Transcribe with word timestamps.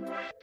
Bye. 0.00 0.39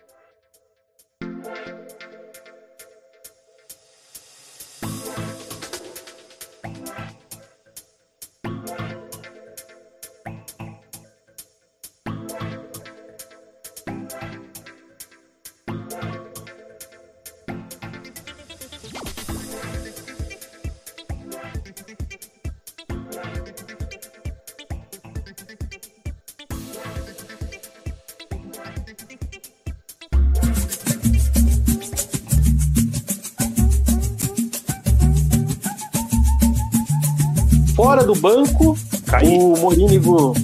Fora 37.97 38.03
do 38.03 38.15
banco, 38.15 38.77
Caí. 39.07 39.37
o 39.39 39.57
Morínigo. 39.57 40.35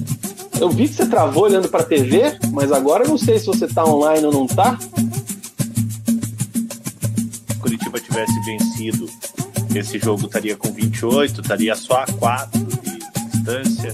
Eu 0.60 0.70
vi 0.70 0.88
que 0.88 0.96
você 0.96 1.06
travou 1.06 1.44
olhando 1.44 1.68
pra 1.68 1.84
TV, 1.84 2.38
mas 2.52 2.72
agora 2.72 3.04
eu 3.04 3.10
não 3.10 3.18
sei 3.18 3.38
se 3.38 3.46
você 3.46 3.68
tá 3.68 3.86
online 3.86 4.26
ou 4.26 4.32
não 4.32 4.48
tá. 4.48 4.78
Se 7.48 7.56
Curitiba 7.60 8.00
tivesse 8.00 8.34
vencido, 8.46 9.08
esse 9.76 10.00
jogo 10.00 10.26
estaria 10.26 10.56
com 10.56 10.72
28, 10.72 11.42
estaria 11.42 11.76
só 11.76 12.04
a 12.04 12.06
4 12.08 12.60
de 12.60 13.00
distância. 13.32 13.94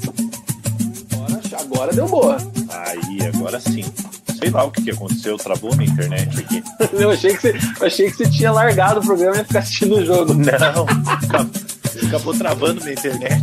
Agora, 1.12 1.42
agora 1.60 1.94
deu 1.94 2.08
boa. 2.08 2.38
Aí, 2.70 3.28
agora 3.34 3.60
sim. 3.60 3.84
Sei 4.38 4.50
lá 4.52 4.64
o 4.64 4.72
que, 4.72 4.84
que 4.84 4.92
aconteceu, 4.92 5.38
travou 5.38 5.76
na 5.76 5.84
internet 5.84 6.40
aqui. 6.40 6.64
Eu 6.94 7.10
achei 7.10 7.36
que, 7.36 7.42
você, 7.42 7.56
achei 7.82 8.10
que 8.10 8.16
você 8.16 8.30
tinha 8.30 8.52
largado 8.54 9.02
o 9.02 9.04
programa 9.04 9.36
e 9.36 9.40
ia 9.40 9.46
ficar 9.46 9.60
assistindo 9.60 9.98
o 9.98 10.06
jogo. 10.06 10.34
Não, 10.34 11.59
acabou, 12.10 12.36
travando 12.36 12.84
na 12.84 12.92
internet. 12.92 13.40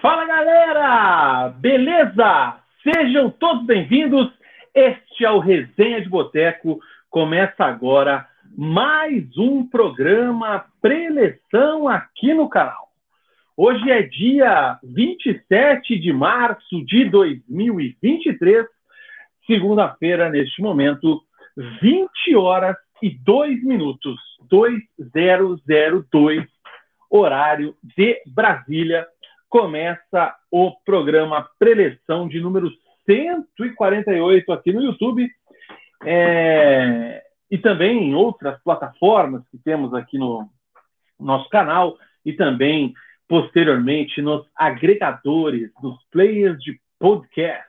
Fala 0.00 0.26
galera! 0.26 1.48
Beleza? 1.58 2.56
Sejam 2.82 3.30
todos 3.30 3.66
bem-vindos. 3.66 4.32
Este 4.74 5.26
é 5.26 5.30
o 5.30 5.40
Resenha 5.40 6.00
de 6.00 6.08
Boteco. 6.08 6.80
Começa 7.10 7.66
agora 7.66 8.26
mais 8.56 9.36
um 9.36 9.66
programa 9.66 10.64
preleção 10.80 11.86
aqui 11.86 12.32
no 12.32 12.48
canal. 12.48 12.91
Hoje 13.54 13.90
é 13.90 14.02
dia 14.02 14.78
27 14.82 15.98
de 15.98 16.10
março 16.10 16.82
de 16.86 17.04
2023, 17.04 18.64
segunda-feira, 19.46 20.30
neste 20.30 20.62
momento, 20.62 21.22
20 21.82 22.34
horas 22.34 22.78
e 23.02 23.10
2 23.10 23.62
minutos, 23.62 24.18
2002, 24.48 26.48
horário 27.10 27.76
de 27.82 28.22
Brasília. 28.26 29.06
Começa 29.50 30.34
o 30.50 30.72
programa 30.82 31.46
Preleção 31.58 32.26
de 32.26 32.40
número 32.40 32.70
148 33.04 34.50
aqui 34.50 34.72
no 34.72 34.80
YouTube 34.80 35.30
é, 36.06 37.22
e 37.50 37.58
também 37.58 38.02
em 38.02 38.14
outras 38.14 38.58
plataformas 38.62 39.46
que 39.50 39.58
temos 39.58 39.92
aqui 39.92 40.16
no 40.16 40.48
nosso 41.20 41.50
canal 41.50 41.98
e 42.24 42.32
também 42.32 42.94
posteriormente 43.32 44.20
nos 44.20 44.46
agregadores, 44.54 45.70
nos 45.82 45.98
players 46.10 46.62
de 46.62 46.78
podcast. 46.98 47.64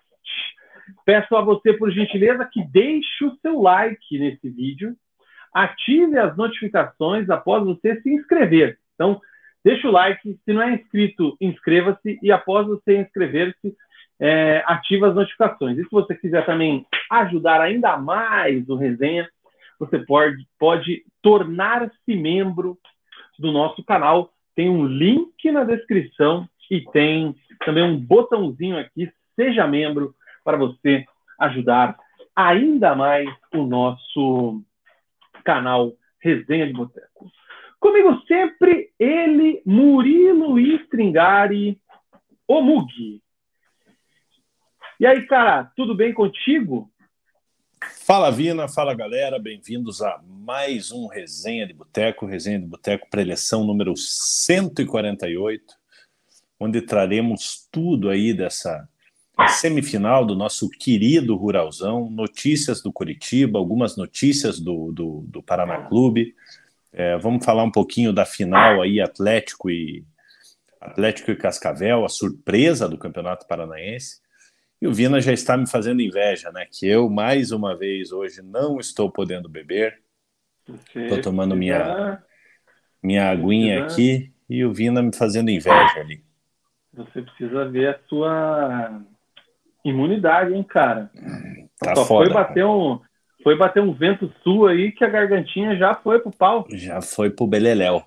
Peço 1.05 1.37
a 1.37 1.41
você, 1.41 1.71
por 1.71 1.89
gentileza, 1.89 2.43
que 2.51 2.61
deixe 2.65 3.23
o 3.23 3.33
seu 3.37 3.61
like 3.61 4.19
nesse 4.19 4.49
vídeo, 4.49 4.93
ative 5.53 6.19
as 6.19 6.35
notificações 6.35 7.29
após 7.29 7.63
você 7.63 8.01
se 8.01 8.13
inscrever. 8.13 8.77
Então, 8.93 9.21
Deixa 9.63 9.87
o 9.87 9.91
like, 9.91 10.37
se 10.43 10.51
não 10.51 10.61
é 10.61 10.73
inscrito, 10.73 11.37
inscreva-se 11.39 12.19
e 12.21 12.29
após 12.33 12.67
você 12.67 12.97
inscrever-se, 12.97 13.73
é, 14.19 14.61
ativa 14.65 15.07
as 15.07 15.15
notificações. 15.15 15.77
E 15.77 15.83
se 15.83 15.89
você 15.89 16.13
quiser 16.15 16.45
também 16.45 16.85
ajudar 17.09 17.61
ainda 17.61 17.95
mais 17.95 18.67
o 18.67 18.75
resenha, 18.75 19.25
você 19.79 19.99
pode, 19.99 20.45
pode 20.59 21.05
tornar-se 21.21 22.13
membro 22.13 22.77
do 23.39 23.53
nosso 23.53 23.81
canal. 23.85 24.33
Tem 24.55 24.69
um 24.69 24.85
link 24.85 25.51
na 25.51 25.63
descrição 25.63 26.47
e 26.69 26.81
tem 26.91 27.35
também 27.65 27.83
um 27.83 27.97
botãozinho 27.97 28.77
aqui, 28.77 29.11
seja 29.35 29.67
membro, 29.67 30.15
para 30.43 30.57
você 30.57 31.05
ajudar 31.39 31.97
ainda 32.35 32.95
mais 32.95 33.29
o 33.53 33.63
nosso 33.63 34.61
canal 35.43 35.93
Resenha 36.19 36.67
de 36.67 36.73
Boteco. 36.73 37.31
Comigo 37.79 38.21
sempre 38.27 38.91
ele, 38.97 39.61
Murilo 39.65 40.57
Stringari, 40.59 41.79
o 42.47 42.61
Mugi. 42.61 43.21
E 44.99 45.05
aí, 45.05 45.25
cara, 45.27 45.65
tudo 45.75 45.93
bem 45.93 46.13
contigo? 46.13 46.89
Fala 48.05 48.29
Vina, 48.29 48.67
fala 48.67 48.93
galera, 48.93 49.39
bem-vindos 49.39 50.01
a 50.01 50.21
mais 50.27 50.91
um 50.91 51.07
Resenha 51.07 51.65
de 51.65 51.73
Boteco, 51.73 52.25
Resenha 52.25 52.59
de 52.59 52.65
Boteco 52.65 53.07
preleção 53.09 53.63
número 53.63 53.95
148, 53.95 55.73
onde 56.59 56.81
traremos 56.81 57.65
tudo 57.71 58.09
aí 58.09 58.33
dessa 58.33 58.89
semifinal 59.51 60.25
do 60.25 60.35
nosso 60.35 60.69
querido 60.69 61.33
Ruralzão, 61.37 62.09
notícias 62.09 62.81
do 62.81 62.91
Curitiba, 62.91 63.57
algumas 63.57 63.95
notícias 63.95 64.59
do, 64.59 64.91
do, 64.91 65.23
do 65.25 65.41
Paraná 65.41 65.87
Clube, 65.87 66.35
é, 66.91 67.17
vamos 67.17 67.45
falar 67.45 67.63
um 67.63 67.71
pouquinho 67.71 68.11
da 68.11 68.25
final 68.25 68.81
aí, 68.81 68.99
Atlético 68.99 69.69
e 69.69 70.03
Atlético 70.81 71.31
e 71.31 71.37
Cascavel, 71.37 72.03
a 72.03 72.09
surpresa 72.09 72.89
do 72.89 72.97
Campeonato 72.97 73.47
Paranaense. 73.47 74.22
E 74.83 74.87
o 74.87 74.93
Vina 74.93 75.21
já 75.21 75.31
está 75.31 75.55
me 75.55 75.65
fazendo 75.65 76.01
inveja, 76.01 76.51
né? 76.51 76.67
Que 76.69 76.85
eu, 76.85 77.09
mais 77.09 77.53
uma 77.53 77.73
vez, 77.73 78.11
hoje 78.11 78.41
não 78.41 78.81
estou 78.81 79.09
podendo 79.09 79.47
beber. 79.47 80.01
Estou 80.93 81.21
tomando 81.21 81.55
minha, 81.55 82.21
minha 83.01 83.31
aguinha 83.31 83.85
aqui 83.85 84.33
e 84.49 84.65
o 84.65 84.73
Vina 84.73 85.01
me 85.01 85.15
fazendo 85.15 85.49
inveja 85.49 86.01
ali. 86.01 86.21
Você 86.91 87.21
precisa 87.21 87.63
ver 87.69 87.95
a 87.95 87.99
sua 88.09 89.01
imunidade, 89.85 90.53
hein, 90.53 90.63
cara? 90.63 91.09
Tá 91.79 91.95
Só 91.95 92.03
foda. 92.03 92.25
foi 92.25 92.33
bater 92.33 92.65
um, 92.65 92.99
foi 93.41 93.57
bater 93.57 93.81
um 93.81 93.93
vento 93.93 94.33
sul 94.43 94.67
aí 94.67 94.91
que 94.91 95.05
a 95.05 95.09
gargantinha 95.09 95.77
já 95.77 95.95
foi 95.95 96.19
pro 96.19 96.29
pau. 96.29 96.67
Já 96.69 97.01
foi 97.01 97.29
pro 97.29 97.47
beleléu. 97.47 98.03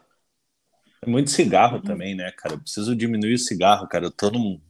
É 1.00 1.08
muito 1.08 1.30
cigarro 1.30 1.80
também, 1.80 2.14
né, 2.14 2.30
cara? 2.32 2.54
Eu 2.54 2.60
preciso 2.60 2.94
diminuir 2.94 3.32
o 3.32 3.38
cigarro, 3.38 3.88
cara. 3.88 4.04
Eu 4.04 4.10
tô 4.10 4.30
num. 4.30 4.60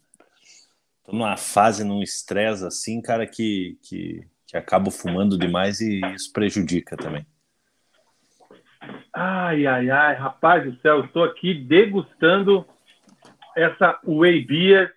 Tô 1.07 1.13
numa 1.13 1.37
fase, 1.37 1.85
num 1.85 2.03
estresse 2.03 2.67
assim, 2.67 3.01
cara, 3.01 3.25
que, 3.29 3.79
que, 3.81 4.27
que 4.45 4.57
acabo 4.57 4.91
fumando 4.91 5.39
demais 5.39 5.81
e 5.81 6.01
isso 6.15 6.33
prejudica 6.33 6.97
também. 6.97 7.25
Ai, 9.15 9.67
ai, 9.67 9.89
ai, 9.89 10.15
rapaz 10.17 10.65
do 10.65 10.79
céu, 10.81 11.05
estou 11.05 11.23
aqui 11.23 11.55
degustando 11.55 12.67
essa 13.57 13.99
Whey 14.05 14.45
Beer 14.45 14.93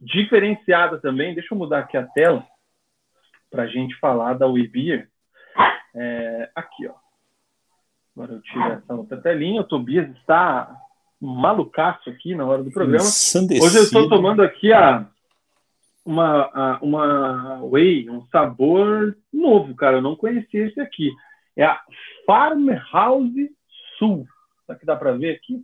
diferenciada 0.00 0.98
também. 0.98 1.34
Deixa 1.34 1.54
eu 1.54 1.58
mudar 1.58 1.80
aqui 1.80 1.96
a 1.96 2.06
tela 2.06 2.44
para 3.50 3.64
a 3.64 3.66
gente 3.66 3.94
falar 3.98 4.34
da 4.34 4.46
Whey 4.46 4.66
Beer. 4.66 5.10
É, 5.94 6.50
aqui, 6.54 6.88
ó. 6.88 6.94
Agora 8.16 8.32
eu 8.32 8.42
tiro 8.42 8.72
essa 8.72 8.94
outra 8.94 9.20
telinha. 9.20 9.60
O 9.60 9.64
Tobias 9.64 10.08
está 10.16 10.74
malucaço 11.20 12.08
aqui 12.08 12.34
na 12.34 12.46
hora 12.46 12.62
do 12.62 12.70
programa. 12.70 13.04
Hoje 13.04 13.78
eu 13.78 13.82
estou 13.84 14.08
tomando 14.08 14.42
aqui 14.42 14.72
a, 14.72 15.06
uma, 16.10 16.78
uma 16.82 17.62
Whey, 17.64 18.08
um 18.10 18.22
sabor 18.26 19.16
novo, 19.32 19.74
cara. 19.74 19.98
Eu 19.98 20.02
não 20.02 20.16
conhecia 20.16 20.66
esse 20.66 20.80
aqui. 20.80 21.10
É 21.56 21.64
a 21.64 21.80
Farmhouse 22.26 23.50
Sul. 23.98 24.26
Será 24.66 24.78
que 24.78 24.86
dá 24.86 24.96
para 24.96 25.12
ver 25.12 25.36
aqui? 25.36 25.62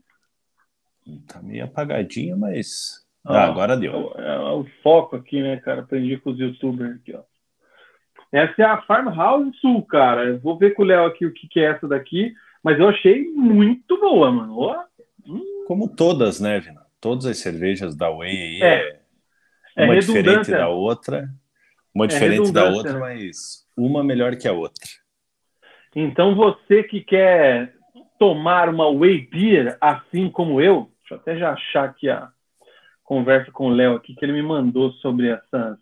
Tá 1.29 1.41
meio 1.43 1.65
apagadinho, 1.65 2.37
mas. 2.37 3.05
Ah, 3.25 3.43
Ah, 3.43 3.45
agora 3.47 3.77
deu. 3.77 4.13
É, 4.17 4.35
é 4.35 4.39
o 4.51 4.65
foco 4.83 5.17
aqui, 5.17 5.41
né, 5.43 5.57
cara? 5.59 5.83
Aprendi 5.83 6.17
com 6.19 6.31
os 6.31 6.39
youtubers 6.39 6.97
aqui, 6.97 7.15
ó. 7.15 7.23
Essa 8.33 8.63
é 8.63 8.65
a 8.65 8.83
Farmhouse 8.83 9.57
Sul, 9.61 9.83
cara. 9.87 10.25
Eu 10.25 10.39
vou 10.41 10.59
ver 10.59 10.75
com 10.75 10.83
o 10.83 10.87
Léo 10.87 11.07
aqui 11.07 11.25
o 11.25 11.33
que, 11.33 11.47
que 11.49 11.61
é 11.61 11.71
essa 11.71 11.87
daqui, 11.89 12.35
mas 12.63 12.79
eu 12.79 12.89
achei 12.89 13.29
muito 13.31 13.99
boa, 14.01 14.31
mano. 14.33 14.59
Ó, 14.59 14.85
hum, 15.27 15.65
Como 15.67 15.89
todas, 15.89 16.41
né, 16.41 16.59
Vina? 16.61 16.85
Todas 17.01 17.25
as 17.27 17.39
cervejas 17.39 17.95
da 17.97 18.11
Whey 18.11 18.31
aí 18.31 18.63
É. 18.63 18.89
é, 18.91 19.01
É 19.77 19.85
uma 19.85 20.01
diferente 20.01 20.53
é. 20.53 20.57
da 20.57 20.69
outra. 20.69 21.29
Uma 21.95 22.07
diferente 22.07 22.53
da 22.53 22.65
outra, 22.65 22.95
né? 22.95 22.99
mas 22.99 23.67
uma 23.77 24.03
melhor 24.03 24.35
que 24.37 24.49
a 24.49 24.53
outra. 24.53 24.85
Então 25.95 26.35
você 26.35 26.83
que 26.83 27.01
quer 27.03 27.75
tomar 28.19 28.69
uma 28.69 28.89
whey 28.89 29.27
beer 29.27 29.77
assim 29.81 30.31
como 30.31 30.61
eu, 30.61 30.91
deixa 31.01 31.15
eu 31.15 31.19
até 31.19 31.39
já 31.39 31.53
achar 31.53 31.85
aqui 31.85 32.09
a 32.09 32.29
conversa 33.05 33.51
com 33.53 33.67
o 33.69 33.71
Léo 33.71 33.95
aqui 33.95 34.15
que 34.15 34.25
ele 34.25 34.33
me 34.33 34.43
mandou 34.43 34.93
sobre 34.95 35.29
essas 35.29 35.79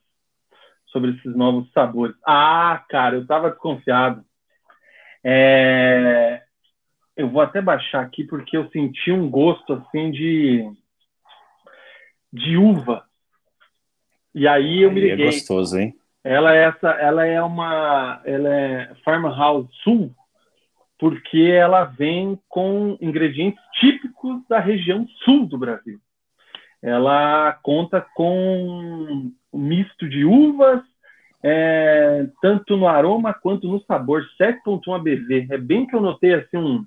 sobre 0.86 1.10
esses 1.10 1.34
novos 1.34 1.68
sabores. 1.72 2.14
Ah, 2.24 2.84
cara, 2.88 3.16
eu 3.16 3.26
tava 3.26 3.50
desconfiado. 3.50 4.24
É... 5.24 6.42
Eu 7.16 7.28
vou 7.28 7.42
até 7.42 7.60
baixar 7.60 8.02
aqui 8.02 8.22
porque 8.22 8.56
eu 8.56 8.68
senti 8.70 9.10
um 9.10 9.28
gosto 9.28 9.72
assim 9.72 10.10
de 10.10 10.64
de 12.32 12.56
uva. 12.56 13.03
E 14.34 14.48
aí 14.48 14.82
eu 14.82 14.90
me 14.90 15.00
é 15.00 15.04
liguei. 15.10 15.26
É 15.26 15.30
gostoso, 15.30 15.78
hein? 15.78 15.94
Ela 16.24 16.56
é 16.56 16.64
essa, 16.64 16.88
ela 16.92 17.26
é 17.26 17.40
uma, 17.42 18.20
ela 18.24 18.48
é 18.48 18.94
farmhouse 19.04 19.68
sul, 19.82 20.10
porque 20.98 21.38
ela 21.38 21.84
vem 21.84 22.38
com 22.48 22.96
ingredientes 23.00 23.62
típicos 23.74 24.40
da 24.48 24.58
região 24.58 25.06
sul 25.22 25.46
do 25.46 25.58
Brasil. 25.58 25.98
Ela 26.82 27.52
conta 27.62 28.00
com 28.14 29.32
um 29.52 29.58
misto 29.58 30.08
de 30.08 30.24
uvas, 30.24 30.82
é, 31.42 32.26
tanto 32.40 32.76
no 32.76 32.88
aroma 32.88 33.34
quanto 33.34 33.68
no 33.68 33.80
sabor, 33.84 34.22
7.1 34.40 34.94
ABV. 34.94 35.46
É 35.50 35.58
bem 35.58 35.86
que 35.86 35.94
eu 35.94 36.00
notei 36.00 36.34
assim 36.34 36.56
um, 36.56 36.86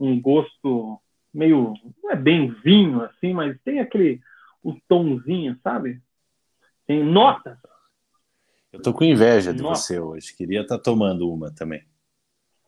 um 0.00 0.20
gosto 0.20 1.00
meio, 1.32 1.74
não 2.02 2.10
é 2.10 2.16
bem 2.16 2.50
vinho 2.64 3.02
assim, 3.02 3.32
mas 3.32 3.56
tem 3.64 3.78
aquele 3.78 4.20
o 4.62 4.76
tomzinho, 4.88 5.56
sabe? 5.62 6.00
Tem 6.88 7.04
notas 7.04 7.56
eu 8.72 8.82
tô 8.82 8.92
com 8.92 9.04
inveja 9.04 9.52
de 9.52 9.62
Nossa. 9.62 9.82
você 9.82 9.98
hoje. 9.98 10.36
Queria 10.36 10.60
estar 10.60 10.76
tá 10.76 10.82
tomando 10.82 11.32
uma 11.32 11.50
também. 11.52 11.82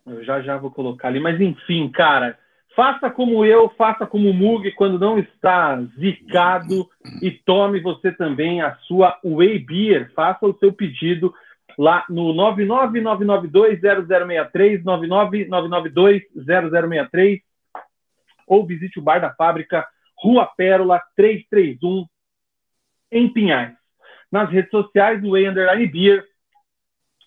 Eu 0.06 0.25
já 0.25 0.40
já 0.40 0.56
vou 0.56 0.70
colocar 0.70 1.08
ali, 1.08 1.20
mas 1.20 1.38
enfim, 1.40 1.90
cara, 1.90 2.38
faça 2.75 3.11
como 3.11 3.44
eu, 3.44 3.69
faça 3.76 4.06
como 4.06 4.31
o 4.31 4.34
Mug 4.34 4.72
quando 4.72 4.99
não 4.99 5.19
está 5.19 5.78
zicado 5.99 6.88
e 7.20 7.31
tome 7.31 7.81
você 7.81 8.11
também 8.12 8.62
a 8.62 8.76
sua 8.87 9.19
Whey 9.22 9.58
Beer. 9.58 10.11
Faça 10.14 10.46
o 10.46 10.56
seu 10.58 10.72
pedido 10.72 11.34
lá 11.76 12.06
no 12.08 12.32
999920063, 12.34 14.82
999920063 14.82 17.43
ou 18.46 18.67
visite 18.67 18.99
o 18.99 19.02
Bar 19.02 19.20
da 19.20 19.34
Fábrica, 19.34 19.87
Rua 20.17 20.46
Pérola 20.56 20.99
331 21.14 22.06
em 23.12 23.31
Pinhais 23.32 23.80
nas 24.31 24.50
redes 24.50 24.71
sociais 24.71 25.21
do 25.21 25.31
Way 25.31 25.49
Underline 25.49 25.87
Beer. 25.87 26.25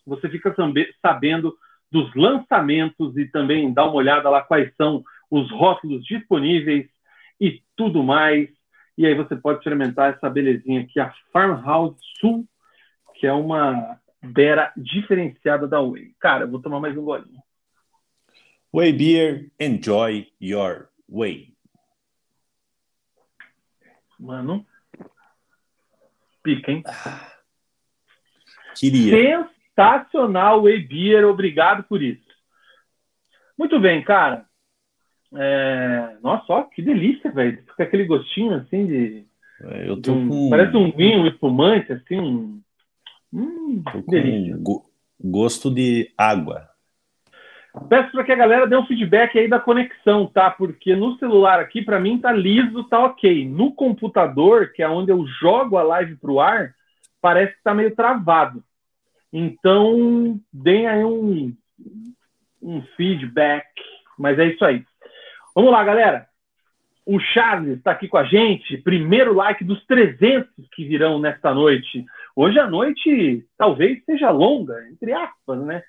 Você 0.05 0.29
fica 0.29 0.53
sabendo 1.01 1.55
dos 1.91 2.13
lançamentos 2.15 3.15
e 3.17 3.27
também 3.27 3.71
dá 3.73 3.85
uma 3.85 3.95
olhada 3.95 4.29
lá 4.29 4.41
quais 4.41 4.73
são 4.75 5.03
os 5.29 5.49
rótulos 5.51 6.03
disponíveis 6.05 6.87
e 7.39 7.61
tudo 7.75 8.03
mais. 8.03 8.49
E 8.97 9.05
aí 9.05 9.15
você 9.15 9.35
pode 9.35 9.59
experimentar 9.59 10.13
essa 10.13 10.29
belezinha 10.29 10.81
aqui, 10.81 10.99
a 10.99 11.13
Farmhouse 11.31 11.97
Sul, 12.19 12.45
que 13.15 13.27
é 13.27 13.33
uma 13.33 13.99
beira 14.21 14.71
diferenciada 14.77 15.67
da 15.67 15.81
Way. 15.81 16.15
Cara, 16.19 16.45
eu 16.45 16.51
vou 16.51 16.61
tomar 16.61 16.79
mais 16.79 16.97
um 16.97 17.03
golinho. 17.03 17.41
Way 18.73 18.93
Beer, 18.93 19.51
enjoy 19.59 20.27
your 20.41 20.89
way. 21.07 21.53
Mano, 24.19 24.65
Pica, 26.43 26.71
hein? 26.71 26.83
Queria. 28.75 29.49
Sensacional, 29.75 30.61
Beer, 30.61 31.25
obrigado 31.25 31.83
por 31.83 32.03
isso. 32.03 32.21
Muito 33.57 33.79
bem, 33.79 34.03
cara. 34.03 34.45
É... 35.35 36.17
Nossa, 36.21 36.45
ó, 36.53 36.63
que 36.63 36.81
delícia, 36.81 37.31
velho. 37.31 37.63
Fica 37.67 37.83
aquele 37.83 38.05
gostinho 38.05 38.55
assim 38.55 38.85
de. 38.85 39.25
É, 39.61 39.89
eu 39.89 39.95
tô 39.95 40.01
de 40.01 40.11
um... 40.11 40.27
com... 40.27 40.49
Parece 40.49 40.75
um 40.75 40.91
vinho 40.91 41.25
espumante, 41.27 41.91
assim. 41.93 42.19
Um... 42.19 42.61
Hum, 43.31 43.83
delícia. 44.07 44.57
Go 44.57 44.85
gosto 45.19 45.73
de 45.73 46.11
água. 46.17 46.72
Peço 47.89 48.11
para 48.11 48.23
que 48.23 48.31
a 48.31 48.35
galera 48.35 48.67
dê 48.67 48.75
um 48.77 48.85
feedback 48.85 49.37
aí 49.37 49.47
da 49.47 49.59
conexão, 49.59 50.27
tá? 50.27 50.51
Porque 50.51 50.95
no 50.95 51.17
celular 51.17 51.59
aqui, 51.59 51.81
para 51.81 51.99
mim, 51.99 52.19
tá 52.19 52.31
liso, 52.31 52.83
tá 52.83 52.99
ok. 52.99 53.47
No 53.49 53.73
computador, 53.73 54.71
que 54.71 54.83
é 54.83 54.87
onde 54.87 55.11
eu 55.11 55.25
jogo 55.25 55.77
a 55.77 55.83
live 55.83 56.15
pro 56.17 56.39
ar, 56.39 56.75
parece 57.19 57.55
que 57.55 57.63
tá 57.63 57.73
meio 57.73 57.95
travado. 57.95 58.63
Então, 59.31 60.39
deem 60.51 60.87
aí 60.87 61.03
um, 61.03 61.51
um 62.61 62.81
feedback. 62.95 63.65
Mas 64.19 64.37
é 64.37 64.45
isso 64.45 64.63
aí. 64.63 64.83
Vamos 65.55 65.71
lá, 65.71 65.83
galera. 65.83 66.27
O 67.05 67.19
Charles 67.19 67.77
está 67.77 67.91
aqui 67.91 68.07
com 68.07 68.17
a 68.17 68.23
gente. 68.23 68.77
Primeiro 68.77 69.33
like 69.33 69.63
dos 69.63 69.83
300 69.87 70.47
que 70.73 70.87
virão 70.87 71.19
nesta 71.19 71.51
noite. 71.53 72.05
Hoje 72.35 72.59
a 72.59 72.67
noite 72.67 73.45
talvez 73.57 74.03
seja 74.05 74.29
longa, 74.29 74.75
entre 74.89 75.11
aspas, 75.11 75.59
né? 75.65 75.83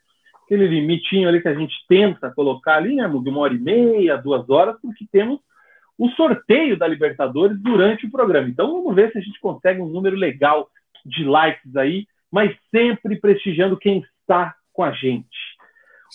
Aquele 0.55 0.69
limitinho 0.69 1.29
ali 1.29 1.43
que 1.43 1.49
a 1.49 1.55
gente 1.55 1.75
tenta 1.89 2.31
colocar 2.31 2.77
ali, 2.77 2.97
né, 2.97 3.09
de 3.09 3.29
uma 3.29 3.41
hora 3.41 3.55
e 3.55 3.59
meia, 3.59 4.17
duas 4.17 4.49
horas, 4.49 4.77
porque 4.81 5.07
temos 5.11 5.41
o 5.99 6.09
sorteio 6.11 6.77
da 6.77 6.87
Libertadores 6.87 7.61
durante 7.61 8.07
o 8.07 8.11
programa. 8.11 8.49
Então 8.49 8.71
vamos 8.73 8.95
ver 8.95 9.11
se 9.13 9.19
a 9.19 9.21
gente 9.21 9.39
consegue 9.41 9.81
um 9.81 9.89
número 9.89 10.17
legal 10.17 10.69
de 11.05 11.25
likes 11.25 11.77
aí, 11.77 12.07
mas 12.31 12.57
sempre 12.71 13.17
prestigiando 13.17 13.77
quem 13.77 14.05
está 14.21 14.55
com 14.73 14.83
a 14.83 14.93
gente. 14.93 15.29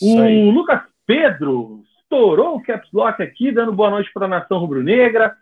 O 0.01 0.49
Lucas 0.51 0.81
Pedro 1.05 1.83
estourou 2.01 2.55
o 2.55 2.63
caps 2.63 2.89
lock 2.93 3.21
aqui, 3.21 3.51
dando 3.51 3.73
boa 3.73 3.89
noite 3.89 4.09
para 4.13 4.25
a 4.25 4.29
nação 4.29 4.59
rubro-negra. 4.59 5.35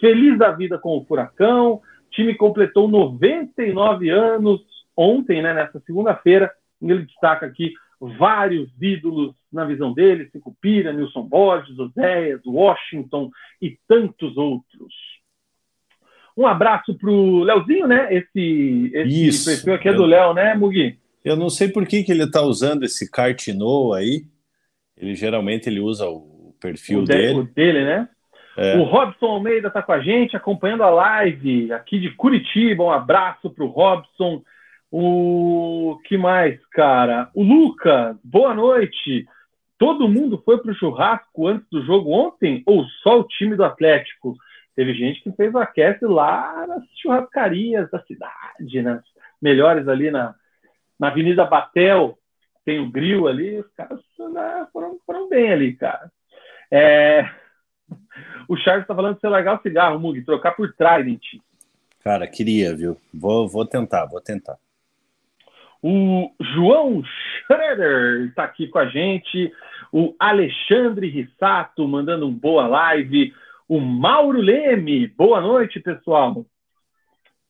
Feliz 0.00 0.38
da 0.38 0.50
vida 0.50 0.78
com 0.78 0.96
o 0.96 1.04
Furacão. 1.04 1.74
O 1.74 1.82
time 2.10 2.34
completou 2.34 2.88
99 2.88 4.10
anos 4.10 4.60
ontem, 4.96 5.42
né, 5.42 5.54
nessa 5.54 5.80
segunda-feira. 5.80 6.50
Ele 6.80 7.04
destaca 7.04 7.46
aqui 7.46 7.72
vários 8.18 8.68
ídolos 8.80 9.34
na 9.52 9.64
visão 9.64 9.92
dele, 9.92 10.28
Pira, 10.60 10.92
Nilson 10.92 11.22
Borges, 11.22 11.78
Oséias, 11.78 12.40
Washington 12.44 13.30
e 13.60 13.78
tantos 13.86 14.36
outros. 14.36 14.92
Um 16.36 16.46
abraço 16.46 16.96
para 16.96 17.10
o 17.10 17.44
Leozinho, 17.44 17.86
né? 17.86 18.12
Esse, 18.12 18.90
esse 18.94 19.28
Isso, 19.28 19.50
perfil 19.50 19.74
aqui 19.74 19.88
é 19.88 19.92
do 19.92 20.06
Léo, 20.06 20.32
né, 20.32 20.54
Mugi? 20.54 20.98
Eu 21.24 21.36
não 21.36 21.48
sei 21.48 21.68
por 21.68 21.86
que, 21.86 22.02
que 22.02 22.10
ele 22.10 22.24
está 22.24 22.40
usando 22.42 22.82
esse 22.84 23.10
Cartino 23.10 23.92
aí. 23.92 24.24
Ele 24.96 25.14
geralmente 25.14 25.68
ele 25.68 25.78
usa 25.78 26.06
o 26.08 26.54
perfil 26.60 27.00
o 27.00 27.04
de, 27.04 27.12
dele. 27.12 27.38
O 27.38 27.44
dele, 27.44 27.84
né? 27.84 28.08
É. 28.56 28.76
O 28.76 28.82
Robson 28.82 29.26
Almeida 29.26 29.68
está 29.68 29.82
com 29.82 29.92
a 29.92 30.00
gente, 30.00 30.36
acompanhando 30.36 30.82
a 30.82 30.90
live 30.90 31.72
aqui 31.72 32.00
de 32.00 32.10
Curitiba. 32.10 32.82
Um 32.82 32.90
abraço 32.90 33.50
para 33.50 33.64
o 33.64 33.68
Robson. 33.68 34.42
O 34.94 35.98
que 36.04 36.18
mais, 36.18 36.60
cara? 36.66 37.30
O 37.34 37.42
Lucas, 37.42 38.14
boa 38.22 38.52
noite. 38.52 39.26
Todo 39.78 40.06
mundo 40.06 40.42
foi 40.44 40.58
para 40.58 40.70
o 40.70 40.74
churrasco 40.74 41.46
antes 41.46 41.66
do 41.70 41.82
jogo 41.82 42.10
ontem 42.10 42.62
ou 42.66 42.84
só 43.02 43.20
o 43.20 43.26
time 43.26 43.56
do 43.56 43.64
Atlético? 43.64 44.36
Teve 44.76 44.92
gente 44.92 45.22
que 45.22 45.32
fez 45.32 45.54
o 45.54 45.58
aquece 45.58 46.04
lá 46.04 46.66
nas 46.66 46.84
churrascarias 47.00 47.90
da 47.90 48.02
cidade, 48.02 48.82
nas 48.82 49.02
melhores 49.40 49.88
ali 49.88 50.10
na, 50.10 50.34
na 51.00 51.08
Avenida 51.08 51.46
Batel, 51.46 52.18
tem 52.62 52.78
o 52.78 52.90
grill 52.90 53.26
ali, 53.26 53.60
os 53.60 53.72
caras 53.72 53.98
né, 54.30 54.66
foram, 54.74 54.98
foram 55.06 55.26
bem 55.26 55.50
ali, 55.50 55.72
cara. 55.72 56.12
É... 56.70 57.26
O 58.46 58.58
Charles 58.58 58.82
está 58.82 58.94
falando 58.94 59.14
de 59.14 59.22
você 59.22 59.28
largar 59.28 59.58
o 59.58 59.62
cigarro, 59.62 59.98
Mug, 59.98 60.22
trocar 60.22 60.52
por 60.52 60.70
Trident. 60.74 61.40
Cara, 62.04 62.26
queria, 62.26 62.76
viu? 62.76 62.98
Vou, 63.12 63.48
vou 63.48 63.64
tentar, 63.64 64.04
vou 64.04 64.20
tentar. 64.20 64.58
O 65.82 66.30
João 66.54 67.02
Schroeder 67.04 68.26
está 68.28 68.44
aqui 68.44 68.68
com 68.68 68.78
a 68.78 68.86
gente. 68.86 69.52
O 69.92 70.14
Alexandre 70.16 71.08
Rissato 71.08 71.86
mandando 71.88 72.26
um 72.28 72.32
boa 72.32 72.68
live. 72.68 73.34
O 73.68 73.80
Mauro 73.80 74.40
Leme, 74.40 75.08
boa 75.08 75.40
noite, 75.40 75.80
pessoal. 75.80 76.46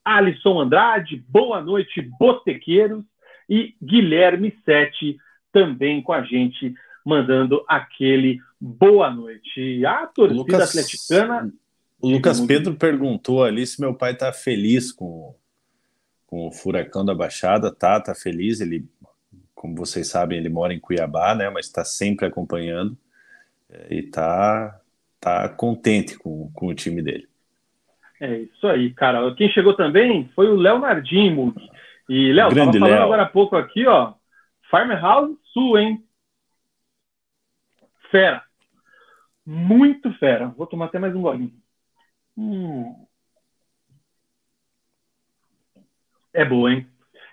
Alisson 0.02 0.60
Andrade, 0.60 1.22
boa 1.28 1.60
noite, 1.60 2.00
botequeiros. 2.18 3.04
E 3.50 3.74
Guilherme 3.82 4.56
Sete 4.64 5.18
também 5.52 6.00
com 6.00 6.14
a 6.14 6.22
gente, 6.22 6.72
mandando 7.04 7.62
aquele 7.68 8.40
boa 8.58 9.10
noite. 9.10 9.84
A 9.84 10.06
torcida 10.06 10.40
Lucas, 10.40 10.70
atleticana. 10.70 11.52
O 12.00 12.08
Lucas 12.08 12.40
Pedro 12.40 12.74
perguntou 12.76 13.44
ali 13.44 13.66
se 13.66 13.78
meu 13.78 13.92
pai 13.92 14.12
está 14.12 14.32
feliz 14.32 14.90
com 14.90 15.34
com 16.32 16.46
o 16.46 16.50
Furacão 16.50 17.04
da 17.04 17.14
Baixada, 17.14 17.70
tá, 17.70 18.00
tá 18.00 18.14
feliz, 18.14 18.62
ele, 18.62 18.88
como 19.54 19.76
vocês 19.76 20.08
sabem, 20.08 20.38
ele 20.38 20.48
mora 20.48 20.72
em 20.72 20.80
Cuiabá, 20.80 21.34
né, 21.34 21.50
mas 21.50 21.66
está 21.66 21.84
sempre 21.84 22.24
acompanhando 22.24 22.96
é, 23.68 23.96
e 23.96 24.02
tá, 24.04 24.80
tá 25.20 25.46
contente 25.50 26.18
com, 26.18 26.50
com 26.54 26.68
o 26.68 26.74
time 26.74 27.02
dele. 27.02 27.28
É 28.18 28.34
isso 28.38 28.66
aí, 28.66 28.94
cara. 28.94 29.34
Quem 29.34 29.50
chegou 29.50 29.74
também 29.74 30.30
foi 30.34 30.48
o 30.48 30.56
Leonardinho, 30.56 31.54
E, 32.08 32.32
Léo, 32.32 32.48
tava 32.48 32.72
falando 32.72 32.90
Léo. 32.90 33.02
agora 33.02 33.22
há 33.24 33.28
pouco 33.28 33.54
aqui, 33.54 33.86
ó, 33.86 34.14
Farmhouse 34.70 35.36
Sul, 35.52 35.76
hein? 35.78 36.02
fera. 38.10 38.42
Muito 39.44 40.10
fera. 40.14 40.48
Vou 40.48 40.66
tomar 40.66 40.86
até 40.86 40.98
mais 40.98 41.14
um 41.14 41.20
golinho. 41.20 41.52
Hum. 42.38 43.06
É 46.32 46.44
boa, 46.44 46.72
hein? 46.72 46.86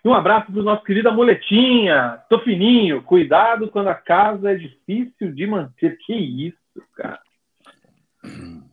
E 0.04 0.08
um 0.08 0.14
abraço 0.14 0.52
para 0.52 0.62
o 0.62 0.64
nosso 0.64 0.84
querido 0.84 1.10
Amuletinha. 1.10 2.20
Tô 2.30 2.40
fininho. 2.40 3.02
Cuidado 3.04 3.68
quando 3.70 3.88
a 3.90 3.96
casa 3.96 4.52
é 4.52 4.56
difícil 4.56 5.34
de 5.34 5.46
manter. 5.46 5.98
Que 6.06 6.14
isso, 6.14 6.58
cara. 6.96 7.20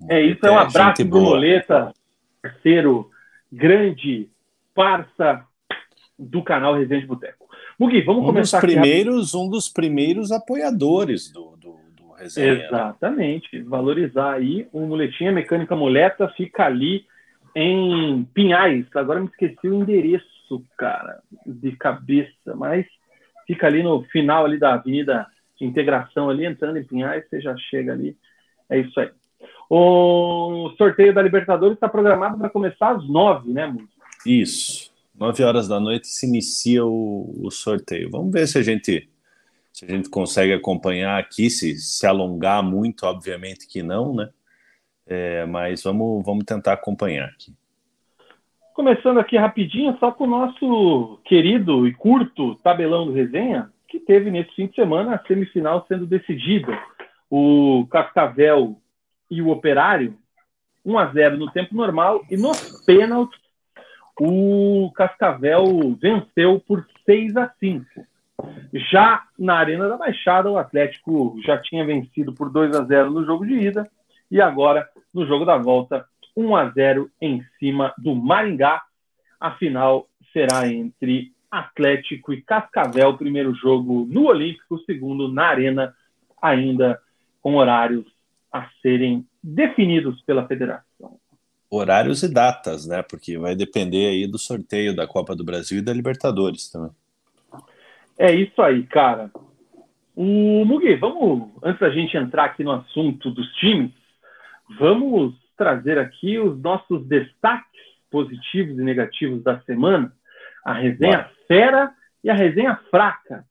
É 0.08 0.20
isso, 0.20 0.44
é 0.46 0.50
um 0.50 0.58
abraço 0.58 1.04
do 1.04 1.20
Moleta, 1.20 1.92
parceiro 2.42 3.10
grande, 3.50 4.28
parça 4.74 5.44
do 6.18 6.42
canal 6.42 6.74
Resenha 6.74 7.06
Boteco. 7.06 7.46
Mugi, 7.78 8.00
vamos 8.02 8.22
um 8.22 8.26
começar 8.26 8.60
dos 8.60 8.70
primeiros, 8.70 9.34
aqui. 9.34 9.44
Um 9.44 9.50
dos 9.50 9.68
primeiros 9.68 10.32
apoiadores 10.32 11.30
do, 11.32 11.56
do, 11.56 11.76
do 11.96 12.12
Resenha. 12.12 12.54
Né? 12.54 12.66
Exatamente. 12.66 13.62
Valorizar 13.62 14.34
aí. 14.34 14.68
O 14.72 14.80
Muletinha 14.80 15.32
Mecânica 15.32 15.76
Moleta 15.76 16.28
fica 16.36 16.64
ali 16.64 17.04
em 17.56 18.22
Pinhais. 18.34 18.84
Agora 18.94 19.18
me 19.18 19.28
esqueci 19.28 19.66
o 19.66 19.74
endereço, 19.74 20.62
cara, 20.76 21.22
de 21.46 21.72
cabeça, 21.72 22.54
mas 22.54 22.86
fica 23.46 23.66
ali 23.66 23.82
no 23.82 24.02
final 24.04 24.44
ali 24.44 24.58
da 24.58 24.74
avenida 24.74 25.26
integração 25.58 26.28
ali, 26.28 26.44
entrando 26.44 26.76
em 26.76 26.84
Pinhais, 26.84 27.26
você 27.26 27.40
já 27.40 27.56
chega 27.56 27.92
ali. 27.92 28.14
É 28.68 28.78
isso 28.78 29.00
aí. 29.00 29.10
O 29.70 30.70
sorteio 30.76 31.14
da 31.14 31.22
Libertadores 31.22 31.76
está 31.76 31.88
programado 31.88 32.36
para 32.36 32.50
começar 32.50 32.94
às 32.94 33.08
nove, 33.08 33.50
né, 33.50 33.66
Múcio? 33.66 33.88
Isso. 34.26 34.92
Nove 35.18 35.42
horas 35.42 35.66
da 35.66 35.80
noite 35.80 36.08
se 36.08 36.26
inicia 36.26 36.84
o, 36.84 37.34
o, 37.42 37.50
sorteio. 37.50 38.10
Vamos 38.10 38.32
ver 38.32 38.46
se 38.46 38.58
a 38.58 38.62
gente 38.62 39.08
se 39.72 39.84
a 39.84 39.88
gente 39.88 40.10
consegue 40.10 40.52
acompanhar 40.52 41.18
aqui, 41.18 41.48
se 41.48 41.74
se 41.76 42.06
alongar 42.06 42.62
muito, 42.62 43.04
obviamente 43.04 43.66
que 43.66 43.82
não, 43.82 44.14
né? 44.14 44.28
É, 45.06 45.46
mas 45.46 45.82
vamos, 45.82 46.24
vamos 46.24 46.44
tentar 46.44 46.72
acompanhar 46.72 47.26
aqui. 47.26 47.54
Começando 48.74 49.18
aqui 49.18 49.36
rapidinho, 49.36 49.96
só 49.98 50.12
com 50.12 50.24
o 50.24 50.26
nosso 50.26 51.18
querido 51.24 51.86
e 51.86 51.94
curto 51.94 52.56
tabelão 52.56 53.06
do 53.06 53.12
resenha, 53.12 53.70
que 53.88 53.98
teve 53.98 54.30
nesse 54.30 54.54
fim 54.54 54.66
de 54.66 54.74
semana 54.74 55.14
a 55.14 55.26
semifinal 55.26 55.86
sendo 55.88 56.06
decidida. 56.06 56.78
O 57.30 57.86
Cascavel 57.90 58.76
e 59.30 59.40
o 59.40 59.48
Operário, 59.48 60.16
1 60.84 60.98
a 60.98 61.06
0 61.06 61.36
no 61.38 61.50
tempo 61.50 61.74
normal, 61.74 62.22
e 62.30 62.36
nos 62.36 62.84
pênaltis 62.84 63.40
o 64.20 64.90
Cascavel 64.94 65.64
venceu 66.00 66.60
por 66.66 66.86
6 67.04 67.36
a 67.36 67.50
5. 67.60 67.84
Já 68.90 69.22
na 69.38 69.54
Arena 69.54 69.88
da 69.88 69.96
Baixada, 69.96 70.50
o 70.50 70.58
Atlético 70.58 71.36
já 71.44 71.58
tinha 71.58 71.84
vencido 71.84 72.32
por 72.32 72.50
2 72.50 72.76
a 72.76 72.84
0 72.84 73.10
no 73.10 73.24
jogo 73.24 73.46
de 73.46 73.54
ida, 73.54 73.90
e 74.30 74.40
agora, 74.40 74.88
no 75.12 75.26
jogo 75.26 75.44
da 75.44 75.56
volta, 75.56 76.06
1 76.36 76.56
a 76.56 76.68
0 76.70 77.10
em 77.20 77.42
cima 77.58 77.94
do 77.96 78.14
Maringá. 78.14 78.82
A 79.40 79.52
final 79.52 80.06
será 80.32 80.68
entre 80.68 81.32
Atlético 81.50 82.32
e 82.32 82.42
Cascavel, 82.42 83.16
primeiro 83.16 83.54
jogo 83.54 84.06
no 84.10 84.26
Olímpico, 84.26 84.78
segundo 84.80 85.32
na 85.32 85.46
Arena, 85.46 85.94
ainda 86.40 87.00
com 87.40 87.54
horários 87.56 88.04
a 88.52 88.68
serem 88.82 89.26
definidos 89.42 90.20
pela 90.22 90.46
federação. 90.46 91.18
Horários 91.70 92.22
e 92.22 92.32
datas, 92.32 92.86
né? 92.86 93.02
Porque 93.02 93.38
vai 93.38 93.54
depender 93.54 94.06
aí 94.08 94.26
do 94.26 94.38
sorteio 94.38 94.94
da 94.94 95.06
Copa 95.06 95.34
do 95.34 95.44
Brasil 95.44 95.78
e 95.78 95.82
da 95.82 95.92
Libertadores 95.92 96.70
também. 96.70 96.90
É 98.18 98.32
isso 98.32 98.60
aí, 98.62 98.84
cara. 98.84 99.30
O 100.14 100.64
Mugi, 100.64 100.94
vamos, 100.96 101.50
antes 101.62 101.80
da 101.80 101.90
gente 101.90 102.16
entrar 102.16 102.46
aqui 102.46 102.64
no 102.64 102.72
assunto 102.72 103.30
dos 103.30 103.46
times, 103.54 103.92
vamos 104.78 105.34
trazer 105.56 105.98
aqui 105.98 106.38
os 106.38 106.60
nossos 106.60 107.06
destaques 107.06 107.82
positivos 108.10 108.78
e 108.78 108.82
negativos 108.82 109.42
da 109.42 109.60
semana, 109.60 110.12
a 110.64 110.72
resenha 110.74 111.18
Boa. 111.18 111.30
fera 111.46 111.94
e 112.22 112.30
a 112.30 112.34
resenha 112.34 112.76
fraca. 112.90 113.44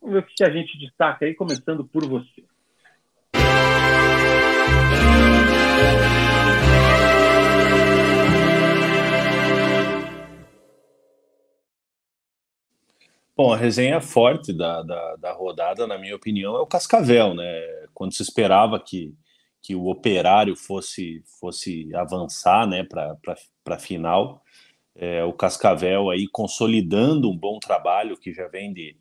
Vamos 0.00 0.14
ver 0.14 0.20
o 0.20 0.26
que 0.26 0.44
a 0.44 0.50
gente 0.50 0.78
destaca 0.78 1.24
aí, 1.24 1.34
começando 1.34 1.84
por 1.84 2.06
você. 2.06 2.44
Bom, 13.34 13.52
a 13.52 13.56
resenha 13.56 14.00
forte 14.00 14.52
da, 14.52 14.82
da, 14.82 15.16
da, 15.16 15.32
rodada, 15.32 15.86
na 15.86 15.96
minha 15.96 16.14
opinião, 16.14 16.54
é 16.54 16.60
o 16.60 16.66
Cascavel, 16.66 17.34
né? 17.34 17.44
Quando 17.94 18.12
se 18.12 18.22
esperava 18.22 18.78
que, 18.78 19.14
que 19.62 19.74
o 19.76 19.86
operário 19.86 20.56
fosse, 20.56 21.22
fosse 21.40 21.94
avançar 21.94 22.66
né, 22.66 22.82
para 22.82 23.16
a 23.66 23.78
final, 23.78 24.42
é, 24.94 25.22
o 25.24 25.32
Cascavel 25.32 26.10
aí 26.10 26.26
consolidando 26.28 27.30
um 27.30 27.36
bom 27.36 27.58
trabalho 27.58 28.18
que 28.18 28.32
já 28.32 28.48
vem 28.48 28.72
de, 28.72 28.96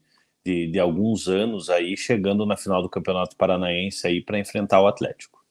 de, 0.46 0.68
de 0.68 0.80
alguns 0.80 1.28
anos 1.28 1.70
aí, 1.70 1.98
chegando 1.98 2.46
na 2.46 2.56
final 2.56 2.82
do 2.82 2.90
Campeonato 2.90 3.36
Paranaense 3.36 4.08
aí 4.08 4.22
para 4.22 4.40
enfrentar 4.40 4.82
o 4.82 4.88
Atlético. 4.88 5.42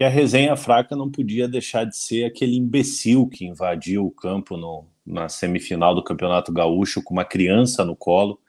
E 0.00 0.04
a 0.04 0.08
resenha 0.08 0.56
fraca 0.56 0.96
não 0.96 1.10
podia 1.10 1.46
deixar 1.46 1.84
de 1.84 1.94
ser 1.94 2.24
aquele 2.24 2.56
imbecil 2.56 3.28
que 3.28 3.44
invadiu 3.44 4.06
o 4.06 4.10
campo 4.10 4.56
no, 4.56 4.86
na 5.04 5.28
semifinal 5.28 5.94
do 5.94 6.02
Campeonato 6.02 6.50
Gaúcho 6.50 7.02
com 7.02 7.12
uma 7.12 7.24
criança 7.24 7.84
no 7.84 7.94
colo, 7.94 8.40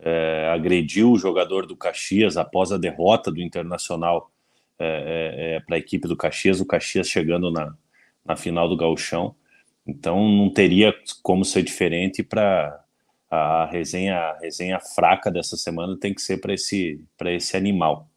é, 0.00 0.50
agrediu 0.52 1.12
o 1.12 1.18
jogador 1.18 1.68
do 1.68 1.76
Caxias 1.76 2.36
após 2.36 2.72
a 2.72 2.78
derrota 2.78 3.30
do 3.30 3.40
Internacional 3.40 4.32
é, 4.76 5.54
é, 5.54 5.54
é 5.54 5.60
para 5.60 5.76
a 5.76 5.78
equipe 5.78 6.08
do 6.08 6.16
Caxias, 6.16 6.60
o 6.60 6.66
Caxias 6.66 7.08
chegando 7.08 7.52
na, 7.52 7.72
na 8.24 8.34
final 8.34 8.68
do 8.68 8.76
Gauchão. 8.76 9.36
Então 9.86 10.28
não 10.28 10.50
teria 10.50 10.92
como 11.22 11.44
ser 11.44 11.62
diferente 11.62 12.24
para 12.24 12.84
a 13.30 13.66
resenha, 13.66 14.16
a 14.16 14.38
resenha 14.40 14.80
fraca 14.80 15.30
dessa 15.30 15.56
semana 15.56 15.96
tem 15.96 16.12
que 16.12 16.20
ser 16.20 16.38
para 16.38 16.52
esse, 16.52 17.00
esse 17.26 17.56
animal. 17.56 18.10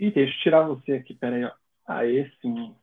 Ih, 0.00 0.10
deixa 0.10 0.32
eu 0.32 0.42
tirar 0.42 0.62
você 0.62 0.92
aqui, 0.92 1.12
peraí, 1.12 1.44
ó. 1.44 1.50
Aê, 1.86 2.30
sim. 2.40 2.74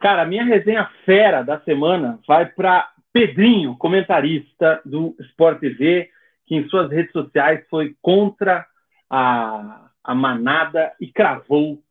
Cara, 0.00 0.22
a 0.22 0.26
minha 0.26 0.44
resenha 0.44 0.90
fera 1.04 1.42
da 1.42 1.60
semana 1.60 2.18
vai 2.26 2.46
para 2.46 2.90
Pedrinho, 3.12 3.76
comentarista 3.76 4.80
do 4.82 5.14
Sport 5.20 5.60
TV, 5.60 6.08
que 6.46 6.54
em 6.54 6.66
suas 6.68 6.90
redes 6.90 7.12
sociais 7.12 7.62
foi 7.68 7.94
contra 8.00 8.66
a, 9.10 9.90
a 10.02 10.14
manada 10.14 10.94
e 10.98 11.06
cravou 11.06 11.82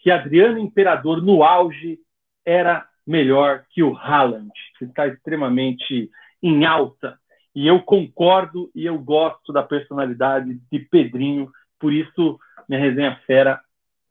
que 0.00 0.10
Adriano 0.10 0.58
Imperador, 0.58 1.22
no 1.22 1.44
auge, 1.44 1.98
era 2.44 2.84
melhor 3.06 3.64
que 3.70 3.82
o 3.82 3.96
Haaland, 3.96 4.50
que 4.76 4.86
está 4.86 5.06
extremamente 5.06 6.10
em 6.42 6.64
alta. 6.64 7.16
E 7.54 7.66
eu 7.66 7.80
concordo 7.80 8.70
e 8.74 8.86
eu 8.86 8.98
gosto 8.98 9.52
da 9.52 9.62
personalidade 9.62 10.60
de 10.70 10.78
Pedrinho, 10.80 11.48
por 11.78 11.92
isso 11.92 12.40
minha 12.68 12.80
resenha 12.80 13.16
fera 13.24 13.60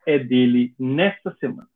é 0.05 0.19
dele 0.19 0.73
nesta 0.79 1.35
semana. 1.39 1.67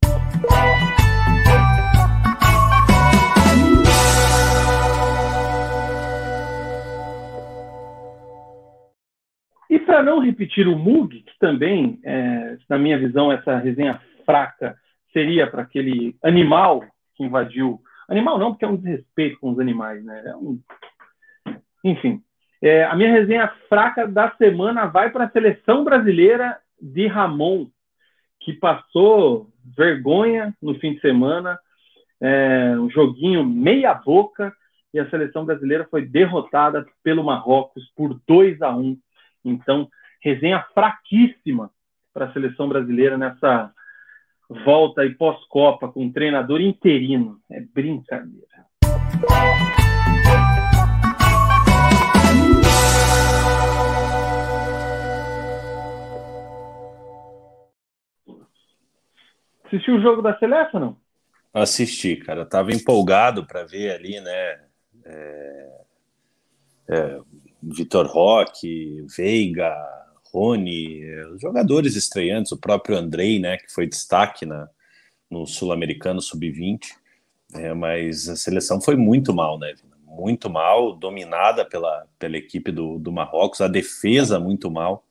E 9.69 9.77
para 9.77 10.01
não 10.01 10.19
repetir 10.19 10.67
o 10.67 10.77
Mug, 10.77 11.21
que 11.21 11.39
também, 11.39 11.99
é, 12.03 12.57
na 12.67 12.77
minha 12.77 12.97
visão, 12.97 13.31
essa 13.31 13.57
resenha 13.57 14.01
fraca 14.25 14.75
seria 15.13 15.45
para 15.45 15.61
aquele 15.61 16.15
animal 16.23 16.83
que 17.15 17.23
invadiu. 17.23 17.79
Animal 18.07 18.39
não, 18.39 18.51
porque 18.51 18.65
é 18.65 18.67
um 18.67 18.75
desrespeito 18.75 19.39
com 19.39 19.51
os 19.51 19.59
animais, 19.59 20.03
né? 20.03 20.23
É 20.25 20.35
um... 20.35 20.59
Enfim, 21.83 22.21
é, 22.61 22.83
a 22.83 22.95
minha 22.95 23.11
resenha 23.11 23.47
fraca 23.69 24.07
da 24.07 24.31
semana 24.31 24.85
vai 24.85 25.11
para 25.11 25.25
a 25.25 25.29
seleção 25.29 25.83
brasileira 25.83 26.57
de 26.81 27.07
Ramon, 27.07 27.67
que 28.39 28.53
passou 28.53 29.49
vergonha 29.77 30.55
no 30.61 30.75
fim 30.79 30.93
de 30.93 31.01
semana, 31.01 31.59
é, 32.21 32.75
um 32.77 32.89
joguinho 32.89 33.45
meia 33.45 33.93
boca, 33.93 34.53
e 34.93 34.99
a 34.99 35.09
seleção 35.09 35.45
brasileira 35.45 35.87
foi 35.89 36.05
derrotada 36.05 36.85
pelo 37.03 37.23
Marrocos 37.23 37.83
por 37.95 38.19
2 38.27 38.61
a 38.61 38.75
1. 38.75 38.97
Então, 39.45 39.87
resenha 40.21 40.65
fraquíssima 40.73 41.69
para 42.13 42.25
a 42.25 42.33
seleção 42.33 42.67
brasileira 42.67 43.17
nessa 43.17 43.71
volta 44.65 45.01
aí 45.01 45.13
pós-Copa 45.13 45.89
com 45.89 46.05
um 46.05 46.11
treinador 46.11 46.59
interino. 46.59 47.39
É 47.51 47.61
brincadeira. 47.61 48.65
Assistiu 59.69 59.97
o 59.97 60.01
jogo 60.01 60.21
da 60.23 60.37
Seleção, 60.39 60.79
não? 60.79 60.97
Assisti, 61.53 62.15
cara. 62.15 62.43
Tava 62.43 62.71
empolgado 62.71 63.45
para 63.45 63.63
ver 63.63 63.91
ali, 63.91 64.19
né? 64.19 64.59
É, 65.05 65.69
é, 66.89 67.19
Vitor 67.61 68.07
Roque, 68.07 69.05
Veiga, 69.15 69.75
Rony, 70.33 71.03
os 71.33 71.41
jogadores 71.41 71.95
estreantes, 71.95 72.51
o 72.51 72.57
próprio 72.57 72.97
Andrei, 72.97 73.39
né, 73.39 73.57
que 73.57 73.71
foi 73.71 73.87
destaque 73.87 74.45
na, 74.45 74.69
no 75.29 75.45
Sul-Americano 75.45 76.21
Sub-20, 76.21 76.79
é, 77.55 77.73
mas 77.73 78.27
a 78.27 78.35
seleção 78.35 78.81
foi 78.81 78.95
muito 78.95 79.33
mal, 79.33 79.57
né? 79.57 79.73
Muito 80.05 80.49
mal, 80.49 80.95
dominada 80.95 81.63
pela, 81.63 82.05
pela 82.17 82.37
equipe 82.37 82.71
do, 82.71 82.99
do 82.99 83.11
Marrocos, 83.11 83.61
a 83.61 83.67
defesa 83.67 84.39
muito 84.39 84.69
mal. 84.69 85.05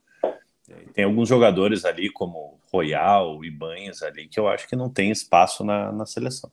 Tem 0.92 1.04
alguns 1.04 1.28
jogadores 1.28 1.84
ali, 1.84 2.10
como 2.10 2.58
Royal 2.72 3.44
e 3.44 3.50
Banhas 3.50 4.02
ali, 4.02 4.28
que 4.28 4.38
eu 4.38 4.48
acho 4.48 4.68
que 4.68 4.76
não 4.76 4.90
tem 4.90 5.10
espaço 5.10 5.64
na, 5.64 5.90
na 5.92 6.04
seleção. 6.04 6.50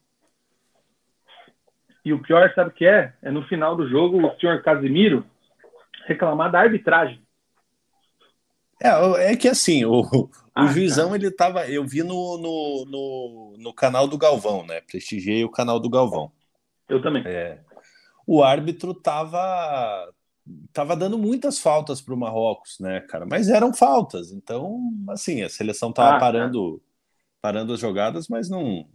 E 2.03 2.13
o 2.13 2.21
pior, 2.21 2.51
sabe 2.53 2.69
o 2.69 2.73
que 2.73 2.85
é? 2.85 3.13
É 3.21 3.31
no 3.31 3.43
final 3.47 3.75
do 3.75 3.89
jogo 3.89 4.25
o 4.25 4.39
senhor 4.39 4.61
Casimiro 4.61 5.25
reclamar 6.05 6.51
da 6.51 6.59
arbitragem. 6.59 7.21
É, 8.81 9.31
é 9.31 9.35
que 9.35 9.47
assim, 9.47 9.85
o, 9.85 10.01
o 10.01 10.29
ah, 10.53 10.67
juizão 10.67 11.07
cara. 11.09 11.17
ele 11.17 11.31
tava. 11.31 11.67
Eu 11.67 11.85
vi 11.85 12.03
no, 12.03 12.37
no, 12.37 12.85
no, 12.85 13.55
no, 13.57 13.73
canal 13.73 14.07
do 14.07 14.17
Galvão, 14.17 14.65
né? 14.65 14.81
Prestigiei 14.81 15.43
o 15.43 15.49
canal 15.49 15.79
do 15.79 15.89
Galvão. 15.89 16.31
Eu 16.87 17.01
também. 17.01 17.23
É, 17.25 17.59
o 18.27 18.43
árbitro 18.43 18.93
tava 18.93 20.13
tava 20.73 20.95
dando 20.95 21.17
muitas 21.17 21.59
faltas 21.59 22.01
para 22.01 22.13
o 22.13 22.17
Marrocos, 22.17 22.79
né, 22.79 23.01
cara? 23.01 23.25
Mas 23.25 23.49
eram 23.49 23.73
faltas, 23.73 24.31
então, 24.31 24.79
assim, 25.09 25.41
a 25.41 25.49
seleção 25.49 25.91
tava 25.91 26.17
ah, 26.17 26.19
parando, 26.19 26.81
parando 27.41 27.73
as 27.73 27.79
jogadas, 27.79 28.27
mas 28.27 28.49
não, 28.49 28.87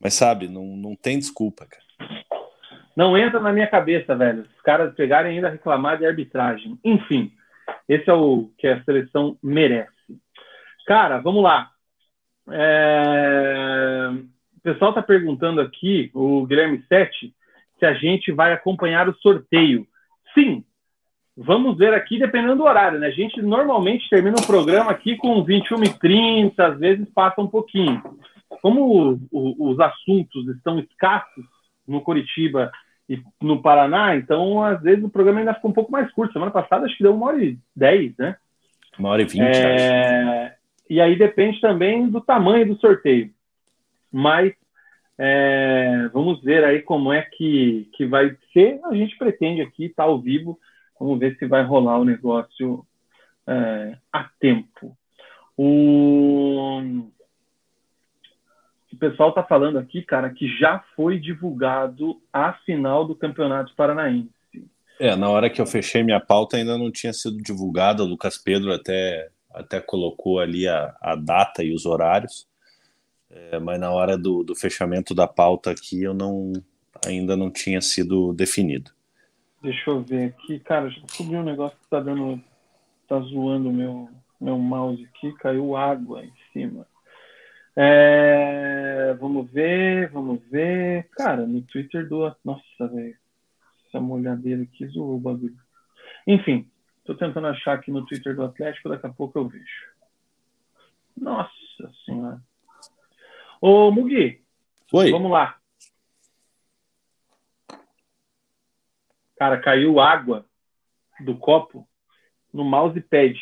mas 0.00 0.14
sabe, 0.14 0.48
não, 0.48 0.76
não 0.76 0.94
tem 0.94 1.18
desculpa, 1.18 1.66
cara. 1.66 1.86
Não 2.96 3.16
entra 3.16 3.38
na 3.40 3.52
minha 3.52 3.66
cabeça, 3.66 4.14
velho. 4.16 4.42
Os 4.42 4.62
caras 4.62 4.94
pegarem 4.94 5.36
ainda 5.36 5.50
reclamar 5.50 5.98
de 5.98 6.06
arbitragem. 6.06 6.78
Enfim, 6.82 7.30
esse 7.86 8.08
é 8.08 8.12
o 8.12 8.50
que 8.56 8.66
a 8.66 8.82
seleção 8.84 9.38
merece. 9.42 9.92
Cara, 10.86 11.18
vamos 11.18 11.42
lá. 11.42 11.70
É... 12.50 14.08
O 14.56 14.60
pessoal 14.62 14.90
está 14.90 15.02
perguntando 15.02 15.60
aqui, 15.60 16.10
o 16.14 16.46
Guilherme 16.46 16.82
Sete, 16.88 17.34
se 17.78 17.84
a 17.84 17.92
gente 17.94 18.32
vai 18.32 18.52
acompanhar 18.52 19.08
o 19.08 19.14
sorteio. 19.16 19.86
Sim, 20.36 20.62
vamos 21.34 21.78
ver 21.78 21.94
aqui, 21.94 22.18
dependendo 22.18 22.56
do 22.56 22.64
horário, 22.64 22.98
né? 22.98 23.06
A 23.06 23.10
gente 23.10 23.40
normalmente 23.40 24.08
termina 24.10 24.36
o 24.36 24.46
programa 24.46 24.90
aqui 24.90 25.16
com 25.16 25.44
21h30, 25.44 26.52
às 26.58 26.78
vezes 26.78 27.08
passa 27.14 27.40
um 27.40 27.46
pouquinho. 27.46 28.02
Como 28.60 29.12
o, 29.12 29.20
o, 29.32 29.70
os 29.70 29.80
assuntos 29.80 30.46
estão 30.48 30.78
escassos 30.78 31.44
no 31.88 32.00
Curitiba 32.00 32.70
e 33.08 33.22
no 33.40 33.62
Paraná, 33.62 34.16
então 34.16 34.62
às 34.62 34.82
vezes 34.82 35.04
o 35.04 35.08
programa 35.08 35.38
ainda 35.38 35.54
ficou 35.54 35.70
um 35.70 35.74
pouco 35.74 35.90
mais 35.90 36.10
curto. 36.12 36.32
Semana 36.32 36.50
passada 36.50 36.84
acho 36.84 36.96
que 36.96 37.02
deu 37.02 37.14
uma 37.14 37.26
hora 37.26 37.42
e 37.42 37.58
dez, 37.74 38.14
né? 38.18 38.36
Uma 38.98 39.10
hora 39.10 39.22
e 39.22 39.24
vinte, 39.24 39.42
é... 39.42 40.54
E 40.88 41.00
aí 41.00 41.16
depende 41.16 41.60
também 41.60 42.08
do 42.08 42.20
tamanho 42.20 42.66
do 42.66 42.80
sorteio. 42.80 43.30
Mas 44.12 44.54
é, 45.18 46.08
vamos 46.12 46.42
ver 46.42 46.62
aí 46.64 46.82
como 46.82 47.12
é 47.12 47.22
que, 47.22 47.88
que 47.94 48.06
vai 48.06 48.36
ser. 48.52 48.80
A 48.84 48.94
gente 48.94 49.16
pretende 49.16 49.62
aqui 49.62 49.86
estar 49.86 50.04
tá 50.04 50.08
ao 50.08 50.20
vivo. 50.20 50.58
Vamos 50.98 51.18
ver 51.18 51.36
se 51.38 51.46
vai 51.46 51.62
rolar 51.62 51.98
o 51.98 52.04
negócio 52.04 52.86
é, 53.46 53.96
a 54.12 54.28
tempo. 54.38 54.96
O... 55.56 56.80
o 58.92 58.96
pessoal 58.98 59.30
está 59.30 59.42
falando 59.42 59.78
aqui, 59.78 60.02
cara, 60.02 60.30
que 60.30 60.48
já 60.58 60.84
foi 60.94 61.18
divulgado 61.18 62.20
a 62.32 62.52
final 62.64 63.06
do 63.06 63.14
Campeonato 63.14 63.74
Paranaense. 63.74 64.30
É, 64.98 65.14
na 65.14 65.28
hora 65.28 65.50
que 65.50 65.60
eu 65.60 65.66
fechei 65.66 66.02
minha 66.02 66.20
pauta 66.20 66.56
ainda 66.56 66.76
não 66.78 66.90
tinha 66.90 67.12
sido 67.12 67.36
divulgada. 67.38 68.02
O 68.02 68.06
Lucas 68.06 68.36
Pedro 68.38 68.72
até, 68.72 69.28
até 69.54 69.80
colocou 69.80 70.40
ali 70.40 70.68
a, 70.68 70.94
a 71.00 71.14
data 71.14 71.62
e 71.62 71.72
os 71.72 71.86
horários. 71.86 72.46
É, 73.30 73.58
mas 73.58 73.80
na 73.80 73.90
hora 73.90 74.16
do, 74.16 74.42
do 74.42 74.54
fechamento 74.54 75.14
da 75.14 75.26
pauta 75.26 75.70
aqui 75.70 76.02
eu 76.02 76.14
não 76.14 76.52
ainda 77.04 77.36
não 77.36 77.50
tinha 77.50 77.80
sido 77.80 78.32
definido. 78.32 78.90
Deixa 79.62 79.90
eu 79.90 80.02
ver 80.02 80.28
aqui, 80.28 80.60
cara, 80.60 80.88
já 80.90 81.00
descobri 81.00 81.36
um 81.36 81.42
negócio 81.42 81.76
que 81.78 81.88
tá 81.88 82.00
dando. 82.00 82.40
tá 83.08 83.18
zoando 83.20 83.68
o 83.68 83.72
meu, 83.72 84.08
meu 84.40 84.58
mouse 84.58 85.04
aqui, 85.04 85.32
caiu 85.34 85.76
água 85.76 86.24
em 86.24 86.32
cima. 86.52 86.86
É, 87.74 89.14
vamos 89.20 89.50
ver, 89.50 90.10
vamos 90.10 90.40
ver. 90.50 91.08
Cara, 91.10 91.46
no 91.46 91.60
Twitter 91.62 92.08
do. 92.08 92.34
Nossa, 92.44 92.88
velho. 92.88 93.16
Essa 93.88 94.00
molhadeira 94.00 94.62
aqui 94.62 94.86
zoou 94.86 95.16
o 95.16 95.20
bagulho. 95.20 95.56
Enfim, 96.26 96.68
tô 97.04 97.14
tentando 97.14 97.46
achar 97.46 97.74
aqui 97.74 97.90
no 97.90 98.04
Twitter 98.06 98.34
do 98.34 98.44
Atlético, 98.44 98.88
daqui 98.88 99.06
a 99.06 99.12
pouco 99.12 99.38
eu 99.38 99.48
vejo. 99.48 99.92
Nossa 101.16 101.92
senhora. 102.04 102.40
Ô, 103.60 103.90
Mugi. 103.90 104.40
Oi. 104.92 105.10
Vamos 105.10 105.30
lá. 105.30 105.56
Cara, 109.36 109.60
caiu 109.60 110.00
água 110.00 110.46
do 111.20 111.36
copo 111.36 111.86
no 112.52 112.64
mousepad. 112.64 113.34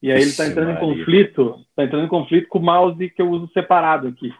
E 0.00 0.10
aí 0.10 0.20
ele 0.20 0.30
está 0.30 0.46
entrando 0.46 0.74
Maria. 0.74 0.84
em 0.84 0.98
conflito, 0.98 1.66
está 1.70 1.84
entrando 1.84 2.04
em 2.04 2.08
conflito 2.08 2.48
com 2.48 2.58
o 2.58 2.62
mouse 2.62 3.10
que 3.10 3.22
eu 3.22 3.30
uso 3.30 3.48
separado 3.52 4.08
aqui. 4.08 4.32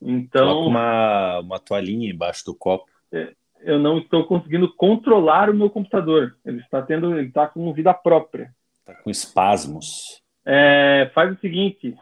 Então, 0.00 0.46
Coloca 0.46 0.68
uma, 0.68 1.38
uma 1.40 1.58
toalhinha 1.58 2.10
embaixo 2.10 2.44
do 2.44 2.54
copo. 2.54 2.86
É, 3.12 3.34
eu 3.60 3.78
não 3.78 3.98
estou 3.98 4.24
conseguindo 4.24 4.72
controlar 4.74 5.50
o 5.50 5.54
meu 5.54 5.68
computador. 5.68 6.36
Ele 6.44 6.60
está 6.60 6.80
tendo, 6.80 7.18
ele 7.18 7.28
está 7.28 7.46
com 7.46 7.72
vida 7.72 7.92
própria. 7.92 8.54
Está 8.80 8.94
com 9.02 9.10
espasmos. 9.10 10.22
É, 10.44 11.10
faz 11.14 11.36
o 11.36 11.40
seguinte, 11.40 11.94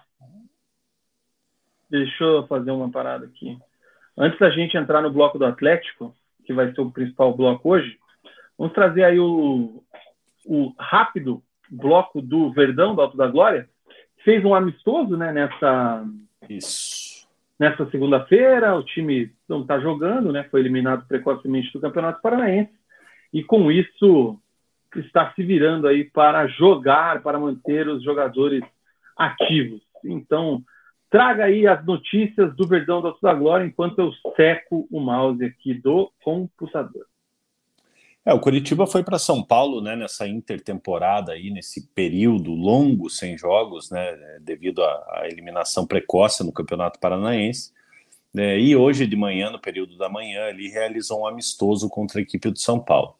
Deixa 1.88 2.24
eu 2.24 2.46
fazer 2.46 2.70
uma 2.70 2.90
parada 2.90 3.26
aqui. 3.26 3.56
Antes 4.16 4.38
da 4.38 4.50
gente 4.50 4.76
entrar 4.76 5.02
no 5.02 5.12
bloco 5.12 5.38
do 5.38 5.44
Atlético, 5.44 6.14
que 6.44 6.52
vai 6.52 6.72
ser 6.72 6.80
o 6.80 6.90
principal 6.90 7.36
bloco 7.36 7.68
hoje, 7.70 7.98
vamos 8.58 8.72
trazer 8.72 9.04
aí 9.04 9.18
o, 9.18 9.82
o 10.44 10.72
rápido 10.78 11.42
bloco 11.70 12.22
do 12.22 12.50
Verdão, 12.52 12.94
do 12.94 13.02
Alto 13.02 13.16
da 13.16 13.26
Glória. 13.26 13.68
Fez 14.24 14.44
um 14.44 14.54
amistoso 14.54 15.16
né, 15.16 15.32
nessa, 15.32 16.04
Isso. 16.48 17.28
nessa 17.58 17.88
segunda-feira. 17.90 18.74
O 18.74 18.82
time 18.82 19.32
não 19.48 19.62
está 19.62 19.78
jogando, 19.78 20.32
né, 20.32 20.44
foi 20.50 20.60
eliminado 20.60 21.06
precocemente 21.06 21.72
do 21.72 21.80
Campeonato 21.80 22.22
Paranaense. 22.22 22.72
E 23.32 23.42
com 23.44 23.70
isso 23.70 24.40
está 24.94 25.32
se 25.34 25.42
virando 25.42 25.86
aí 25.86 26.04
para 26.04 26.46
jogar, 26.46 27.22
para 27.22 27.38
manter 27.38 27.86
os 27.88 28.02
jogadores 28.02 28.64
ativos. 29.16 29.82
Então, 30.04 30.62
Traga 31.08 31.44
aí 31.44 31.66
as 31.66 31.84
notícias 31.86 32.54
do 32.56 32.66
Verdão 32.66 33.00
da 33.00 33.12
Sua 33.14 33.32
Glória 33.32 33.64
enquanto 33.64 34.00
eu 34.00 34.12
seco 34.34 34.88
o 34.90 35.00
mouse 35.00 35.44
aqui 35.44 35.72
do 35.72 36.10
computador. 36.22 37.06
É, 38.24 38.34
o 38.34 38.40
Curitiba 38.40 38.88
foi 38.88 39.04
para 39.04 39.20
São 39.20 39.40
Paulo, 39.40 39.80
né, 39.80 39.94
nessa 39.94 40.26
intertemporada 40.26 41.30
aí, 41.30 41.48
nesse 41.48 41.86
período 41.94 42.50
longo 42.50 43.08
sem 43.08 43.38
jogos, 43.38 43.88
né, 43.88 44.16
devido 44.40 44.82
à, 44.82 45.28
eliminação 45.30 45.86
precoce 45.86 46.42
no 46.42 46.52
Campeonato 46.52 46.98
Paranaense. 46.98 47.72
É, 48.36 48.58
e 48.58 48.74
hoje 48.74 49.06
de 49.06 49.14
manhã, 49.14 49.48
no 49.48 49.60
período 49.60 49.96
da 49.96 50.08
manhã, 50.08 50.48
ele 50.48 50.68
realizou 50.68 51.20
um 51.20 51.26
amistoso 51.26 51.88
contra 51.88 52.18
a 52.18 52.22
equipe 52.22 52.50
do 52.50 52.58
São 52.58 52.80
Paulo. 52.80 53.14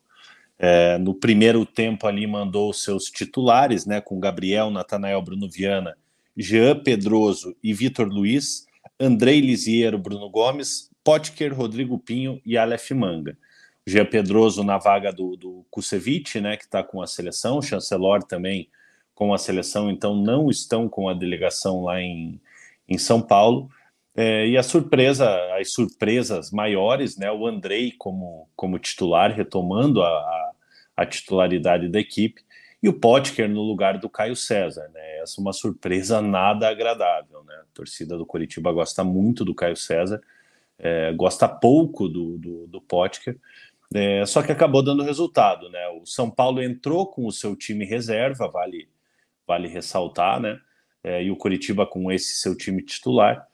É, 0.58 0.98
no 0.98 1.14
primeiro 1.14 1.64
tempo 1.64 2.08
ali 2.08 2.26
mandou 2.26 2.72
seus 2.72 3.04
titulares, 3.04 3.86
né, 3.86 4.00
com 4.00 4.18
Gabriel, 4.18 4.72
Natanael, 4.72 5.22
Bruno 5.22 5.48
Viana 5.48 5.96
Jean 6.36 6.78
Pedroso 6.80 7.56
e 7.62 7.72
Vitor 7.72 8.06
Luiz, 8.06 8.66
Andrei 9.00 9.40
Lisiero, 9.40 9.98
Bruno 9.98 10.28
Gomes, 10.28 10.90
Potker, 11.02 11.54
Rodrigo 11.54 11.98
Pinho 11.98 12.40
e 12.44 12.58
Aleph 12.58 12.90
Manga. 12.90 13.36
Jean 13.86 14.04
Pedroso 14.04 14.64
na 14.64 14.78
vaga 14.78 15.12
do, 15.12 15.36
do 15.36 15.64
Kusevich, 15.70 16.40
né, 16.40 16.56
que 16.56 16.64
está 16.64 16.82
com 16.82 17.00
a 17.00 17.06
seleção, 17.06 17.58
o 17.58 17.62
Chancelor 17.62 18.22
também 18.24 18.68
com 19.14 19.32
a 19.32 19.38
seleção, 19.38 19.88
então 19.88 20.14
não 20.14 20.50
estão 20.50 20.88
com 20.88 21.08
a 21.08 21.14
delegação 21.14 21.84
lá 21.84 22.00
em, 22.00 22.40
em 22.88 22.98
São 22.98 23.22
Paulo. 23.22 23.70
É, 24.14 24.46
e 24.48 24.56
a 24.56 24.62
surpresa, 24.62 25.28
as 25.58 25.72
surpresas 25.72 26.50
maiores, 26.50 27.16
né, 27.16 27.30
o 27.30 27.46
Andrei 27.46 27.92
como, 27.92 28.48
como 28.56 28.78
titular, 28.78 29.30
retomando 29.30 30.02
a, 30.02 30.08
a, 30.08 30.52
a 30.96 31.06
titularidade 31.06 31.88
da 31.88 32.00
equipe, 32.00 32.42
e 32.86 32.88
o 32.88 32.92
Potker 32.92 33.48
no 33.48 33.62
lugar 33.62 33.98
do 33.98 34.08
Caio 34.08 34.36
César, 34.36 34.88
né? 34.94 35.18
Essa 35.18 35.40
é 35.40 35.42
uma 35.42 35.52
surpresa 35.52 36.22
nada 36.22 36.68
agradável, 36.68 37.42
né? 37.42 37.54
A 37.56 37.74
torcida 37.74 38.16
do 38.16 38.24
Curitiba 38.24 38.70
gosta 38.70 39.02
muito 39.02 39.44
do 39.44 39.56
Caio 39.56 39.76
César, 39.76 40.22
é, 40.78 41.12
gosta 41.12 41.48
pouco 41.48 42.08
do, 42.08 42.38
do, 42.38 42.66
do 42.68 42.80
Potker, 42.80 43.36
é, 43.92 44.24
só 44.24 44.40
que 44.40 44.52
acabou 44.52 44.84
dando 44.84 45.02
resultado, 45.02 45.68
né? 45.68 45.80
O 46.00 46.06
São 46.06 46.30
Paulo 46.30 46.62
entrou 46.62 47.08
com 47.08 47.26
o 47.26 47.32
seu 47.32 47.56
time 47.56 47.84
reserva, 47.84 48.46
vale, 48.46 48.88
vale 49.44 49.66
ressaltar, 49.66 50.38
né? 50.38 50.60
É, 51.02 51.24
e 51.24 51.30
o 51.32 51.36
Coritiba 51.36 51.84
com 51.84 52.12
esse 52.12 52.36
seu 52.36 52.56
time 52.56 52.84
titular. 52.84 53.48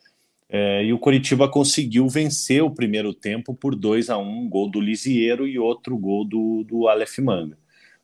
É, 0.47 0.85
e 0.85 0.93
o 0.93 0.99
Coritiba 0.99 1.49
conseguiu 1.49 2.07
vencer 2.07 2.63
o 2.63 2.71
primeiro 2.71 3.15
tempo 3.15 3.55
por 3.55 3.75
2 3.75 4.11
a 4.11 4.19
1 4.19 4.29
um 4.29 4.47
gol 4.47 4.71
do 4.71 4.79
Lisieiro 4.79 5.47
e 5.47 5.59
outro 5.59 5.97
gol 5.97 6.23
do, 6.23 6.65
do 6.65 6.87
Aleph 6.87 7.19
Manga. 7.21 7.62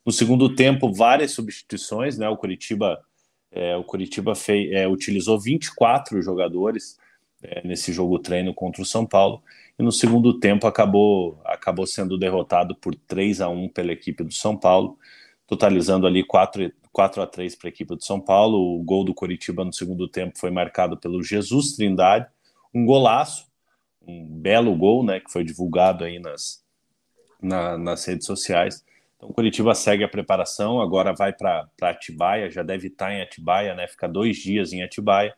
No 0.09 0.13
segundo 0.13 0.55
tempo, 0.55 0.91
várias 0.91 1.33
substituições, 1.33 2.17
né? 2.17 2.27
O 2.27 2.35
Coritiba, 2.35 2.99
é, 3.51 3.77
o 3.77 3.83
Coritiba 3.83 4.33
fez, 4.33 4.71
é, 4.71 4.87
utilizou 4.87 5.39
24 5.39 6.19
jogadores 6.23 6.97
é, 7.43 7.61
nesse 7.67 7.93
jogo 7.93 8.17
treino 8.17 8.51
contra 8.51 8.81
o 8.81 8.85
São 8.85 9.05
Paulo 9.05 9.43
e 9.77 9.83
no 9.83 9.91
segundo 9.91 10.39
tempo 10.39 10.65
acabou, 10.65 11.39
acabou 11.45 11.85
sendo 11.85 12.17
derrotado 12.17 12.75
por 12.75 12.95
3 12.95 13.39
a 13.39 13.49
1 13.49 13.69
pela 13.69 13.91
equipe 13.91 14.23
do 14.23 14.33
São 14.33 14.57
Paulo, 14.57 14.97
totalizando 15.45 16.07
ali 16.07 16.23
4, 16.23 16.73
4 16.91 17.21
a 17.21 17.27
3 17.27 17.55
para 17.55 17.67
a 17.67 17.69
equipe 17.69 17.95
do 17.95 18.03
São 18.03 18.19
Paulo. 18.19 18.57
O 18.57 18.81
gol 18.81 19.03
do 19.03 19.13
Coritiba 19.13 19.63
no 19.63 19.71
segundo 19.71 20.07
tempo 20.07 20.39
foi 20.39 20.49
marcado 20.49 20.97
pelo 20.97 21.21
Jesus 21.21 21.73
Trindade, 21.73 22.25
um 22.73 22.83
golaço, 22.83 23.45
um 24.01 24.25
belo 24.25 24.75
gol, 24.75 25.05
né, 25.05 25.19
que 25.19 25.31
foi 25.31 25.43
divulgado 25.43 26.03
aí 26.03 26.17
nas, 26.17 26.63
na, 27.39 27.77
nas 27.77 28.03
redes 28.05 28.25
sociais. 28.25 28.83
Então, 29.19 29.33
Curitiba 29.33 29.75
segue 29.75 30.01
a 30.01 30.07
preparação, 30.07 30.79
agora 30.79 31.13
vai 31.13 31.33
para 31.33 31.67
Atibaia, 31.81 32.49
já 32.49 32.63
deve 32.63 32.87
estar 32.87 33.13
em 33.13 33.21
Atibaia, 33.21 33.75
né? 33.75 33.85
Fica 33.85 34.07
dois 34.07 34.37
dias 34.37 34.71
em 34.71 34.81
Atibaia. 34.81 35.35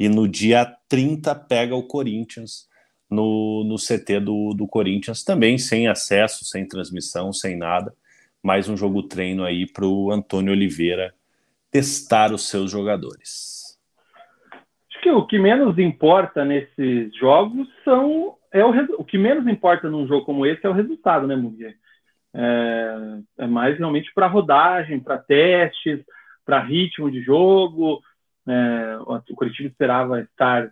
E 0.00 0.08
no 0.08 0.26
dia 0.26 0.66
30 0.88 1.32
pega 1.32 1.76
o 1.76 1.86
Corinthians 1.86 2.68
no, 3.08 3.62
no 3.62 3.76
CT 3.76 4.18
do, 4.18 4.52
do 4.52 4.66
Corinthians, 4.66 5.22
também 5.22 5.56
sem 5.58 5.86
acesso, 5.86 6.44
sem 6.44 6.66
transmissão, 6.66 7.32
sem 7.32 7.56
nada. 7.56 7.94
Mais 8.42 8.68
um 8.68 8.76
jogo 8.76 9.04
treino 9.04 9.44
aí 9.44 9.64
para 9.64 9.86
o 9.86 10.10
Antônio 10.10 10.52
Oliveira 10.52 11.14
testar 11.70 12.32
os 12.32 12.48
seus 12.48 12.68
jogadores. 12.68 13.78
Acho 14.90 15.00
que 15.00 15.10
o 15.10 15.24
que 15.24 15.38
menos 15.38 15.78
importa 15.78 16.44
nesses 16.44 17.16
jogos 17.16 17.68
são. 17.84 18.34
É 18.52 18.64
o, 18.64 18.70
o 18.98 19.04
que 19.04 19.16
menos 19.18 19.46
importa 19.46 19.88
num 19.88 20.04
jogo 20.04 20.26
como 20.26 20.44
esse 20.44 20.66
é 20.66 20.68
o 20.68 20.72
resultado, 20.72 21.28
né, 21.28 21.36
Muguia? 21.36 21.76
É, 22.34 23.44
é 23.44 23.46
mais 23.46 23.78
realmente 23.78 24.12
para 24.14 24.26
rodagem, 24.26 25.00
para 25.00 25.18
testes, 25.18 26.00
para 26.44 26.62
ritmo 26.62 27.10
de 27.10 27.22
jogo. 27.22 28.02
É, 28.46 28.98
o 28.98 29.34
Curitiba 29.34 29.68
esperava 29.68 30.20
estar 30.20 30.70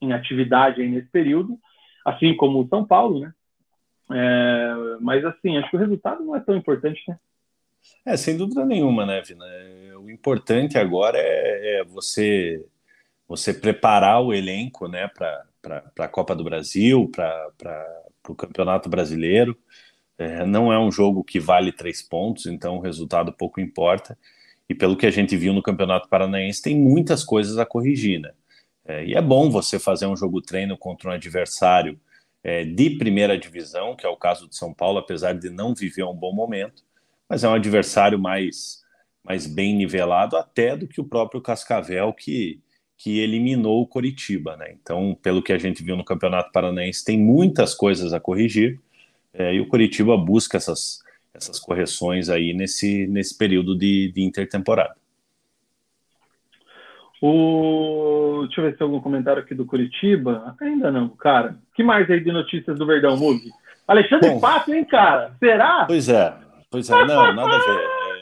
em 0.00 0.12
atividade 0.12 0.86
nesse 0.86 1.08
período, 1.08 1.58
assim 2.04 2.34
como 2.36 2.60
o 2.60 2.68
São 2.68 2.84
Paulo, 2.84 3.20
né? 3.20 3.32
É, 4.10 4.74
mas 5.00 5.24
assim, 5.24 5.56
acho 5.56 5.70
que 5.70 5.76
o 5.76 5.80
resultado 5.80 6.22
não 6.22 6.36
é 6.36 6.40
tão 6.40 6.56
importante, 6.56 7.00
né? 7.08 7.18
É, 8.04 8.16
sem 8.16 8.36
dúvida 8.36 8.64
nenhuma, 8.64 9.06
né, 9.06 9.22
Vina? 9.22 9.44
O 9.98 10.10
importante 10.10 10.76
agora 10.78 11.18
é, 11.18 11.80
é 11.80 11.84
você 11.84 12.64
você 13.26 13.54
preparar 13.54 14.22
o 14.22 14.34
elenco, 14.34 14.86
né, 14.86 15.08
para 15.08 15.82
a 15.98 16.08
Copa 16.08 16.36
do 16.36 16.44
Brasil, 16.44 17.10
para 17.10 17.50
o 18.28 18.34
Campeonato 18.34 18.88
Brasileiro. 18.88 19.56
É, 20.16 20.46
não 20.46 20.72
é 20.72 20.78
um 20.78 20.92
jogo 20.92 21.24
que 21.24 21.40
vale 21.40 21.72
três 21.72 22.00
pontos, 22.00 22.46
então 22.46 22.76
o 22.76 22.80
resultado 22.80 23.32
pouco 23.32 23.60
importa. 23.60 24.16
E 24.68 24.74
pelo 24.74 24.96
que 24.96 25.06
a 25.06 25.10
gente 25.10 25.36
viu 25.36 25.52
no 25.52 25.62
Campeonato 25.62 26.08
Paranaense, 26.08 26.62
tem 26.62 26.76
muitas 26.78 27.24
coisas 27.24 27.58
a 27.58 27.66
corrigir, 27.66 28.20
né? 28.20 28.32
É, 28.84 29.04
e 29.04 29.14
é 29.14 29.22
bom 29.22 29.50
você 29.50 29.78
fazer 29.78 30.06
um 30.06 30.16
jogo 30.16 30.42
treino 30.42 30.76
contra 30.76 31.10
um 31.10 31.12
adversário 31.12 31.98
é, 32.42 32.64
de 32.64 32.90
primeira 32.90 33.38
divisão, 33.38 33.96
que 33.96 34.06
é 34.06 34.08
o 34.08 34.16
caso 34.16 34.48
de 34.48 34.56
São 34.56 34.72
Paulo, 34.72 34.98
apesar 34.98 35.32
de 35.32 35.48
não 35.48 35.74
viver 35.74 36.04
um 36.04 36.14
bom 36.14 36.32
momento, 36.32 36.82
mas 37.28 37.42
é 37.42 37.48
um 37.48 37.54
adversário 37.54 38.18
mais, 38.18 38.82
mais 39.24 39.46
bem 39.46 39.74
nivelado 39.74 40.36
até 40.36 40.76
do 40.76 40.86
que 40.86 41.00
o 41.00 41.04
próprio 41.04 41.40
Cascavel, 41.40 42.12
que, 42.12 42.60
que 42.98 43.20
eliminou 43.20 43.82
o 43.82 43.86
Coritiba, 43.86 44.56
né? 44.56 44.72
Então, 44.72 45.18
pelo 45.22 45.42
que 45.42 45.52
a 45.52 45.58
gente 45.58 45.82
viu 45.82 45.96
no 45.96 46.04
Campeonato 46.04 46.52
Paranaense, 46.52 47.04
tem 47.04 47.18
muitas 47.18 47.74
coisas 47.74 48.12
a 48.12 48.20
corrigir 48.20 48.78
é, 49.34 49.52
e 49.54 49.60
o 49.60 49.66
Curitiba 49.66 50.16
busca 50.16 50.56
essas, 50.56 51.02
essas 51.34 51.58
correções 51.58 52.30
aí 52.30 52.54
nesse, 52.54 53.06
nesse 53.08 53.36
período 53.36 53.76
de, 53.76 54.12
de 54.12 54.22
intertemporada. 54.22 54.94
O... 57.20 58.42
Deixa 58.46 58.60
eu 58.60 58.64
ver 58.64 58.72
se 58.72 58.78
tem 58.78 58.84
algum 58.84 59.00
comentário 59.00 59.42
aqui 59.42 59.54
do 59.54 59.66
Curitiba. 59.66 60.54
Ainda 60.60 60.92
não, 60.92 61.08
cara. 61.08 61.56
que 61.74 61.82
mais 61.82 62.08
aí 62.10 62.22
de 62.22 62.30
notícias 62.30 62.78
do 62.78 62.86
Verdão 62.86 63.16
Mug? 63.16 63.40
Alexandre 63.88 64.30
Bom, 64.30 64.40
Pato, 64.40 64.72
hein, 64.72 64.84
cara? 64.84 65.34
Será? 65.38 65.84
Pois 65.86 66.08
é, 66.08 66.34
pois 66.70 66.88
é. 66.88 67.04
Não, 67.04 67.32
nada 67.34 67.56
a 67.56 67.58
ver. 67.58 67.80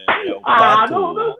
É, 0.08 0.28
é 0.28 0.40
ah, 0.44 0.56
Pato... 0.56 0.92
não, 0.92 1.14
não. 1.14 1.36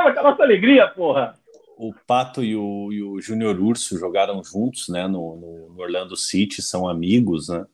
É 0.00 0.18
a 0.18 0.22
nossa 0.22 0.42
alegria, 0.42 0.88
porra. 0.88 1.34
O 1.76 1.92
Pato 2.06 2.42
e 2.42 2.56
o, 2.56 2.92
e 2.92 3.02
o 3.02 3.20
Júnior 3.20 3.58
Urso 3.60 3.98
jogaram 3.98 4.42
juntos, 4.42 4.88
né, 4.88 5.06
no, 5.06 5.68
no 5.74 5.82
Orlando 5.82 6.16
City, 6.16 6.62
são 6.62 6.88
amigos, 6.88 7.48
né? 7.48 7.66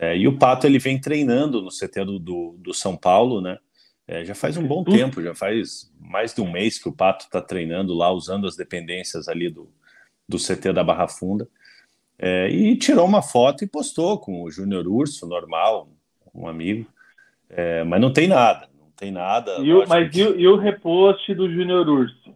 É, 0.00 0.16
e 0.16 0.26
o 0.26 0.38
Pato 0.38 0.66
ele 0.66 0.78
vem 0.78 0.98
treinando 0.98 1.60
no 1.60 1.68
CT 1.68 2.04
do, 2.04 2.18
do, 2.18 2.56
do 2.58 2.74
São 2.74 2.96
Paulo, 2.96 3.40
né? 3.40 3.58
É, 4.06 4.24
já 4.24 4.34
faz 4.34 4.56
um 4.56 4.66
bom 4.66 4.82
tempo, 4.82 5.22
já 5.22 5.34
faz 5.34 5.92
mais 6.00 6.34
de 6.34 6.40
um 6.40 6.50
mês 6.50 6.78
que 6.78 6.88
o 6.88 6.92
Pato 6.92 7.26
está 7.26 7.40
treinando 7.40 7.94
lá, 7.94 8.10
usando 8.10 8.46
as 8.46 8.56
dependências 8.56 9.28
ali 9.28 9.48
do, 9.48 9.70
do 10.28 10.38
CT 10.38 10.72
da 10.72 10.82
Barra 10.82 11.06
Funda. 11.06 11.48
É, 12.18 12.48
e 12.48 12.76
tirou 12.76 13.06
uma 13.06 13.22
foto 13.22 13.64
e 13.64 13.68
postou 13.68 14.18
com 14.18 14.42
o 14.42 14.50
Júnior 14.50 14.88
Urso, 14.88 15.26
normal, 15.26 15.88
um 16.34 16.48
amigo. 16.48 16.86
É, 17.48 17.84
mas 17.84 18.00
não 18.00 18.12
tem 18.12 18.26
nada, 18.26 18.68
não 18.78 18.90
tem 18.96 19.10
nada. 19.10 19.58
E 19.58 19.72
o, 19.72 19.86
mas 19.86 20.10
que... 20.10 20.20
e, 20.20 20.26
o, 20.26 20.40
e 20.40 20.48
o 20.48 20.56
repost 20.56 21.32
do 21.34 21.50
Júnior 21.50 21.88
Urso? 21.88 22.34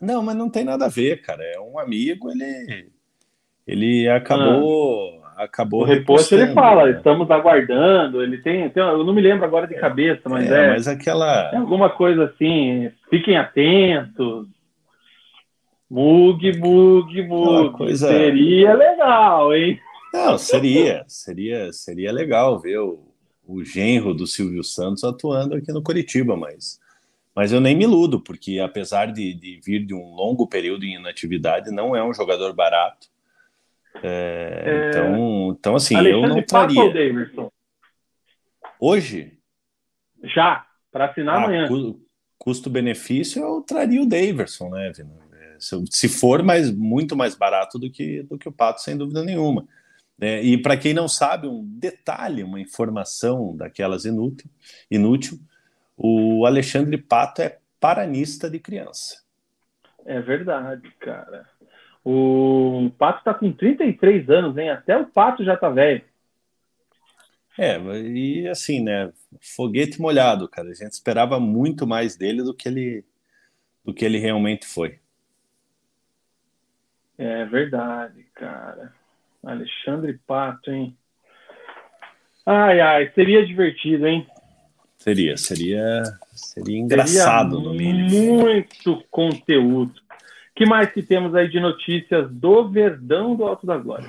Não, 0.00 0.22
mas 0.22 0.36
não 0.36 0.50
tem 0.50 0.64
nada 0.64 0.86
a 0.86 0.90
ver, 0.90 1.22
cara. 1.22 1.42
É 1.42 1.58
um 1.58 1.78
amigo, 1.78 2.30
ele, 2.30 2.90
ele 3.66 4.08
acabou. 4.08 5.14
Ah 5.14 5.15
acabou. 5.36 5.82
O 5.82 5.84
reposto 5.84 6.34
ele 6.34 6.52
fala, 6.52 6.86
né? 6.86 6.92
estamos 6.92 7.30
aguardando. 7.30 8.22
Ele 8.22 8.38
tem, 8.38 8.68
tem, 8.70 8.82
eu 8.82 9.04
não 9.04 9.12
me 9.12 9.20
lembro 9.20 9.44
agora 9.44 9.66
de 9.66 9.74
cabeça, 9.74 10.28
mas 10.28 10.50
é. 10.50 10.64
é 10.64 10.70
mas 10.70 10.88
aquela. 10.88 11.50
É 11.52 11.56
alguma 11.56 11.90
coisa 11.90 12.24
assim. 12.24 12.90
Fiquem 13.10 13.36
atentos. 13.36 14.46
Mug, 15.88 16.58
mug, 16.58 17.22
mug. 17.22 17.76
Coisa... 17.76 18.08
Seria 18.08 18.74
legal, 18.74 19.54
hein? 19.54 19.78
Não, 20.12 20.38
seria, 20.38 21.04
seria, 21.06 21.72
seria 21.72 22.10
legal 22.10 22.58
ver 22.58 22.78
o, 22.78 23.04
o 23.46 23.62
genro 23.62 24.14
do 24.14 24.26
Silvio 24.26 24.64
Santos 24.64 25.04
atuando 25.04 25.54
aqui 25.54 25.70
no 25.70 25.82
Curitiba, 25.82 26.36
mas, 26.36 26.80
mas 27.34 27.52
eu 27.52 27.60
nem 27.60 27.76
me 27.76 27.84
iludo, 27.84 28.18
porque 28.18 28.58
apesar 28.58 29.12
de, 29.12 29.34
de 29.34 29.60
vir 29.64 29.84
de 29.84 29.94
um 29.94 30.14
longo 30.14 30.46
período 30.46 30.84
em 30.84 30.96
inatividade, 30.96 31.70
não 31.70 31.94
é 31.94 32.02
um 32.02 32.14
jogador 32.14 32.52
barato. 32.52 33.08
É, 34.02 34.62
é... 34.64 34.88
Então, 34.88 35.56
então, 35.58 35.76
assim, 35.76 35.94
Alexandre 35.94 36.28
eu 36.28 36.34
não 36.34 36.42
traria. 36.42 36.92
Davidson. 36.92 37.50
Hoje? 38.78 39.38
Já, 40.22 40.66
para 40.90 41.06
assinar 41.06 41.36
ah, 41.36 41.44
amanhã. 41.44 41.68
Custo-benefício, 42.38 43.42
eu 43.42 43.62
traria 43.62 44.02
o 44.02 44.06
Daverson, 44.06 44.70
né, 44.70 44.92
Vina? 44.94 45.10
É, 45.32 45.56
se 45.58 46.08
for 46.08 46.42
mais, 46.42 46.70
muito 46.70 47.16
mais 47.16 47.34
barato 47.34 47.78
do 47.78 47.90
que, 47.90 48.22
do 48.24 48.38
que 48.38 48.48
o 48.48 48.52
Pato, 48.52 48.82
sem 48.82 48.96
dúvida 48.96 49.24
nenhuma. 49.24 49.66
É, 50.20 50.42
e 50.42 50.60
para 50.60 50.76
quem 50.76 50.94
não 50.94 51.08
sabe, 51.08 51.46
um 51.46 51.62
detalhe, 51.64 52.42
uma 52.42 52.60
informação 52.60 53.56
daquelas 53.56 54.04
inútil, 54.04 54.48
inútil, 54.90 55.38
o 55.96 56.46
Alexandre 56.46 56.96
Pato 56.98 57.42
é 57.42 57.58
paranista 57.80 58.48
de 58.48 58.58
criança. 58.58 59.22
É 60.04 60.20
verdade, 60.20 60.90
cara. 61.00 61.48
O 62.08 62.88
Pato 62.96 63.18
está 63.18 63.34
com 63.34 63.50
33 63.50 64.30
anos, 64.30 64.56
hein? 64.56 64.70
Até 64.70 64.96
o 64.96 65.06
Pato 65.06 65.44
já 65.44 65.56
tá 65.56 65.68
velho. 65.68 66.02
É, 67.58 67.76
e 67.80 68.46
assim, 68.46 68.80
né? 68.80 69.12
Foguete 69.40 70.00
molhado, 70.00 70.48
cara. 70.48 70.68
A 70.68 70.72
gente 70.72 70.92
esperava 70.92 71.40
muito 71.40 71.84
mais 71.84 72.14
dele 72.14 72.44
do 72.44 72.54
que 72.54 72.68
ele, 72.68 73.04
do 73.84 73.92
que 73.92 74.04
ele 74.04 74.18
realmente 74.18 74.68
foi. 74.68 75.00
É 77.18 77.44
verdade, 77.46 78.24
cara. 78.34 78.94
Alexandre 79.42 80.16
Pato, 80.24 80.70
hein? 80.70 80.96
Ai, 82.46 82.78
ai, 82.78 83.10
seria 83.16 83.44
divertido, 83.44 84.06
hein? 84.06 84.24
Seria, 84.96 85.36
seria, 85.36 86.04
seria 86.32 86.78
engraçado 86.78 87.56
seria 87.56 87.68
no 87.68 87.74
mínimo. 87.74 88.42
Muito 88.42 89.04
conteúdo 89.10 90.05
que 90.56 90.64
mais 90.64 90.90
que 90.90 91.02
temos 91.02 91.34
aí 91.34 91.50
de 91.50 91.60
notícias 91.60 92.32
do 92.32 92.66
Verdão 92.70 93.36
do 93.36 93.44
Alto 93.44 93.66
da 93.66 93.76
Glória? 93.76 94.08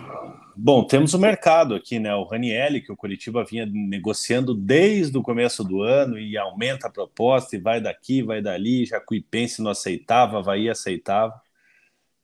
Bom, 0.55 0.81
temos 0.85 1.13
o 1.13 1.19
mercado 1.19 1.75
aqui, 1.75 1.99
né? 1.99 2.15
O 2.15 2.23
Ranielli, 2.23 2.79
que 2.79 2.91
o 2.91 2.95
Curitiba 2.95 3.43
vinha 3.43 3.65
negociando 3.65 4.55
desde 4.55 5.17
o 5.17 5.21
começo 5.21 5.61
do 5.61 5.81
ano 5.81 6.17
e 6.17 6.37
aumenta 6.37 6.87
a 6.87 6.89
proposta 6.89 7.57
e 7.57 7.59
vai 7.59 7.81
daqui, 7.81 8.23
vai 8.23 8.41
dali. 8.41 8.85
Jacuipense 8.85 9.61
não 9.61 9.71
aceitava, 9.71 10.37
Havaí 10.37 10.69
aceitava. 10.69 11.39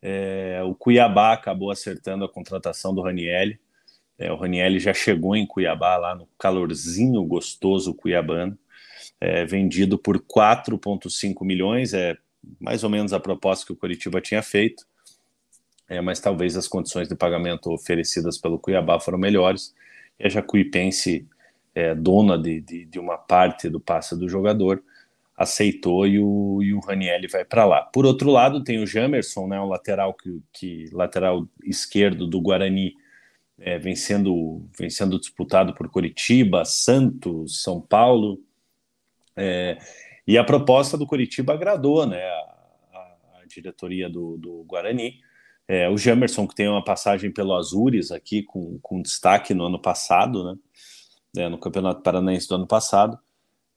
É, 0.02 0.62
o 0.64 0.74
Cuiabá 0.74 1.34
acabou 1.34 1.70
acertando 1.70 2.24
a 2.24 2.30
contratação 2.30 2.96
do 2.96 3.02
Ranielli. 3.02 3.60
É, 4.18 4.32
o 4.32 4.38
Ranielli 4.38 4.80
já 4.80 4.94
chegou 4.94 5.36
em 5.36 5.46
Cuiabá, 5.46 5.98
lá 5.98 6.16
no 6.16 6.30
calorzinho 6.40 7.22
gostoso 7.26 7.94
cuiabano, 7.94 8.58
é, 9.20 9.44
vendido 9.44 9.98
por 9.98 10.18
4,5 10.18 11.44
milhões, 11.44 11.94
é 11.94 12.18
mais 12.60 12.84
ou 12.84 12.90
menos 12.90 13.14
a 13.14 13.20
proposta 13.20 13.66
que 13.66 13.74
o 13.74 13.76
Curitiba 13.76 14.22
tinha 14.22 14.42
feito, 14.42 14.86
é, 15.88 16.02
mas 16.02 16.20
talvez 16.20 16.56
as 16.56 16.68
condições 16.68 17.08
de 17.08 17.16
pagamento 17.16 17.72
oferecidas 17.72 18.38
pelo 18.38 18.60
Cuiabá 18.60 19.00
foram 19.00 19.18
melhores, 19.18 19.74
e 20.20 20.26
a 20.26 20.30
Jacuipense, 20.30 21.28
é, 21.76 21.96
dona 21.96 22.38
de, 22.38 22.62
de, 22.62 22.86
de 22.86 23.00
uma 23.00 23.18
parte 23.18 23.70
do 23.70 23.80
passe 23.80 24.18
do 24.18 24.30
jogador, 24.30 24.84
aceitou 25.36 26.06
e 26.08 26.20
o, 26.20 26.62
e 26.62 26.74
o 26.74 26.80
Ranielli 26.80 27.28
vai 27.28 27.44
para 27.44 27.66
lá. 27.66 27.82
Por 27.82 28.06
outro 28.06 28.30
lado, 28.30 28.64
tem 28.64 28.82
o 28.82 28.88
Jamerson, 28.88 29.48
né, 29.48 29.60
o 29.60 29.68
lateral 29.68 30.14
que, 30.14 30.42
que 30.54 30.90
lateral 30.92 31.48
esquerdo 31.64 32.28
do 32.28 32.40
Guarani, 32.40 32.96
é, 33.60 33.78
vem, 33.78 33.96
sendo, 33.96 34.66
vem 34.78 34.90
sendo 34.90 35.20
disputado 35.20 35.74
por 35.74 35.90
Curitiba, 35.90 36.66
Santos, 36.66 37.62
São 37.62 37.80
Paulo. 37.80 38.42
É, 39.36 39.78
e 40.26 40.38
a 40.38 40.44
proposta 40.44 40.98
do 40.98 41.08
Curitiba 41.08 41.54
agradou 41.54 42.06
né, 42.06 42.24
a, 42.24 42.98
a, 43.42 43.46
diretoria 43.48 44.10
do, 44.10 44.38
do 44.38 44.64
Guarani. 44.64 45.20
É, 45.68 45.90
o 45.90 45.98
Jamerson, 45.98 46.48
que 46.48 46.56
tem 46.56 46.68
uma 46.68 46.84
passagem 46.84 47.32
pelo 47.32 47.56
Azures 47.56 48.12
aqui, 48.12 48.44
com, 48.44 48.80
com 48.82 49.02
destaque 49.02 49.54
no 49.54 49.66
ano 49.66 49.80
passado, 49.80 50.44
né, 50.44 50.58
é, 51.38 51.50
no 51.50 51.58
Campeonato 51.58 52.02
Paranaense 52.02 52.48
do 52.48 52.56
ano 52.56 52.68
passado 52.68 53.18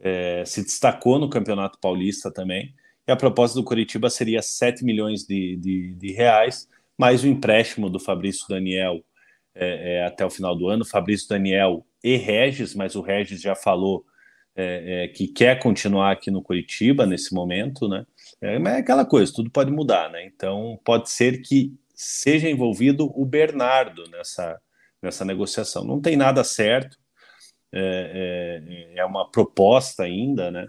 é, 0.00 0.44
se 0.44 0.62
destacou 0.62 1.18
no 1.18 1.28
Campeonato 1.28 1.78
Paulista 1.78 2.30
também. 2.30 2.74
E 3.06 3.12
a 3.12 3.16
proposta 3.16 3.58
do 3.58 3.64
Curitiba 3.64 4.10
seria 4.10 4.42
7 4.42 4.84
milhões 4.84 5.24
de, 5.24 5.56
de, 5.56 5.94
de 5.94 6.12
reais, 6.12 6.68
mais 6.98 7.22
o 7.22 7.28
empréstimo 7.28 7.88
do 7.88 8.00
Fabrício 8.00 8.46
Daniel 8.48 9.04
é, 9.54 9.96
é, 9.96 10.06
até 10.06 10.24
o 10.24 10.30
final 10.30 10.56
do 10.56 10.68
ano. 10.68 10.84
Fabrício 10.84 11.28
Daniel 11.28 11.86
e 12.02 12.16
Regis, 12.16 12.74
mas 12.74 12.94
o 12.94 13.00
Regis 13.00 13.40
já 13.40 13.54
falou 13.54 14.04
é, 14.56 15.04
é, 15.04 15.08
que 15.08 15.28
quer 15.28 15.58
continuar 15.58 16.12
aqui 16.12 16.30
no 16.30 16.42
Curitiba 16.42 17.04
nesse 17.06 17.34
momento, 17.34 17.88
né? 17.88 18.06
É, 18.40 18.58
mas 18.58 18.74
é 18.74 18.78
aquela 18.78 19.04
coisa, 19.04 19.32
tudo 19.32 19.50
pode 19.50 19.70
mudar, 19.70 20.10
né? 20.10 20.24
Então 20.24 20.80
pode 20.84 21.10
ser 21.10 21.42
que 21.42 21.74
seja 21.94 22.48
envolvido 22.48 23.12
o 23.14 23.24
Bernardo 23.24 24.04
nessa, 24.10 24.60
nessa 25.02 25.24
negociação. 25.24 25.84
Não 25.84 26.00
tem 26.00 26.16
nada 26.16 26.42
certo, 26.42 26.96
é, 27.72 28.92
é, 28.94 29.00
é 29.00 29.04
uma 29.04 29.30
proposta 29.30 30.04
ainda, 30.04 30.50
né? 30.50 30.68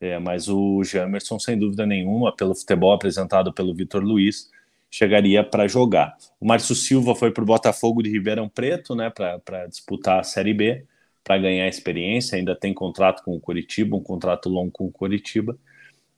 É, 0.00 0.18
mas 0.18 0.48
o 0.48 0.82
Jamerson, 0.84 1.38
sem 1.38 1.58
dúvida 1.58 1.86
nenhuma, 1.86 2.34
pelo 2.34 2.54
futebol 2.54 2.92
apresentado 2.92 3.52
pelo 3.52 3.74
Vitor 3.74 4.02
Luiz, 4.02 4.50
chegaria 4.90 5.42
para 5.42 5.66
jogar. 5.66 6.16
O 6.40 6.46
Márcio 6.46 6.74
Silva 6.74 7.14
foi 7.14 7.30
para 7.30 7.42
o 7.42 7.46
Botafogo 7.46 8.02
de 8.02 8.10
Ribeirão 8.10 8.48
Preto, 8.48 8.94
né, 8.94 9.10
para 9.10 9.66
disputar 9.66 10.20
a 10.20 10.22
Série 10.22 10.54
B, 10.54 10.84
para 11.26 11.38
ganhar 11.38 11.66
experiência. 11.66 12.38
Ainda 12.38 12.54
tem 12.54 12.72
contrato 12.72 13.24
com 13.24 13.34
o 13.34 13.40
Coritiba, 13.40 13.96
um 13.96 14.02
contrato 14.02 14.48
longo 14.48 14.70
com 14.70 14.86
o 14.86 14.92
Coritiba, 14.92 15.58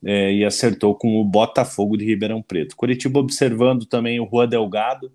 é, 0.05 0.35
e 0.35 0.45
acertou 0.45 0.95
com 0.95 1.19
o 1.19 1.25
Botafogo 1.25 1.97
de 1.97 2.05
Ribeirão 2.05 2.43
Preto. 2.43 2.77
Coritiba 2.77 3.19
observando 3.19 3.87
também 3.87 4.21
o 4.21 4.25
Rua 4.25 4.47
Delgado, 4.47 5.11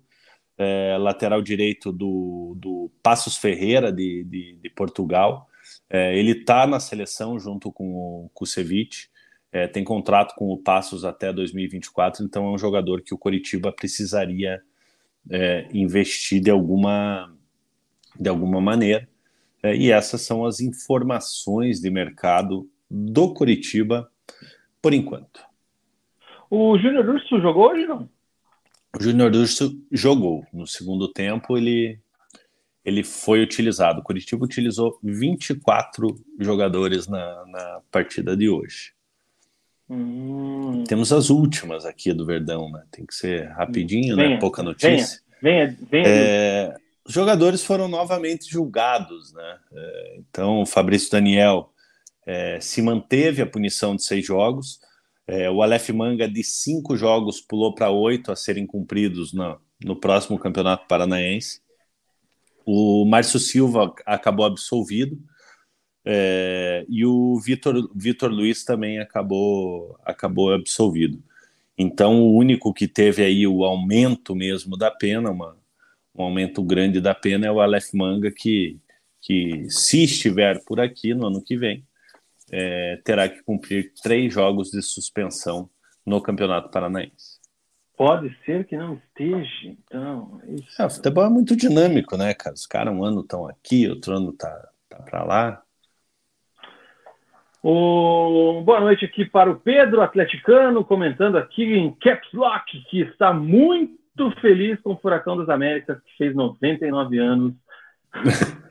é, 0.58 0.96
lateral 0.98 1.40
direito 1.40 1.92
do, 1.92 2.56
do 2.58 2.90
Passos 3.04 3.36
Ferreira, 3.36 3.92
de, 3.92 4.24
de, 4.24 4.58
de 4.60 4.70
Portugal. 4.70 5.46
É, 5.88 6.18
ele 6.18 6.32
está 6.32 6.66
na 6.66 6.80
seleção 6.80 7.38
junto 7.38 7.70
com 7.70 7.94
o 7.94 8.30
Kusevich, 8.34 9.08
é, 9.52 9.68
tem 9.68 9.84
contrato 9.84 10.34
com 10.34 10.52
o 10.52 10.58
Passos 10.58 11.04
até 11.04 11.32
2024, 11.32 12.24
então 12.24 12.46
é 12.46 12.50
um 12.50 12.58
jogador 12.58 13.00
que 13.00 13.14
o 13.14 13.18
Coritiba 13.18 13.70
precisaria 13.70 14.60
é, 15.30 15.68
investir 15.72 16.40
de 16.40 16.50
alguma, 16.50 17.32
de 18.18 18.28
alguma 18.28 18.60
maneira. 18.60 19.08
É, 19.64 19.74
e 19.74 19.90
essas 19.90 20.20
são 20.20 20.44
as 20.44 20.60
informações 20.60 21.80
de 21.80 21.88
mercado 21.88 22.68
do 22.90 23.32
Coritiba 23.32 24.10
por 24.82 24.92
enquanto. 24.92 25.40
O 26.50 26.76
Júnior 26.78 27.08
Urso 27.08 27.40
jogou 27.40 27.70
hoje, 27.70 27.86
não? 27.86 28.06
O 28.94 29.02
Júnior 29.02 29.34
Urso 29.34 29.74
jogou. 29.90 30.46
No 30.52 30.66
segundo 30.66 31.08
tempo, 31.08 31.56
ele, 31.56 31.98
ele 32.84 33.02
foi 33.02 33.42
utilizado. 33.42 34.00
O 34.00 34.04
Curitiba 34.04 34.44
utilizou 34.44 34.98
24 35.02 36.14
jogadores 36.38 37.08
na, 37.08 37.46
na 37.46 37.80
partida 37.90 38.36
de 38.36 38.50
hoje. 38.50 38.92
Hum. 39.88 40.84
Temos 40.86 41.10
as 41.10 41.30
últimas 41.30 41.86
aqui 41.86 42.12
do 42.12 42.26
Verdão, 42.26 42.70
né? 42.70 42.84
Tem 42.90 43.06
que 43.06 43.14
ser 43.14 43.48
rapidinho, 43.48 44.14
né? 44.14 44.24
venha, 44.24 44.34
né? 44.34 44.40
Pouca 44.40 44.62
notícia. 44.62 45.22
Venha, 45.40 45.74
venha, 45.90 46.04
venha. 46.04 46.06
É, 46.06 46.76
os 47.06 47.12
jogadores 47.12 47.62
foram 47.62 47.88
novamente 47.88 48.50
julgados, 48.50 49.32
né? 49.32 49.58
É, 49.72 50.16
então, 50.18 50.62
o 50.62 50.66
Fabrício 50.66 51.10
Daniel 51.10 51.72
é, 52.26 52.58
se 52.60 52.80
manteve 52.80 53.42
a 53.42 53.46
punição 53.46 53.94
de 53.94 54.04
seis 54.04 54.24
jogos 54.24 54.80
é, 55.26 55.50
o 55.50 55.62
Aleph 55.62 55.88
Manga, 55.90 56.28
de 56.28 56.44
cinco 56.44 56.96
jogos, 56.96 57.40
pulou 57.40 57.74
para 57.74 57.90
oito 57.90 58.30
a 58.30 58.36
serem 58.36 58.66
cumpridos 58.66 59.32
no, 59.32 59.96
próximo 59.96 60.38
Campeonato 60.38 60.86
Paranaense. 60.86 61.62
O 62.66 63.04
Márcio 63.06 63.38
Silva 63.38 63.94
acabou 64.04 64.44
absolvido. 64.44 65.18
É, 66.04 66.84
e 66.88 67.04
o 67.06 67.38
Vitor, 67.40 67.90
Vitor 67.94 68.30
Luiz 68.30 68.64
também 68.64 68.98
acabou, 68.98 69.98
acabou 70.04 70.52
absolvido. 70.52 71.22
Então, 71.76 72.20
o 72.20 72.36
único 72.36 72.72
que 72.74 72.86
teve 72.86 73.24
aí 73.24 73.46
o 73.46 73.64
aumento 73.64 74.34
mesmo 74.34 74.76
da 74.76 74.90
pena, 74.90 75.30
uma, 75.30 75.56
um 76.14 76.22
aumento 76.22 76.62
grande 76.62 77.00
da 77.00 77.14
pena, 77.14 77.46
é 77.46 77.50
o 77.50 77.60
Aleph 77.60 77.92
Manga, 77.92 78.30
que, 78.30 78.78
que 79.20 79.68
se 79.68 80.04
estiver 80.04 80.62
por 80.64 80.80
aqui 80.80 81.12
no 81.12 81.26
ano 81.26 81.42
que 81.42 81.56
vem, 81.56 81.84
é, 82.52 83.00
terá 83.04 83.28
que 83.28 83.42
cumprir 83.42 83.92
três 84.02 84.32
jogos 84.32 84.70
de 84.70 84.80
suspensão 84.80 85.68
no 86.06 86.20
Campeonato 86.20 86.70
Paranaense. 86.70 87.42
Pode 87.96 88.36
ser 88.44 88.66
que 88.66 88.76
não 88.76 88.94
esteja, 88.94 89.68
então. 89.68 90.40
Isso... 90.48 90.82
é 90.82 90.86
o 90.86 90.90
futebol 90.90 91.24
é 91.24 91.30
muito 91.30 91.56
dinâmico, 91.56 92.16
né, 92.16 92.34
cara? 92.34 92.54
Os 92.54 92.66
caras 92.66 92.92
um 92.92 93.04
ano 93.04 93.20
estão 93.20 93.46
aqui, 93.48 93.88
outro 93.88 94.16
ano 94.16 94.32
tá, 94.32 94.68
tá 94.88 94.98
para 94.98 95.24
lá. 95.24 95.62
O... 97.62 98.62
Boa 98.62 98.80
noite 98.80 99.04
aqui 99.04 99.24
para 99.24 99.50
o 99.50 99.58
Pedro 99.58 100.02
Atleticano, 100.02 100.84
comentando 100.84 101.38
aqui 101.38 101.62
em 101.62 101.94
Caps 101.94 102.32
Lock, 102.32 102.84
que 102.90 103.00
está 103.00 103.32
muito 103.32 104.03
feliz 104.40 104.80
com 104.80 104.92
o 104.92 104.96
Furacão 104.96 105.36
das 105.36 105.48
Américas, 105.48 105.98
que 106.02 106.16
fez 106.16 106.34
99 106.34 107.18
anos. 107.18 107.54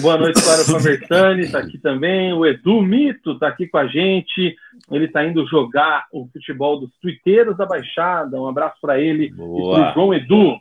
Boa 0.00 0.16
noite 0.16 0.42
para 0.42 0.62
o 0.62 0.66
Conversani, 0.66 1.42
está 1.42 1.60
aqui 1.60 1.78
também. 1.78 2.32
O 2.32 2.44
Edu 2.44 2.82
Mito 2.82 3.32
está 3.32 3.48
aqui 3.48 3.68
com 3.68 3.78
a 3.78 3.86
gente. 3.86 4.56
Ele 4.90 5.04
está 5.04 5.24
indo 5.24 5.46
jogar 5.46 6.06
o 6.12 6.26
futebol 6.26 6.80
dos 6.80 6.90
tuiteiros 7.00 7.56
da 7.56 7.64
Baixada. 7.64 8.40
Um 8.40 8.48
abraço 8.48 8.76
para 8.80 8.98
ele 8.98 9.30
Boa. 9.30 9.78
e 9.78 9.80
para 9.80 9.90
o 9.90 9.94
João 9.94 10.14
Edu. 10.14 10.58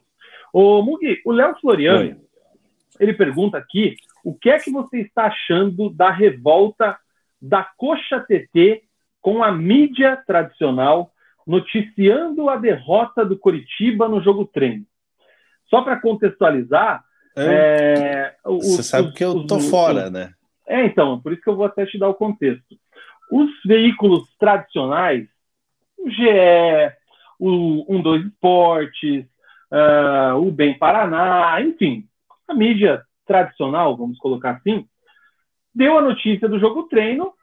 O 0.54 0.84
Mugi, 0.84 1.20
o 1.26 1.32
Léo 1.32 1.56
Floriano, 1.60 2.10
Oi. 2.10 2.18
ele 3.00 3.14
pergunta 3.14 3.58
aqui 3.58 3.96
o 4.24 4.36
que 4.36 4.52
é 4.52 4.60
que 4.60 4.70
você 4.70 5.00
está 5.00 5.26
achando 5.26 5.90
da 5.90 6.12
revolta 6.12 6.96
da 7.42 7.64
Coxa 7.64 8.20
TT 8.20 8.84
com 9.20 9.44
a 9.44 9.52
mídia 9.52 10.22
tradicional 10.28 11.11
noticiando 11.46 12.50
a 12.50 12.56
derrota 12.56 13.26
do 13.26 13.38
Coritiba 13.38 14.08
no 14.08 14.22
jogo 14.22 14.46
treino. 14.46 14.86
Só 15.70 15.82
para 15.82 16.00
contextualizar, 16.00 17.04
é, 17.36 18.36
Você 18.44 18.84
sabe 18.84 19.10
os, 19.10 19.14
que 19.14 19.24
eu 19.24 19.46
tô 19.46 19.58
os, 19.58 19.70
fora, 19.70 20.10
né? 20.10 20.34
É, 20.68 20.86
então, 20.86 21.20
por 21.22 21.32
isso 21.32 21.42
que 21.42 21.50
eu 21.50 21.56
vou 21.56 21.66
até 21.66 21.86
te 21.86 21.98
dar 21.98 22.10
o 22.10 22.14
contexto. 22.14 22.76
Os 23.32 23.50
veículos 23.66 24.28
tradicionais, 24.38 25.28
o 25.98 26.10
GE, 26.10 26.94
o 27.40 28.00
12 28.02 28.28
Esportes, 28.28 29.26
uh, 29.72 30.36
o 30.36 30.52
Bem 30.52 30.78
Paraná, 30.78 31.60
enfim, 31.62 32.06
a 32.48 32.54
mídia 32.54 33.02
tradicional, 33.26 33.96
vamos 33.96 34.18
colocar 34.18 34.52
assim, 34.52 34.86
deu 35.74 35.98
a 35.98 36.02
notícia 36.02 36.50
do 36.50 36.60
jogo 36.60 36.84
treino 36.84 37.34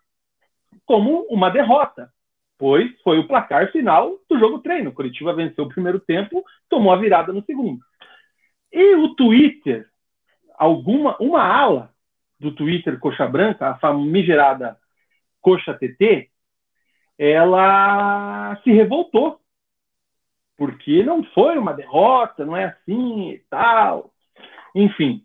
como 0.84 1.26
uma 1.30 1.50
derrota, 1.50 2.12
pois 2.58 2.90
foi 3.02 3.18
o 3.18 3.26
placar 3.26 3.70
final 3.70 4.18
do 4.28 4.38
jogo 4.38 4.58
treino. 4.58 4.92
Curitiba 4.92 5.32
venceu 5.32 5.64
o 5.64 5.68
primeiro 5.68 6.00
tempo, 6.00 6.44
tomou 6.68 6.92
a 6.92 6.96
virada 6.96 7.32
no 7.32 7.42
segundo. 7.44 7.80
E 8.72 8.96
o 8.96 9.14
Twitter, 9.14 9.88
alguma 10.56 11.16
uma 11.20 11.42
ala 11.42 11.94
do 12.38 12.54
Twitter 12.54 12.98
Coxa 12.98 13.26
Branca, 13.26 13.70
a 13.70 13.78
famigerada 13.78 14.76
Coxa 15.40 15.72
TT, 15.72 16.30
ela 17.16 18.60
se 18.62 18.72
revoltou. 18.72 19.40
Porque 20.56 21.04
não 21.04 21.22
foi 21.22 21.56
uma 21.56 21.72
derrota, 21.72 22.44
não 22.44 22.56
é 22.56 22.64
assim 22.64 23.30
e 23.30 23.38
tal. 23.48 24.12
Enfim. 24.74 25.24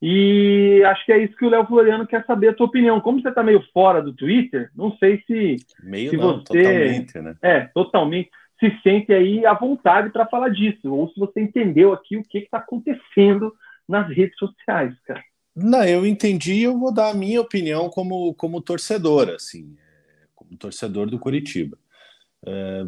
E 0.00 0.82
acho 0.86 1.04
que 1.04 1.12
é 1.12 1.18
isso 1.18 1.36
que 1.36 1.44
o 1.44 1.48
Léo 1.48 1.66
Floriano 1.66 2.06
quer 2.06 2.24
saber 2.24 2.48
a 2.48 2.54
tua 2.54 2.66
opinião. 2.66 3.00
Como 3.00 3.20
você 3.20 3.30
está 3.30 3.42
meio 3.42 3.62
fora 3.72 4.00
do 4.00 4.12
Twitter, 4.12 4.70
não 4.74 4.96
sei 4.96 5.22
se, 5.26 5.56
meio 5.82 6.10
se 6.10 6.16
não, 6.16 6.38
você 6.38 6.44
totalmente, 6.44 7.18
né? 7.20 7.36
É, 7.42 7.60
totalmente. 7.74 8.30
se 8.60 8.70
sente 8.82 9.12
aí 9.12 9.44
à 9.44 9.54
vontade 9.54 10.10
para 10.10 10.26
falar 10.26 10.50
disso, 10.50 10.92
ou 10.92 11.08
se 11.10 11.18
você 11.18 11.40
entendeu 11.40 11.92
aqui 11.92 12.16
o 12.16 12.22
que 12.22 12.38
está 12.38 12.58
acontecendo 12.58 13.52
nas 13.88 14.08
redes 14.08 14.36
sociais, 14.38 14.94
cara. 15.04 15.22
Não, 15.56 15.82
eu 15.82 16.06
entendi 16.06 16.62
eu 16.62 16.78
vou 16.78 16.94
dar 16.94 17.10
a 17.10 17.14
minha 17.14 17.40
opinião 17.40 17.88
como, 17.88 18.32
como 18.34 18.60
torcedor, 18.60 19.30
assim, 19.30 19.76
é, 19.76 20.26
como 20.34 20.56
torcedor 20.56 21.10
do 21.10 21.18
Curitiba. 21.18 21.76
É, 22.46 22.84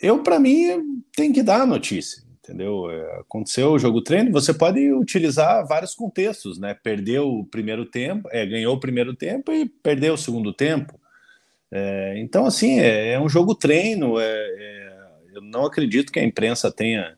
eu, 0.00 0.22
para 0.22 0.40
mim, 0.40 1.02
tem 1.14 1.32
que 1.32 1.42
dar 1.42 1.62
a 1.62 1.66
notícia, 1.66 2.22
entendeu? 2.46 2.88
É, 2.90 3.20
aconteceu 3.20 3.72
o 3.72 3.78
jogo 3.78 4.00
treino, 4.00 4.30
você 4.30 4.54
pode 4.54 4.92
utilizar 4.92 5.66
vários 5.66 5.94
contextos, 5.94 6.58
né? 6.58 6.74
Perdeu 6.74 7.28
o 7.28 7.44
primeiro 7.44 7.84
tempo, 7.84 8.28
é, 8.30 8.46
ganhou 8.46 8.76
o 8.76 8.80
primeiro 8.80 9.14
tempo 9.14 9.52
e 9.52 9.66
perdeu 9.66 10.14
o 10.14 10.18
segundo 10.18 10.52
tempo. 10.52 10.98
É, 11.70 12.14
então, 12.18 12.46
assim, 12.46 12.78
é, 12.78 13.12
é, 13.12 13.20
um 13.20 13.28
jogo 13.28 13.54
treino, 13.54 14.14
eu 15.34 15.42
não 15.42 15.66
acredito 15.66 16.12
que 16.12 16.20
a 16.20 16.24
imprensa 16.24 16.70
tenha 16.70 17.16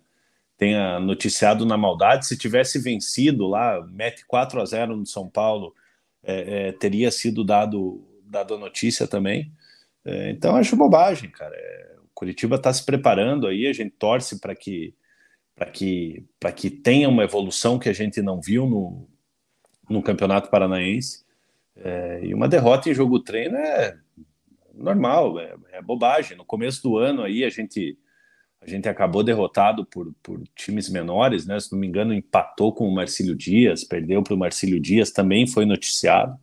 tenha 0.59 0.99
noticiado 0.99 1.65
na 1.65 1.77
maldade. 1.77 2.27
Se 2.27 2.37
tivesse 2.37 2.81
vencido 2.81 3.47
lá, 3.47 3.81
mete 3.87 4.27
4 4.27 4.61
a 4.61 4.65
0 4.65 4.97
no 4.97 5.07
São 5.07 5.29
Paulo, 5.29 5.73
é, 6.23 6.69
é, 6.69 6.73
teria 6.73 7.13
sido 7.13 7.45
dado, 7.45 8.05
dado 8.25 8.55
a 8.55 8.59
notícia 8.59 9.07
também. 9.07 9.53
É, 10.05 10.31
então 10.31 10.57
acho 10.57 10.77
bobagem, 10.77 11.31
cara. 11.31 11.55
É, 11.55 11.95
o 12.03 12.09
Curitiba 12.13 12.57
está 12.57 12.73
se 12.73 12.85
preparando 12.85 13.47
aí, 13.47 13.69
a 13.69 13.73
gente 13.73 13.93
torce 13.93 14.41
para 14.41 14.55
que 14.55 14.93
para 15.59 15.71
que 15.71 16.25
que 16.55 16.71
tenha 16.71 17.09
uma 17.09 17.25
evolução 17.25 17.79
que 17.79 17.89
a 17.89 17.93
gente 17.93 18.23
não 18.23 18.41
viu 18.41 18.67
no, 18.67 19.09
no 19.91 20.03
Campeonato 20.03 20.51
Paranaense. 20.51 21.25
É, 21.77 22.21
e 22.25 22.35
uma 22.35 22.49
derrota 22.49 22.89
em 22.89 22.95
jogo 22.95 23.21
treino 23.21 23.57
é 23.57 23.97
normal, 24.75 25.39
é, 25.39 25.55
é 25.73 25.83
bobagem. 25.83 26.37
No 26.37 26.45
começo 26.45 26.83
do 26.83 26.97
ano 26.97 27.23
aí 27.23 27.45
a 27.45 27.51
gente 27.51 27.99
a 28.61 28.67
gente 28.67 28.89
acabou 28.89 29.23
derrotado 29.23 29.87
por, 29.87 30.13
por 30.21 30.43
times 30.57 30.89
menores, 30.89 31.47
né? 31.47 31.61
Se 31.61 31.71
não 31.71 31.79
me 31.79 31.87
engano, 31.87 32.13
empatou 32.13 32.75
com 32.75 32.89
o 32.89 32.95
Marcílio 32.95 33.37
Dias, 33.37 33.85
perdeu 33.85 34.21
para 34.21 34.35
o 34.35 34.39
Marcílio 34.39 34.81
Dias, 34.81 35.13
também 35.13 35.47
foi 35.47 35.65
noticiado. 35.65 36.37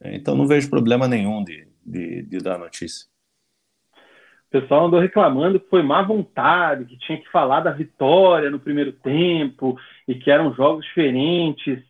É, 0.00 0.14
então 0.14 0.36
não 0.36 0.46
vejo 0.46 0.70
problema 0.70 1.08
nenhum 1.08 1.42
de, 1.42 1.66
de, 1.84 2.22
de 2.22 2.38
dar 2.38 2.58
notícia. 2.58 3.06
O 4.48 4.60
pessoal 4.60 4.86
andou 4.86 4.98
reclamando 4.98 5.60
que 5.60 5.68
foi 5.68 5.82
má 5.82 6.02
vontade, 6.02 6.86
que 6.86 6.98
tinha 6.98 7.18
que 7.18 7.30
falar 7.30 7.60
da 7.60 7.70
vitória 7.70 8.50
no 8.50 8.58
primeiro 8.58 8.92
tempo 8.92 9.78
e 10.06 10.14
que 10.14 10.30
eram 10.30 10.54
jogos 10.54 10.84
diferentes. 10.86 11.82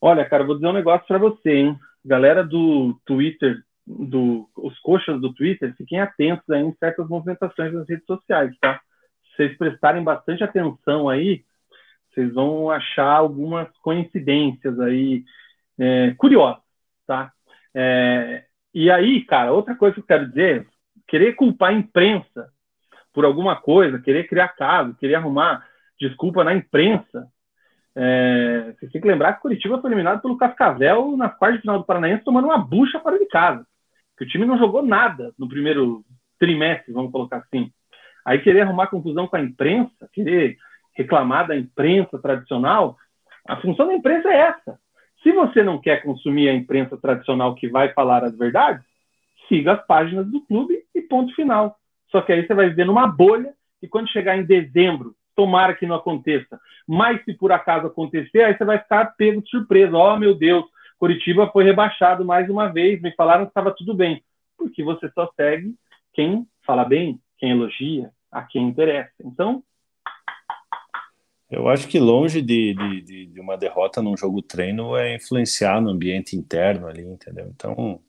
Olha, 0.00 0.24
cara, 0.28 0.44
vou 0.44 0.56
dizer 0.56 0.68
um 0.68 0.74
negócio 0.74 1.06
para 1.06 1.18
você, 1.18 1.54
hein? 1.54 1.78
Galera 2.04 2.44
do 2.44 3.00
Twitter 3.06 3.62
do, 3.86 4.48
os 4.56 4.78
coxas 4.80 5.20
do 5.20 5.32
Twitter, 5.32 5.74
fiquem 5.76 6.00
atentos 6.00 6.48
aí 6.50 6.62
em 6.62 6.74
certas 6.74 7.08
movimentações 7.08 7.72
nas 7.72 7.88
redes 7.88 8.06
sociais, 8.06 8.56
tá? 8.60 8.80
Se 9.22 9.36
vocês 9.36 9.58
prestarem 9.58 10.02
bastante 10.02 10.42
atenção 10.42 11.08
aí, 11.08 11.44
vocês 12.10 12.32
vão 12.32 12.70
achar 12.70 13.12
algumas 13.16 13.68
coincidências 13.78 14.78
aí 14.80 15.24
é, 15.78 16.14
curiosas, 16.16 16.62
tá? 17.06 17.32
É, 17.74 18.44
e 18.72 18.90
aí, 18.90 19.22
cara, 19.24 19.52
outra 19.52 19.74
coisa 19.74 19.94
que 19.94 20.00
eu 20.00 20.06
quero 20.06 20.28
dizer, 20.28 20.66
querer 21.06 21.34
culpar 21.34 21.70
a 21.70 21.74
imprensa 21.74 22.48
por 23.12 23.24
alguma 23.24 23.56
coisa, 23.56 24.00
querer 24.00 24.28
criar 24.28 24.48
caso, 24.48 24.94
querer 24.96 25.16
arrumar 25.16 25.64
desculpa 26.00 26.42
na 26.42 26.54
imprensa, 26.54 27.28
é, 27.96 28.74
você 28.78 28.88
tem 28.88 29.00
que 29.00 29.06
lembrar 29.06 29.34
que 29.34 29.42
Curitiba 29.42 29.80
foi 29.80 29.88
eliminado 29.88 30.20
pelo 30.20 30.36
Cascavel 30.36 31.16
na 31.16 31.28
quarta 31.28 31.60
final 31.60 31.78
do 31.78 31.84
Paranaense 31.84 32.24
tomando 32.24 32.46
uma 32.46 32.58
bucha 32.58 32.98
fora 32.98 33.18
de 33.18 33.26
casa 33.26 33.64
que 34.16 34.24
o 34.24 34.28
time 34.28 34.46
não 34.46 34.58
jogou 34.58 34.82
nada 34.82 35.32
no 35.38 35.48
primeiro 35.48 36.04
trimestre, 36.38 36.92
vamos 36.92 37.12
colocar 37.12 37.38
assim. 37.38 37.70
Aí 38.24 38.38
querer 38.38 38.62
arrumar 38.62 38.86
confusão 38.86 39.26
com 39.26 39.36
a 39.36 39.40
imprensa, 39.40 40.08
querer 40.12 40.56
reclamar 40.96 41.48
da 41.48 41.56
imprensa 41.56 42.18
tradicional, 42.18 42.96
a 43.46 43.56
função 43.60 43.86
da 43.86 43.94
imprensa 43.94 44.28
é 44.28 44.36
essa. 44.38 44.78
Se 45.22 45.32
você 45.32 45.62
não 45.62 45.80
quer 45.80 46.02
consumir 46.02 46.48
a 46.48 46.54
imprensa 46.54 46.96
tradicional 46.96 47.54
que 47.54 47.68
vai 47.68 47.92
falar 47.92 48.24
as 48.24 48.36
verdades, 48.36 48.84
siga 49.48 49.72
as 49.72 49.86
páginas 49.86 50.26
do 50.26 50.40
clube 50.42 50.84
e 50.94 51.00
ponto 51.02 51.34
final. 51.34 51.76
Só 52.10 52.20
que 52.20 52.32
aí 52.32 52.46
você 52.46 52.54
vai 52.54 52.68
viver 52.68 52.84
numa 52.86 53.06
bolha 53.06 53.52
e 53.82 53.88
quando 53.88 54.10
chegar 54.10 54.36
em 54.36 54.44
dezembro, 54.44 55.14
tomara 55.34 55.74
que 55.74 55.86
não 55.86 55.96
aconteça, 55.96 56.60
mas 56.86 57.22
se 57.24 57.34
por 57.34 57.50
acaso 57.52 57.86
acontecer, 57.86 58.42
aí 58.42 58.56
você 58.56 58.64
vai 58.64 58.78
ficar 58.78 59.14
pego 59.16 59.42
de 59.42 59.50
surpresa. 59.50 59.96
Oh, 59.96 60.16
meu 60.16 60.34
Deus, 60.34 60.64
Curitiba 60.98 61.50
foi 61.50 61.64
rebaixado 61.64 62.24
mais 62.24 62.48
uma 62.48 62.68
vez, 62.68 63.00
me 63.02 63.12
falaram 63.14 63.44
que 63.44 63.50
estava 63.50 63.72
tudo 63.72 63.94
bem, 63.94 64.22
porque 64.56 64.82
você 64.82 65.10
só 65.10 65.30
segue 65.36 65.74
quem 66.12 66.46
fala 66.64 66.84
bem, 66.84 67.20
quem 67.38 67.50
elogia, 67.50 68.10
a 68.30 68.42
quem 68.42 68.68
interessa. 68.68 69.12
Então. 69.24 69.62
Eu 71.50 71.68
acho 71.68 71.88
que 71.88 71.98
longe 71.98 72.40
de, 72.40 72.74
de, 73.02 73.26
de 73.26 73.40
uma 73.40 73.56
derrota 73.56 74.00
num 74.00 74.16
jogo 74.16 74.40
treino 74.40 74.96
é 74.96 75.14
influenciar 75.14 75.80
no 75.80 75.90
ambiente 75.90 76.36
interno 76.36 76.88
ali, 76.88 77.02
entendeu? 77.02 77.46
Então, 77.54 78.00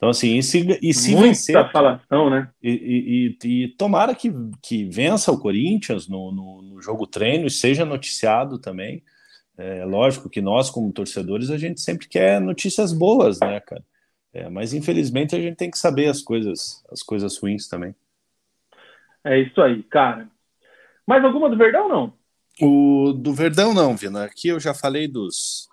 então 0.00 0.08
assim, 0.08 0.38
e 0.38 0.42
se, 0.42 0.78
e 0.80 0.94
se 0.94 1.10
Muita 1.10 1.26
vencer. 1.26 1.72
falação, 1.72 2.30
né? 2.30 2.48
E, 2.62 3.36
e, 3.42 3.46
e, 3.46 3.68
tomara 3.68 4.14
que, 4.14 4.32
que 4.62 4.82
vença 4.86 5.30
o 5.30 5.38
Corinthians 5.38 6.08
no, 6.08 6.32
no, 6.32 6.62
no 6.62 6.80
jogo 6.80 7.06
treino 7.06 7.46
e 7.46 7.50
seja 7.50 7.84
noticiado 7.84 8.58
também. 8.58 9.04
É 9.58 9.84
lógico 9.84 10.30
que 10.30 10.40
nós, 10.40 10.70
como 10.70 10.90
torcedores, 10.90 11.50
a 11.50 11.58
gente 11.58 11.82
sempre 11.82 12.08
quer 12.08 12.40
notícias 12.40 12.94
boas, 12.94 13.38
né, 13.40 13.60
cara? 13.60 13.84
É, 14.32 14.48
mas 14.48 14.72
infelizmente 14.72 15.36
a 15.36 15.38
gente 15.38 15.56
tem 15.56 15.70
que 15.70 15.78
saber 15.78 16.06
as 16.06 16.22
coisas, 16.22 16.82
as 16.90 17.02
coisas 17.02 17.36
ruins 17.36 17.68
também. 17.68 17.94
É 19.22 19.38
isso 19.38 19.60
aí, 19.60 19.82
cara. 19.82 20.30
Mais 21.06 21.22
alguma 21.22 21.50
do 21.50 21.58
Verdão 21.58 21.90
não? 21.90 22.14
O 22.58 23.12
do 23.12 23.34
Verdão 23.34 23.74
não, 23.74 23.94
Vina. 23.94 24.24
Aqui 24.24 24.48
eu 24.48 24.58
já 24.58 24.72
falei 24.72 25.06
dos 25.06 25.68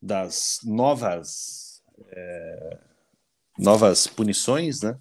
das 0.00 0.60
novas 0.64 1.82
é, 2.10 2.78
novas 3.58 4.06
punições, 4.06 4.82
né? 4.82 4.96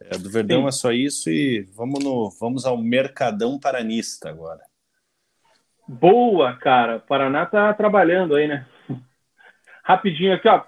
É, 0.00 0.18
do 0.18 0.30
Verdão 0.30 0.62
Sim. 0.62 0.68
é 0.68 0.72
só 0.72 0.92
isso 0.92 1.30
e 1.30 1.62
vamos 1.74 2.02
no 2.02 2.30
vamos 2.38 2.64
ao 2.64 2.76
Mercadão 2.76 3.58
Paranista 3.58 4.28
agora. 4.28 4.60
Boa, 5.86 6.56
cara. 6.56 6.96
O 6.96 7.00
Paraná 7.00 7.46
tá 7.46 7.72
trabalhando 7.74 8.34
aí, 8.34 8.48
né? 8.48 8.66
Rapidinho 9.84 10.34
aqui, 10.34 10.48
ó. 10.48 10.64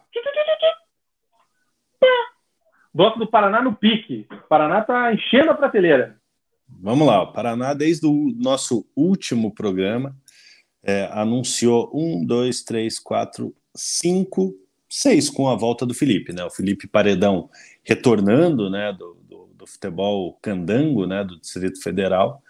Bloco 2.92 3.18
do 3.18 3.26
Paraná 3.26 3.60
no 3.60 3.74
pique. 3.74 4.26
O 4.30 4.48
Paraná 4.48 4.80
tá 4.80 5.12
enchendo 5.12 5.50
a 5.50 5.54
prateleira. 5.54 6.18
Vamos 6.66 7.06
lá. 7.06 7.22
O 7.22 7.32
Paraná, 7.32 7.74
desde 7.74 8.06
o 8.06 8.32
nosso 8.36 8.88
último 8.96 9.54
programa, 9.54 10.16
é, 10.82 11.04
anunciou 11.12 11.90
um, 11.92 12.24
dois, 12.24 12.62
três, 12.62 12.98
quatro, 12.98 13.54
cinco, 13.74 14.54
seis 14.98 15.28
com 15.28 15.48
a 15.48 15.56
volta 15.56 15.84
do 15.84 15.94
Felipe, 15.94 16.32
né? 16.32 16.44
O 16.44 16.50
Felipe 16.50 16.86
Paredão 16.86 17.50
retornando, 17.82 18.70
né, 18.70 18.92
do, 18.92 19.16
do, 19.28 19.46
do 19.54 19.66
futebol 19.66 20.38
candango, 20.40 21.06
né, 21.06 21.22
do 21.24 21.38
Distrito 21.38 21.82
Federal 21.82 22.42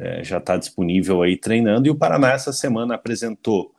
é, 0.00 0.24
já 0.24 0.38
está 0.38 0.56
disponível 0.56 1.22
aí 1.22 1.36
treinando. 1.36 1.86
E 1.86 1.90
o 1.90 1.94
Paraná 1.94 2.32
essa 2.32 2.52
semana 2.52 2.94
apresentou, 2.94 3.74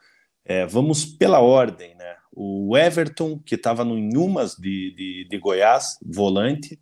é, 0.45 0.65
vamos 0.67 1.03
pela 1.03 1.39
ordem, 1.39 1.95
né? 1.95 2.15
O 2.31 2.77
Everton, 2.77 3.39
que 3.39 3.55
estava 3.55 3.83
no 3.83 3.97
Inhumas 3.97 4.55
de, 4.55 4.93
de, 4.95 5.27
de, 5.29 5.37
Goiás, 5.37 5.97
volante, 6.01 6.79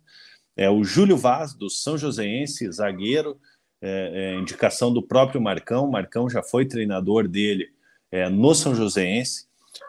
é, 0.56 0.70
o 0.70 0.84
Júlio 0.84 1.16
Vaz, 1.16 1.54
do 1.54 1.68
São 1.70 1.96
Joséense, 1.96 2.70
zagueiro, 2.70 3.40
é, 3.82 4.34
é, 4.34 4.38
indicação 4.38 4.92
do 4.92 5.02
próprio 5.02 5.40
Marcão. 5.40 5.90
Marcão 5.90 6.28
já 6.28 6.42
foi 6.42 6.66
treinador 6.66 7.26
dele 7.26 7.68
é, 8.12 8.28
no 8.28 8.54
São 8.54 8.74
Joséense. 8.74 9.46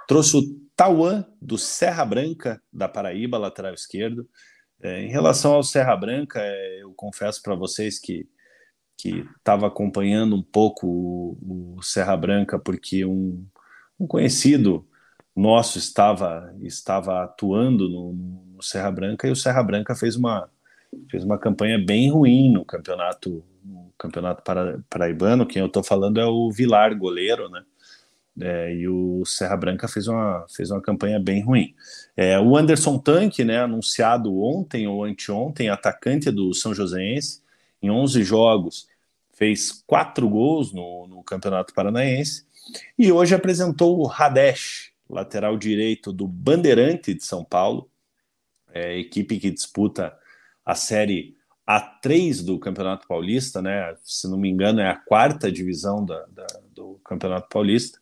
Trouxe 0.07 0.37
o 0.37 0.60
Tauan, 0.81 1.23
do 1.39 1.59
Serra 1.59 2.03
Branca, 2.03 2.59
da 2.73 2.89
Paraíba, 2.89 3.37
lateral 3.37 3.71
esquerdo. 3.71 4.27
É, 4.81 5.03
em 5.03 5.09
relação 5.09 5.53
ao 5.53 5.61
Serra 5.61 5.95
Branca, 5.95 6.39
é, 6.41 6.81
eu 6.81 6.91
confesso 6.95 7.39
para 7.43 7.53
vocês 7.53 7.99
que 7.99 8.27
que 8.97 9.23
estava 9.37 9.67
acompanhando 9.67 10.35
um 10.35 10.41
pouco 10.41 10.87
o, 10.87 11.75
o, 11.77 11.83
Serra 11.83 12.17
Branca, 12.17 12.57
porque 12.57 13.05
um, 13.05 13.45
um 13.99 14.07
conhecido 14.07 14.87
nosso 15.35 15.77
estava 15.77 16.51
estava 16.61 17.23
atuando 17.23 17.87
no, 17.87 18.13
no, 18.13 18.63
Serra 18.63 18.91
Branca 18.91 19.27
e 19.27 19.31
o 19.31 19.35
Serra 19.35 19.61
Branca 19.61 19.95
fez 19.95 20.15
uma 20.15 20.49
fez 21.11 21.23
uma 21.23 21.37
campanha 21.37 21.77
bem 21.77 22.09
ruim 22.09 22.51
no 22.51 22.65
campeonato 22.65 23.45
no 23.63 23.93
campeonato 23.99 24.41
para, 24.43 24.79
paraibano. 24.89 25.45
Quem 25.45 25.59
eu 25.61 25.67
estou 25.67 25.83
falando 25.83 26.19
é 26.19 26.25
o 26.25 26.51
Vilar, 26.51 26.97
goleiro, 26.97 27.49
né? 27.49 27.63
É, 28.41 28.73
e 28.73 28.87
o 28.87 29.23
Serra 29.25 29.55
Branca 29.55 29.87
fez 29.87 30.07
uma, 30.07 30.45
fez 30.49 30.71
uma 30.71 30.81
campanha 30.81 31.19
bem 31.19 31.41
ruim. 31.41 31.75
É, 32.17 32.39
o 32.39 32.57
Anderson 32.57 32.97
Tanque, 32.97 33.43
né, 33.43 33.59
anunciado 33.59 34.41
ontem 34.41 34.87
ou 34.87 35.03
anteontem, 35.03 35.69
atacante 35.69 36.31
do 36.31 36.53
São 36.53 36.73
Joséense, 36.73 37.41
em 37.81 37.89
11 37.89 38.23
jogos, 38.23 38.87
fez 39.33 39.83
quatro 39.85 40.29
gols 40.29 40.71
no, 40.71 41.07
no 41.07 41.23
Campeonato 41.23 41.73
Paranaense 41.73 42.45
e 42.97 43.11
hoje 43.11 43.33
apresentou 43.33 43.99
o 43.99 44.11
Hadesh, 44.11 44.91
lateral 45.09 45.57
direito 45.57 46.13
do 46.13 46.27
Bandeirante 46.27 47.13
de 47.13 47.23
São 47.23 47.43
Paulo, 47.43 47.89
é, 48.73 48.97
equipe 48.97 49.39
que 49.39 49.51
disputa 49.51 50.15
a 50.65 50.75
Série 50.75 51.35
A3 51.67 52.43
do 52.43 52.59
Campeonato 52.59 53.07
Paulista, 53.07 53.61
né? 53.61 53.95
Se 54.03 54.27
não 54.29 54.37
me 54.37 54.49
engano, 54.49 54.79
é 54.79 54.89
a 54.89 54.95
quarta 54.95 55.51
divisão 55.51 56.05
da, 56.05 56.25
da, 56.27 56.47
do 56.73 56.99
Campeonato 57.03 57.49
Paulista. 57.49 58.00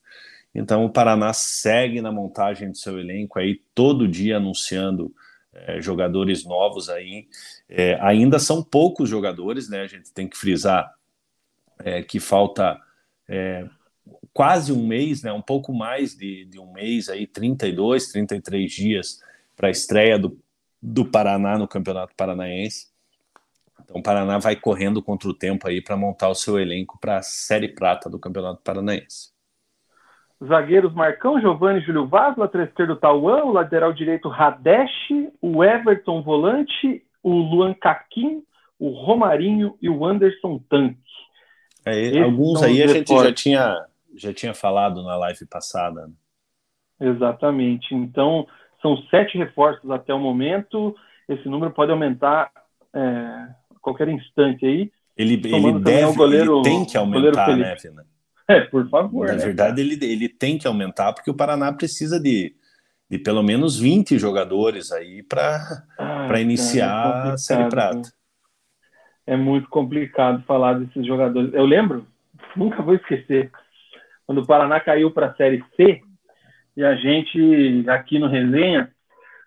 Então 0.53 0.83
o 0.85 0.89
Paraná 0.89 1.31
segue 1.33 2.01
na 2.01 2.11
montagem 2.11 2.71
do 2.71 2.77
seu 2.77 2.99
elenco 2.99 3.39
aí 3.39 3.61
todo 3.73 4.07
dia 4.07 4.37
anunciando 4.37 5.13
é, 5.53 5.81
jogadores 5.81 6.45
novos 6.45 6.89
aí. 6.89 7.27
É, 7.67 7.97
ainda 8.01 8.39
são 8.39 8.63
poucos 8.63 9.09
jogadores, 9.09 9.69
né? 9.69 9.81
A 9.81 9.87
gente 9.87 10.11
tem 10.11 10.27
que 10.27 10.37
frisar 10.37 10.93
é, 11.79 12.01
que 12.01 12.19
falta 12.19 12.79
é, 13.27 13.67
quase 14.33 14.71
um 14.71 14.85
mês, 14.85 15.23
né? 15.23 15.31
Um 15.31 15.41
pouco 15.41 15.73
mais 15.73 16.15
de, 16.15 16.45
de 16.45 16.59
um 16.59 16.71
mês 16.71 17.09
aí, 17.09 17.27
32, 17.27 18.11
33 18.11 18.71
dias 18.71 19.21
para 19.55 19.67
a 19.67 19.71
estreia 19.71 20.17
do, 20.17 20.39
do 20.81 21.05
Paraná 21.05 21.57
no 21.57 21.67
Campeonato 21.67 22.13
Paranaense. 22.15 22.87
Então 23.83 23.97
o 23.97 24.03
Paraná 24.03 24.37
vai 24.37 24.55
correndo 24.55 25.01
contra 25.01 25.27
o 25.29 25.33
tempo 25.33 25.67
aí 25.67 25.81
para 25.81 25.97
montar 25.97 26.29
o 26.29 26.35
seu 26.35 26.59
elenco 26.59 26.97
para 26.99 27.17
a 27.17 27.21
Série 27.21 27.69
Prata 27.69 28.09
do 28.09 28.19
Campeonato 28.19 28.61
Paranaense. 28.61 29.31
Zagueiros 30.43 30.93
Marcão, 30.93 31.39
Giovanni, 31.39 31.81
Júlio 31.81 32.07
Vaz, 32.07 32.37
lateral 32.37 32.67
esquerdo 32.67 32.95
Tauan, 32.95 33.43
o 33.43 33.51
lateral 33.51 33.91
direito 33.91 34.29
Radesh, 34.29 35.09
o 35.41 35.63
Everton 35.63 36.21
volante, 36.21 37.03
o 37.21 37.31
Luan 37.31 37.73
Caquim, 37.73 38.43
o 38.79 38.89
Romarinho 38.89 39.77
e 39.81 39.89
o 39.89 40.05
Anderson 40.05 40.59
Tanque. 40.69 40.97
É, 41.85 42.21
alguns 42.21 42.63
aí 42.63 42.81
a 42.81 42.87
gente 42.87 43.13
já 43.13 43.33
tinha, 43.33 43.85
já 44.15 44.33
tinha 44.33 44.53
falado 44.53 45.03
na 45.03 45.17
live 45.17 45.45
passada. 45.45 46.07
Né? 46.07 46.13
Exatamente. 47.09 47.93
Então, 47.93 48.47
são 48.81 48.97
sete 49.09 49.37
reforços 49.37 49.89
até 49.91 50.13
o 50.13 50.19
momento. 50.19 50.95
Esse 51.27 51.47
número 51.49 51.71
pode 51.71 51.91
aumentar 51.91 52.49
é, 52.93 52.99
a 52.99 53.79
qualquer 53.81 54.07
instante 54.07 54.65
aí. 54.65 54.91
Ele, 55.17 55.33
ele 55.33 55.79
deve, 55.79 56.15
goleiro, 56.15 56.59
ele 56.59 56.63
tem 56.63 56.85
que 56.85 56.97
aumentar, 56.97 57.55
né, 57.57 57.75
Vina? 57.75 58.05
É, 58.49 58.61
por 58.61 58.89
favor. 58.89 59.27
Na 59.27 59.33
né, 59.33 59.45
verdade, 59.45 59.79
ele, 59.79 59.93
ele 60.03 60.27
tem 60.27 60.57
que 60.57 60.67
aumentar, 60.67 61.13
porque 61.13 61.29
o 61.29 61.35
Paraná 61.35 61.71
precisa 61.71 62.19
de, 62.19 62.55
de 63.07 63.19
pelo 63.19 63.43
menos 63.43 63.79
20 63.79 64.17
jogadores 64.17 64.91
aí 64.91 65.21
para 65.21 65.85
ah, 65.99 66.41
iniciar 66.41 67.27
é 67.27 67.31
a 67.33 67.37
Série 67.37 67.69
Prata. 67.69 68.09
É 69.27 69.37
muito 69.37 69.69
complicado 69.69 70.43
falar 70.47 70.79
desses 70.79 71.05
jogadores. 71.05 71.53
Eu 71.53 71.63
lembro, 71.63 72.07
nunca 72.55 72.81
vou 72.81 72.95
esquecer, 72.95 73.51
quando 74.25 74.41
o 74.41 74.47
Paraná 74.47 74.79
caiu 74.79 75.11
para 75.11 75.27
a 75.27 75.35
Série 75.35 75.63
C, 75.77 76.01
e 76.75 76.83
a 76.83 76.95
gente, 76.95 77.83
aqui 77.87 78.17
no 78.17 78.27
Resenha, 78.27 78.89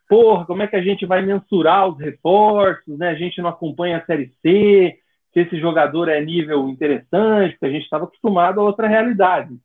porra, 0.08 0.46
como 0.46 0.62
é 0.62 0.68
que 0.68 0.76
a 0.76 0.82
gente 0.82 1.04
vai 1.04 1.22
mensurar 1.22 1.88
os 1.88 1.98
reforços, 1.98 2.96
né? 2.96 3.08
A 3.08 3.14
gente 3.14 3.42
não 3.42 3.50
acompanha 3.50 3.96
a 3.96 4.04
Série 4.04 4.32
C, 4.40 4.96
se 5.32 5.40
esse 5.40 5.58
jogador 5.58 6.08
é 6.08 6.20
nível 6.20 6.68
interessante, 6.68 7.52
porque 7.52 7.66
a 7.66 7.70
gente 7.70 7.84
estava 7.84 8.04
acostumado 8.04 8.60
a 8.60 8.64
outra 8.64 8.86
realidade. 8.86 9.56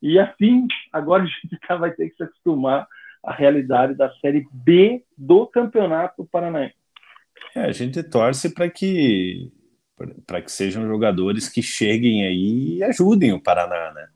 E 0.00 0.18
assim, 0.18 0.66
agora 0.92 1.22
a 1.22 1.26
gente 1.26 1.58
vai 1.78 1.92
ter 1.92 2.10
que 2.10 2.16
se 2.16 2.22
acostumar 2.22 2.86
à 3.22 3.32
realidade 3.32 3.94
da 3.94 4.12
Série 4.20 4.46
B 4.52 5.04
do 5.16 5.46
Campeonato 5.46 6.24
Paranaense. 6.30 6.74
É, 7.54 7.60
a 7.62 7.72
gente 7.72 8.02
torce 8.02 8.52
para 8.52 8.68
que 8.68 9.52
para 10.26 10.42
que 10.42 10.50
sejam 10.50 10.88
jogadores 10.88 11.48
que 11.48 11.62
cheguem 11.62 12.26
aí 12.26 12.78
e 12.78 12.82
ajudem 12.82 13.32
o 13.32 13.40
Paraná, 13.40 13.92
né? 13.92 14.08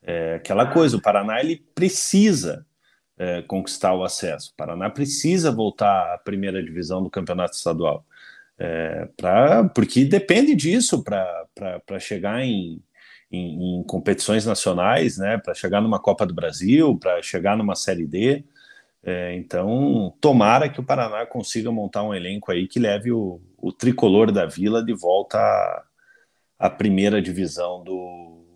É 0.00 0.34
aquela 0.34 0.66
coisa, 0.66 0.96
o 0.96 1.02
Paraná 1.02 1.40
ele 1.40 1.64
precisa 1.74 2.64
é, 3.18 3.42
conquistar 3.42 3.94
o 3.94 4.04
acesso. 4.04 4.52
O 4.52 4.56
Paraná 4.56 4.90
precisa 4.90 5.50
voltar 5.50 6.14
à 6.14 6.18
primeira 6.18 6.62
divisão 6.62 7.02
do 7.02 7.10
campeonato 7.10 7.56
estadual. 7.56 8.04
É, 8.58 9.08
pra, 9.16 9.64
porque 9.68 10.04
depende 10.04 10.54
disso 10.54 11.02
para 11.02 11.98
chegar 11.98 12.42
em, 12.44 12.80
em, 13.30 13.80
em, 13.80 13.84
competições 13.84 14.46
nacionais, 14.46 15.18
né, 15.18 15.38
para 15.38 15.54
chegar 15.54 15.80
numa 15.80 15.98
Copa 15.98 16.24
do 16.24 16.34
Brasil, 16.34 16.96
para 16.98 17.20
chegar 17.22 17.56
numa 17.56 17.74
Série 17.74 18.06
D. 18.06 18.44
É, 19.02 19.34
então, 19.34 20.14
tomara 20.20 20.68
que 20.68 20.80
o 20.80 20.84
Paraná 20.84 21.26
consiga 21.26 21.70
montar 21.70 22.02
um 22.02 22.14
elenco 22.14 22.50
aí 22.50 22.66
que 22.66 22.78
leve 22.78 23.12
o, 23.12 23.40
o 23.58 23.72
tricolor 23.72 24.32
da 24.32 24.46
Vila 24.46 24.82
de 24.82 24.94
volta 24.94 25.38
à, 25.38 25.84
à 26.58 26.70
primeira 26.70 27.20
divisão 27.20 27.84
do, 27.84 28.46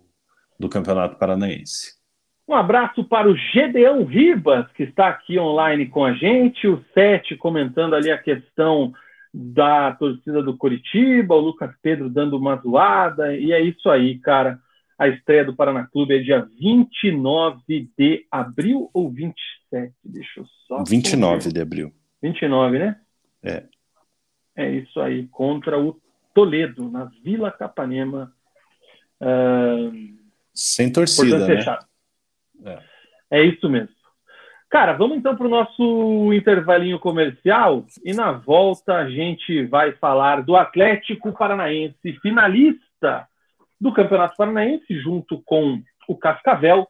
do 0.59 0.67
Campeonato 0.67 1.17
Paranaense. 1.17 1.99
Um 2.47 2.55
abraço 2.55 3.03
para 3.03 3.29
o 3.29 3.37
Gedeão 3.37 4.03
Ribas, 4.05 4.65
que 4.71 4.81
está 4.81 5.09
aqui 5.09 5.37
online 5.37 5.85
com 5.85 6.03
a 6.03 6.13
gente, 6.13 6.67
o 6.67 6.83
Sete 6.95 7.35
comentando 7.35 7.93
ali 7.93 8.09
a 8.09 8.17
questão 8.17 8.91
da 9.33 9.93
torcida 9.93 10.41
do 10.41 10.57
Coritiba, 10.57 11.35
o 11.35 11.39
Lucas 11.39 11.73
Pedro 11.81 12.09
dando 12.09 12.37
uma 12.37 12.55
zoada, 12.57 13.35
e 13.35 13.51
é 13.51 13.61
isso 13.61 13.89
aí, 13.89 14.17
cara. 14.19 14.59
A 14.97 15.07
estreia 15.07 15.45
do 15.45 15.55
Paraná 15.55 15.87
Clube 15.87 16.15
é 16.15 16.19
dia 16.19 16.45
29 16.59 17.89
de 17.97 18.25
abril 18.29 18.89
ou 18.93 19.09
27? 19.09 19.93
Deixa 20.03 20.41
eu 20.41 20.45
só. 20.67 20.83
29 20.83 21.53
de 21.53 21.61
abril. 21.61 21.93
29, 22.21 22.79
né? 22.79 22.99
É. 23.41 23.63
É 24.57 24.69
isso 24.69 24.99
aí, 24.99 25.25
contra 25.27 25.79
o 25.79 26.01
Toledo, 26.33 26.89
na 26.89 27.05
Vila 27.23 27.49
Capanema. 27.49 28.33
Uh... 29.21 30.19
Sem 30.53 30.91
torcida, 30.91 31.47
né? 31.47 31.63
É. 32.65 32.83
é 33.39 33.45
isso 33.45 33.69
mesmo. 33.69 33.98
Cara, 34.69 34.93
vamos 34.93 35.17
então 35.17 35.35
para 35.35 35.47
o 35.47 35.49
nosso 35.49 36.31
intervalinho 36.31 36.99
comercial 36.99 37.85
e 38.05 38.13
na 38.13 38.31
volta 38.31 38.97
a 38.97 39.09
gente 39.09 39.65
vai 39.65 39.93
falar 39.93 40.43
do 40.43 40.55
Atlético 40.55 41.33
Paranaense, 41.33 42.13
finalista 42.21 43.27
do 43.81 43.91
Campeonato 43.91 44.37
Paranaense, 44.37 44.99
junto 44.99 45.41
com 45.41 45.81
o 46.07 46.15
Cascavel, 46.15 46.87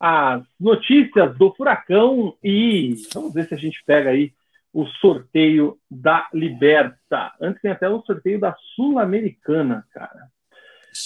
as 0.00 0.42
notícias 0.58 1.36
do 1.38 1.54
Furacão 1.54 2.34
e 2.42 2.96
vamos 3.14 3.32
ver 3.32 3.46
se 3.46 3.54
a 3.54 3.58
gente 3.58 3.80
pega 3.86 4.10
aí 4.10 4.32
o 4.72 4.84
sorteio 4.84 5.78
da 5.88 6.28
Liberta. 6.34 7.32
Antes 7.40 7.62
tem 7.62 7.70
até 7.70 7.88
o 7.88 8.02
sorteio 8.02 8.40
da 8.40 8.56
Sul-Americana, 8.74 9.86
cara. 9.92 10.28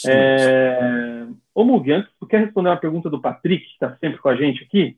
É... 0.06 1.26
Ô 1.54 1.64
Mugi, 1.64 1.92
antes, 1.92 2.10
tu 2.18 2.26
quer 2.26 2.40
responder 2.40 2.70
uma 2.70 2.76
pergunta 2.78 3.10
do 3.10 3.20
Patrick, 3.20 3.66
que 3.66 3.72
está 3.72 3.94
sempre 3.98 4.18
com 4.18 4.30
a 4.30 4.36
gente 4.36 4.64
aqui? 4.64 4.96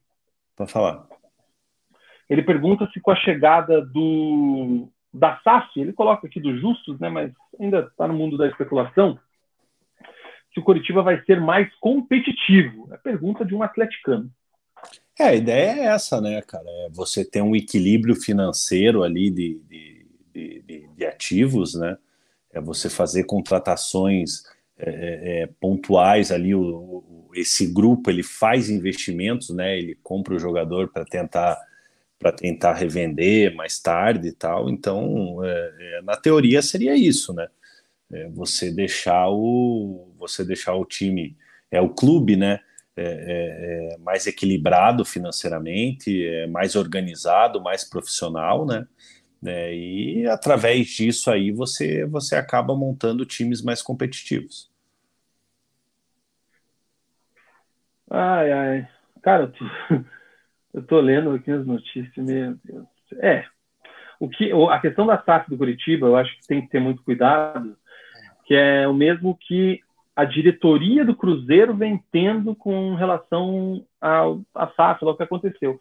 Pode 0.61 0.73
falar. 0.73 1.07
Ele 2.29 2.43
pergunta 2.43 2.87
se 2.93 3.01
com 3.01 3.11
a 3.11 3.17
chegada 3.17 3.81
do 3.81 4.91
da 5.13 5.41
SAF, 5.43 5.81
ele 5.81 5.95
coloca 5.95 6.27
aqui 6.27 6.39
do 6.39 6.55
Justus, 6.59 7.01
né, 7.01 7.09
mas 7.09 7.33
ainda 7.59 7.81
está 7.81 8.07
no 8.07 8.13
mundo 8.13 8.37
da 8.37 8.47
especulação, 8.47 9.19
se 10.53 10.61
o 10.61 10.63
Curitiba 10.63 11.03
vai 11.03 11.25
ser 11.25 11.41
mais 11.41 11.75
competitivo. 11.81 12.93
É 12.93 12.99
pergunta 12.99 13.43
de 13.43 13.55
um 13.55 13.63
atleticano. 13.63 14.31
É, 15.19 15.29
a 15.29 15.35
ideia 15.35 15.81
é 15.81 15.85
essa, 15.87 16.21
né, 16.21 16.43
cara? 16.43 16.69
É 16.69 16.91
você 16.91 17.25
ter 17.25 17.41
um 17.41 17.57
equilíbrio 17.57 18.15
financeiro 18.15 19.03
ali 19.03 19.31
de, 19.31 19.61
de, 19.67 20.07
de, 20.35 20.89
de 20.95 21.07
ativos, 21.07 21.75
né? 21.75 21.97
É 22.53 22.61
você 22.61 22.91
fazer 22.91 23.25
contratações 23.25 24.43
é, 24.83 24.91
é, 24.91 25.43
é 25.43 25.47
pontuais 25.61 26.31
ali. 26.31 26.55
O, 26.55 26.63
o, 26.63 27.31
esse 27.35 27.67
grupo 27.67 28.11
ele 28.11 28.23
faz 28.23 28.69
investimentos, 28.69 29.51
né? 29.51 29.79
Ele 29.79 29.99
compra 30.03 30.35
o 30.35 30.39
jogador 30.39 30.89
para 30.89 31.05
tentar 31.05 31.59
para 32.21 32.33
tentar 32.33 32.75
revender 32.75 33.57
mais 33.57 33.81
tarde 33.81 34.29
e 34.29 34.33
tal. 34.33 34.69
Então, 34.69 35.43
é, 35.43 35.73
é, 35.81 36.03
na 36.03 36.17
teoria 36.17 36.61
seria 36.61 36.95
isso, 36.95 37.33
né? 37.33 37.49
É, 38.13 38.29
você 38.29 38.71
deixar 38.71 39.29
o 39.31 40.13
você 40.19 40.45
deixar 40.45 40.75
o 40.75 40.85
time 40.85 41.37
é 41.71 41.81
o 41.81 41.89
clube, 41.89 42.37
né? 42.37 42.61
É, 42.97 43.05
é, 43.05 43.95
é 43.95 43.99
mais 43.99 44.27
equilibrado 44.27 45.05
financeiramente, 45.05 46.27
é 46.27 46.47
mais 46.47 46.77
organizado, 46.77 47.61
mais 47.63 47.85
profissional, 47.85 48.67
né? 48.67 48.87
e 49.43 50.27
através 50.27 50.87
disso 50.89 51.31
aí 51.31 51.51
você 51.51 52.05
você 52.05 52.37
acaba 52.37 52.77
montando 52.77 53.25
times 53.25 53.63
mais 53.63 53.81
competitivos. 53.81 54.70
Ai, 58.11 58.53
ai, 58.53 58.89
cara, 59.23 59.53
Eu 60.75 60.81
estou 60.83 61.01
lendo 61.01 61.31
aqui 61.31 61.51
as 61.51 61.65
notícias, 61.65 62.27
meu 62.27 62.57
Deus. 62.65 62.87
É. 63.21 63.45
O 64.19 64.29
que, 64.29 64.53
a 64.71 64.79
questão 64.81 65.07
da 65.07 65.23
SAF 65.23 65.49
do 65.49 65.57
Curitiba, 65.57 66.09
eu 66.09 66.17
acho 66.17 66.37
que 66.37 66.47
tem 66.47 66.61
que 66.61 66.69
ter 66.69 66.81
muito 66.81 67.03
cuidado, 67.03 67.77
que 68.45 68.55
é 68.55 68.87
o 68.87 68.93
mesmo 68.93 69.39
que 69.41 69.81
a 70.15 70.25
diretoria 70.25 71.05
do 71.05 71.15
Cruzeiro 71.15 71.75
vem 71.75 72.03
tendo 72.13 72.55
com 72.55 72.95
relação 72.95 73.87
ao, 74.01 74.41
à 74.55 74.67
SAF, 74.69 75.05
ao 75.05 75.17
que 75.17 75.23
aconteceu. 75.23 75.81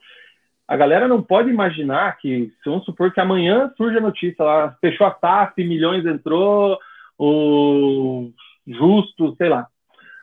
A 0.67 0.77
galera 0.77 1.07
não 1.07 1.21
pode 1.21 1.49
imaginar 1.49 2.15
que, 2.17 2.53
vamos 2.63 2.85
supor 2.85 3.11
que 3.11 3.19
amanhã 3.19 3.73
surge 3.75 3.97
a 3.97 4.01
notícia 4.01 4.45
lá, 4.45 4.77
fechou 4.79 5.07
a 5.07 5.17
SAF, 5.19 5.63
milhões 5.63 6.05
entrou, 6.05 6.77
o 7.17 8.31
justo, 8.65 9.35
sei 9.35 9.49
lá. 9.49 9.67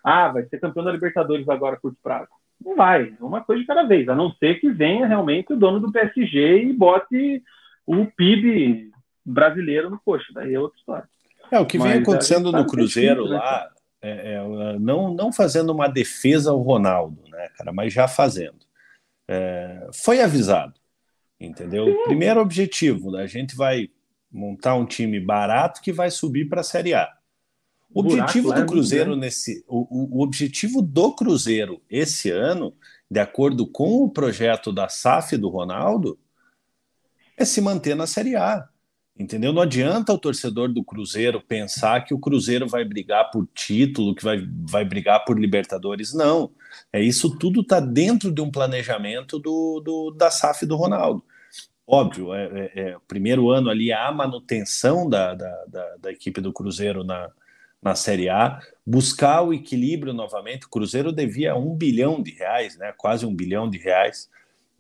Ah, 0.08 0.28
vai 0.28 0.44
ser 0.44 0.60
campeão 0.60 0.84
da 0.84 0.92
Libertadores 0.92 1.48
agora, 1.48 1.76
curto 1.76 1.98
prazo. 2.00 2.28
Não 2.64 2.76
vai, 2.76 3.12
é 3.20 3.24
uma 3.24 3.42
coisa 3.42 3.60
de 3.60 3.66
cada 3.66 3.82
vez, 3.82 4.08
a 4.08 4.14
não 4.14 4.30
ser 4.34 4.60
que 4.60 4.70
venha 4.70 5.04
realmente 5.04 5.52
o 5.52 5.56
dono 5.56 5.80
do 5.80 5.90
PSG 5.90 6.62
e 6.62 6.72
bote 6.72 7.42
o 7.84 8.06
PIB 8.06 8.92
brasileiro 9.24 9.90
no 9.90 9.98
coxa, 9.98 10.32
daí 10.32 10.54
é 10.54 10.60
outra 10.60 10.78
história. 10.78 11.08
É, 11.50 11.58
o 11.58 11.66
que 11.66 11.76
vem 11.76 11.88
Mas 11.88 12.02
acontecendo 12.02 12.52
no 12.52 12.64
Cruzeiro 12.64 13.24
difícil, 13.24 13.36
né, 13.36 13.44
lá, 13.44 13.68
é, 14.00 14.34
é, 14.34 14.78
não, 14.78 15.12
não 15.12 15.32
fazendo 15.32 15.72
uma 15.72 15.88
defesa 15.88 16.52
ao 16.52 16.62
Ronaldo, 16.62 17.20
né, 17.28 17.48
cara, 17.58 17.72
mas 17.72 17.92
já 17.92 18.06
fazendo. 18.06 18.64
É, 19.26 19.88
foi 19.92 20.22
avisado, 20.22 20.74
entendeu? 21.40 21.84
Sim. 21.84 22.04
Primeiro 22.04 22.40
objetivo, 22.40 23.10
né, 23.10 23.24
a 23.24 23.26
gente 23.26 23.56
vai 23.56 23.90
montar 24.30 24.76
um 24.76 24.86
time 24.86 25.18
barato 25.18 25.80
que 25.82 25.92
vai 25.92 26.12
subir 26.12 26.48
para 26.48 26.60
a 26.60 26.64
Série 26.64 26.94
A. 26.94 27.12
O 27.92 28.00
objetivo 28.00 28.52
do 28.52 28.66
Cruzeiro 28.66 29.16
nesse, 29.16 29.64
o, 29.66 30.18
o, 30.18 30.22
objetivo 30.22 30.82
do 30.82 31.12
Cruzeiro 31.14 31.80
esse 31.88 32.30
ano, 32.30 32.74
de 33.10 33.20
acordo 33.20 33.66
com 33.66 34.02
o 34.02 34.10
projeto 34.10 34.72
da 34.72 34.88
SAF 34.88 35.36
do 35.36 35.48
Ronaldo, 35.48 36.18
é 37.36 37.44
se 37.44 37.60
manter 37.60 37.94
na 37.94 38.06
Série 38.06 38.36
A. 38.36 38.68
Entendeu? 39.18 39.50
Não 39.50 39.62
adianta 39.62 40.12
o 40.12 40.18
torcedor 40.18 40.70
do 40.70 40.84
Cruzeiro 40.84 41.40
pensar 41.40 42.04
que 42.04 42.12
o 42.12 42.18
Cruzeiro 42.18 42.68
vai 42.68 42.84
brigar 42.84 43.30
por 43.30 43.48
título, 43.54 44.14
que 44.14 44.22
vai, 44.22 44.46
vai 44.68 44.84
brigar 44.84 45.24
por 45.24 45.40
Libertadores. 45.40 46.12
Não. 46.12 46.50
É 46.92 47.00
isso 47.00 47.38
tudo 47.38 47.62
está 47.62 47.80
dentro 47.80 48.30
de 48.30 48.42
um 48.42 48.50
planejamento 48.50 49.38
do, 49.38 49.80
do, 49.80 50.10
da 50.10 50.30
SAF 50.30 50.66
do 50.66 50.76
Ronaldo. 50.76 51.24
Óbvio, 51.86 52.34
é, 52.34 52.44
é, 52.44 52.80
é, 52.80 52.96
primeiro 53.08 53.48
ano 53.48 53.70
ali 53.70 53.90
a 53.90 54.12
manutenção 54.12 55.08
da, 55.08 55.34
da, 55.34 55.64
da, 55.66 55.96
da 55.96 56.12
equipe 56.12 56.40
do 56.40 56.52
Cruzeiro 56.52 57.02
na, 57.02 57.30
na 57.82 57.94
Série 57.94 58.28
A, 58.28 58.60
buscar 58.86 59.42
o 59.42 59.52
equilíbrio 59.52 60.12
novamente. 60.12 60.66
O 60.66 60.70
Cruzeiro 60.70 61.12
devia 61.12 61.56
um 61.56 61.74
bilhão 61.74 62.22
de 62.22 62.32
reais, 62.32 62.76
né? 62.76 62.92
quase 62.96 63.26
um 63.26 63.34
bilhão 63.34 63.68
de 63.68 63.78
reais, 63.78 64.28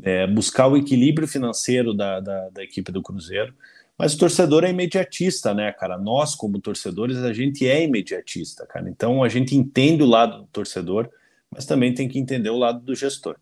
é, 0.02 0.26
buscar 0.26 0.66
o 0.66 0.76
equilíbrio 0.76 1.26
financeiro 1.26 1.94
da, 1.94 2.20
da, 2.20 2.48
da, 2.50 2.62
equipe 2.62 2.92
do 2.92 3.02
Cruzeiro. 3.02 3.54
Mas 3.98 4.14
o 4.14 4.18
torcedor 4.18 4.64
é 4.64 4.70
imediatista, 4.70 5.54
né, 5.54 5.72
cara? 5.72 5.96
Nós, 5.96 6.34
como 6.34 6.60
torcedores, 6.60 7.16
a 7.16 7.32
gente 7.32 7.66
é 7.66 7.82
imediatista, 7.82 8.66
cara. 8.66 8.90
Então 8.90 9.22
a 9.22 9.28
gente 9.28 9.56
entende 9.56 10.02
o 10.02 10.06
lado 10.06 10.42
do 10.42 10.46
torcedor, 10.48 11.08
mas 11.50 11.64
também 11.64 11.94
tem 11.94 12.06
que 12.06 12.18
entender 12.18 12.50
o 12.50 12.58
lado 12.58 12.80
do 12.80 12.94
gestor. 12.94 13.36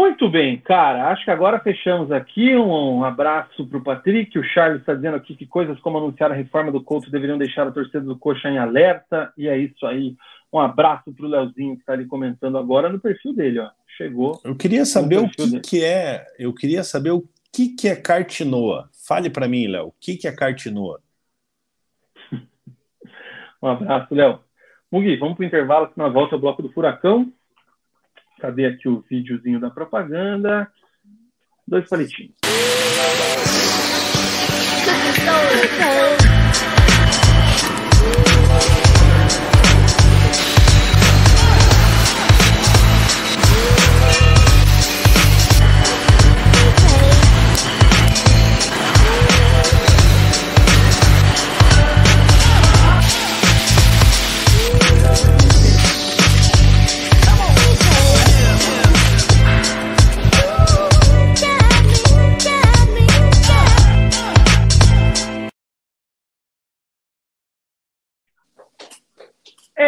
Muito 0.00 0.30
bem, 0.30 0.56
cara. 0.56 1.10
Acho 1.10 1.26
que 1.26 1.30
agora 1.30 1.60
fechamos 1.60 2.10
aqui. 2.10 2.56
Um 2.56 3.04
abraço 3.04 3.66
para 3.66 3.76
o 3.76 3.84
Patrick. 3.84 4.38
O 4.38 4.42
Charles 4.42 4.80
está 4.80 4.94
dizendo 4.94 5.14
aqui 5.14 5.36
que 5.36 5.44
coisas 5.44 5.78
como 5.80 5.98
anunciar 5.98 6.32
a 6.32 6.34
reforma 6.34 6.72
do 6.72 6.82
Couto 6.82 7.10
deveriam 7.10 7.36
deixar 7.36 7.68
a 7.68 7.70
torcida 7.70 8.00
do 8.00 8.18
Coxa 8.18 8.48
em 8.48 8.56
alerta. 8.56 9.30
E 9.36 9.46
é 9.46 9.58
isso 9.58 9.84
aí. 9.84 10.16
Um 10.50 10.58
abraço 10.58 11.12
para 11.12 11.26
o 11.26 11.28
Leozinho 11.28 11.74
que 11.74 11.82
está 11.82 11.92
ali 11.92 12.06
comentando 12.06 12.56
agora 12.56 12.88
no 12.88 12.98
perfil 12.98 13.34
dele. 13.34 13.58
Ó. 13.58 13.68
Chegou. 13.98 14.40
Eu 14.42 14.56
queria 14.56 14.86
saber 14.86 15.18
o 15.18 15.28
que, 15.28 15.60
que, 15.60 15.84
é. 15.84 16.24
Eu 16.38 16.54
queria 16.54 16.82
saber 16.82 17.10
o 17.10 17.22
que, 17.52 17.68
que 17.68 17.86
é 17.86 17.94
cartinoa. 17.94 18.88
Fale 19.06 19.28
para 19.28 19.46
mim, 19.46 19.66
Léo. 19.66 19.88
O 19.88 19.94
que, 20.00 20.16
que 20.16 20.26
é 20.26 20.32
cartinoa? 20.32 20.98
um 23.62 23.68
abraço, 23.68 24.14
Léo. 24.14 24.40
Mugi, 24.90 25.16
vamos 25.16 25.36
para 25.36 25.44
o 25.44 25.46
intervalo 25.46 25.88
que 25.88 25.98
nós 25.98 26.10
volta 26.10 26.36
ao 26.36 26.40
bloco 26.40 26.62
do 26.62 26.72
Furacão. 26.72 27.30
Cadê 28.40 28.66
aqui 28.66 28.88
o 28.88 29.04
videozinho 29.08 29.60
da 29.60 29.70
propaganda? 29.70 30.68
Dois 31.68 31.88
palitinhos. 31.88 32.34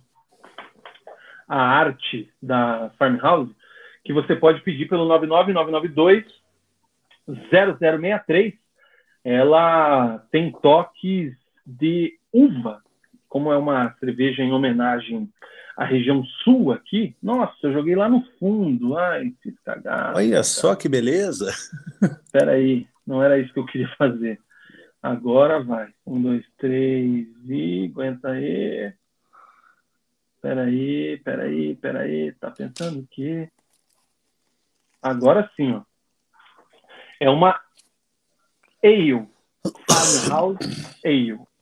a 1.48 1.60
arte 1.60 2.32
da 2.42 2.92
Farmhouse, 2.98 3.56
que 4.04 4.14
você 4.14 4.36
pode 4.36 4.62
pedir 4.62 4.88
pelo 4.88 5.06
99992 5.06 6.26
0063. 7.50 8.54
Ela 9.24 10.20
tem 10.32 10.52
toques 10.52 11.34
de 11.66 12.20
uva 12.32 12.84
como 13.34 13.52
é 13.52 13.58
uma 13.58 13.92
cerveja 14.00 14.44
em 14.44 14.52
homenagem 14.52 15.28
à 15.76 15.84
região 15.84 16.24
sul 16.44 16.72
aqui, 16.72 17.16
nossa, 17.20 17.58
eu 17.64 17.74
joguei 17.74 17.96
lá 17.96 18.08
no 18.08 18.24
fundo. 18.38 18.96
Ai, 18.96 19.34
fiz 19.42 19.60
cagada. 19.66 20.16
Olha 20.16 20.30
cara. 20.30 20.44
só 20.44 20.76
que 20.76 20.88
beleza. 20.88 21.50
Espera 22.26 22.52
aí, 22.52 22.88
não 23.08 23.24
era 23.24 23.40
isso 23.40 23.52
que 23.52 23.58
eu 23.58 23.66
queria 23.66 23.90
fazer. 23.98 24.40
Agora 25.02 25.64
vai. 25.64 25.92
Um, 26.06 26.22
dois, 26.22 26.46
três 26.60 27.26
e 27.48 27.90
aguenta 27.92 28.30
aí. 28.30 28.94
Peraí, 30.40 31.18
peraí, 31.24 31.76
peraí. 31.78 32.32
Tá 32.34 32.52
pensando 32.52 33.00
o 33.00 33.08
quê? 33.10 33.50
Agora 35.02 35.50
sim, 35.56 35.74
ó. 35.74 35.82
É 37.20 37.32
uma 37.32 37.60
ale. 38.84 39.28
Farmhouse 39.90 41.00
Ale. 41.04 41.53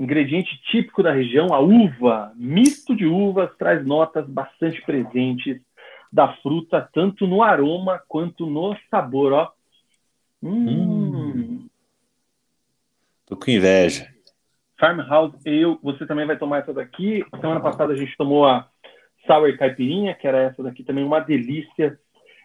Ingrediente 0.00 0.58
típico 0.70 1.02
da 1.02 1.12
região, 1.12 1.52
a 1.52 1.60
uva. 1.60 2.32
Misto 2.34 2.96
de 2.96 3.04
uvas 3.04 3.54
traz 3.58 3.84
notas 3.84 4.26
bastante 4.26 4.80
presentes 4.80 5.60
da 6.10 6.32
fruta, 6.36 6.88
tanto 6.94 7.26
no 7.26 7.42
aroma 7.42 8.02
quanto 8.08 8.46
no 8.46 8.74
sabor. 8.90 9.32
Ó. 9.34 9.52
Hum. 10.42 10.68
hum. 10.68 11.68
Tô 13.26 13.36
com 13.36 13.50
inveja. 13.50 14.08
Farmhouse 14.78 15.36
Ale, 15.46 15.78
você 15.82 16.06
também 16.06 16.26
vai 16.26 16.38
tomar 16.38 16.60
essa 16.60 16.72
daqui. 16.72 17.22
Semana 17.38 17.60
passada 17.60 17.92
a 17.92 17.96
gente 17.96 18.16
tomou 18.16 18.46
a 18.46 18.66
Sour 19.26 19.54
Caipirinha, 19.58 20.14
que 20.14 20.26
era 20.26 20.38
essa 20.38 20.62
daqui 20.62 20.82
também, 20.82 21.04
uma 21.04 21.20
delícia. 21.20 22.00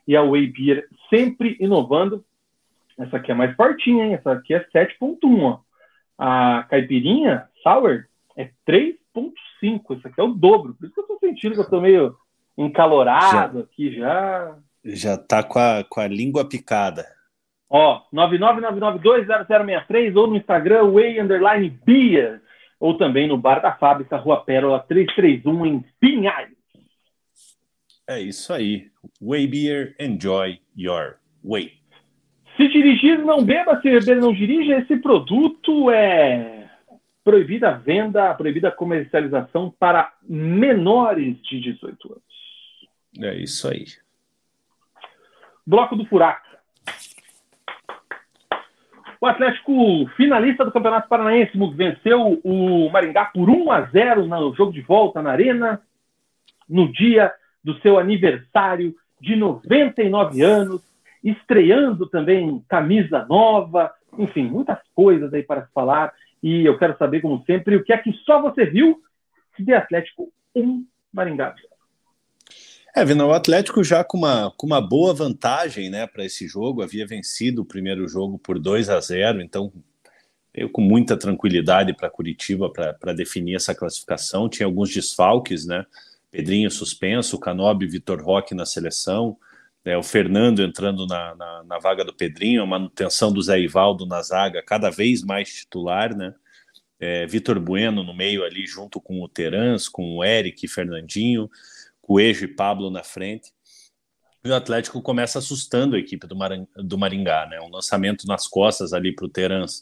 E 0.05 0.13
a 0.13 0.21
Whey 0.21 0.47
Beer, 0.47 0.89
sempre 1.09 1.55
inovando. 1.61 2.21
Essa 2.99 3.15
aqui 3.15 3.31
é 3.31 3.33
mais 3.33 3.55
fortinha, 3.55 4.07
hein? 4.07 4.13
Essa 4.15 4.33
aqui 4.33 4.53
é 4.53 4.59
7.1, 4.75 5.41
ó. 5.41 5.64
A 6.17 6.65
caipirinha 6.69 7.47
sour 7.61 8.05
é 8.37 8.49
3,5. 8.67 9.97
Isso 9.97 10.07
aqui 10.07 10.19
é 10.19 10.23
o 10.23 10.33
dobro. 10.33 10.73
Por 10.73 10.85
isso 10.85 10.93
que 10.93 11.01
eu 11.01 11.07
tô 11.07 11.17
sentindo 11.19 11.55
que 11.55 11.61
eu 11.61 11.69
tô 11.69 11.81
meio 11.81 12.15
encalorado 12.57 13.59
já, 13.59 13.63
aqui 13.63 13.95
já. 13.95 14.57
Já 14.83 15.17
tá 15.17 15.43
com 15.43 15.59
a, 15.59 15.83
com 15.83 15.99
a 15.99 16.07
língua 16.07 16.47
picada. 16.47 17.05
Ó, 17.69 18.01
999920063 18.13 20.15
ou 20.15 20.27
no 20.27 20.37
Instagram, 20.37 20.91
way 20.91 21.19
underline 21.19 21.69
beer. 21.69 22.41
Ou 22.79 22.97
também 22.97 23.27
no 23.27 23.37
Bar 23.37 23.61
da 23.61 23.73
Fábrica, 23.73 24.17
Rua 24.17 24.43
Pérola 24.43 24.79
331, 24.79 25.65
em 25.65 25.85
Pinhais. 25.99 26.53
É 28.07 28.19
isso 28.19 28.53
aí. 28.53 28.91
Way 29.19 29.47
Beer, 29.47 29.95
enjoy 29.99 30.59
your 30.77 31.17
way. 31.43 31.73
Se 32.57 32.67
dirigir, 32.69 33.19
não 33.19 33.43
beba, 33.43 33.81
se 33.81 33.89
beber, 33.89 34.17
não 34.17 34.33
dirija. 34.33 34.79
Esse 34.79 34.97
produto 34.97 35.89
é 35.91 36.69
proibida 37.23 37.69
a 37.69 37.73
venda, 37.73 38.33
proibida 38.35 38.69
a 38.69 38.71
comercialização 38.71 39.73
para 39.77 40.13
menores 40.23 41.41
de 41.41 41.59
18 41.59 42.13
anos. 42.13 42.23
É 43.19 43.35
isso 43.35 43.67
aí. 43.67 43.85
Bloco 45.65 45.95
do 45.95 46.05
Furaca. 46.05 46.45
O 49.19 49.25
Atlético, 49.25 50.07
finalista 50.15 50.63
do 50.63 50.71
Campeonato 50.71 51.09
Paranaense, 51.09 51.57
venceu 51.73 52.39
o 52.43 52.89
Maringá 52.91 53.25
por 53.25 53.49
1 53.49 53.71
a 53.71 53.81
0 53.81 54.27
no 54.27 54.53
jogo 54.53 54.71
de 54.71 54.81
volta 54.81 55.21
na 55.21 55.31
Arena, 55.31 55.81
no 56.69 56.91
dia 56.91 57.33
do 57.63 57.79
seu 57.79 57.97
aniversário 57.97 58.95
de 59.19 59.35
99 59.35 60.43
anos, 60.43 60.81
estreando 61.25 62.07
também 62.07 62.63
camisa 62.69 63.25
nova, 63.27 63.91
enfim, 64.17 64.43
muitas 64.43 64.77
coisas 64.93 65.33
aí 65.33 65.41
para 65.41 65.65
se 65.65 65.73
falar. 65.73 66.13
E 66.41 66.63
eu 66.63 66.77
quero 66.77 66.95
saber, 66.97 67.21
como 67.21 67.43
sempre, 67.45 67.75
o 67.75 67.83
que 67.83 67.91
é 67.91 67.97
que 67.97 68.13
só 68.23 68.41
você 68.41 68.65
viu 68.65 69.01
de 69.57 69.73
Atlético 69.73 70.31
1, 70.55 70.85
Maringá 71.11 71.55
0. 71.55 71.67
É, 72.95 73.03
Vina, 73.03 73.25
o 73.25 73.33
Atlético 73.33 73.83
já 73.83 74.03
com 74.03 74.17
uma, 74.17 74.53
com 74.55 74.67
uma 74.67 74.79
boa 74.79 75.13
vantagem 75.13 75.89
né, 75.89 76.07
para 76.07 76.23
esse 76.23 76.47
jogo, 76.47 76.81
havia 76.81 77.05
vencido 77.05 77.63
o 77.63 77.65
primeiro 77.65 78.07
jogo 78.07 78.37
por 78.37 78.57
2 78.59 78.89
a 78.89 78.99
0, 79.01 79.41
então 79.41 79.73
veio 80.55 80.69
com 80.69 80.81
muita 80.81 81.17
tranquilidade 81.17 81.93
para 81.93 82.09
Curitiba 82.09 82.71
para 82.71 83.13
definir 83.13 83.55
essa 83.55 83.75
classificação. 83.75 84.47
Tinha 84.47 84.65
alguns 84.65 84.93
desfalques, 84.93 85.65
né? 85.65 85.85
Pedrinho 86.31 86.71
suspenso, 86.71 87.39
Canobi, 87.39 87.87
Vitor 87.87 88.21
Roque 88.21 88.55
na 88.55 88.65
seleção, 88.65 89.37
né, 89.85 89.95
o 89.95 90.03
Fernando 90.03 90.63
entrando 90.63 91.05
na, 91.05 91.35
na, 91.35 91.63
na, 91.63 91.79
vaga 91.79 92.03
do 92.03 92.13
Pedrinho, 92.13 92.63
a 92.63 92.65
manutenção 92.65 93.31
do 93.31 93.41
Zé 93.41 93.59
Ivaldo 93.59 94.05
na 94.05 94.21
zaga, 94.21 94.63
cada 94.63 94.89
vez 94.89 95.23
mais 95.23 95.53
titular, 95.53 96.15
né? 96.15 96.33
É, 96.99 97.25
Vitor 97.27 97.59
Bueno 97.59 98.03
no 98.03 98.13
meio 98.13 98.43
ali, 98.43 98.65
junto 98.65 98.99
com 98.99 99.21
o 99.21 99.27
Terans, 99.27 99.87
com 99.87 100.17
o 100.17 100.23
Eric 100.23 100.65
e 100.65 100.69
Fernandinho. 100.69 101.49
Coelho 102.01 102.43
e 102.43 102.47
Pablo 102.47 102.89
na 102.89 103.03
frente. 103.03 103.51
E 104.43 104.49
o 104.49 104.55
Atlético 104.55 105.01
começa 105.01 105.39
assustando 105.39 105.95
a 105.95 105.99
equipe 105.99 106.27
do, 106.27 106.35
Mar... 106.35 106.51
do 106.75 106.97
Maringá, 106.97 107.47
né? 107.47 107.59
Um 107.59 107.69
lançamento 107.69 108.27
nas 108.27 108.47
costas 108.47 108.93
ali 108.93 109.13
para 109.13 109.25
o 109.25 109.29
Terans. 109.29 109.81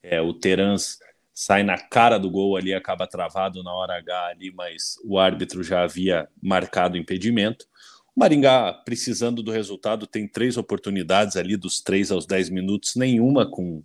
É, 0.00 0.20
o 0.20 0.32
Terans 0.32 0.98
sai 1.34 1.64
na 1.64 1.76
cara 1.76 2.16
do 2.16 2.30
gol 2.30 2.56
ali, 2.56 2.72
acaba 2.72 3.08
travado 3.08 3.62
na 3.64 3.72
hora 3.72 3.98
H 3.98 4.26
ali, 4.28 4.52
mas 4.52 4.96
o 5.04 5.18
árbitro 5.18 5.64
já 5.64 5.82
havia 5.82 6.28
marcado 6.40 6.94
o 6.94 7.00
impedimento. 7.00 7.66
Maringá, 8.16 8.72
precisando 8.72 9.42
do 9.42 9.50
resultado, 9.50 10.06
tem 10.06 10.28
três 10.28 10.56
oportunidades 10.56 11.36
ali, 11.36 11.56
dos 11.56 11.80
três 11.80 12.10
aos 12.12 12.26
dez 12.26 12.48
minutos, 12.48 12.94
nenhuma 12.94 13.44
com 13.44 13.82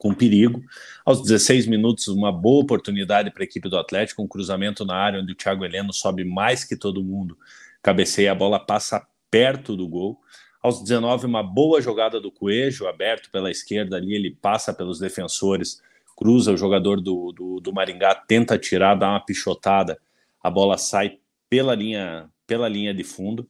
com 0.00 0.14
perigo. 0.14 0.64
Aos 1.04 1.22
16 1.22 1.66
minutos, 1.66 2.08
uma 2.08 2.32
boa 2.32 2.62
oportunidade 2.62 3.30
para 3.30 3.42
a 3.42 3.44
equipe 3.44 3.68
do 3.68 3.76
Atlético, 3.76 4.22
um 4.22 4.26
cruzamento 4.26 4.82
na 4.82 4.96
área 4.96 5.20
onde 5.20 5.32
o 5.32 5.34
Thiago 5.34 5.62
Heleno 5.62 5.92
sobe 5.92 6.24
mais 6.24 6.64
que 6.64 6.74
todo 6.74 7.04
mundo, 7.04 7.36
cabeceia, 7.82 8.32
a 8.32 8.34
bola 8.34 8.58
passa 8.58 9.06
perto 9.30 9.76
do 9.76 9.86
gol. 9.86 10.18
Aos 10.62 10.82
19, 10.82 11.26
uma 11.26 11.42
boa 11.42 11.82
jogada 11.82 12.18
do 12.18 12.32
Coelho, 12.32 12.88
aberto 12.88 13.30
pela 13.30 13.50
esquerda 13.50 13.98
ali, 13.98 14.14
ele 14.14 14.30
passa 14.30 14.72
pelos 14.72 14.98
defensores, 14.98 15.82
cruza 16.16 16.52
o 16.52 16.56
jogador 16.56 16.98
do, 16.98 17.30
do, 17.32 17.60
do 17.60 17.72
Maringá, 17.72 18.14
tenta 18.14 18.58
tirar, 18.58 18.94
dá 18.94 19.10
uma 19.10 19.20
pichotada, 19.24 20.00
a 20.42 20.50
bola 20.50 20.78
sai 20.78 21.18
pela 21.50 21.74
linha, 21.74 22.30
pela 22.50 22.68
linha 22.68 22.92
de 22.92 23.04
fundo. 23.04 23.48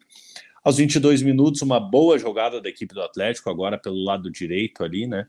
Aos 0.62 0.76
22 0.76 1.22
minutos, 1.22 1.62
uma 1.62 1.80
boa 1.80 2.18
jogada 2.18 2.60
da 2.60 2.68
equipe 2.68 2.92
do 2.92 3.00
Atlético, 3.00 3.48
agora 3.48 3.78
pelo 3.78 4.04
lado 4.04 4.30
direito 4.30 4.84
ali, 4.84 5.06
né? 5.06 5.26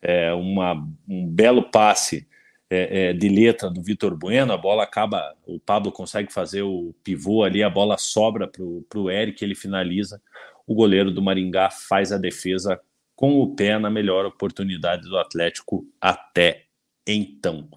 é, 0.00 0.32
uma, 0.32 0.74
um 1.06 1.28
belo 1.28 1.70
passe 1.70 2.26
é, 2.70 3.08
é, 3.08 3.12
de 3.12 3.28
letra 3.28 3.68
do 3.68 3.82
Vitor 3.82 4.16
Bueno, 4.16 4.52
a 4.52 4.56
bola 4.56 4.84
acaba, 4.84 5.34
o 5.46 5.58
Pablo 5.58 5.92
consegue 5.92 6.32
fazer 6.32 6.62
o 6.62 6.94
pivô 7.04 7.44
ali, 7.44 7.62
a 7.62 7.68
bola 7.68 7.98
sobra 7.98 8.48
para 8.48 8.98
o 8.98 9.10
Eric, 9.10 9.44
ele 9.44 9.54
finaliza, 9.54 10.22
o 10.66 10.74
goleiro 10.74 11.10
do 11.10 11.20
Maringá 11.20 11.68
faz 11.70 12.12
a 12.12 12.16
defesa 12.16 12.80
com 13.14 13.38
o 13.40 13.54
pé 13.54 13.78
na 13.78 13.90
melhor 13.90 14.24
oportunidade 14.24 15.02
do 15.02 15.18
Atlético 15.18 15.84
até 16.00 16.64
então. 17.06 17.68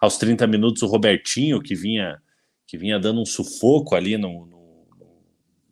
Aos 0.00 0.16
30 0.18 0.46
minutos, 0.46 0.82
o 0.82 0.86
Robertinho, 0.86 1.60
que 1.60 1.74
vinha, 1.74 2.22
que 2.66 2.76
vinha 2.76 3.00
dando 3.00 3.20
um 3.20 3.26
sufoco 3.26 3.96
ali 3.96 4.16
no, 4.16 4.46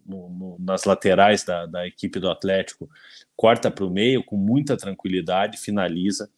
no, 0.06 0.28
no, 0.28 0.56
nas 0.58 0.84
laterais 0.84 1.44
da, 1.44 1.66
da 1.66 1.86
equipe 1.86 2.18
do 2.18 2.30
Atlético, 2.30 2.88
corta 3.36 3.70
para 3.70 3.84
o 3.84 3.90
meio 3.90 4.22
com 4.22 4.36
muita 4.36 4.76
tranquilidade, 4.76 5.58
finaliza. 5.58 6.30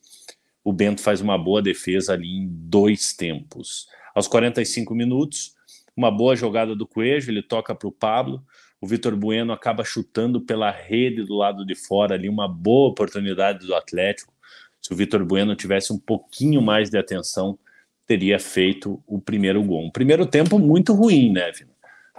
O 0.65 0.73
Bento 0.73 1.01
faz 1.01 1.21
uma 1.21 1.37
boa 1.37 1.61
defesa 1.61 2.13
ali 2.13 2.29
em 2.29 2.49
dois 2.49 3.13
tempos. 3.13 3.89
Aos 4.15 4.29
45 4.29 4.95
minutos, 4.95 5.55
uma 5.97 6.11
boa 6.11 6.37
jogada 6.37 6.75
do 6.75 6.87
Coelho, 6.87 7.31
ele 7.31 7.43
toca 7.43 7.75
para 7.75 7.89
o 7.89 7.93
Pablo. 7.93 8.45
O 8.81 8.87
Vitor 8.87 9.17
Bueno 9.17 9.53
acaba 9.53 9.85
chutando 9.85 10.41
pela 10.41 10.71
rede 10.71 11.25
do 11.25 11.35
lado 11.35 11.65
de 11.65 11.75
fora 11.75 12.15
ali, 12.15 12.29
uma 12.29 12.49
boa 12.49 12.91
oportunidade 12.91 13.67
do 13.67 13.75
Atlético. 13.75 14.33
Se 14.81 14.93
o 14.93 14.97
Vitor 14.97 15.25
Bueno 15.25 15.55
tivesse 15.55 15.93
um 15.93 15.99
pouquinho 15.99 16.61
mais 16.61 16.91
de 16.91 16.99
atenção, 16.99 17.59
teria 18.07 18.39
feito 18.39 19.03
o 19.07 19.21
primeiro 19.21 19.63
gol. 19.63 19.87
Um 19.87 19.91
primeiro 19.91 20.27
tempo 20.27 20.59
muito 20.59 20.93
ruim, 20.93 21.33
né, 21.33 21.51
Vina? 21.53 21.71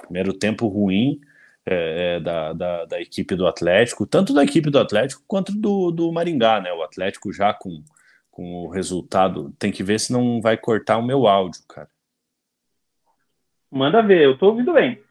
Primeiro 0.02 0.34
tempo 0.34 0.68
ruim, 0.68 1.20
é, 1.66 2.16
é, 2.16 2.20
da, 2.20 2.54
da, 2.54 2.86
da, 2.86 3.02
equipe 3.02 3.36
do 3.36 3.48
Atlético, 3.48 4.06
tanto 4.06 4.34
da 4.34 4.44
equipe 4.44 4.70
do 4.70 4.80
Atlético 4.80 5.24
quanto 5.26 5.54
do, 5.54 5.92
do 5.92 6.12
Maringá, 6.12 6.60
né? 6.60 6.74
O 6.74 6.84
Atlético 6.84 7.32
já 7.32 7.54
com, 7.54 7.82
com 8.30 8.66
o 8.66 8.70
resultado. 8.70 9.54
Tem 9.58 9.72
que 9.72 9.84
ver 9.84 10.00
se 10.00 10.12
não 10.12 10.42
vai 10.42 10.58
cortar 10.58 10.98
o 10.98 11.06
meu 11.06 11.26
áudio, 11.26 11.62
cara. 11.68 11.90
Manda 13.72 14.02
ver, 14.02 14.24
eu 14.24 14.38
tô 14.38 14.48
ouvindo 14.48 14.74
bem. 14.74 15.02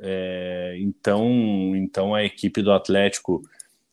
É, 0.00 0.76
então, 0.78 1.74
então 1.74 2.14
a 2.14 2.22
equipe 2.22 2.62
do 2.62 2.70
Atlético 2.70 3.42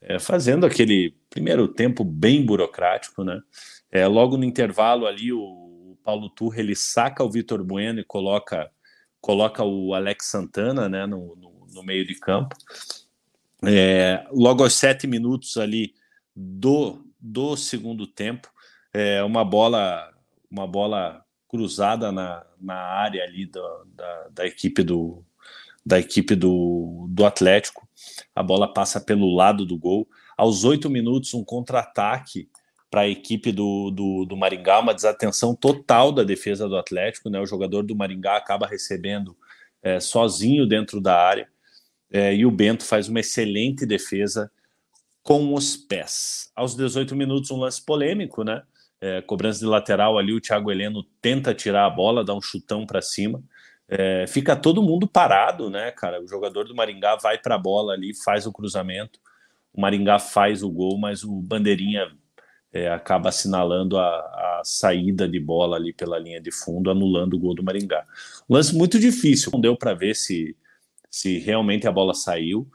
é, 0.01 0.19
fazendo 0.19 0.65
aquele 0.65 1.15
primeiro 1.29 1.67
tempo 1.67 2.03
bem 2.03 2.45
burocrático, 2.45 3.23
né? 3.23 3.41
É, 3.89 4.05
logo 4.05 4.37
no 4.37 4.43
intervalo 4.43 5.07
ali, 5.07 5.31
o, 5.31 5.39
o 5.39 5.97
Paulo 6.03 6.29
Turra 6.29 6.59
ele 6.59 6.75
saca 6.75 7.23
o 7.23 7.31
Vitor 7.31 7.63
Bueno 7.63 8.01
e 8.01 8.03
coloca 8.03 8.69
coloca 9.21 9.63
o 9.63 9.95
Alex 9.95 10.27
Santana, 10.27 10.87
né, 10.87 11.07
no, 11.07 11.35
no 11.35 11.54
no 11.75 11.83
meio 11.83 12.07
de 12.07 12.15
campo. 12.15 12.55
É, 13.63 14.25
logo 14.31 14.63
aos 14.63 14.73
sete 14.73 15.05
minutos 15.05 15.57
ali 15.57 15.93
do, 16.35 17.05
do 17.19 17.55
segundo 17.55 18.07
tempo, 18.07 18.49
é, 18.93 19.21
uma 19.23 19.43
bola 19.45 20.11
uma 20.49 20.65
bola 20.65 21.23
cruzada 21.49 22.11
na, 22.11 22.45
na 22.59 22.75
área 22.75 23.23
ali 23.23 23.45
do, 23.45 23.61
da, 23.93 24.27
da 24.31 24.47
equipe 24.47 24.81
do 24.83 25.23
da 25.85 25.99
equipe 25.99 26.35
do, 26.35 27.05
do 27.09 27.25
Atlético. 27.25 27.87
A 28.33 28.41
bola 28.41 28.71
passa 28.71 28.99
pelo 28.99 29.35
lado 29.35 29.67
do 29.67 29.77
gol. 29.77 30.07
Aos 30.35 30.63
oito 30.63 30.89
minutos, 30.89 31.31
um 31.35 31.43
contra-ataque 31.43 32.49
para 32.89 33.01
a 33.01 33.07
equipe 33.07 33.51
do, 33.51 33.91
do, 33.91 34.25
do, 34.25 34.35
Maringá, 34.35 34.79
uma 34.79 34.95
desatenção 34.95 35.53
total 35.53 36.11
da 36.11 36.23
defesa 36.23 36.67
do 36.67 36.75
Atlético. 36.75 37.29
Né? 37.29 37.39
O 37.39 37.45
jogador 37.45 37.83
do 37.83 37.95
Maringá 37.95 38.35
acaba 38.35 38.65
recebendo 38.65 39.37
é, 39.83 39.99
sozinho 39.99 40.65
dentro 40.65 40.99
da 40.99 41.15
área 41.15 41.47
é, 42.15 42.33
e 42.33 42.45
o 42.45 42.51
Bento 42.51 42.85
faz 42.85 43.09
uma 43.09 43.19
excelente 43.19 43.85
defesa 43.85 44.49
com 45.21 45.53
os 45.53 45.75
pés. 45.75 46.49
Aos 46.55 46.73
18 46.73 47.13
minutos, 47.13 47.51
um 47.51 47.57
lance 47.57 47.83
polêmico, 47.83 48.41
né? 48.41 48.63
É, 49.01 49.21
cobrança 49.21 49.59
de 49.59 49.65
lateral 49.65 50.17
ali, 50.17 50.31
o 50.31 50.39
Thiago 50.39 50.71
Heleno 50.71 51.03
tenta 51.21 51.53
tirar 51.53 51.85
a 51.85 51.89
bola, 51.89 52.23
dá 52.23 52.33
um 52.33 52.41
chutão 52.41 52.85
para 52.85 53.01
cima. 53.01 53.43
É, 53.89 54.25
fica 54.27 54.55
todo 54.55 54.81
mundo 54.81 55.05
parado, 55.05 55.69
né, 55.69 55.91
cara? 55.91 56.21
O 56.21 56.27
jogador 56.27 56.63
do 56.63 56.73
Maringá 56.73 57.17
vai 57.17 57.37
para 57.37 57.55
a 57.55 57.57
bola 57.57 57.91
ali, 57.91 58.13
faz 58.23 58.47
o 58.47 58.53
cruzamento. 58.53 59.19
O 59.73 59.81
Maringá 59.81 60.17
faz 60.17 60.63
o 60.63 60.69
gol, 60.69 60.97
mas 60.97 61.21
o 61.21 61.41
Bandeirinha 61.41 62.09
é, 62.71 62.89
acaba 62.89 63.27
assinalando 63.27 63.97
a, 63.97 64.07
a, 64.07 64.61
saída 64.63 65.27
de 65.27 65.39
bola 65.39 65.75
ali 65.75 65.91
pela 65.91 66.17
linha 66.17 66.39
de 66.39 66.49
fundo, 66.49 66.89
anulando 66.89 67.33
o 67.33 67.39
gol 67.39 67.53
do 67.53 67.61
Maringá. 67.61 68.05
Lance 68.49 68.73
muito 68.73 68.97
difícil, 68.97 69.51
não 69.51 69.59
deu 69.59 69.75
para 69.75 69.93
ver 69.93 70.15
se 70.15 70.55
se 71.15 71.39
realmente 71.39 71.87
a 71.87 71.91
bola 71.93 72.13
saiu. 72.13 72.69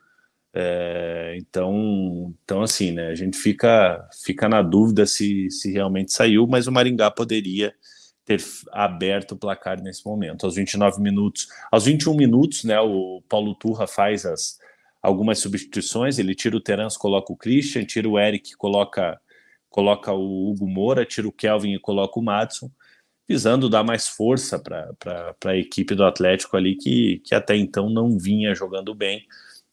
É, 0.54 1.36
então, 1.36 2.34
então 2.42 2.62
assim, 2.62 2.90
né? 2.90 3.08
A 3.08 3.14
gente 3.14 3.36
fica, 3.36 4.08
fica 4.24 4.48
na 4.48 4.62
dúvida 4.62 5.04
se, 5.04 5.50
se 5.50 5.70
realmente 5.70 6.10
saiu, 6.10 6.46
mas 6.46 6.66
o 6.66 6.72
Maringá 6.72 7.10
poderia 7.10 7.74
ter 8.24 8.42
aberto 8.72 9.32
o 9.32 9.36
placar 9.36 9.82
nesse 9.82 10.06
momento. 10.06 10.46
Aos 10.46 10.54
29 10.54 11.02
minutos, 11.02 11.48
aos 11.70 11.84
21 11.84 12.14
minutos, 12.14 12.64
né? 12.64 12.80
O 12.80 13.22
Paulo 13.28 13.54
Turra 13.54 13.86
faz 13.86 14.24
as 14.24 14.58
algumas 15.02 15.38
substituições. 15.38 16.18
Ele 16.18 16.34
tira 16.34 16.56
o 16.56 16.62
Terence, 16.62 16.98
coloca 16.98 17.30
o 17.30 17.36
Christian, 17.36 17.84
tira 17.84 18.08
o 18.08 18.18
Eric, 18.18 18.56
coloca 18.56 19.20
coloca 19.68 20.12
o 20.14 20.50
Hugo 20.50 20.66
Moura, 20.66 21.04
tira 21.04 21.28
o 21.28 21.32
Kelvin 21.32 21.74
e 21.74 21.78
coloca 21.78 22.18
o 22.18 22.22
Madison 22.22 22.70
visando 23.30 23.68
dar 23.68 23.84
mais 23.84 24.08
força 24.08 24.58
para 24.58 25.36
a 25.44 25.56
equipe 25.56 25.94
do 25.94 26.04
Atlético 26.04 26.56
ali, 26.56 26.74
que, 26.74 27.22
que 27.24 27.32
até 27.32 27.54
então 27.54 27.88
não 27.88 28.18
vinha 28.18 28.56
jogando 28.56 28.92
bem 28.92 29.24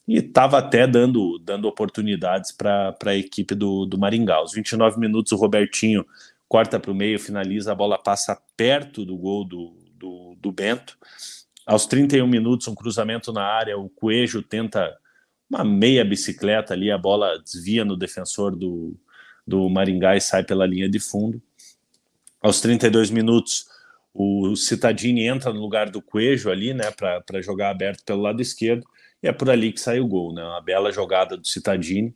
e 0.08 0.18
estava 0.18 0.60
até 0.60 0.86
dando, 0.86 1.39
dando 1.39 1.68
oportunidades 1.68 2.51
para 2.51 2.95
a 3.03 3.16
equipe 3.16 3.55
do, 3.55 3.88
do 3.88 3.97
Maringá. 3.97 4.36
Aos 4.36 4.53
29 4.53 4.99
minutos, 4.99 5.32
o 5.32 5.38
Robertinho 5.38 6.05
corta 6.47 6.80
para 6.80 6.91
o 6.91 6.95
meio, 6.95 7.20
finaliza, 7.20 7.72
a 7.72 7.76
bola 7.76 7.97
passa 7.97 8.39
perto 8.55 9.03
do 9.03 9.18
gol 9.18 9.43
do, 9.43 9.76
do, 9.95 10.38
do, 10.39 10.51
Bento. 10.51 10.95
Aos 11.66 11.88
31 11.88 12.28
minutos, 12.28 12.68
um 12.68 12.76
cruzamento 12.76 13.34
na 13.34 13.43
área, 13.43 13.76
o 13.76 13.89
Coelho 13.89 14.43
tenta 14.43 14.95
uma 15.49 15.64
meia 15.64 16.05
bicicleta 16.05 16.76
ali, 16.76 16.91
a 16.91 16.97
bola 16.97 17.41
desvia 17.43 17.84
no 17.84 17.97
defensor 17.97 18.55
do, 18.55 18.95
do 19.47 19.68
Maringá 19.68 20.16
e 20.16 20.22
sai 20.22 20.43
pela 20.43 20.68
linha 20.68 20.88
de 20.88 20.99
fundo. 20.99 21.41
Aos 22.42 22.62
32 22.62 23.10
minutos, 23.10 23.66
o 24.14 24.56
Citadini 24.56 25.28
entra 25.28 25.52
no 25.52 25.60
lugar 25.60 25.90
do 25.90 26.02
Coelho 26.02 26.52
ali, 26.52 26.74
né, 26.74 26.92
para 26.92 27.42
jogar 27.42 27.72
aberto 27.72 28.04
pelo 28.04 28.22
lado 28.22 28.42
esquerdo, 28.42 28.86
e 29.22 29.28
é 29.28 29.32
por 29.32 29.50
ali 29.50 29.72
que 29.74 29.80
sai 29.80 30.00
o 30.00 30.08
gol, 30.08 30.34
né, 30.34 30.44
uma 30.44 30.62
bela 30.62 30.92
jogada 30.92 31.36
do 31.36 31.48
Citadini. 31.48 32.16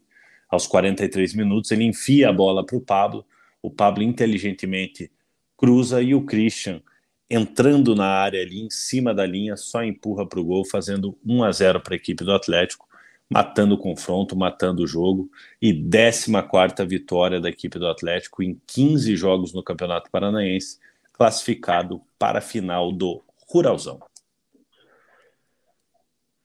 Aos 0.50 0.68
43 0.68 1.34
minutos, 1.34 1.72
ele 1.72 1.86
enfia 1.86 2.30
a 2.30 2.34
bola 2.34 2.66
para 2.66 2.76
o 2.76 2.82
Pablo, 2.82 3.26
o 3.62 3.72
Pablo 3.72 4.04
inteligentemente 4.04 5.12
cruza 5.58 6.02
e 6.02 6.14
o 6.14 6.26
Christian, 6.26 6.82
entrando 7.30 7.96
na 7.96 8.08
área 8.08 8.42
ali, 8.42 8.62
em 8.62 8.70
cima 8.70 9.14
da 9.14 9.26
linha, 9.26 9.56
só 9.56 9.84
empurra 9.84 10.28
para 10.28 10.40
o 10.40 10.44
gol, 10.44 10.66
fazendo 10.66 11.18
1 11.26 11.44
a 11.44 11.52
0 11.52 11.82
para 11.82 11.94
a 11.94 11.98
equipe 11.98 12.24
do 12.24 12.34
Atlético 12.34 12.91
matando 13.32 13.76
o 13.76 13.78
confronto, 13.78 14.36
matando 14.36 14.84
o 14.84 14.88
jogo, 14.88 15.32
e 15.62 15.72
14 15.74 16.86
vitória 16.86 17.40
da 17.40 17.48
equipe 17.48 17.80
do 17.80 17.88
Atlético 17.88 18.44
em 18.44 18.60
15 18.68 19.16
jogos 19.16 19.54
no 19.54 19.64
Campeonato 19.64 20.12
Paranaense, 20.12 20.78
classificado 21.14 22.02
para 22.20 22.40
a 22.40 22.42
final 22.42 22.92
do 22.92 23.24
Ruralzão. 23.50 24.02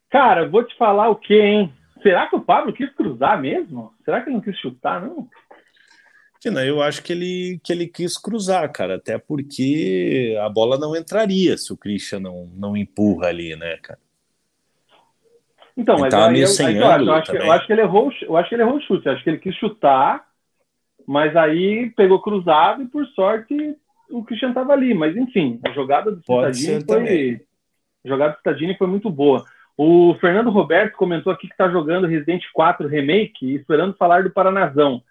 Cara, 0.08 0.48
vou 0.48 0.62
te 0.62 0.76
falar 0.76 1.10
o 1.10 1.16
quê, 1.16 1.40
hein? 1.40 1.72
Será 2.04 2.28
que 2.28 2.36
o 2.36 2.40
Pablo 2.40 2.72
quis 2.72 2.88
cruzar 2.94 3.40
mesmo? 3.40 3.92
Será 4.04 4.20
que 4.20 4.28
ele 4.28 4.36
não 4.36 4.42
quis 4.42 4.56
chutar, 4.56 5.02
não? 5.02 5.28
Tina, 6.38 6.64
eu 6.64 6.80
acho 6.80 7.02
que 7.02 7.12
ele, 7.12 7.60
que 7.64 7.72
ele 7.72 7.88
quis 7.88 8.16
cruzar, 8.16 8.70
cara, 8.70 8.94
até 8.94 9.18
porque 9.18 10.38
a 10.40 10.48
bola 10.48 10.78
não 10.78 10.94
entraria 10.94 11.58
se 11.58 11.72
o 11.72 11.76
Christian 11.76 12.20
não, 12.20 12.46
não 12.54 12.76
empurra 12.76 13.26
ali, 13.26 13.56
né, 13.56 13.76
cara? 13.78 13.98
Então, 15.76 15.98
mas 15.98 16.12
aí, 16.14 16.40
eu, 16.40 16.48
aí, 16.66 16.76
eu, 16.76 16.82
eu, 16.82 17.12
acho 17.12 17.30
que, 17.30 17.36
eu, 17.36 17.52
acho 17.52 17.66
que, 17.66 17.72
ele 17.72 17.82
errou, 17.82 18.10
eu 18.22 18.36
acho 18.36 18.48
que 18.48 18.54
ele 18.54 18.62
errou 18.62 18.76
o 18.76 18.80
chute. 18.80 19.08
acho 19.08 19.22
que 19.22 19.28
ele 19.28 19.38
quis 19.38 19.54
chutar, 19.56 20.24
mas 21.06 21.36
aí 21.36 21.90
pegou 21.90 22.20
cruzado 22.22 22.82
e 22.82 22.86
por 22.86 23.06
sorte 23.08 23.76
o 24.10 24.24
Christian 24.24 24.50
estava 24.50 24.72
ali. 24.72 24.94
Mas 24.94 25.16
enfim, 25.16 25.60
a 25.66 25.70
jogada 25.70 26.10
do 26.10 26.20
Cittadini 26.20 26.84
foi 26.84 27.46
a 28.04 28.08
jogada 28.08 28.32
do 28.32 28.36
Cittadini 28.36 28.76
foi 28.76 28.86
muito 28.86 29.10
boa. 29.10 29.44
O 29.76 30.14
Fernando 30.20 30.48
Roberto 30.48 30.96
comentou 30.96 31.30
aqui 31.32 31.48
que 31.48 31.52
está 31.52 31.68
jogando 31.68 32.06
Resident 32.06 32.42
4 32.54 32.88
Remake, 32.88 33.54
esperando 33.54 33.96
falar 33.96 34.22
do 34.22 34.30
Paranazão. 34.30 35.02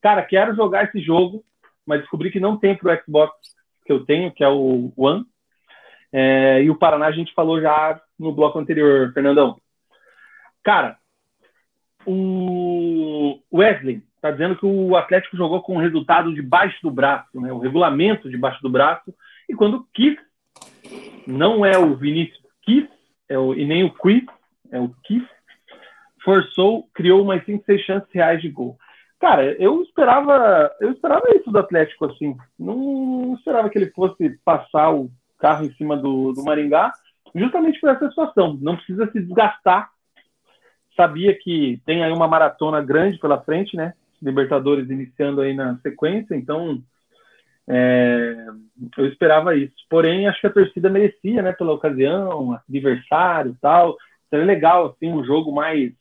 Cara, 0.00 0.22
quero 0.22 0.56
jogar 0.56 0.84
esse 0.84 1.00
jogo, 1.00 1.44
mas 1.86 2.00
descobri 2.00 2.30
que 2.30 2.40
não 2.40 2.56
tem 2.56 2.74
para 2.74 2.94
o 2.94 3.04
Xbox 3.04 3.32
que 3.84 3.92
eu 3.92 4.04
tenho, 4.04 4.32
que 4.32 4.42
é 4.42 4.48
o 4.48 4.92
One. 4.96 5.24
É, 6.12 6.62
e 6.62 6.70
o 6.70 6.76
Paraná 6.76 7.06
a 7.06 7.12
gente 7.12 7.34
falou 7.34 7.60
já 7.60 8.00
no 8.18 8.32
bloco 8.32 8.58
anterior, 8.58 9.12
Fernandão. 9.12 9.56
Cara, 10.68 10.98
o 12.04 13.40
Wesley 13.50 14.02
está 14.16 14.30
dizendo 14.30 14.54
que 14.54 14.66
o 14.66 14.94
Atlético 14.96 15.34
jogou 15.34 15.62
com 15.62 15.76
o 15.76 15.80
resultado 15.80 16.34
debaixo 16.34 16.76
do 16.82 16.90
braço, 16.90 17.40
né? 17.40 17.50
o 17.50 17.58
regulamento 17.58 18.28
debaixo 18.28 18.60
do 18.60 18.68
braço, 18.68 19.14
e 19.48 19.54
quando 19.54 19.88
quis, 19.94 20.18
não 21.26 21.64
é 21.64 21.78
o 21.78 21.96
Vinícius 21.96 22.38
quis, 22.60 22.86
é 23.30 23.38
o, 23.38 23.54
e 23.54 23.64
nem 23.64 23.82
o 23.82 23.94
Quiz, 23.94 24.26
é 24.70 24.78
o 24.78 24.94
quis, 25.04 25.22
forçou, 26.22 26.86
criou 26.92 27.22
umas 27.22 27.42
5, 27.46 27.64
6 27.64 27.80
chances 27.80 28.12
reais 28.12 28.42
de 28.42 28.50
gol. 28.50 28.76
Cara, 29.18 29.50
eu 29.52 29.80
esperava, 29.80 30.70
eu 30.82 30.92
esperava 30.92 31.34
isso 31.34 31.50
do 31.50 31.58
Atlético 31.58 32.04
assim. 32.04 32.36
Não, 32.58 32.76
não 32.76 33.34
esperava 33.36 33.70
que 33.70 33.78
ele 33.78 33.90
fosse 33.92 34.38
passar 34.44 34.90
o 34.90 35.10
carro 35.38 35.64
em 35.64 35.72
cima 35.76 35.96
do, 35.96 36.34
do 36.34 36.44
Maringá, 36.44 36.92
justamente 37.34 37.80
por 37.80 37.88
essa 37.88 38.06
situação. 38.10 38.58
Não 38.60 38.76
precisa 38.76 39.10
se 39.10 39.18
desgastar 39.18 39.88
sabia 40.98 41.32
que 41.38 41.80
tem 41.86 42.02
aí 42.02 42.12
uma 42.12 42.26
maratona 42.26 42.82
grande 42.82 43.18
pela 43.18 43.40
frente, 43.40 43.76
né? 43.76 43.94
Libertadores 44.20 44.90
iniciando 44.90 45.40
aí 45.40 45.54
na 45.54 45.78
sequência, 45.78 46.34
então 46.34 46.82
é, 47.68 48.46
eu 48.96 49.06
esperava 49.06 49.54
isso. 49.54 49.74
Porém, 49.88 50.26
acho 50.26 50.40
que 50.40 50.46
a 50.46 50.52
torcida 50.52 50.90
merecia, 50.90 51.42
né? 51.42 51.52
Pela 51.52 51.72
ocasião, 51.72 52.58
adversário, 52.68 53.56
tal. 53.60 53.96
Seria 54.28 54.44
legal 54.44 54.86
assim 54.86 55.12
um 55.12 55.24
jogo 55.24 55.54
mais 55.54 55.92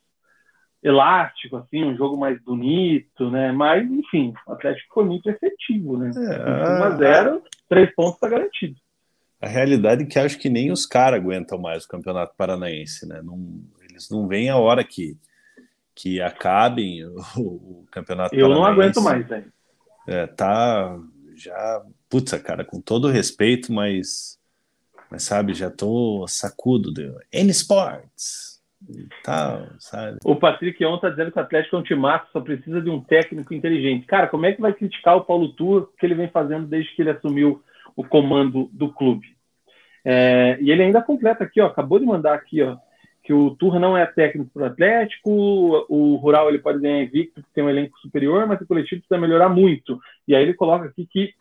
elástico, 0.81 1.57
assim, 1.57 1.83
um 1.83 1.95
jogo 1.97 2.17
mais 2.17 2.41
bonito, 2.41 3.29
né? 3.29 3.51
Mas, 3.51 3.89
enfim, 3.89 4.33
o 4.47 4.53
Atlético 4.53 4.93
foi 4.93 5.05
muito 5.05 5.29
efetivo, 5.29 5.97
né? 5.97 6.11
É, 6.15 6.79
1 6.79 6.83
a 6.83 6.89
0 6.91 7.43
três 7.69 7.93
pontos 7.93 8.15
está 8.15 8.29
garantido. 8.29 8.75
A 9.41 9.47
realidade 9.47 10.03
é 10.03 10.05
que 10.05 10.17
acho 10.17 10.39
que 10.39 10.49
nem 10.49 10.71
os 10.71 10.85
caras 10.85 11.19
aguentam 11.19 11.59
mais 11.59 11.83
o 11.83 11.87
Campeonato 11.87 12.33
Paranaense, 12.35 13.07
né? 13.07 13.21
Não, 13.23 13.37
eles 13.97 14.09
não 14.09 14.27
veem 14.27 14.49
a 14.49 14.57
hora 14.57 14.83
que, 14.83 15.17
que 15.93 16.21
acabem 16.21 17.03
o, 17.35 17.41
o 17.41 17.85
campeonato. 17.91 18.35
Eu 18.35 18.49
não 18.49 18.63
aguento 18.63 19.01
mais, 19.01 19.27
velho. 19.27 19.51
É, 20.07 20.25
tá 20.25 20.97
já, 21.35 21.81
putz, 22.09 22.31
cara, 22.41 22.65
com 22.65 22.81
todo 22.81 23.09
respeito, 23.09 23.71
mas, 23.71 24.39
mas 25.09 25.23
sabe, 25.23 25.53
já 25.53 25.69
tô 25.69 26.25
sacudo 26.27 26.93
de 26.93 27.13
N 27.31 27.49
Sports. 27.51 28.57
Tal, 29.23 29.67
sabe? 29.79 30.19
O 30.23 30.35
Patrick 30.35 30.83
ontem 30.85 31.01
tá 31.01 31.09
dizendo 31.09 31.31
que 31.31 31.39
o 31.39 31.41
Atlético 31.41 31.75
é 31.75 31.79
um 31.79 31.83
timaço, 31.83 32.31
só 32.31 32.39
precisa 32.39 32.79
de 32.79 32.89
um 32.89 33.01
técnico 33.01 33.53
inteligente. 33.53 34.05
Cara, 34.05 34.27
como 34.27 34.45
é 34.45 34.53
que 34.53 34.61
vai 34.61 34.71
criticar 34.71 35.17
o 35.17 35.25
Paulo 35.25 35.51
Tur 35.53 35.91
que 35.99 36.05
ele 36.05 36.13
vem 36.13 36.29
fazendo 36.29 36.67
desde 36.67 36.95
que 36.95 37.01
ele 37.01 37.09
assumiu 37.09 37.61
o 37.95 38.03
comando 38.03 38.69
do 38.71 38.93
clube? 38.93 39.35
É, 40.05 40.57
e 40.61 40.71
ele 40.71 40.83
ainda 40.83 41.01
completa 41.01 41.43
aqui, 41.43 41.59
ó, 41.59 41.65
acabou 41.65 41.99
de 41.99 42.05
mandar 42.05 42.35
aqui, 42.35 42.61
ó, 42.61 42.77
que 43.27 43.33
o 43.33 43.51
Turra 43.51 43.77
não 43.77 43.97
é 43.97 44.05
técnico 44.05 44.49
para 44.53 44.63
o 44.63 44.65
Atlético, 44.67 45.29
o 45.89 46.15
Rural 46.15 46.47
ele 46.47 46.59
pode 46.59 46.79
ganhar 46.79 47.03
invicto, 47.03 47.41
porque 47.41 47.49
tem 47.53 47.61
um 47.61 47.69
elenco 47.69 47.99
superior, 47.99 48.47
mas 48.47 48.61
o 48.61 48.65
coletivo 48.65 49.01
precisa 49.01 49.19
melhorar 49.19 49.49
muito. 49.49 49.99
E 50.25 50.33
aí 50.33 50.41
ele 50.41 50.53
coloca 50.53 50.85
aqui 50.85 51.05
que 51.05 51.33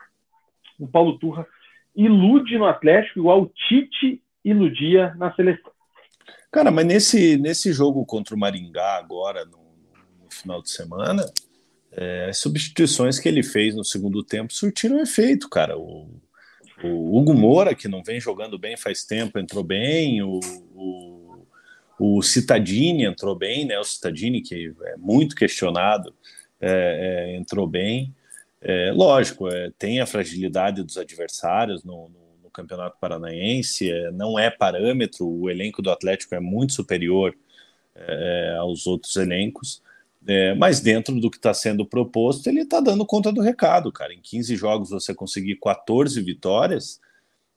o 0.80 0.88
Paulo 0.88 1.16
Turra 1.16 1.46
ilude 1.94 2.58
no 2.58 2.66
Atlético 2.66 3.20
igual 3.20 3.40
o 3.40 3.46
Tite 3.46 4.20
iludia 4.44 5.14
na 5.14 5.32
seleção. 5.36 5.70
Cara, 6.50 6.72
mas 6.72 6.84
nesse, 6.84 7.36
nesse 7.36 7.72
jogo 7.72 8.04
contra 8.04 8.34
o 8.34 8.38
Maringá 8.38 8.96
agora, 8.96 9.44
no, 9.44 9.58
no 10.24 10.28
final 10.28 10.60
de 10.60 10.70
semana, 10.70 11.24
é, 11.92 12.26
as 12.28 12.38
substituições 12.38 13.20
que 13.20 13.28
ele 13.28 13.44
fez 13.44 13.76
no 13.76 13.84
segundo 13.84 14.24
tempo 14.24 14.52
surtiram 14.52 14.98
efeito, 14.98 15.48
cara. 15.48 15.78
O, 15.78 16.10
o 16.82 17.16
Hugo 17.16 17.32
Moura, 17.32 17.76
que 17.76 17.86
não 17.86 18.02
vem 18.02 18.20
jogando 18.20 18.58
bem 18.58 18.76
faz 18.76 19.04
tempo, 19.04 19.38
entrou 19.38 19.62
bem, 19.62 20.20
o, 20.20 20.40
o 20.74 21.15
o 21.98 22.22
Citadini 22.22 23.04
entrou 23.04 23.34
bem, 23.34 23.64
né? 23.64 23.78
O 23.78 23.84
Citadini, 23.84 24.42
que 24.42 24.74
é 24.84 24.96
muito 24.96 25.34
questionado, 25.34 26.14
é, 26.60 27.30
é, 27.32 27.36
entrou 27.36 27.66
bem. 27.66 28.14
É, 28.60 28.90
lógico, 28.92 29.48
é, 29.48 29.70
tem 29.78 30.00
a 30.00 30.06
fragilidade 30.06 30.82
dos 30.82 30.96
adversários 30.98 31.84
no, 31.84 32.08
no, 32.08 32.44
no 32.44 32.50
Campeonato 32.50 32.96
Paranaense, 33.00 33.90
é, 33.90 34.10
não 34.10 34.38
é 34.38 34.50
parâmetro, 34.50 35.26
o 35.26 35.50
elenco 35.50 35.82
do 35.82 35.90
Atlético 35.90 36.34
é 36.34 36.40
muito 36.40 36.72
superior 36.72 37.36
é, 37.94 38.56
aos 38.58 38.86
outros 38.86 39.16
elencos, 39.16 39.82
mas 40.58 40.80
dentro 40.80 41.20
do 41.20 41.30
que 41.30 41.36
está 41.36 41.54
sendo 41.54 41.86
proposto, 41.86 42.48
ele 42.48 42.62
está 42.62 42.80
dando 42.80 43.06
conta 43.06 43.30
do 43.30 43.40
recado, 43.40 43.92
cara. 43.92 44.12
Em 44.12 44.20
15 44.20 44.56
jogos 44.56 44.90
você 44.90 45.14
conseguir 45.14 45.54
14 45.54 46.20
vitórias 46.20 47.00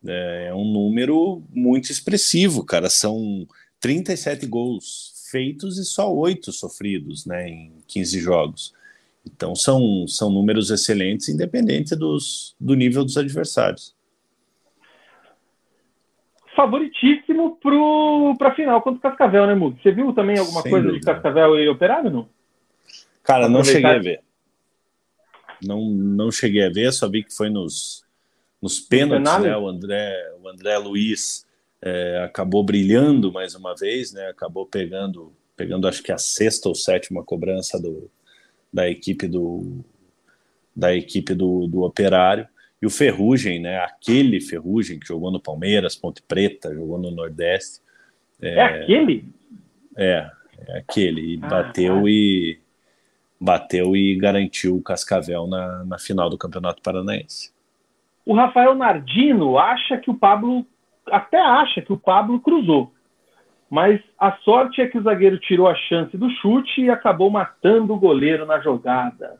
é 0.05 0.53
um 0.53 0.71
número 0.71 1.43
muito 1.49 1.91
expressivo, 1.91 2.63
cara. 2.63 2.87
São 2.87 3.47
37 3.79 4.45
gols 4.45 5.27
feitos 5.31 5.77
e 5.77 5.85
só 5.85 6.13
8 6.13 6.51
sofridos 6.51 7.25
né, 7.25 7.47
em 7.47 7.73
15 7.87 8.19
jogos. 8.19 8.73
Então 9.25 9.55
são, 9.55 10.07
são 10.07 10.29
números 10.29 10.71
excelentes, 10.71 11.29
independente 11.29 11.95
dos, 11.95 12.55
do 12.59 12.73
nível 12.73 13.03
dos 13.03 13.17
adversários. 13.17 13.95
Favoritíssimo 16.55 17.57
para 18.37 18.49
a 18.49 18.55
final 18.55 18.81
contra 18.81 18.97
o 18.97 19.01
Cascavel, 19.01 19.47
né, 19.47 19.55
Mugo? 19.55 19.77
Você 19.81 19.91
viu 19.91 20.11
também 20.13 20.37
alguma 20.37 20.61
Sem 20.61 20.71
coisa 20.71 20.87
dúvida. 20.87 20.99
de 20.99 21.05
Cascavel 21.05 21.57
e 21.59 21.69
Operário, 21.69 22.09
não? 22.09 22.27
Cara, 23.23 23.47
não 23.47 23.63
cheguei 23.63 23.89
a 23.89 23.99
ver. 23.99 24.21
Não, 25.63 25.85
não 25.85 26.31
cheguei 26.31 26.65
a 26.65 26.69
ver, 26.69 26.91
só 26.91 27.07
vi 27.07 27.23
que 27.23 27.33
foi 27.33 27.49
nos, 27.49 28.03
nos 28.61 28.79
pênaltis, 28.79 29.39
né? 29.39 29.55
O 29.55 29.67
André, 29.67 30.33
o 30.41 30.47
André 30.49 30.77
Luiz 30.77 31.45
é, 31.81 32.23
acabou 32.23 32.63
brilhando 32.63 33.31
mais 33.31 33.55
uma 33.55 33.75
vez, 33.75 34.13
né? 34.13 34.27
Acabou 34.27 34.65
pegando, 34.65 35.33
pegando 35.55 35.87
acho 35.87 36.03
que 36.03 36.11
a 36.11 36.17
sexta 36.17 36.67
ou 36.67 36.75
sétima 36.75 37.23
cobrança 37.23 37.81
do, 37.81 38.09
da 38.71 38.89
equipe 38.89 39.27
do 39.27 39.83
da 40.75 40.95
equipe 40.95 41.33
do, 41.33 41.67
do 41.67 41.81
Operário 41.81 42.47
e 42.81 42.85
o 42.85 42.89
Ferrugem, 42.89 43.59
né? 43.59 43.79
Aquele 43.79 44.39
Ferrugem 44.39 44.97
que 44.99 45.07
jogou 45.07 45.29
no 45.31 45.39
Palmeiras, 45.39 45.95
Ponte 45.95 46.21
Preta, 46.21 46.73
jogou 46.73 46.97
no 46.97 47.11
Nordeste. 47.11 47.81
É, 48.41 48.53
é 48.55 48.61
aquele? 48.61 49.25
É, 49.97 50.31
é 50.67 50.77
aquele. 50.77 51.33
E 51.35 51.39
ah, 51.41 51.47
bateu 51.47 52.05
ah. 52.05 52.09
e 52.09 52.59
bateu 53.39 53.95
e 53.95 54.15
garantiu 54.15 54.77
o 54.77 54.81
Cascavel 54.81 55.47
na, 55.47 55.83
na 55.85 55.99
final 55.99 56.29
do 56.29 56.37
Campeonato 56.37 56.81
Paranaense. 56.81 57.53
O 58.25 58.33
Rafael 58.33 58.75
Nardino 58.75 59.57
acha 59.57 59.97
que 59.97 60.09
o 60.09 60.13
Pablo 60.13 60.65
até 61.07 61.39
acha 61.39 61.81
que 61.81 61.93
o 61.93 61.97
Pablo 61.97 62.39
cruzou. 62.39 62.91
Mas 63.69 64.01
a 64.17 64.31
sorte 64.37 64.81
é 64.81 64.87
que 64.87 64.97
o 64.97 65.03
zagueiro 65.03 65.37
tirou 65.37 65.67
a 65.67 65.75
chance 65.75 66.17
do 66.17 66.29
chute 66.29 66.81
e 66.81 66.89
acabou 66.89 67.29
matando 67.29 67.93
o 67.93 67.99
goleiro 67.99 68.45
na 68.45 68.59
jogada. 68.59 69.37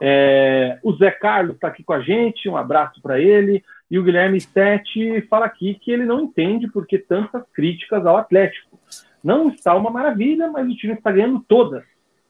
É, 0.00 0.78
o 0.82 0.92
Zé 0.94 1.10
Carlos 1.10 1.54
está 1.54 1.68
aqui 1.68 1.84
com 1.84 1.92
a 1.92 2.00
gente, 2.00 2.48
um 2.48 2.56
abraço 2.56 3.00
para 3.00 3.20
ele. 3.20 3.62
E 3.90 3.98
o 3.98 4.02
Guilherme 4.02 4.40
Sete 4.40 5.20
fala 5.28 5.46
aqui 5.46 5.74
que 5.74 5.92
ele 5.92 6.04
não 6.04 6.20
entende 6.20 6.68
por 6.68 6.86
que 6.86 6.98
tantas 6.98 7.42
críticas 7.52 8.04
ao 8.06 8.16
Atlético. 8.16 8.78
Não 9.22 9.48
está 9.48 9.74
uma 9.76 9.90
maravilha, 9.90 10.48
mas 10.50 10.66
o 10.66 10.74
time 10.74 10.94
está 10.94 11.12
ganhando 11.12 11.44
todas. 11.46 11.84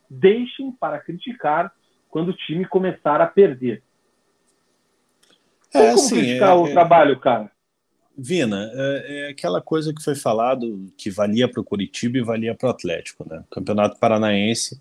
Deixem 0.08 0.72
para 0.72 0.98
criticar 0.98 1.72
quando 2.10 2.30
o 2.30 2.36
time 2.36 2.64
começar 2.64 3.20
a 3.20 3.26
perder. 3.26 3.82
É, 5.72 5.78
como 5.78 5.94
assim, 5.94 6.16
criticar 6.16 6.50
é, 6.50 6.54
o 6.54 6.66
é... 6.66 6.72
trabalho, 6.72 7.18
cara? 7.20 7.50
Vina, 8.22 8.70
é, 8.74 9.06
é, 9.08 9.30
aquela 9.30 9.62
coisa 9.62 9.94
que 9.94 10.02
foi 10.02 10.14
falado 10.14 10.92
que 10.94 11.10
valia 11.10 11.48
para 11.48 11.60
o 11.60 11.64
Curitiba 11.64 12.18
e 12.18 12.22
valia 12.22 12.54
para 12.54 12.68
o 12.68 12.70
Atlético. 12.70 13.26
Né? 13.26 13.42
O 13.50 13.54
Campeonato 13.54 13.98
Paranaense 13.98 14.78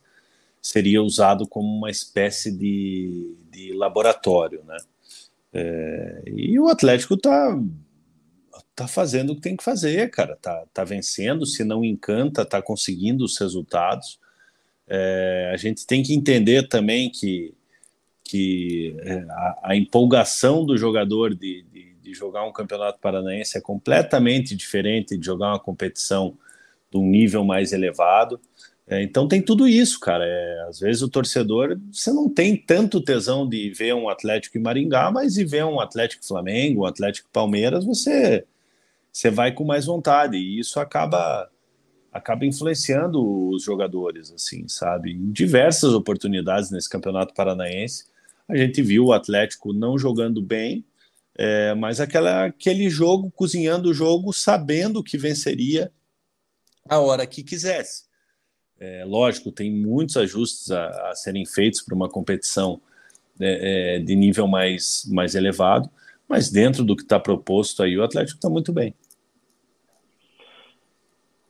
seria 0.62 1.02
usado 1.02 1.48
como 1.48 1.68
uma 1.70 1.90
espécie 1.90 2.52
de, 2.52 3.38
de 3.50 3.72
laboratório. 3.72 4.62
Né? 4.66 4.78
É, 5.54 6.24
e 6.28 6.60
o 6.60 6.68
Atlético 6.68 7.14
está 7.14 7.58
tá 8.76 8.88
fazendo 8.90 9.32
o 9.32 9.36
que 9.36 9.42
tem 9.42 9.56
que 9.56 9.64
fazer, 9.64 10.10
cara. 10.10 10.38
Tá, 10.42 10.66
tá 10.74 10.84
vencendo, 10.84 11.46
se 11.46 11.64
não 11.64 11.86
encanta, 11.86 12.44
tá 12.46 12.62
conseguindo 12.62 13.24
os 13.24 13.38
resultados. 13.38 14.20
É, 14.86 15.52
a 15.54 15.56
gente 15.56 15.88
tem 15.88 16.04
que 16.04 16.14
entender 16.14 16.68
também 16.68 17.10
que, 17.10 17.54
que 18.22 18.98
é, 19.00 19.14
a, 19.30 19.60
a, 19.64 19.76
empolgação 19.78 20.66
do 20.66 20.78
jogador 20.78 21.34
de, 21.34 21.64
de, 21.72 21.89
de, 22.10 22.14
jogar 22.18 22.46
um 22.46 22.52
campeonato 22.52 23.00
paranaense 23.00 23.58
é 23.58 23.62
completamente 23.62 24.56
diferente 24.56 25.18
de 25.18 25.26
jogar 25.26 25.50
uma 25.50 25.60
competição 25.60 26.38
de 26.92 26.98
um 26.98 27.06
nível 27.06 27.44
mais 27.44 27.72
elevado. 27.72 28.40
É, 28.88 29.04
então 29.04 29.28
tem 29.28 29.42
tudo 29.42 29.68
isso, 29.68 30.00
cara. 30.00 30.26
É, 30.26 30.66
às 30.68 30.80
vezes 30.80 31.02
o 31.02 31.10
torcedor, 31.10 31.80
você 31.92 32.12
não 32.12 32.28
tem 32.28 32.58
tanto 32.58 33.02
tesão 33.02 33.48
de 33.48 33.70
ver 33.70 33.94
um 33.94 34.10
Atlético 34.10 34.58
em 34.58 34.62
Maringá, 34.62 35.12
mas 35.12 35.36
de 35.36 35.46
ver 35.46 35.64
um 35.66 35.80
Atlético 35.80 36.26
Flamengo, 36.26 36.82
um 36.82 36.86
Atlético 36.86 37.30
Palmeiras, 37.32 37.86
você, 37.86 38.46
você 39.12 39.30
vai 39.30 39.52
com 39.52 39.64
mais 39.64 39.86
vontade. 39.86 40.38
E 40.38 40.60
isso 40.60 40.80
acaba 40.80 41.50
acaba 42.12 42.46
influenciando 42.46 43.50
os 43.50 43.64
jogadores, 43.64 44.32
assim, 44.32 44.68
sabe? 44.68 45.12
Em 45.12 45.32
diversas 45.32 45.94
oportunidades 45.94 46.72
nesse 46.72 46.90
campeonato 46.90 47.34
paranaense, 47.34 48.06
a 48.48 48.58
gente 48.58 48.82
viu 48.82 49.06
o 49.06 49.14
Atlético 49.14 49.72
não 49.74 49.98
jogando 49.98 50.42
bem, 50.42 50.84
é, 51.42 51.74
mas 51.74 52.02
aquela, 52.02 52.48
aquele 52.48 52.90
jogo, 52.90 53.32
cozinhando 53.32 53.90
o 53.90 53.94
jogo, 53.94 54.34
sabendo 54.34 55.02
que 55.02 55.18
venceria 55.18 55.90
a 56.90 57.00
hora 57.00 57.26
que 57.26 57.42
quisesse. 57.42 58.04
É, 58.78 59.06
lógico, 59.06 59.50
tem 59.50 59.72
muitos 59.72 60.18
ajustes 60.18 60.70
a, 60.70 61.10
a 61.10 61.16
serem 61.16 61.46
feitos 61.46 61.82
para 61.82 61.96
uma 61.96 62.10
competição 62.10 62.82
é, 63.40 63.96
é, 63.96 64.00
de 64.00 64.18
nível 64.18 64.48
mais, 64.48 65.06
mais 65.08 65.34
elevado, 65.34 65.90
mas 66.28 66.50
dentro 66.50 66.84
do 66.84 66.94
que 66.94 67.04
está 67.04 67.18
proposto 67.18 67.84
aí, 67.84 67.98
o 67.98 68.04
Atlético 68.04 68.38
está 68.38 68.50
muito 68.50 68.74
bem. 68.74 68.94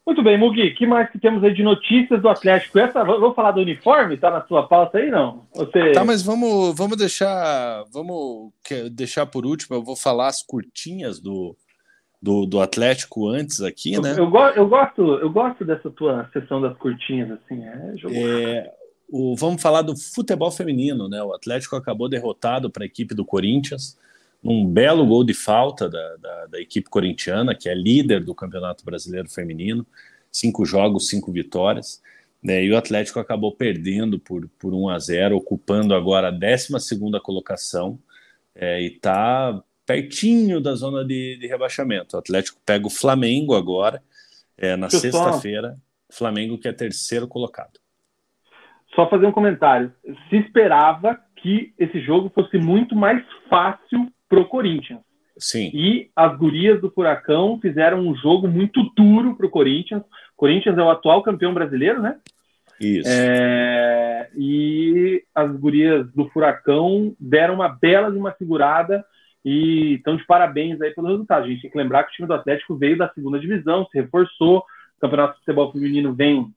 Muito 0.09 0.23
bem, 0.23 0.39
Mugi, 0.39 0.71
que 0.71 0.87
mais 0.87 1.07
que 1.11 1.19
temos 1.19 1.43
aí 1.43 1.53
de 1.53 1.61
notícias 1.61 2.19
do 2.19 2.27
Atlético? 2.27 2.79
Essa, 2.79 3.03
vamos 3.03 3.35
falar 3.35 3.51
do 3.51 3.61
uniforme? 3.61 4.17
Tá 4.17 4.31
na 4.31 4.43
sua 4.47 4.67
pauta 4.67 4.97
aí, 4.97 5.11
não? 5.11 5.45
Você... 5.53 5.91
Tá, 5.91 6.03
mas 6.03 6.23
vamos, 6.23 6.75
vamos 6.75 6.97
deixar, 6.97 7.83
vamos 7.93 8.51
deixar 8.91 9.27
por 9.27 9.45
último. 9.45 9.75
Eu 9.75 9.83
vou 9.83 9.95
falar 9.95 10.25
as 10.25 10.41
curtinhas 10.41 11.19
do, 11.19 11.55
do, 12.19 12.47
do 12.47 12.59
Atlético 12.59 13.29
antes 13.29 13.61
aqui, 13.61 14.01
né? 14.01 14.13
Eu, 14.13 14.33
eu, 14.33 14.39
eu, 14.55 14.67
gosto, 14.67 15.01
eu 15.19 15.29
gosto 15.29 15.63
dessa 15.63 15.91
tua 15.91 16.27
sessão 16.33 16.59
das 16.59 16.75
curtinhas, 16.79 17.29
assim, 17.29 17.63
é, 17.63 17.93
é 18.11 18.73
o, 19.11 19.35
Vamos 19.35 19.61
falar 19.61 19.83
do 19.83 19.95
futebol 19.95 20.49
feminino, 20.49 21.07
né? 21.07 21.21
O 21.21 21.35
Atlético 21.35 21.75
acabou 21.75 22.09
derrotado 22.09 22.67
para 22.71 22.83
a 22.83 22.87
equipe 22.87 23.13
do 23.13 23.23
Corinthians 23.23 23.95
num 24.41 24.65
belo 24.65 25.05
gol 25.05 25.23
de 25.23 25.33
falta 25.33 25.89
da, 25.89 26.15
da, 26.17 26.45
da, 26.47 26.61
equipe 26.61 26.89
corintiana, 26.89 27.53
que 27.53 27.67
é 27.67 27.75
líder 27.75 28.23
do 28.23 28.33
Campeonato 28.33 28.85
Brasileiro 28.85 29.29
Feminino, 29.29 29.85
cinco 30.31 30.65
jogos, 30.65 31.09
cinco 31.09 31.31
vitórias, 31.31 32.01
né, 32.41 32.63
e 32.63 32.71
o 32.71 32.77
Atlético 32.77 33.19
acabou 33.19 33.53
perdendo 33.53 34.17
por, 34.17 34.47
por 34.57 34.73
1 34.73 34.89
a 34.89 34.99
0, 34.99 35.35
ocupando 35.35 35.93
agora 35.93 36.29
a 36.29 36.31
12 36.31 36.69
colocação, 37.21 37.99
é, 38.55 38.81
e 38.81 38.87
está 38.87 39.61
pertinho 39.85 40.61
da 40.61 40.75
zona 40.75 41.03
de, 41.03 41.37
de, 41.37 41.47
rebaixamento. 41.47 42.15
O 42.15 42.19
Atlético 42.19 42.61
pega 42.65 42.87
o 42.87 42.91
Flamengo 42.91 43.55
agora, 43.55 44.01
é, 44.57 44.75
na 44.75 44.89
sexta-feira, 44.89 45.77
Flamengo 46.09 46.57
que 46.57 46.67
é 46.67 46.73
terceiro 46.73 47.27
colocado. 47.27 47.79
Só 48.95 49.09
fazer 49.09 49.25
um 49.25 49.31
comentário. 49.31 49.93
Se 50.29 50.37
esperava 50.37 51.19
que 51.35 51.73
esse 51.77 51.99
jogo 52.01 52.31
fosse 52.33 52.57
muito 52.57 52.95
mais 52.95 53.23
fácil 53.49 54.11
pro 54.29 54.45
Corinthians. 54.45 55.01
Sim. 55.37 55.71
E 55.73 56.09
as 56.15 56.37
gurias 56.37 56.79
do 56.79 56.91
Furacão 56.91 57.59
fizeram 57.61 57.99
um 57.99 58.15
jogo 58.15 58.47
muito 58.47 58.83
duro 58.95 59.35
pro 59.35 59.49
Corinthians. 59.49 60.03
Corinthians 60.35 60.77
é 60.77 60.81
o 60.81 60.89
atual 60.89 61.23
campeão 61.23 61.53
brasileiro, 61.53 62.01
né? 62.01 62.17
Isso. 62.79 63.09
É... 63.09 64.29
E 64.37 65.23
as 65.33 65.51
gurias 65.57 66.11
do 66.13 66.29
Furacão 66.29 67.15
deram 67.19 67.55
uma 67.55 67.69
bela 67.69 68.11
de 68.11 68.17
uma 68.17 68.33
segurada 68.33 69.03
e 69.43 69.95
estão 69.95 70.17
de 70.17 70.25
parabéns 70.25 70.79
aí 70.81 70.93
pelo 70.93 71.07
resultado. 71.07 71.45
A 71.45 71.47
gente 71.47 71.61
tem 71.61 71.71
que 71.71 71.77
lembrar 71.77 72.03
que 72.03 72.11
o 72.11 72.13
time 72.13 72.27
do 72.27 72.33
Atlético 72.33 72.75
veio 72.75 72.97
da 72.97 73.09
segunda 73.09 73.39
divisão, 73.39 73.87
se 73.87 73.99
reforçou, 73.99 74.59
o 74.59 74.99
Campeonato 74.99 75.33
de 75.33 75.39
Futebol 75.39 75.71
Feminino 75.71 76.13
vem 76.13 76.53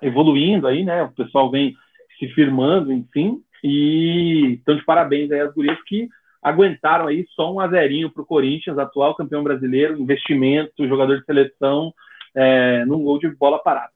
evoluindo 0.00 0.66
aí, 0.66 0.84
né? 0.84 1.02
O 1.02 1.12
pessoal 1.12 1.50
vem 1.50 1.74
se 2.18 2.28
firmando, 2.28 2.92
enfim, 2.92 3.42
e 3.62 4.54
estão 4.54 4.76
de 4.76 4.84
parabéns 4.84 5.30
aí 5.30 5.40
as 5.40 5.52
gurias 5.52 5.78
que 5.86 6.08
aguentaram 6.46 7.08
aí 7.08 7.26
só 7.34 7.52
um 7.52 7.58
azerinho 7.58 8.08
para 8.08 8.22
o 8.22 8.26
Corinthians, 8.26 8.78
atual 8.78 9.16
campeão 9.16 9.42
brasileiro, 9.42 10.00
investimento, 10.00 10.86
jogador 10.86 11.18
de 11.18 11.24
seleção, 11.24 11.92
é, 12.32 12.84
num 12.84 13.02
gol 13.02 13.18
de 13.18 13.28
bola 13.30 13.58
parada. 13.58 13.90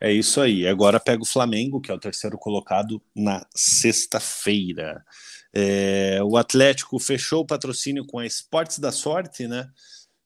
É 0.00 0.12
isso 0.12 0.40
aí. 0.40 0.68
Agora 0.68 1.00
pega 1.00 1.20
o 1.20 1.26
Flamengo, 1.26 1.80
que 1.80 1.90
é 1.90 1.94
o 1.94 1.98
terceiro 1.98 2.38
colocado 2.38 3.02
na 3.14 3.44
sexta-feira. 3.52 5.04
É, 5.52 6.20
o 6.22 6.36
Atlético 6.36 6.96
fechou 7.00 7.40
o 7.40 7.46
patrocínio 7.46 8.06
com 8.06 8.20
a 8.20 8.24
Esportes 8.24 8.78
da 8.78 8.92
Sorte, 8.92 9.48
né? 9.48 9.68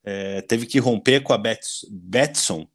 É, 0.04 0.42
teve 0.42 0.66
que 0.66 0.78
romper 0.78 1.22
com 1.22 1.32
a 1.32 1.38
Bets, 1.38 1.86
Betson 1.90 2.68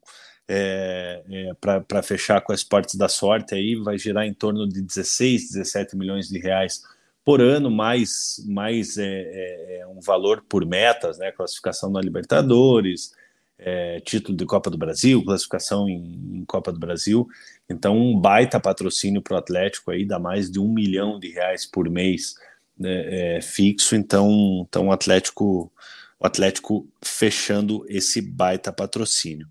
é, 0.48 1.24
é 1.30 1.54
para 1.62 2.02
fechar 2.02 2.42
com 2.42 2.52
a 2.52 2.56
Esportes 2.56 2.96
da 2.96 3.08
Sorte. 3.08 3.54
Aí 3.54 3.76
vai 3.76 4.00
girar 4.00 4.26
em 4.26 4.34
torno 4.34 4.68
de 4.68 4.82
16, 4.82 5.52
17 5.52 5.96
milhões 5.96 6.28
de 6.28 6.40
reais 6.40 6.82
por 7.30 7.42
ano, 7.42 7.70
mais, 7.70 8.44
mais 8.48 8.98
é, 8.98 9.06
é, 9.06 9.78
é, 9.82 9.88
um 9.88 10.02
valor 10.02 10.44
por 10.50 10.66
metas, 10.66 11.20
né? 11.20 11.32
Classificação 11.32 11.92
na 11.92 12.02
Libertadores, 12.02 13.12
é, 13.56 14.00
título 14.00 14.36
de 14.36 14.48
Copa 14.48 14.68
do 14.68 14.80
Brasil, 14.80 15.24
classificação 15.24 15.88
em, 15.88 16.40
em, 16.40 16.46
Copa 16.46 16.72
do 16.72 16.80
Brasil. 16.80 17.28
Então, 17.70 17.96
um 17.96 18.20
baita 18.20 18.60
patrocínio 18.60 19.22
para 19.22 19.36
o 19.36 19.38
Atlético 19.38 19.92
aí, 19.92 20.06
dá 20.06 20.18
mais 20.18 20.50
de 20.50 20.60
um 20.60 20.74
milhão 20.74 21.20
de 21.20 21.30
reais 21.30 21.68
por 21.68 21.88
mês 21.88 22.34
né, 22.76 23.36
é, 23.36 23.42
fixo. 23.44 23.96
Então, 23.96 24.66
então 24.68 24.88
o 24.88 24.92
Atlético 24.92 25.72
o 26.20 26.26
Atlético 26.26 26.90
fechando 27.00 27.86
esse 27.88 28.22
baita 28.22 28.74
patrocínio. 28.74 29.48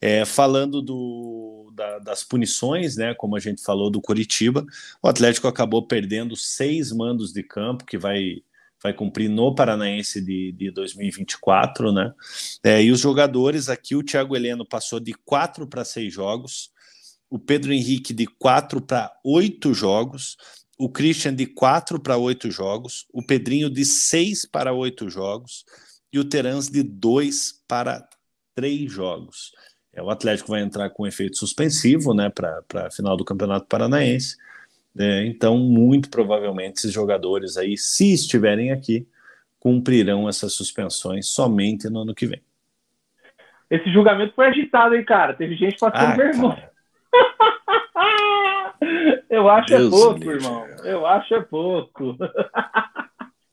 É, 0.00 0.24
falando 0.24 0.82
do, 0.82 1.70
da, 1.74 1.98
das 1.98 2.22
punições, 2.24 2.96
né, 2.96 3.14
como 3.14 3.36
a 3.36 3.40
gente 3.40 3.62
falou 3.62 3.90
do 3.90 4.00
Curitiba, 4.00 4.64
o 5.02 5.08
Atlético 5.08 5.48
acabou 5.48 5.86
perdendo 5.86 6.36
seis 6.36 6.92
mandos 6.92 7.32
de 7.32 7.42
campo, 7.42 7.84
que 7.84 7.98
vai, 7.98 8.42
vai 8.82 8.92
cumprir 8.92 9.28
no 9.28 9.54
Paranaense 9.54 10.20
de, 10.20 10.52
de 10.52 10.70
2024, 10.70 11.92
né? 11.92 12.12
É, 12.62 12.82
e 12.82 12.90
os 12.90 13.00
jogadores 13.00 13.68
aqui, 13.68 13.96
o 13.96 14.02
Thiago 14.02 14.36
Heleno 14.36 14.66
passou 14.66 15.00
de 15.00 15.14
quatro 15.24 15.66
para 15.66 15.84
seis 15.84 16.12
jogos, 16.12 16.70
o 17.30 17.38
Pedro 17.38 17.72
Henrique 17.72 18.12
de 18.12 18.26
quatro 18.26 18.80
para 18.80 19.12
oito 19.24 19.74
jogos, 19.74 20.36
o 20.78 20.88
Christian 20.88 21.34
de 21.34 21.46
quatro 21.46 22.00
para 22.00 22.16
oito 22.16 22.50
jogos, 22.50 23.06
o 23.12 23.24
Pedrinho 23.24 23.70
de 23.70 23.84
seis 23.84 24.44
para 24.44 24.72
oito 24.72 25.08
jogos, 25.08 25.64
e 26.12 26.18
o 26.18 26.24
Terans 26.24 26.68
de 26.68 26.82
dois 26.82 27.62
para 27.66 28.06
três 28.54 28.90
jogos. 28.90 29.52
É, 29.94 30.02
o 30.02 30.10
Atlético 30.10 30.50
vai 30.50 30.60
entrar 30.60 30.90
com 30.90 31.06
efeito 31.06 31.36
suspensivo 31.36 32.12
né, 32.12 32.30
para 32.30 32.86
a 32.86 32.90
final 32.90 33.16
do 33.16 33.24
Campeonato 33.24 33.66
Paranaense. 33.66 34.36
É, 34.98 35.24
então, 35.26 35.56
muito 35.58 36.10
provavelmente, 36.10 36.78
esses 36.78 36.92
jogadores 36.92 37.56
aí, 37.56 37.76
se 37.76 38.12
estiverem 38.12 38.72
aqui, 38.72 39.06
cumprirão 39.58 40.28
essas 40.28 40.54
suspensões 40.54 41.28
somente 41.28 41.88
no 41.88 42.00
ano 42.00 42.14
que 42.14 42.26
vem. 42.26 42.42
Esse 43.70 43.92
julgamento 43.92 44.34
foi 44.34 44.46
agitado, 44.46 44.94
hein, 44.94 45.04
cara? 45.04 45.34
Teve 45.34 45.56
gente 45.56 45.78
passando 45.78 46.12
ah, 46.12 46.16
vergonha. 46.16 46.70
Eu 49.30 49.48
acho 49.48 49.72
é 49.72 49.78
Deus 49.78 49.92
é 49.92 49.96
pouco, 49.96 50.30
irmão. 50.30 50.66
Eu 50.84 51.06
acho 51.06 51.34
é 51.34 51.40
pouco. 51.40 52.16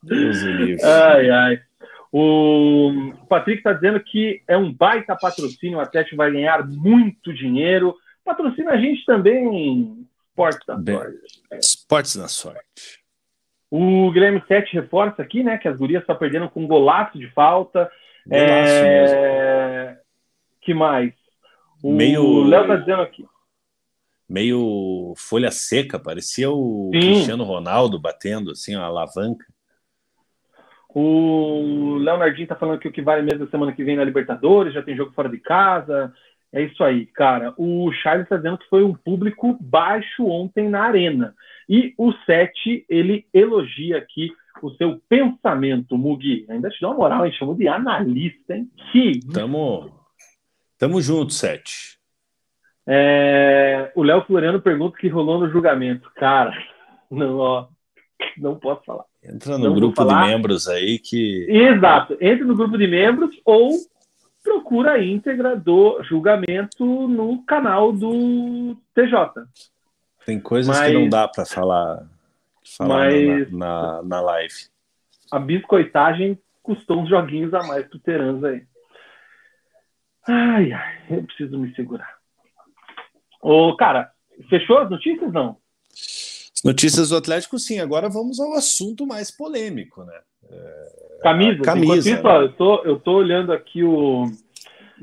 Deus 0.03 0.41
livre. 0.41 0.83
Ai, 0.83 1.29
ai. 1.29 1.61
O 2.11 3.13
Patrick 3.29 3.59
está 3.59 3.71
dizendo 3.73 3.99
que 4.01 4.41
é 4.47 4.57
um 4.57 4.73
baita 4.73 5.15
patrocínio, 5.15 5.77
o 5.77 5.81
Atlético 5.81 6.17
vai 6.17 6.31
ganhar 6.31 6.67
muito 6.67 7.33
dinheiro. 7.33 7.95
Patrocina 8.25 8.71
a 8.71 8.77
gente 8.77 9.05
também, 9.05 10.05
Esportes 10.29 10.65
da 10.67 10.75
Sorte. 10.75 11.17
Esportes 11.53 12.15
da 12.17 12.27
Sorte. 12.27 13.01
O 13.69 14.11
Guilherme 14.11 14.43
Sete 14.47 14.73
reforça 14.73 15.21
aqui, 15.21 15.41
né, 15.43 15.57
que 15.57 15.67
as 15.67 15.77
gurias 15.77 16.05
só 16.05 16.13
perderam 16.13 16.49
com 16.49 16.61
um 16.63 16.67
golaço 16.67 17.17
de 17.17 17.29
falta. 17.31 17.89
Golaço 18.27 18.43
é... 18.43 19.97
Que 20.61 20.73
mais? 20.73 21.13
O 21.81 21.93
Meio- 21.93 22.43
Léo 22.43 22.67
tá 22.67 22.75
dizendo 22.75 23.01
aqui. 23.01 23.25
Meio 24.29 25.13
folha 25.17 25.49
seca, 25.51 25.97
parecia 25.97 26.51
o 26.51 26.91
Sim. 26.93 26.99
Cristiano 26.99 27.43
Ronaldo 27.43 27.99
batendo 27.99 28.51
assim, 28.51 28.75
a 28.75 28.83
alavanca. 28.83 29.45
O 30.93 31.95
Leonardinho 31.99 32.47
tá 32.47 32.55
falando 32.55 32.79
que 32.79 32.87
o 32.87 32.91
que 32.91 33.01
vale 33.01 33.21
mesmo 33.21 33.45
é 33.45 33.47
semana 33.47 33.71
que 33.71 33.83
vem 33.83 33.95
na 33.95 34.03
Libertadores, 34.03 34.73
já 34.73 34.81
tem 34.81 34.95
jogo 34.95 35.13
fora 35.13 35.29
de 35.29 35.37
casa. 35.37 36.13
É 36.53 36.61
isso 36.61 36.83
aí, 36.83 37.05
cara. 37.05 37.53
O 37.57 37.89
Charles 37.93 38.27
tá 38.27 38.35
dizendo 38.35 38.57
que 38.57 38.67
foi 38.67 38.83
um 38.83 38.93
público 38.93 39.57
baixo 39.61 40.25
ontem 40.25 40.67
na 40.67 40.83
arena. 40.83 41.33
E 41.69 41.93
o 41.97 42.11
Sete, 42.25 42.85
ele 42.89 43.25
elogia 43.33 43.97
aqui 43.97 44.31
o 44.61 44.69
seu 44.71 45.01
pensamento, 45.07 45.97
Mugi. 45.97 46.45
Ainda 46.49 46.69
te 46.69 46.81
dá 46.81 46.89
uma 46.89 46.97
moral, 46.97 47.25
hein? 47.25 47.31
Chamou 47.31 47.55
de 47.55 47.69
analista, 47.69 48.55
hein? 48.55 48.69
Que 48.91 49.19
Tamo, 49.33 49.89
tamo 50.77 51.01
junto, 51.01 51.31
Sete. 51.31 51.97
É, 52.85 53.91
o 53.95 54.03
Léo 54.03 54.25
Floriano 54.25 54.61
pergunta 54.61 54.97
o 54.97 54.99
que 54.99 55.07
rolou 55.07 55.39
no 55.39 55.49
julgamento. 55.49 56.11
Cara, 56.15 56.51
não, 57.09 57.37
ó, 57.37 57.67
não 58.37 58.55
posso 58.59 58.83
falar. 58.85 59.05
Entra 59.23 59.51
Não 59.53 59.65
no 59.65 59.65
vou 59.71 59.75
grupo 59.75 60.03
de 60.03 60.15
membros 60.15 60.67
aí 60.67 60.97
que 60.99 61.45
Exato. 61.49 62.17
Entre 62.19 62.43
no 62.43 62.55
grupo 62.55 62.77
de 62.77 62.87
membros 62.87 63.31
ou 63.45 63.71
procura 64.43 64.93
a 64.93 65.03
íntegra 65.03 65.55
do 65.55 66.01
julgamento 66.03 66.83
no 67.07 67.43
canal 67.45 67.91
do 67.93 68.75
TJ. 68.95 69.45
tem 70.25 70.39
coisas 70.39 70.75
Mas- 70.75 70.87
que 70.91 70.97
não 70.97 71.07
dá 71.09 71.27
para 71.27 71.45
falar, 71.45 72.07
falar 72.77 72.97
Mas- 73.11 73.51
na, 73.51 73.57
na, 73.97 74.03
na 74.03 74.21
live. 74.21 74.53
A 75.31 75.37
biscoitagem 75.39 76.37
custou 76.63 76.99
uns 77.01 77.09
joguinhos 77.09 77.53
a 77.53 77.63
mais 77.63 77.85
pro 77.87 77.99
Terans 77.99 78.43
aí. 78.43 78.63
Ai, 80.27 80.71
ai, 80.71 80.97
eu 81.09 81.23
preciso 81.23 81.57
me 81.57 81.73
segurar. 81.75 82.15
Ô, 83.41 83.75
cara, 83.75 84.11
fechou 84.49 84.77
as 84.79 84.89
notícias? 84.89 85.31
Não. 85.33 85.57
As 86.61 86.63
Notícias 86.63 87.09
do 87.09 87.15
Atlético, 87.17 87.57
sim. 87.57 87.79
Agora 87.79 88.07
vamos 88.09 88.39
ao 88.39 88.53
assunto 88.53 89.05
mais 89.07 89.31
polêmico, 89.31 90.03
né? 90.03 90.19
Camisa. 91.23 91.61
camisa, 91.61 91.91
Enquanto 91.93 91.97
isso, 92.07 92.13
né? 92.15 92.21
ó, 92.23 92.41
eu, 92.41 92.53
tô, 92.53 92.83
eu 92.83 92.99
tô 92.99 93.13
olhando 93.13 93.51
aqui 93.53 93.83
o. 93.83 94.25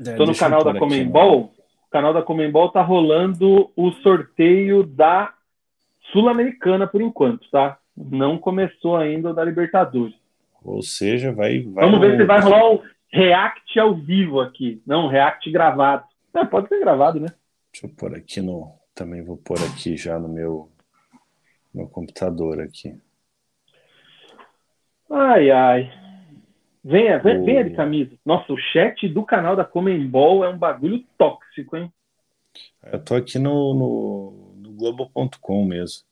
É, 0.05 0.15
Tô 0.15 0.25
no 0.25 0.35
canal 0.35 0.63
da 0.63 0.77
Comembol. 0.77 1.53
O 1.87 1.91
canal 1.91 2.13
da 2.13 2.21
Comembol 2.21 2.69
tá 2.71 2.81
rolando 2.81 3.69
o 3.75 3.91
sorteio 4.03 4.83
da 4.83 5.33
Sul-Americana 6.11 6.87
por 6.87 7.01
enquanto, 7.01 7.49
tá? 7.49 7.77
Não 7.95 8.37
começou 8.37 8.95
ainda 8.97 9.29
o 9.31 9.33
da 9.33 9.43
Libertadores. 9.43 10.15
Ou 10.63 10.81
seja, 10.81 11.31
vai. 11.33 11.61
vai 11.61 11.85
Vamos 11.85 11.99
ver 11.99 12.13
no- 12.13 12.17
se 12.17 12.25
vai 12.25 12.41
rolar 12.41 12.71
um 12.71 12.79
react 13.11 13.79
ao 13.79 13.95
vivo 13.95 14.39
aqui. 14.39 14.81
Não, 14.85 15.05
um 15.05 15.09
react 15.09 15.49
gravado. 15.51 16.03
É, 16.33 16.45
pode 16.45 16.67
ser 16.69 16.79
gravado, 16.79 17.19
né? 17.19 17.27
Deixa 17.71 17.87
eu 17.87 17.91
pôr 17.91 18.13
aqui 18.15 18.41
no. 18.41 18.71
Também 18.93 19.23
vou 19.23 19.37
pôr 19.37 19.57
aqui 19.59 19.95
já 19.95 20.19
no 20.19 20.27
meu, 20.27 20.69
meu 21.73 21.87
computador 21.87 22.59
aqui. 22.61 22.95
Ai, 25.09 25.49
ai. 25.51 25.91
Venha, 26.83 27.19
venha, 27.19 27.43
venha 27.43 27.63
de 27.63 27.75
camisa. 27.75 28.11
Nossa, 28.25 28.51
o 28.53 28.57
chat 28.57 29.07
do 29.07 29.23
canal 29.25 29.55
da 29.55 29.65
Comembol 29.65 30.43
é 30.43 30.49
um 30.49 30.57
bagulho 30.57 31.03
tóxico, 31.17 31.75
hein? 31.75 31.91
Eu 32.91 33.03
tô 33.03 33.15
aqui 33.15 33.37
no, 33.37 33.73
no, 33.73 34.53
no 34.57 34.71
Globo.com 34.73 35.65
mesmo. 35.65 36.03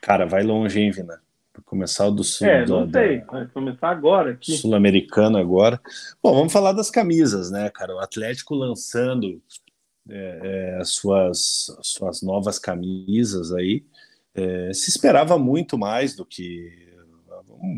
Cara, 0.00 0.26
vai 0.26 0.42
longe, 0.42 0.80
hein, 0.80 0.90
Vina? 0.90 1.20
Pra 1.52 1.62
começar 1.64 2.06
o 2.06 2.10
do 2.10 2.24
Sul. 2.24 2.46
É, 2.46 2.64
da- 2.64 2.66
não 2.66 2.86
da- 2.86 3.00
sei. 3.00 3.20
Vai 3.20 3.46
começar 3.46 3.90
agora 3.90 4.32
aqui. 4.32 4.52
Sul-Americana 4.56 5.38
agora. 5.38 5.80
Bom, 6.22 6.34
vamos 6.34 6.52
falar 6.52 6.72
das 6.72 6.90
camisas, 6.90 7.50
né, 7.50 7.70
cara? 7.70 7.94
O 7.94 8.00
Atlético 8.00 8.54
lançando 8.54 9.40
é, 10.08 10.40
é, 10.42 10.78
as 10.80 10.90
suas, 10.90 11.74
as 11.78 11.86
suas 11.88 12.22
novas 12.22 12.58
camisas 12.58 13.52
aí. 13.52 13.84
É, 14.34 14.72
se 14.72 14.90
esperava 14.90 15.38
muito 15.38 15.76
mais 15.78 16.14
do 16.14 16.24
que. 16.24 16.90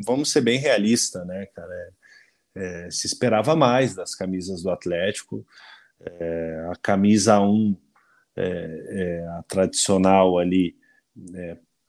Vamos 0.04 0.30
ser 0.30 0.40
bem 0.40 0.58
realistas, 0.58 1.26
né, 1.26 1.46
cara? 1.46 1.72
É, 1.72 2.86
é, 2.86 2.90
se 2.90 3.06
esperava 3.06 3.56
mais 3.56 3.94
das 3.94 4.14
camisas 4.14 4.62
do 4.62 4.70
Atlético. 4.70 5.44
É, 6.00 6.68
a 6.70 6.76
camisa 6.76 7.40
1, 7.40 7.76
é, 8.36 8.44
é, 8.88 9.28
a 9.28 9.42
tradicional 9.48 10.38
ali, 10.38 10.76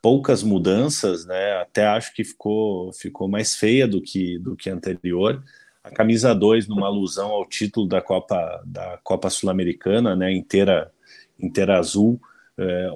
poucas 0.02 0.44
mudanças, 0.44 1.26
né? 1.26 1.54
Até 1.54 1.86
acho 1.88 2.14
que 2.14 2.24
ficou, 2.24 2.94
ficou 2.94 3.28
mais 3.28 3.56
feia 3.56 3.88
do 3.88 4.02
que, 4.02 4.38
do 4.40 4.56
que 4.56 4.70
anterior. 4.70 5.44
A 5.84 5.92
camisa 5.92 6.34
2, 6.34 6.68
numa 6.68 6.88
alusão 6.88 7.32
ao 7.32 7.46
título 7.46 7.88
da 7.88 8.02
Copa, 8.02 8.64
da 8.66 9.00
Copa 9.04 9.30
Sul-Americana, 9.30 10.16
né? 10.16 10.32
Inteira, 10.32 10.92
inteira 11.40 11.78
azul. 11.78 12.20
É, 12.58 12.90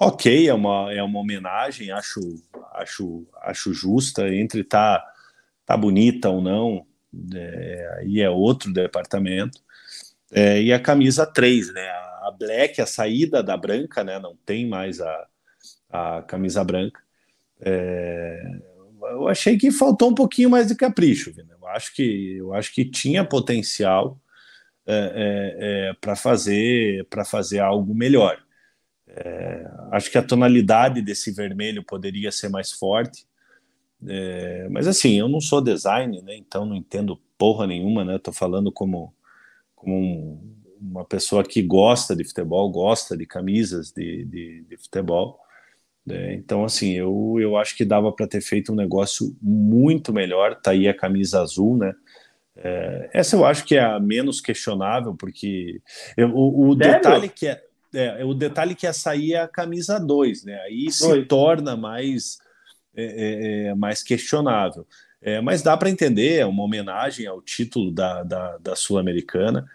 ok, 0.00 0.48
é 0.48 0.54
uma, 0.54 0.92
é 0.92 1.02
uma 1.02 1.20
homenagem, 1.20 1.90
acho, 1.90 2.20
acho, 2.72 3.26
acho 3.42 3.72
justa. 3.72 4.28
Entre 4.28 4.64
tá, 4.64 5.04
tá 5.64 5.76
bonita 5.76 6.28
ou 6.28 6.40
não, 6.40 6.86
é, 7.34 7.98
aí 7.98 8.20
é 8.20 8.30
outro 8.30 8.72
departamento. 8.72 9.60
É, 10.32 10.60
e 10.60 10.72
a 10.72 10.80
camisa 10.80 11.24
3, 11.26 11.72
né? 11.72 11.88
A 11.88 12.34
black, 12.36 12.80
a 12.80 12.86
saída 12.86 13.42
da 13.42 13.56
branca, 13.56 14.02
né? 14.02 14.18
Não 14.18 14.36
tem 14.44 14.66
mais 14.66 15.00
a, 15.00 15.26
a 15.90 16.22
camisa 16.22 16.64
branca. 16.64 17.00
É, 17.60 18.42
eu 19.12 19.28
achei 19.28 19.56
que 19.56 19.70
faltou 19.70 20.10
um 20.10 20.14
pouquinho 20.14 20.50
mais 20.50 20.66
de 20.66 20.74
capricho. 20.74 21.32
Eu 21.38 21.68
acho 21.68 21.94
que 21.94 22.36
eu 22.38 22.52
acho 22.52 22.74
que 22.74 22.84
tinha 22.84 23.24
potencial 23.24 24.20
é, 24.86 25.94
para 26.00 26.16
fazer 26.16 27.06
para 27.08 27.24
fazer 27.24 27.60
algo 27.60 27.94
melhor. 27.94 28.45
É, 29.08 29.70
acho 29.92 30.10
que 30.10 30.18
a 30.18 30.22
tonalidade 30.22 31.00
desse 31.00 31.30
vermelho 31.30 31.82
poderia 31.82 32.32
ser 32.32 32.48
mais 32.48 32.72
forte. 32.72 33.26
É, 34.06 34.68
mas 34.70 34.86
assim, 34.86 35.18
eu 35.18 35.28
não 35.28 35.40
sou 35.40 35.60
design, 35.60 36.20
né? 36.22 36.36
Então 36.36 36.66
não 36.66 36.76
entendo 36.76 37.20
porra 37.38 37.66
nenhuma, 37.66 38.04
né? 38.04 38.18
Tô 38.18 38.32
falando 38.32 38.70
como 38.72 39.14
como 39.74 39.94
um, 39.94 40.56
uma 40.80 41.04
pessoa 41.04 41.44
que 41.44 41.62
gosta 41.62 42.16
de 42.16 42.24
futebol, 42.24 42.70
gosta 42.70 43.16
de 43.16 43.26
camisas 43.26 43.92
de, 43.92 44.24
de, 44.24 44.64
de 44.68 44.76
futebol. 44.76 45.38
né? 46.04 46.34
então, 46.34 46.64
assim, 46.64 46.92
eu, 46.94 47.36
eu 47.38 47.56
acho 47.56 47.76
que 47.76 47.84
dava 47.84 48.10
para 48.10 48.26
ter 48.26 48.40
feito 48.40 48.72
um 48.72 48.74
negócio 48.74 49.36
muito 49.40 50.12
melhor. 50.12 50.60
Tá 50.60 50.72
aí 50.72 50.88
a 50.88 50.96
camisa 50.96 51.40
azul, 51.40 51.76
né? 51.76 51.94
É, 52.56 53.10
essa 53.12 53.36
eu 53.36 53.44
acho 53.44 53.64
que 53.64 53.76
é 53.76 53.80
a 53.80 54.00
menos 54.00 54.40
questionável, 54.40 55.14
porque 55.14 55.80
eu, 56.16 56.30
o, 56.30 56.70
o 56.70 56.74
detalhe 56.74 57.28
que 57.28 57.46
é, 57.46 57.62
é, 57.94 58.24
o 58.24 58.34
detalhe 58.34 58.74
que 58.74 58.86
essa 58.86 59.10
aí 59.10 59.32
é 59.32 59.40
a 59.40 59.48
camisa 59.48 59.98
2, 59.98 60.44
né? 60.44 60.60
Aí 60.62 60.90
se 60.90 61.06
Dois. 61.06 61.26
torna 61.26 61.76
mais, 61.76 62.38
é, 62.94 63.04
é, 63.04 63.66
é, 63.68 63.74
mais 63.74 64.02
questionável. 64.02 64.86
É, 65.20 65.40
mas 65.40 65.62
dá 65.62 65.76
para 65.76 65.90
entender, 65.90 66.40
é 66.40 66.46
uma 66.46 66.62
homenagem 66.62 67.26
ao 67.26 67.42
título 67.42 67.90
da, 67.90 68.22
da, 68.22 68.58
da 68.58 68.76
Sul-Americana. 68.76 69.66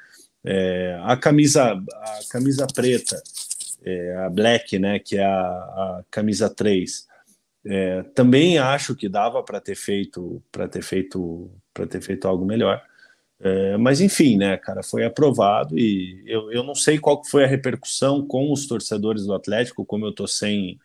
É, 0.43 0.99
a 1.03 1.16
camisa 1.18 1.74
a 1.74 2.20
camisa 2.30 2.66
preta, 2.74 3.22
é, 3.84 4.16
a 4.26 4.30
black, 4.30 4.80
né, 4.80 4.97
que 4.99 5.18
é 5.18 5.26
a, 5.26 5.30
a 5.30 6.03
camisa 6.09 6.49
3, 6.49 7.07
é, 7.66 8.03
também 8.16 8.57
acho 8.57 8.95
que 8.95 9.07
dava 9.07 9.43
para 9.43 9.59
ter 9.59 9.76
feito 9.76 10.41
para 10.51 10.68
ter 10.68 10.82
feito 10.82 11.51
para 11.74 11.86
ter 11.86 12.01
feito 12.01 12.28
algo 12.28 12.45
melhor. 12.45 12.82
É, 13.43 13.75
mas 13.77 14.01
enfim, 14.01 14.37
né, 14.37 14.55
cara, 14.55 14.83
foi 14.83 15.03
aprovado 15.03 15.77
e 15.77 16.23
eu, 16.27 16.51
eu 16.51 16.63
não 16.63 16.75
sei 16.75 16.99
qual 16.99 17.23
foi 17.25 17.43
a 17.43 17.47
repercussão 17.47 18.25
com 18.25 18.51
os 18.51 18.67
torcedores 18.67 19.25
do 19.25 19.33
Atlético, 19.33 19.83
como 19.83 20.05
eu 20.05 20.13
tô 20.13 20.27
sem 20.27 20.79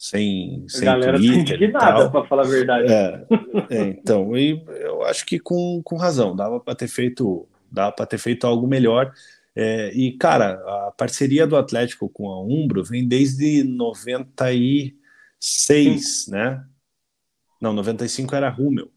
sem, 0.00 0.64
A 0.64 0.68
sem 0.70 0.84
galera 0.86 1.12
tá 1.12 1.18
Twitter 1.18 1.56
indignada, 1.56 1.98
tal. 1.98 2.10
pra 2.10 2.24
falar 2.24 2.46
a 2.46 2.48
verdade. 2.48 2.90
É, 2.90 3.26
é, 3.68 3.82
então, 3.88 4.34
e 4.34 4.64
eu 4.80 5.02
acho 5.02 5.26
que 5.26 5.38
com, 5.38 5.82
com 5.84 5.96
razão, 5.96 6.34
dava 6.34 6.58
para 6.58 6.74
ter 6.74 6.88
feito, 6.88 7.46
dava 7.70 7.92
para 7.92 8.06
ter 8.06 8.16
feito 8.16 8.46
algo 8.46 8.66
melhor. 8.66 9.12
É, 9.54 9.92
e, 9.92 10.12
cara, 10.12 10.52
a 10.86 10.90
parceria 10.96 11.46
do 11.46 11.54
Atlético 11.54 12.08
com 12.08 12.30
a 12.30 12.42
Umbro 12.42 12.82
vem 12.82 13.06
desde 13.06 13.62
96, 13.62 16.28
né? 16.28 16.64
Não, 17.60 17.74
95 17.74 18.34
era 18.34 18.48
Rummel. 18.48 18.90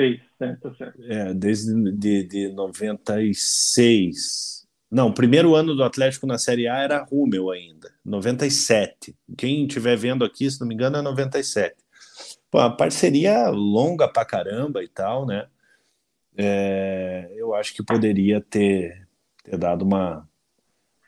Fez, 0.00 0.20
certo, 0.38 0.62
tá 0.62 0.74
certo. 0.76 1.12
É, 1.12 1.34
desde 1.34 1.74
de, 1.92 2.24
de 2.24 2.48
96. 2.48 4.66
Não, 4.90 5.08
o 5.08 5.14
primeiro 5.14 5.54
ano 5.54 5.74
do 5.74 5.84
Atlético 5.84 6.26
na 6.26 6.38
Série 6.38 6.66
A 6.66 6.78
era 6.78 7.04
Rummel 7.04 7.50
ainda, 7.50 7.92
97. 8.02 9.14
Quem 9.36 9.66
estiver 9.66 9.98
vendo 9.98 10.24
aqui, 10.24 10.50
se 10.50 10.58
não 10.58 10.66
me 10.66 10.74
engano, 10.74 10.96
é 10.96 11.02
97. 11.02 11.76
Pô, 12.50 12.60
a 12.60 12.70
parceria 12.70 13.50
longa 13.50 14.08
pra 14.08 14.24
caramba 14.24 14.82
e 14.82 14.88
tal, 14.88 15.26
né? 15.26 15.46
É, 16.34 17.30
eu 17.36 17.54
acho 17.54 17.74
que 17.74 17.84
poderia 17.84 18.40
ter, 18.40 19.06
ter 19.44 19.58
dado, 19.58 19.84
uma, 19.84 20.26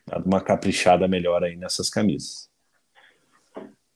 dado 0.07 0.27
uma 0.27 0.43
caprichada 0.43 1.09
melhor 1.09 1.43
aí 1.43 1.57
nessas 1.57 1.89
camisas. 1.89 2.51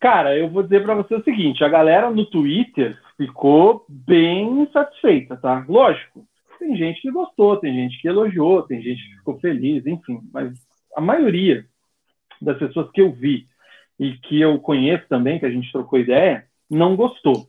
Cara, 0.01 0.38
eu 0.38 0.49
vou 0.49 0.62
dizer 0.62 0.82
para 0.82 0.94
você 0.94 1.14
o 1.14 1.22
seguinte: 1.22 1.62
a 1.62 1.68
galera 1.68 2.11
no 2.11 2.24
Twitter 2.24 2.99
ficou 3.16 3.84
bem 3.88 4.68
satisfeita, 4.72 5.36
tá? 5.36 5.64
Lógico, 5.68 6.26
tem 6.58 6.76
gente 6.76 7.00
que 7.00 7.10
gostou, 7.10 7.56
tem 7.56 7.74
gente 7.74 8.00
que 8.00 8.08
elogiou, 8.08 8.62
tem 8.62 8.82
gente 8.82 9.02
que 9.02 9.16
ficou 9.16 9.38
feliz, 9.38 9.86
enfim, 9.86 10.20
mas 10.32 10.52
a 10.94 11.00
maioria 11.00 11.64
das 12.40 12.58
pessoas 12.58 12.90
que 12.90 13.00
eu 13.00 13.12
vi 13.12 13.46
e 13.98 14.12
que 14.18 14.40
eu 14.40 14.58
conheço 14.58 15.04
também, 15.08 15.38
que 15.38 15.46
a 15.46 15.50
gente 15.50 15.70
trocou 15.72 15.98
ideia, 15.98 16.46
não 16.70 16.96
gostou. 16.96 17.46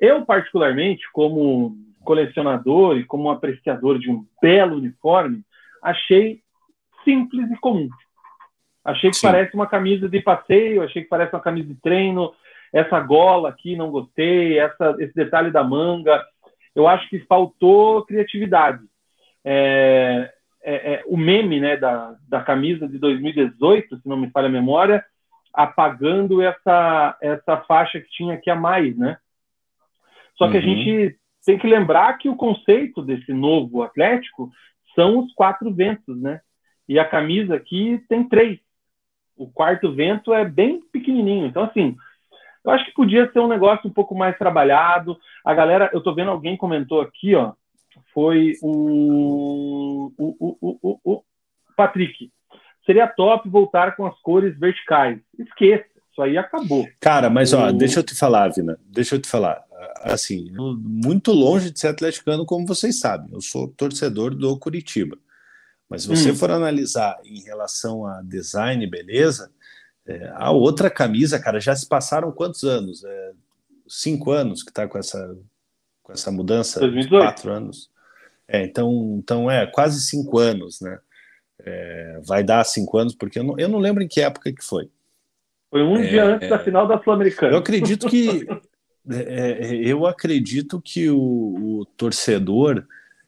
Eu, 0.00 0.24
particularmente, 0.24 1.02
como 1.12 1.76
colecionador 2.04 2.98
e 2.98 3.04
como 3.04 3.30
apreciador 3.30 3.98
de 3.98 4.10
um 4.10 4.24
belo 4.40 4.76
uniforme, 4.76 5.42
achei 5.82 6.40
simples 7.04 7.50
e 7.50 7.56
comum. 7.56 7.88
Achei 8.84 9.10
que 9.10 9.16
Sim. 9.16 9.26
parece 9.26 9.54
uma 9.54 9.66
camisa 9.66 10.08
de 10.08 10.20
passeio, 10.20 10.82
achei 10.82 11.02
que 11.02 11.08
parece 11.08 11.34
uma 11.34 11.40
camisa 11.40 11.68
de 11.68 11.80
treino. 11.80 12.32
Essa 12.74 12.98
gola 12.98 13.50
aqui 13.50 13.76
não 13.76 13.88
gostei, 13.88 14.58
essa, 14.58 14.96
esse 14.98 15.14
detalhe 15.14 15.52
da 15.52 15.62
manga. 15.62 16.20
Eu 16.74 16.88
acho 16.88 17.08
que 17.08 17.20
faltou 17.20 18.04
criatividade. 18.04 18.82
É, 19.44 20.32
é, 20.60 20.94
é, 20.94 21.04
o 21.06 21.16
meme 21.16 21.60
né, 21.60 21.76
da, 21.76 22.16
da 22.28 22.42
camisa 22.42 22.88
de 22.88 22.98
2018, 22.98 23.98
se 23.98 24.08
não 24.08 24.16
me 24.16 24.28
falha 24.30 24.48
a 24.48 24.50
memória, 24.50 25.04
apagando 25.52 26.42
essa, 26.42 27.16
essa 27.22 27.58
faixa 27.58 28.00
que 28.00 28.10
tinha 28.10 28.34
aqui 28.34 28.50
a 28.50 28.56
mais, 28.56 28.98
né? 28.98 29.18
Só 30.36 30.50
que 30.50 30.56
uhum. 30.56 30.62
a 30.62 30.66
gente 30.66 31.16
tem 31.46 31.56
que 31.56 31.68
lembrar 31.68 32.18
que 32.18 32.28
o 32.28 32.34
conceito 32.34 33.02
desse 33.02 33.32
novo 33.32 33.84
Atlético 33.84 34.50
são 34.96 35.20
os 35.20 35.32
quatro 35.34 35.72
ventos, 35.72 36.20
né? 36.20 36.40
E 36.88 36.98
a 36.98 37.04
camisa 37.04 37.54
aqui 37.54 38.02
tem 38.08 38.28
três. 38.28 38.58
O 39.36 39.48
quarto 39.48 39.92
vento 39.92 40.34
é 40.34 40.44
bem 40.44 40.80
pequenininho. 40.92 41.46
Então, 41.46 41.62
assim, 41.62 41.96
eu 42.64 42.70
acho 42.70 42.84
que 42.86 42.94
podia 42.94 43.30
ser 43.30 43.40
um 43.40 43.48
negócio 43.48 43.88
um 43.88 43.92
pouco 43.92 44.14
mais 44.14 44.36
trabalhado. 44.38 45.16
A 45.44 45.52
galera, 45.52 45.90
eu 45.92 46.00
tô 46.00 46.14
vendo 46.14 46.30
alguém 46.30 46.56
comentou 46.56 47.00
aqui, 47.00 47.34
ó, 47.34 47.52
foi 48.12 48.54
o, 48.62 50.12
o, 50.16 50.56
o, 50.60 50.78
o, 50.82 51.00
o 51.04 51.22
Patrick. 51.76 52.30
Seria 52.86 53.06
top 53.06 53.48
voltar 53.48 53.96
com 53.96 54.06
as 54.06 54.18
cores 54.20 54.58
verticais. 54.58 55.18
Esqueça, 55.38 55.84
isso 56.10 56.22
aí 56.22 56.38
acabou. 56.38 56.86
Cara, 57.00 57.28
mas 57.28 57.52
ó, 57.52 57.70
deixa 57.72 58.00
eu 58.00 58.04
te 58.04 58.14
falar, 58.14 58.48
Vina, 58.48 58.78
deixa 58.86 59.16
eu 59.16 59.20
te 59.20 59.28
falar. 59.28 59.62
Assim, 60.02 60.50
muito 60.52 61.32
longe 61.32 61.70
de 61.70 61.78
ser 61.78 61.88
atleticano, 61.88 62.46
como 62.46 62.66
vocês 62.66 63.00
sabem. 63.00 63.32
Eu 63.32 63.40
sou 63.40 63.68
torcedor 63.68 64.34
do 64.34 64.58
Curitiba. 64.58 65.18
Mas 65.88 66.02
se 66.02 66.08
você 66.08 66.30
hum. 66.30 66.36
for 66.36 66.50
analisar 66.50 67.18
em 67.24 67.42
relação 67.42 68.06
a 68.06 68.22
design, 68.22 68.86
beleza, 68.86 69.50
é, 70.06 70.32
a 70.34 70.50
outra 70.50 70.90
camisa, 70.90 71.38
cara, 71.38 71.60
já 71.60 71.74
se 71.74 71.86
passaram 71.86 72.32
quantos 72.32 72.62
anos? 72.64 73.04
É, 73.04 73.32
cinco 73.88 74.30
anos 74.30 74.62
que 74.62 74.70
está 74.70 74.86
com 74.86 74.98
essa, 74.98 75.36
com 76.02 76.12
essa 76.12 76.30
mudança? 76.30 76.80
2018. 76.80 77.22
Quatro 77.22 77.52
anos. 77.52 77.90
É, 78.46 78.64
então, 78.64 79.16
então 79.18 79.50
é 79.50 79.66
quase 79.66 80.00
cinco 80.00 80.38
anos, 80.38 80.80
né? 80.80 80.98
É, 81.58 82.20
vai 82.24 82.42
dar 82.42 82.64
cinco 82.64 82.98
anos, 82.98 83.14
porque 83.14 83.38
eu 83.38 83.44
não, 83.44 83.58
eu 83.58 83.68
não 83.68 83.78
lembro 83.78 84.02
em 84.02 84.08
que 84.08 84.20
época 84.20 84.52
que 84.52 84.62
foi. 84.62 84.90
Foi 85.70 85.82
um 85.82 85.96
é, 85.96 86.06
dia 86.06 86.24
antes 86.24 86.48
da 86.48 86.56
é. 86.56 86.64
final 86.64 86.86
da 86.86 87.02
Sul-Americana. 87.02 87.52
Eu 87.52 87.58
acredito 87.58 88.06
que 88.08 88.46
é, 89.10 89.74
eu 89.82 90.06
acredito 90.06 90.80
que 90.80 91.08
o, 91.10 91.18
o 91.80 91.86
torcedor 91.96 92.86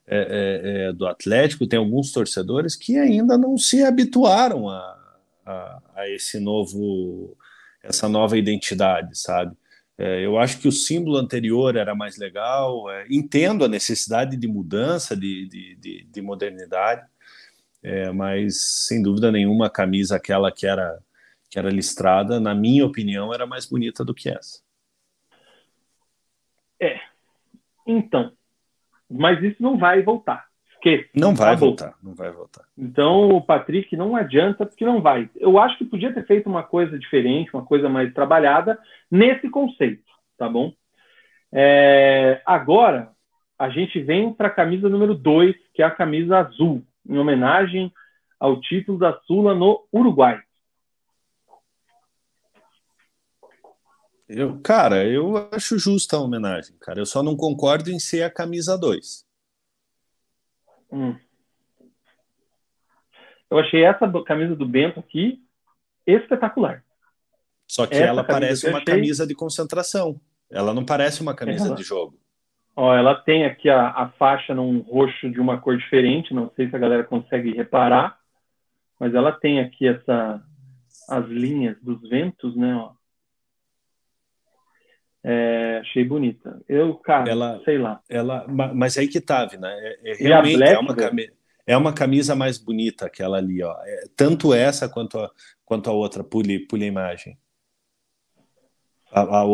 é, 0.08 0.18
é, 0.18 0.88
é, 0.88 0.92
do 0.92 1.06
Atlético, 1.06 1.66
tem 1.66 1.78
alguns 1.78 2.12
torcedores 2.12 2.76
que 2.76 2.96
ainda 2.96 3.36
não 3.36 3.58
se 3.58 3.82
habituaram 3.82 4.68
a, 4.68 4.95
a, 5.46 6.08
esse 6.08 6.40
novo, 6.40 7.36
essa 7.82 8.08
nova 8.08 8.36
identidade, 8.36 9.18
sabe? 9.18 9.56
É, 9.98 10.24
eu 10.24 10.38
acho 10.38 10.58
que 10.60 10.68
o 10.68 10.72
símbolo 10.72 11.16
anterior 11.16 11.74
era 11.76 11.94
mais 11.94 12.18
legal, 12.18 12.90
é, 12.90 13.06
entendo 13.10 13.64
a 13.64 13.68
necessidade 13.68 14.36
de 14.36 14.46
mudança, 14.46 15.16
de, 15.16 15.48
de, 15.48 15.76
de, 15.76 16.04
de 16.04 16.22
modernidade, 16.22 17.06
é, 17.82 18.10
mas 18.12 18.84
sem 18.86 19.02
dúvida 19.02 19.32
nenhuma 19.32 19.66
a 19.66 19.70
camisa 19.70 20.16
aquela 20.16 20.52
que 20.52 20.66
era, 20.66 20.98
que 21.48 21.58
era 21.58 21.70
listrada, 21.70 22.38
na 22.38 22.54
minha 22.54 22.84
opinião, 22.84 23.32
era 23.32 23.46
mais 23.46 23.64
bonita 23.64 24.04
do 24.04 24.14
que 24.14 24.28
essa. 24.28 24.60
É, 26.80 27.00
então, 27.86 28.36
mas 29.08 29.42
isso 29.42 29.62
não 29.62 29.78
vai 29.78 30.02
voltar. 30.02 30.45
Esqueça. 30.86 31.08
Não 31.14 31.34
vai 31.34 31.48
acabou. 31.48 31.68
voltar, 31.70 31.94
não 32.02 32.14
vai 32.14 32.30
voltar. 32.30 32.64
Então 32.78 33.30
o 33.30 33.42
Patrick 33.42 33.96
não 33.96 34.14
adianta 34.14 34.64
porque 34.64 34.84
não 34.84 35.02
vai. 35.02 35.28
Eu 35.34 35.58
acho 35.58 35.76
que 35.76 35.84
podia 35.84 36.12
ter 36.12 36.24
feito 36.26 36.48
uma 36.48 36.62
coisa 36.62 36.96
diferente, 36.98 37.50
uma 37.52 37.64
coisa 37.64 37.88
mais 37.88 38.12
trabalhada 38.14 38.78
nesse 39.10 39.50
conceito, 39.50 40.04
tá 40.38 40.48
bom? 40.48 40.72
É, 41.52 42.40
agora 42.46 43.10
a 43.58 43.68
gente 43.68 44.00
vem 44.00 44.32
para 44.32 44.48
a 44.48 44.50
camisa 44.50 44.88
número 44.88 45.14
2, 45.14 45.56
que 45.74 45.82
é 45.82 45.84
a 45.84 45.90
camisa 45.90 46.38
azul, 46.38 46.84
em 47.08 47.18
homenagem 47.18 47.92
ao 48.38 48.60
título 48.60 48.98
da 48.98 49.18
Sula 49.26 49.54
no 49.54 49.86
Uruguai. 49.92 50.40
Eu, 54.28 54.58
cara, 54.60 55.04
eu 55.04 55.48
acho 55.52 55.78
justa 55.78 56.16
a 56.16 56.20
homenagem, 56.20 56.76
cara. 56.80 56.98
Eu 56.98 57.06
só 57.06 57.22
não 57.22 57.36
concordo 57.36 57.90
em 57.90 57.98
ser 57.98 58.24
a 58.24 58.30
camisa 58.30 58.76
2. 58.76 59.25
Hum. 60.90 61.16
Eu 63.50 63.58
achei 63.58 63.84
essa 63.84 64.10
camisa 64.24 64.56
do 64.56 64.66
Bento 64.66 65.00
aqui 65.00 65.42
espetacular. 66.06 66.84
Só 67.66 67.86
que 67.86 67.94
essa 67.94 68.04
ela 68.04 68.24
parece 68.24 68.68
uma 68.68 68.78
achei... 68.78 68.94
camisa 68.94 69.26
de 69.26 69.34
concentração. 69.34 70.20
Ela 70.50 70.72
não 70.72 70.84
parece 70.84 71.20
uma 71.20 71.34
camisa 71.34 71.66
ela... 71.66 71.76
de 71.76 71.82
jogo. 71.82 72.18
Ó, 72.74 72.94
ela 72.94 73.14
tem 73.14 73.44
aqui 73.44 73.70
a, 73.70 73.88
a 73.88 74.08
faixa 74.10 74.54
num 74.54 74.80
roxo 74.80 75.30
de 75.30 75.40
uma 75.40 75.58
cor 75.58 75.76
diferente. 75.76 76.34
Não 76.34 76.50
sei 76.54 76.68
se 76.68 76.76
a 76.76 76.78
galera 76.78 77.04
consegue 77.04 77.52
reparar, 77.52 78.18
mas 79.00 79.14
ela 79.14 79.32
tem 79.32 79.60
aqui 79.60 79.88
essa 79.88 80.42
as 81.08 81.24
linhas 81.26 81.76
dos 81.80 82.00
ventos, 82.08 82.56
né? 82.56 82.74
Ó. 82.74 82.92
É, 85.28 85.78
achei 85.78 86.04
bonita. 86.04 86.62
Eu, 86.68 86.94
cara, 86.94 87.28
ela, 87.28 87.60
sei 87.64 87.78
lá. 87.78 88.00
Ela, 88.08 88.46
mas 88.46 88.96
aí 88.96 89.08
que 89.08 89.20
tá, 89.20 89.44
né? 89.58 89.96
É, 90.04 90.12
é 90.12 90.14
realmente 90.14 90.56
Black, 90.56 90.72
é, 90.72 90.78
uma 90.78 90.94
camisa, 90.94 91.32
é 91.66 91.76
uma 91.76 91.92
camisa 91.92 92.36
mais 92.36 92.58
bonita 92.58 93.06
aquela 93.06 93.38
ali, 93.38 93.60
ó. 93.60 93.76
É, 93.84 94.04
tanto 94.14 94.54
essa 94.54 94.88
quanto 94.88 95.18
a, 95.18 95.28
quanto 95.64 95.90
a 95.90 95.92
outra, 95.92 96.22
pule, 96.22 96.60
pule 96.60 96.84
a 96.84 96.86
imagem. 96.86 97.36
A, 99.10 99.22
a, 99.22 99.44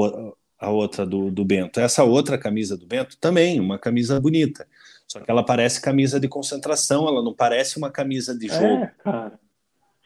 a 0.59 0.70
outra 0.70 1.06
do, 1.06 1.30
do 1.30 1.42
Bento. 1.42 1.80
Essa 1.80 2.05
outra 2.05 2.36
camisa 2.36 2.76
do 2.76 2.86
Bento 2.86 3.16
também, 3.18 3.59
uma 3.59 3.78
camisa 3.78 4.20
bonita. 4.20 4.68
Só 5.09 5.20
que 5.20 5.30
ela 5.30 5.42
parece 5.42 5.80
camisa 5.80 6.20
de 6.20 6.28
concentração, 6.28 7.09
ela 7.09 7.22
não 7.22 7.32
parece 7.32 7.78
uma 7.78 7.90
camisa 7.90 8.36
de 8.36 8.51
é, 8.51 8.55
jogo. 8.60 8.84
É, 8.84 8.92
cara. 9.02 9.40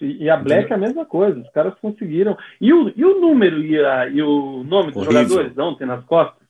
E, 0.01 0.29
a 0.29 0.37
Black 0.37 0.71
é 0.71 0.75
a 0.75 0.79
mesma 0.79 1.07
coisa, 1.07 1.41
os 1.41 1.51
caras 1.51 1.75
conseguiram. 1.81 2.37
E 2.61 2.73
o, 2.73 2.93
e 2.95 3.05
o 3.05 3.21
número 3.21 3.65
e, 3.65 3.83
a, 3.83 4.07
e 4.09 4.21
o 4.21 4.63
nome 4.63 4.93
dos 4.93 5.07
horrível. 5.07 5.29
jogadores 5.29 5.59
ontem 5.59 5.87
nas 5.87 6.05
costas? 6.05 6.47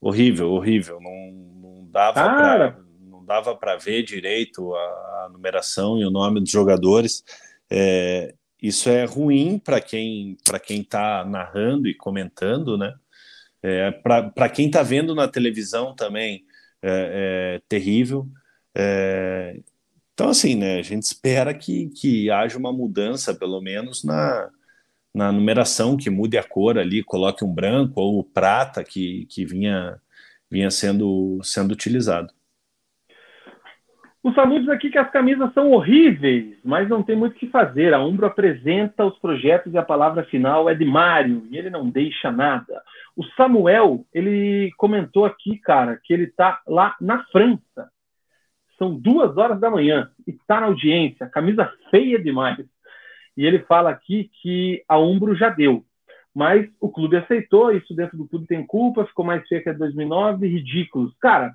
Horrível, 0.00 0.52
horrível. 0.52 1.00
Não, 1.00 1.32
não 1.60 1.88
dava 1.90 2.12
para 2.14 2.78
não 3.00 3.24
dava 3.24 3.56
para 3.56 3.76
ver 3.76 4.02
direito 4.02 4.74
a, 4.74 4.78
a, 4.78 5.28
numeração 5.32 5.98
e 5.98 6.04
o 6.04 6.10
nome 6.10 6.40
dos 6.40 6.50
jogadores. 6.50 7.24
É, 7.70 8.34
isso 8.62 8.88
é 8.88 9.04
ruim 9.04 9.58
para 9.58 9.80
quem 9.80 10.36
para 10.44 10.60
quem 10.60 10.82
está 10.82 11.24
narrando 11.24 11.88
e 11.88 11.94
comentando, 11.94 12.76
né? 12.76 12.94
É, 13.62 13.90
para 13.90 14.48
quem 14.50 14.66
está 14.66 14.82
vendo 14.82 15.14
na 15.14 15.26
televisão 15.26 15.94
também 15.94 16.44
é, 16.82 17.56
é 17.56 17.62
terrível. 17.66 18.28
É, 18.74 19.58
então, 20.14 20.28
assim, 20.28 20.54
né, 20.54 20.78
a 20.78 20.82
gente 20.82 21.02
espera 21.02 21.52
que, 21.52 21.88
que 21.88 22.30
haja 22.30 22.56
uma 22.56 22.72
mudança, 22.72 23.34
pelo 23.34 23.60
menos, 23.60 24.04
na, 24.04 24.48
na 25.12 25.32
numeração, 25.32 25.96
que 25.96 26.08
mude 26.08 26.38
a 26.38 26.44
cor 26.44 26.78
ali, 26.78 27.02
coloque 27.02 27.44
um 27.44 27.52
branco 27.52 28.00
ou 28.00 28.22
prata 28.22 28.84
que, 28.84 29.26
que 29.26 29.44
vinha, 29.44 30.00
vinha 30.48 30.70
sendo, 30.70 31.40
sendo 31.42 31.72
utilizado. 31.72 32.32
O 34.22 34.32
Samu 34.32 34.60
diz 34.60 34.68
aqui 34.68 34.88
que 34.88 34.96
as 34.96 35.10
camisas 35.10 35.52
são 35.52 35.72
horríveis, 35.72 36.56
mas 36.64 36.88
não 36.88 37.02
tem 37.02 37.16
muito 37.16 37.34
o 37.34 37.38
que 37.38 37.48
fazer. 37.48 37.92
A 37.92 38.02
Umbro 38.02 38.24
apresenta 38.24 39.04
os 39.04 39.18
projetos 39.18 39.74
e 39.74 39.78
a 39.78 39.82
palavra 39.82 40.24
final 40.24 40.70
é 40.70 40.74
de 40.74 40.84
Mário, 40.84 41.46
e 41.50 41.58
ele 41.58 41.70
não 41.70 41.90
deixa 41.90 42.30
nada. 42.30 42.82
O 43.16 43.24
Samuel, 43.36 44.06
ele 44.14 44.72
comentou 44.76 45.26
aqui, 45.26 45.58
cara, 45.58 46.00
que 46.02 46.14
ele 46.14 46.24
está 46.24 46.62
lá 46.66 46.96
na 47.00 47.24
França 47.24 47.92
são 48.84 48.94
duas 48.94 49.36
horas 49.38 49.58
da 49.58 49.70
manhã 49.70 50.10
e 50.26 50.32
está 50.32 50.60
na 50.60 50.66
audiência, 50.66 51.26
camisa 51.26 51.72
feia 51.90 52.18
demais. 52.18 52.58
E 53.36 53.46
ele 53.46 53.60
fala 53.60 53.90
aqui 53.90 54.30
que 54.42 54.84
a 54.86 54.98
Umbro 54.98 55.34
já 55.34 55.48
deu, 55.48 55.84
mas 56.34 56.68
o 56.78 56.90
clube 56.90 57.16
aceitou, 57.16 57.72
isso 57.72 57.94
dentro 57.94 58.18
do 58.18 58.28
clube 58.28 58.46
tem 58.46 58.64
culpa, 58.64 59.06
ficou 59.06 59.24
mais 59.24 59.46
feia 59.48 59.62
que 59.62 59.70
a 59.70 59.72
2009, 59.72 60.46
ridículos. 60.46 61.14
Cara, 61.18 61.54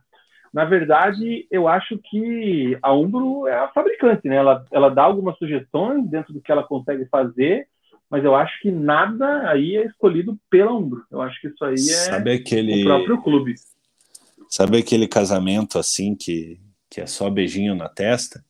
na 0.51 0.65
verdade, 0.65 1.45
eu 1.51 1.67
acho 1.67 1.99
que 2.09 2.77
a 2.81 2.91
Umbro 2.91 3.47
é 3.47 3.55
a 3.55 3.67
fabricante, 3.67 4.27
né? 4.27 4.37
Ela, 4.37 4.65
ela 4.71 4.89
dá 4.89 5.03
algumas 5.03 5.37
sugestões 5.37 6.09
dentro 6.09 6.33
do 6.33 6.41
que 6.41 6.51
ela 6.51 6.63
consegue 6.63 7.05
fazer 7.05 7.67
mas 8.09 8.25
eu 8.25 8.35
acho 8.35 8.59
que 8.61 8.71
nada 8.71 9.47
aí 9.51 9.75
é 9.75 9.85
escolhido 9.85 10.35
pela 10.49 10.73
Umbro. 10.73 11.05
Eu 11.11 11.21
acho 11.21 11.39
que 11.39 11.47
isso 11.47 11.63
aí 11.63 11.75
é 12.09 12.33
aquele... 12.33 12.81
o 12.81 12.85
próprio 12.85 13.21
clube. 13.21 13.53
Sabe 14.49 14.79
aquele 14.79 15.07
casamento 15.07 15.77
assim 15.77 16.15
que, 16.15 16.59
que 16.89 17.01
é 17.01 17.05
só 17.05 17.29
beijinho 17.29 17.75
na 17.75 17.87
testa? 17.87 18.43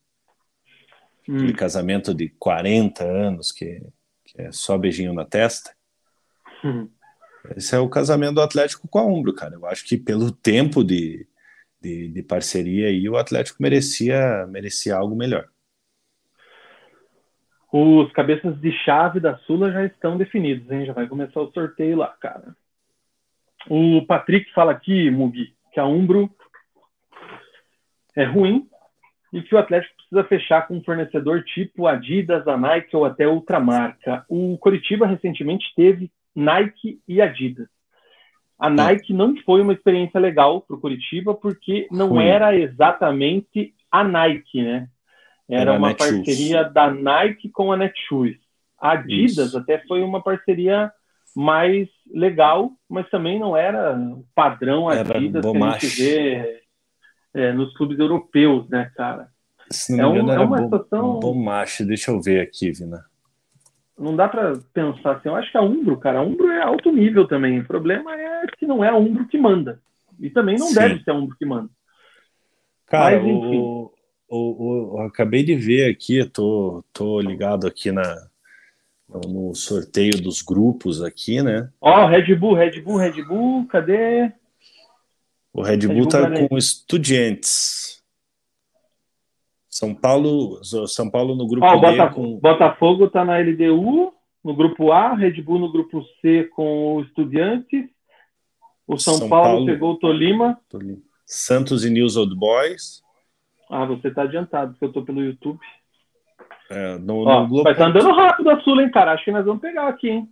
Hum. 1.27 1.35
Aquele 1.35 1.53
casamento 1.53 2.13
de 2.13 2.29
40 2.29 3.03
anos 3.03 3.51
que, 3.51 3.81
que 4.25 4.41
é 4.41 4.51
só 4.51 4.77
beijinho 4.77 5.13
na 5.13 5.25
testa? 5.25 5.75
Hum. 6.63 6.89
Esse 7.55 7.75
é 7.75 7.79
o 7.79 7.89
casamento 7.89 8.35
do 8.35 8.41
Atlético 8.41 8.87
com 8.87 8.99
a 8.99 9.05
Umbro, 9.05 9.33
cara. 9.33 9.55
Eu 9.55 9.65
acho 9.65 9.85
que 9.85 9.97
pelo 9.97 10.31
tempo 10.31 10.83
de, 10.83 11.27
de, 11.81 12.09
de 12.09 12.23
parceria 12.23 12.87
aí, 12.87 13.07
o 13.09 13.17
Atlético 13.17 13.61
merecia, 13.61 14.45
merecia 14.47 14.95
algo 14.95 15.15
melhor. 15.15 15.47
Os 17.71 18.11
cabeças 18.13 18.59
de 18.59 18.71
chave 18.83 19.19
da 19.19 19.37
Sula 19.39 19.71
já 19.71 19.85
estão 19.85 20.17
definidos, 20.17 20.69
hein? 20.71 20.85
Já 20.85 20.93
vai 20.93 21.07
começar 21.07 21.39
o 21.39 21.51
sorteio 21.51 21.97
lá, 21.97 22.07
cara. 22.19 22.55
O 23.69 24.03
Patrick 24.07 24.51
fala 24.53 24.71
aqui, 24.71 25.11
Mugi, 25.11 25.53
que 25.71 25.79
a 25.79 25.85
Umbro 25.85 26.33
é 28.15 28.23
ruim 28.23 28.67
e 29.31 29.41
que 29.41 29.53
o 29.53 29.57
Atlético 29.57 29.95
precisa 29.95 30.23
fechar 30.23 30.67
com 30.67 30.77
um 30.77 30.83
fornecedor 30.83 31.43
tipo 31.43 31.87
Adidas, 31.87 32.47
a 32.47 32.57
Nike 32.57 32.95
ou 32.95 33.05
até 33.05 33.27
outra 33.27 33.59
marca. 33.59 34.25
O 34.27 34.57
Coritiba 34.57 35.05
recentemente 35.05 35.65
teve 35.75 36.11
Nike 36.35 36.99
e 37.07 37.21
Adidas. 37.21 37.67
A. 38.57 38.69
Nike 38.69 39.13
não 39.13 39.35
foi 39.45 39.61
uma 39.61 39.71
experiência 39.71 40.19
legal 40.19 40.61
para 40.61 40.75
o 40.75 40.79
Curitiba 40.79 41.33
porque 41.33 41.87
não 41.89 42.09
Ruim. 42.09 42.25
era 42.25 42.53
exatamente 42.53 43.73
a 43.89 44.03
Nike, 44.03 44.61
né? 44.61 44.87
Era, 45.49 45.71
era 45.71 45.79
uma 45.79 45.95
parceria 45.95 46.63
da 46.65 46.91
Nike 46.91 47.49
com 47.49 47.71
a 47.71 47.77
Netshoes. 47.77 48.37
A 48.79 48.91
Adidas 48.91 49.47
Isso. 49.47 49.57
até 49.57 49.79
foi 49.87 50.01
uma 50.03 50.21
parceria 50.21 50.91
mais 51.35 51.87
legal, 52.13 52.71
mas 52.89 53.09
também 53.09 53.39
não 53.39 53.55
era 53.55 53.97
padrão 54.35 54.89
Adidas 54.89 55.45
que 55.45 55.57
a 55.57 55.71
gente 55.71 55.87
vê 55.87 56.61
é, 57.33 57.51
nos 57.53 57.75
clubes 57.75 57.99
europeus, 57.99 58.67
né, 58.69 58.91
cara? 58.95 59.29
Se 59.69 59.95
não 59.95 60.13
me 60.13 60.19
é 60.19 60.21
engano, 60.23 60.41
é, 60.41 60.45
um, 60.45 60.55
é 60.55 60.59
uma 60.59 60.63
situação. 60.63 61.19
Bomache, 61.19 61.85
deixa 61.85 62.11
eu 62.11 62.21
ver 62.21 62.41
aqui, 62.41 62.71
Vina 62.71 63.05
não 63.99 64.15
dá 64.15 64.27
para 64.27 64.57
pensar 64.73 65.17
assim. 65.17 65.27
Eu 65.27 65.35
acho 65.35 65.51
que 65.51 65.57
a 65.57 65.61
Umbro, 65.61 65.97
cara, 65.97 66.19
a 66.19 66.23
Umbro 66.23 66.49
é 66.49 66.61
alto 66.61 66.91
nível 66.91 67.27
também. 67.27 67.59
O 67.59 67.65
problema 67.65 68.15
é 68.15 68.47
que 68.57 68.65
não 68.65 68.83
é 68.83 68.89
a 68.89 68.95
Umbro 68.95 69.27
que 69.27 69.37
manda. 69.37 69.81
E 70.19 70.29
também 70.29 70.57
não 70.57 70.67
Sim. 70.67 70.75
deve 70.75 71.03
ser 71.03 71.11
a 71.11 71.13
Umbro 71.13 71.35
que 71.37 71.45
manda. 71.45 71.69
Cara, 72.87 73.19
Mas, 73.19 73.27
enfim. 73.27 73.57
O, 73.57 73.91
o, 74.29 74.95
o, 74.95 75.01
acabei 75.01 75.43
de 75.43 75.55
ver 75.55 75.91
aqui, 75.91 76.23
tô, 76.25 76.83
tô 76.93 77.19
ligado 77.19 77.67
aqui 77.67 77.91
na, 77.91 78.27
no, 79.27 79.53
sorteio 79.53 80.21
dos 80.21 80.41
grupos 80.41 81.03
aqui, 81.03 81.41
né? 81.41 81.69
Ó, 81.81 82.05
oh, 82.05 82.07
Red 82.07 82.33
Bull, 82.35 82.53
Red 82.53 82.81
Bull, 82.81 82.97
Red 82.97 83.21
Bull, 83.23 83.67
cadê? 83.67 84.31
O 85.59 85.61
Red 85.61 85.79
Bull, 85.79 85.89
Red 85.89 85.95
Bull 85.95 86.07
tá 86.07 86.47
com 86.47 86.57
estudiantes. 86.57 88.01
São 89.69 89.93
Paulo, 89.93 90.63
São 90.63 91.09
Paulo 91.11 91.35
no 91.35 91.45
grupo 91.45 91.67
oh, 91.67 91.81
Bota, 91.81 92.09
com... 92.11 92.39
Botafogo 92.39 93.07
está 93.07 93.25
na 93.25 93.37
LDU, 93.39 94.13
no 94.41 94.55
grupo 94.55 94.93
A, 94.93 95.13
Red 95.13 95.41
Bull 95.41 95.59
no 95.59 95.69
grupo 95.69 96.01
C 96.21 96.45
com 96.55 96.95
o 96.95 97.01
Estudiantes. 97.01 97.89
O 98.87 98.97
São, 98.97 99.15
São 99.15 99.27
Paulo, 99.27 99.49
Paulo, 99.49 99.65
pegou 99.65 99.91
o 99.91 99.97
Tolima. 99.97 100.57
Tolima. 100.69 101.01
Santos 101.25 101.83
e 101.83 101.89
News 101.89 102.15
Old 102.15 102.33
Boys. 102.37 103.03
Ah, 103.69 103.83
você 103.83 104.07
está 104.07 104.21
adiantado, 104.21 104.71
porque 104.71 104.85
eu 104.85 104.89
estou 104.89 105.03
pelo 105.03 105.21
YouTube. 105.21 105.59
É, 106.71 106.97
no, 106.99 107.25
Ó, 107.25 107.41
no 107.41 107.47
Globo... 107.49 107.69
Estar 107.69 107.83
tá 107.83 107.89
andando 107.89 108.13
rápido 108.13 108.49
a 108.49 108.61
Sula, 108.61 108.81
hein, 108.81 108.91
cara? 108.91 109.11
Acho 109.11 109.25
que 109.25 109.31
nós 109.33 109.45
vamos 109.45 109.61
pegar 109.61 109.89
aqui, 109.89 110.07
hein? 110.09 110.29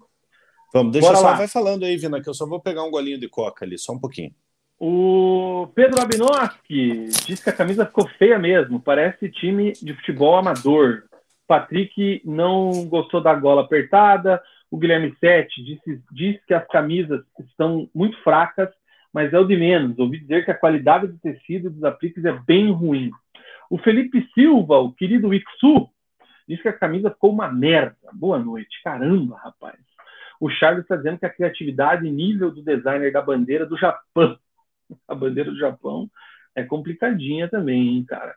Vamos, 0.73 0.93
deixa 0.93 1.09
Bora 1.09 1.19
só, 1.19 1.25
lá. 1.25 1.33
vai 1.33 1.49
falando 1.49 1.83
aí, 1.83 1.97
Vina, 1.97 2.21
que 2.21 2.29
eu 2.29 2.33
só 2.33 2.47
vou 2.47 2.61
pegar 2.61 2.85
um 2.85 2.91
golinho 2.91 3.19
de 3.19 3.27
coca 3.27 3.65
ali, 3.65 3.77
só 3.77 3.91
um 3.91 3.99
pouquinho. 3.99 4.33
O 4.79 5.71
Pedro 5.73 5.99
Abinoski 5.99 7.05
diz 7.25 7.43
que 7.43 7.49
a 7.49 7.55
camisa 7.55 7.85
ficou 7.85 8.07
feia 8.09 8.37
mesmo, 8.37 8.79
parece 8.79 9.27
time 9.27 9.73
de 9.73 9.95
futebol 9.95 10.35
amador. 10.35 11.03
Patrick 11.47 12.21
não 12.23 12.85
gostou 12.85 13.19
da 13.19 13.33
gola 13.33 13.63
apertada. 13.63 14.41
O 14.69 14.77
Guilherme 14.77 15.15
Sete 15.19 15.63
disse, 15.63 16.03
diz 16.11 16.43
que 16.45 16.53
as 16.53 16.67
camisas 16.67 17.23
estão 17.39 17.89
muito 17.95 18.21
fracas, 18.21 18.69
mas 19.11 19.33
é 19.33 19.39
o 19.39 19.45
de 19.45 19.57
menos. 19.57 19.97
Ouvi 19.97 20.19
dizer 20.19 20.45
que 20.45 20.51
a 20.51 20.57
qualidade 20.57 21.07
do 21.07 21.17
tecido 21.17 21.71
dos 21.71 21.83
apliques 21.83 22.23
é 22.23 22.33
bem 22.45 22.71
ruim. 22.71 23.09
O 23.71 23.79
Felipe 23.79 24.29
Silva, 24.35 24.77
o 24.77 24.91
querido 24.91 25.33
Ixu, 25.33 25.89
diz 26.47 26.61
que 26.61 26.69
a 26.69 26.73
camisa 26.73 27.09
ficou 27.09 27.31
uma 27.31 27.51
merda. 27.51 27.97
Boa 28.13 28.37
noite. 28.37 28.79
Caramba, 28.83 29.37
rapaz. 29.43 29.75
O 30.39 30.51
Charles 30.51 30.83
está 30.83 30.95
dizendo 30.95 31.17
que 31.17 31.25
a 31.25 31.33
criatividade 31.33 32.05
e 32.05 32.11
nível 32.11 32.51
do 32.51 32.61
designer 32.61 33.11
da 33.11 33.23
bandeira 33.23 33.65
do 33.65 33.75
Japão 33.75 34.37
a 35.07 35.15
bandeira 35.15 35.51
do 35.51 35.57
Japão 35.57 36.09
é 36.55 36.63
complicadinha 36.63 37.47
também, 37.47 37.97
hein, 37.97 38.05
cara. 38.05 38.35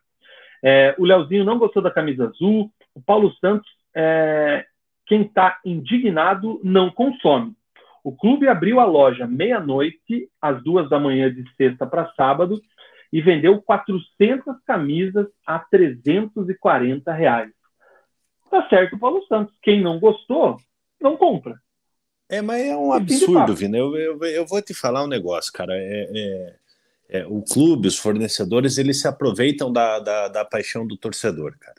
É, 0.63 0.95
o 0.99 1.05
Leozinho 1.05 1.45
não 1.45 1.59
gostou 1.59 1.83
da 1.83 1.91
camisa 1.91 2.27
azul. 2.27 2.71
O 2.95 3.01
Paulo 3.01 3.33
Santos, 3.37 3.69
é, 3.95 4.67
quem 5.07 5.23
está 5.23 5.59
indignado, 5.65 6.61
não 6.63 6.91
consome. 6.91 7.55
O 8.05 8.15
clube 8.17 8.49
abriu 8.49 8.81
a 8.81 8.85
loja 8.85 9.27
meia-noite, 9.27 10.29
às 10.41 10.63
duas 10.63 10.89
da 10.89 10.99
manhã 10.99 11.33
de 11.33 11.45
sexta 11.55 11.87
para 11.87 12.13
sábado, 12.15 12.61
e 13.13 13.21
vendeu 13.21 13.61
400 13.63 14.57
camisas 14.65 15.27
a 15.47 15.59
340 15.59 17.13
reais. 17.13 17.51
Tá 18.51 18.69
certo, 18.69 18.99
Paulo 18.99 19.25
Santos. 19.27 19.55
Quem 19.63 19.81
não 19.81 19.99
gostou, 19.99 20.57
não 21.01 21.17
compra. 21.17 21.57
É, 22.31 22.41
mas 22.41 22.65
é 22.65 22.77
um 22.77 22.93
absurdo, 22.93 23.57
Vina. 23.57 23.77
Eu, 23.77 23.97
eu, 23.97 24.25
eu, 24.25 24.47
vou 24.47 24.63
te 24.63 24.73
falar 24.73 25.03
um 25.03 25.09
negócio, 25.09 25.53
cara. 25.53 25.75
É, 25.77 26.09
é, 26.15 26.55
é, 27.09 27.27
o 27.27 27.43
clube, 27.43 27.89
os 27.89 27.99
fornecedores, 27.99 28.79
eles 28.79 29.01
se 29.01 29.09
aproveitam 29.09 29.73
da, 29.73 29.99
da, 29.99 30.29
da 30.29 30.45
paixão 30.45 30.87
do 30.87 30.97
torcedor, 30.97 31.57
cara. 31.59 31.75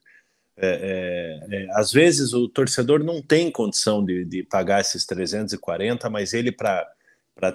É, 0.58 1.40
é, 1.50 1.56
é 1.56 1.68
às 1.72 1.94
vezes 1.94 2.34
o 2.34 2.50
torcedor 2.50 3.02
não 3.02 3.22
tem 3.22 3.50
condição 3.50 4.04
de, 4.04 4.26
de 4.26 4.44
pagar 4.44 4.82
esses 4.82 5.06
340, 5.06 6.10
mas 6.10 6.34
ele, 6.34 6.52
para 6.52 6.86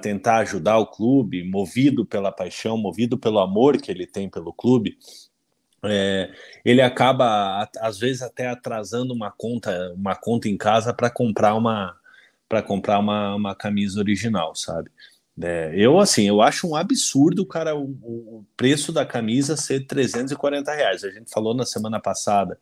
tentar 0.01 0.39
ajudar 0.39 0.79
o 0.79 0.87
clube, 0.87 1.45
movido 1.45 2.07
pela 2.07 2.33
paixão, 2.33 2.79
movido 2.79 3.19
pelo 3.19 3.41
amor 3.41 3.77
que 3.77 3.91
ele 3.91 4.07
tem 4.07 4.27
pelo 4.31 4.55
clube, 4.55 4.97
é, 5.85 6.31
ele 6.65 6.81
acaba 6.81 7.69
às 7.79 7.99
vezes 7.99 8.23
até 8.23 8.49
atrasando 8.49 9.13
uma 9.13 9.31
conta, 9.31 9.93
uma 9.95 10.17
conta 10.17 10.49
em 10.49 10.57
casa 10.57 10.95
para 10.95 11.11
comprar 11.11 11.55
uma, 11.55 11.95
para 12.49 12.63
comprar 12.63 12.99
uma, 12.99 13.35
uma 13.35 13.55
camisa 13.55 13.99
original, 14.01 14.55
sabe? 14.55 14.91
É, 15.43 15.73
eu, 15.77 15.99
assim, 16.01 16.27
eu 16.27 16.41
acho 16.41 16.67
um 16.67 16.75
absurdo, 16.75 17.45
cara, 17.47 17.77
o, 17.77 17.85
o, 17.85 18.47
preço 18.57 18.91
da 18.93 19.05
camisa 19.05 19.57
ser 19.57 19.87
340 19.87 20.73
reais. 20.73 21.05
A 21.05 21.11
gente 21.11 21.31
falou 21.31 21.55
na 21.55 21.67
semana 21.67 22.01
passada 22.01 22.59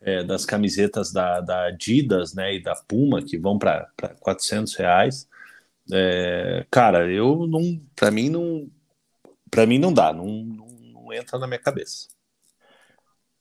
é, 0.00 0.24
das 0.24 0.44
camisetas 0.44 1.12
da, 1.12 1.40
da, 1.40 1.66
Adidas, 1.66 2.34
né, 2.34 2.54
e 2.54 2.62
da 2.62 2.74
Puma, 2.74 3.22
que 3.22 3.38
vão 3.38 3.58
para 3.58 3.88
400 4.20 4.74
reais. 4.74 5.28
É, 5.92 6.66
cara, 6.70 7.10
eu 7.10 7.46
não, 7.46 7.80
para 7.94 8.10
mim 8.10 8.28
não, 8.28 8.70
para 9.50 9.66
mim 9.66 9.78
não 9.78 9.92
dá, 9.92 10.12
não, 10.12 10.26
não, 10.26 10.66
não 10.66 11.12
entra 11.12 11.38
na 11.38 11.46
minha 11.46 11.60
cabeça. 11.60 12.08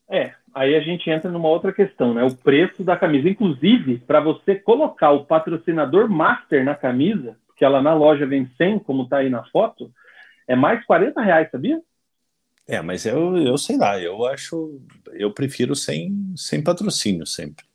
É, 0.10 0.34
aí 0.58 0.76
a 0.76 0.80
gente 0.82 1.10
entra 1.10 1.30
numa 1.30 1.48
outra 1.48 1.72
questão, 1.72 2.14
né? 2.14 2.24
O 2.24 2.36
preço 2.36 2.84
da 2.84 2.98
camisa. 2.98 3.30
Inclusive, 3.30 4.00
para 4.00 4.20
você 4.20 4.56
colocar 4.56 5.12
o 5.12 5.26
patrocinador 5.26 6.10
master 6.10 6.66
na 6.66 6.74
camisa, 6.74 7.38
que 7.56 7.64
ela 7.64 7.82
na 7.82 7.94
loja 7.94 8.26
vem 8.26 8.50
100, 8.58 8.80
como 8.80 9.04
está 9.04 9.18
aí 9.18 9.30
na 9.30 9.44
foto, 9.46 9.92
é 10.48 10.56
mais 10.56 10.84
40 10.86 11.22
reais, 11.22 11.50
sabia? 11.52 11.80
É, 12.68 12.82
mas 12.82 13.06
eu, 13.06 13.38
eu 13.38 13.58
sei 13.58 13.78
lá, 13.78 14.00
eu 14.00 14.26
acho, 14.26 14.82
eu 15.14 15.32
prefiro 15.32 15.76
sem, 15.76 16.34
sem 16.36 16.64
patrocínio 16.64 17.26
sempre. 17.26 17.66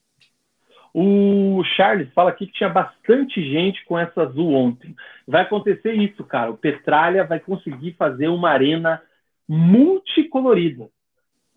O 0.93 1.63
Charles 1.77 2.13
fala 2.13 2.31
aqui 2.31 2.47
que 2.47 2.53
tinha 2.53 2.69
bastante 2.69 3.43
gente 3.43 3.83
com 3.87 3.99
essa 3.99 4.23
azul 4.23 4.53
ontem. 4.53 4.95
Vai 5.27 5.43
acontecer 5.43 5.95
isso, 5.95 6.23
cara. 6.25 6.51
O 6.51 6.59
Petralha 6.59 7.25
vai 7.25 7.41
conseguir 7.41 7.93
fazer 7.93 8.29
uma 8.29 8.51
arena 8.51 9.01
multicolorida 9.49 10.91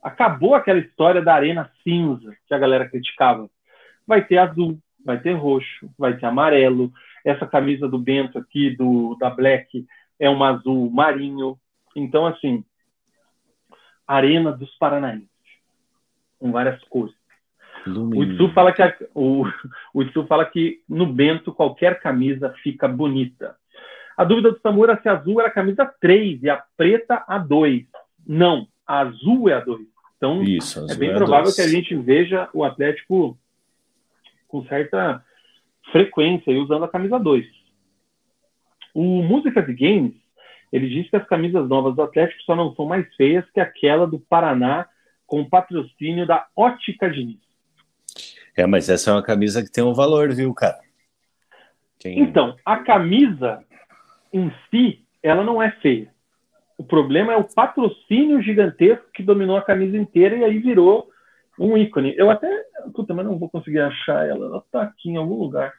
acabou 0.05 0.53
aquela 0.53 0.77
história 0.77 1.19
da 1.19 1.33
arena 1.33 1.71
cinza 1.83 2.37
que 2.47 2.53
a 2.53 2.59
galera 2.59 2.87
criticava. 2.87 3.49
Vai 4.05 4.23
ter 4.23 4.37
azul, 4.37 4.77
vai 5.03 5.19
ter 5.19 5.33
roxo, 5.33 5.89
vai 5.97 6.15
ter 6.15 6.27
amarelo. 6.27 6.93
Essa 7.25 7.47
camisa 7.47 7.87
do 7.87 7.97
Bento 7.97 8.37
aqui, 8.37 8.69
do 8.77 9.15
da 9.15 9.31
Black, 9.31 9.83
é 10.19 10.29
um 10.29 10.43
azul 10.43 10.91
marinho. 10.91 11.57
Então, 11.95 12.27
assim, 12.27 12.63
Arena 14.07 14.51
dos 14.51 14.69
Paranaenses, 14.77 15.27
com 16.37 16.51
várias 16.51 16.79
cores. 16.83 17.15
O 17.87 18.23
Itsu 18.23 18.53
fala 18.53 18.71
que 18.71 18.83
a, 18.83 18.95
o, 19.15 19.43
o 19.91 20.03
Itsu 20.03 20.27
fala 20.27 20.45
que 20.45 20.83
no 20.87 21.07
Bento 21.07 21.51
qualquer 21.51 21.99
camisa 21.99 22.53
fica 22.61 22.87
bonita. 22.87 23.55
A 24.15 24.23
dúvida 24.23 24.51
do 24.51 24.59
Samura 24.59 24.93
é 24.93 24.97
se 25.01 25.09
a 25.09 25.13
azul 25.13 25.39
era 25.39 25.49
a 25.49 25.53
camisa 25.53 25.91
3 25.99 26.43
e 26.43 26.49
a 26.49 26.63
preta 26.77 27.23
a 27.27 27.39
2. 27.39 27.85
Não, 28.27 28.67
a 28.85 28.99
azul 28.99 29.49
é 29.49 29.53
a 29.53 29.59
2. 29.59 29.94
Então, 30.17 30.41
Isso, 30.41 30.85
é 30.89 30.95
bem 30.95 31.13
provável 31.13 31.53
que 31.53 31.61
a 31.61 31.67
gente 31.67 31.95
veja 31.95 32.49
o 32.53 32.63
Atlético 32.63 33.37
com 34.47 34.65
certa 34.65 35.23
frequência 35.91 36.51
e 36.51 36.57
usando 36.57 36.85
a 36.85 36.89
camisa 36.89 37.19
2. 37.19 37.45
O 38.93 39.21
Músicas 39.21 39.67
e 39.67 39.73
Games, 39.73 40.13
ele 40.71 40.89
diz 40.89 41.09
que 41.09 41.17
as 41.17 41.27
camisas 41.27 41.67
novas 41.67 41.95
do 41.95 42.01
Atlético 42.01 42.41
só 42.43 42.55
não 42.55 42.73
são 42.75 42.85
mais 42.85 43.05
feias 43.15 43.45
que 43.51 43.59
aquela 43.59 44.07
do 44.07 44.19
Paraná 44.19 44.87
com 45.27 45.47
patrocínio 45.47 46.25
da 46.25 46.47
Ótica 46.55 47.09
Diniz. 47.09 47.39
É, 48.55 48.65
mas 48.65 48.87
essa 48.89 49.09
é 49.09 49.13
uma 49.13 49.23
camisa 49.23 49.61
que 49.63 49.71
tem 49.71 49.83
um 49.83 49.93
valor, 49.93 50.33
viu, 50.33 50.53
cara? 50.53 50.79
Quem... 51.99 52.19
Então, 52.19 52.55
a 52.63 52.77
camisa 52.77 53.63
em 54.31 54.51
si, 54.69 55.03
ela 55.21 55.43
não 55.43 55.61
é 55.61 55.71
feia. 55.81 56.14
O 56.77 56.83
problema 56.83 57.33
é 57.33 57.37
o 57.37 57.43
patrocínio 57.43 58.41
gigantesco 58.41 59.05
que 59.13 59.23
dominou 59.23 59.57
a 59.57 59.63
camisa 59.63 59.97
inteira 59.97 60.35
e 60.35 60.43
aí 60.43 60.59
virou 60.59 61.09
um 61.59 61.77
ícone. 61.77 62.13
Eu 62.17 62.29
até. 62.29 62.49
Puta, 62.93 63.13
mas 63.13 63.25
não 63.25 63.39
vou 63.39 63.49
conseguir 63.49 63.79
achar 63.79 64.27
ela. 64.27 64.45
Ela 64.45 64.63
tá 64.71 64.83
aqui 64.83 65.09
em 65.09 65.17
algum 65.17 65.35
lugar. 65.35 65.73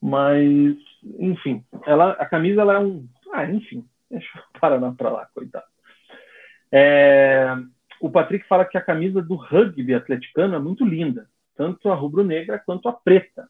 Mas, 0.00 0.76
enfim, 1.18 1.64
ela, 1.84 2.12
a 2.12 2.24
camisa 2.24 2.62
ela 2.62 2.74
é 2.74 2.78
um. 2.78 3.06
Ah, 3.32 3.44
enfim, 3.44 3.84
deixa 4.10 4.38
eu 4.38 4.60
parar 4.60 4.80
para 4.92 5.10
lá, 5.10 5.28
coitado. 5.34 5.66
É, 6.70 7.56
o 8.00 8.10
Patrick 8.10 8.46
fala 8.46 8.64
que 8.64 8.78
a 8.78 8.82
camisa 8.82 9.20
do 9.20 9.34
rugby 9.34 9.94
atleticano 9.94 10.54
é 10.54 10.58
muito 10.58 10.84
linda, 10.84 11.28
tanto 11.56 11.90
a 11.90 11.94
rubro-negra 11.94 12.62
quanto 12.64 12.88
a 12.88 12.92
preta. 12.92 13.48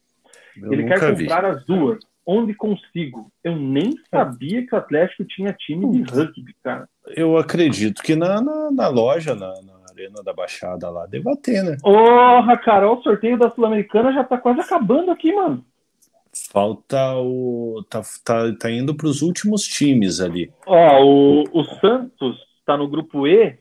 Eu 0.57 0.73
Ele 0.73 0.85
quer 0.85 0.99
comprar 0.99 1.41
vi. 1.41 1.47
as 1.47 1.65
duas. 1.65 1.99
Onde 2.31 2.53
consigo? 2.53 3.31
Eu 3.43 3.55
nem 3.55 3.95
sabia 4.11 4.63
que 4.63 4.75
o 4.75 4.77
Atlético 4.77 5.25
tinha 5.25 5.51
time 5.51 5.89
de 5.89 6.03
rugby, 6.03 6.53
cara. 6.63 6.87
Eu 7.07 7.35
acredito 7.35 8.03
que 8.03 8.15
na, 8.15 8.39
na, 8.39 8.69
na 8.69 8.87
loja, 8.87 9.33
na, 9.33 9.51
na, 9.63 9.79
Arena 9.89 10.21
da 10.23 10.31
Baixada 10.31 10.91
lá, 10.91 11.07
deva 11.07 11.35
ter, 11.35 11.63
né? 11.63 11.77
Porra, 11.81 12.55
cara, 12.57 12.91
o 12.91 13.01
sorteio 13.01 13.35
da 13.35 13.49
Sul-Americana 13.49 14.13
já 14.13 14.23
tá 14.23 14.37
quase 14.37 14.61
acabando 14.61 15.09
aqui, 15.09 15.33
mano. 15.33 15.65
Falta 16.51 17.15
o. 17.15 17.83
Tá, 17.89 18.03
tá, 18.23 18.55
tá 18.59 18.69
indo 18.69 18.93
para 18.93 19.07
os 19.07 19.23
últimos 19.23 19.63
times 19.63 20.21
ali. 20.21 20.53
Ó, 20.67 21.03
o, 21.03 21.43
o 21.51 21.63
Santos 21.81 22.37
tá 22.63 22.77
no 22.77 22.87
grupo 22.87 23.25
E, 23.25 23.57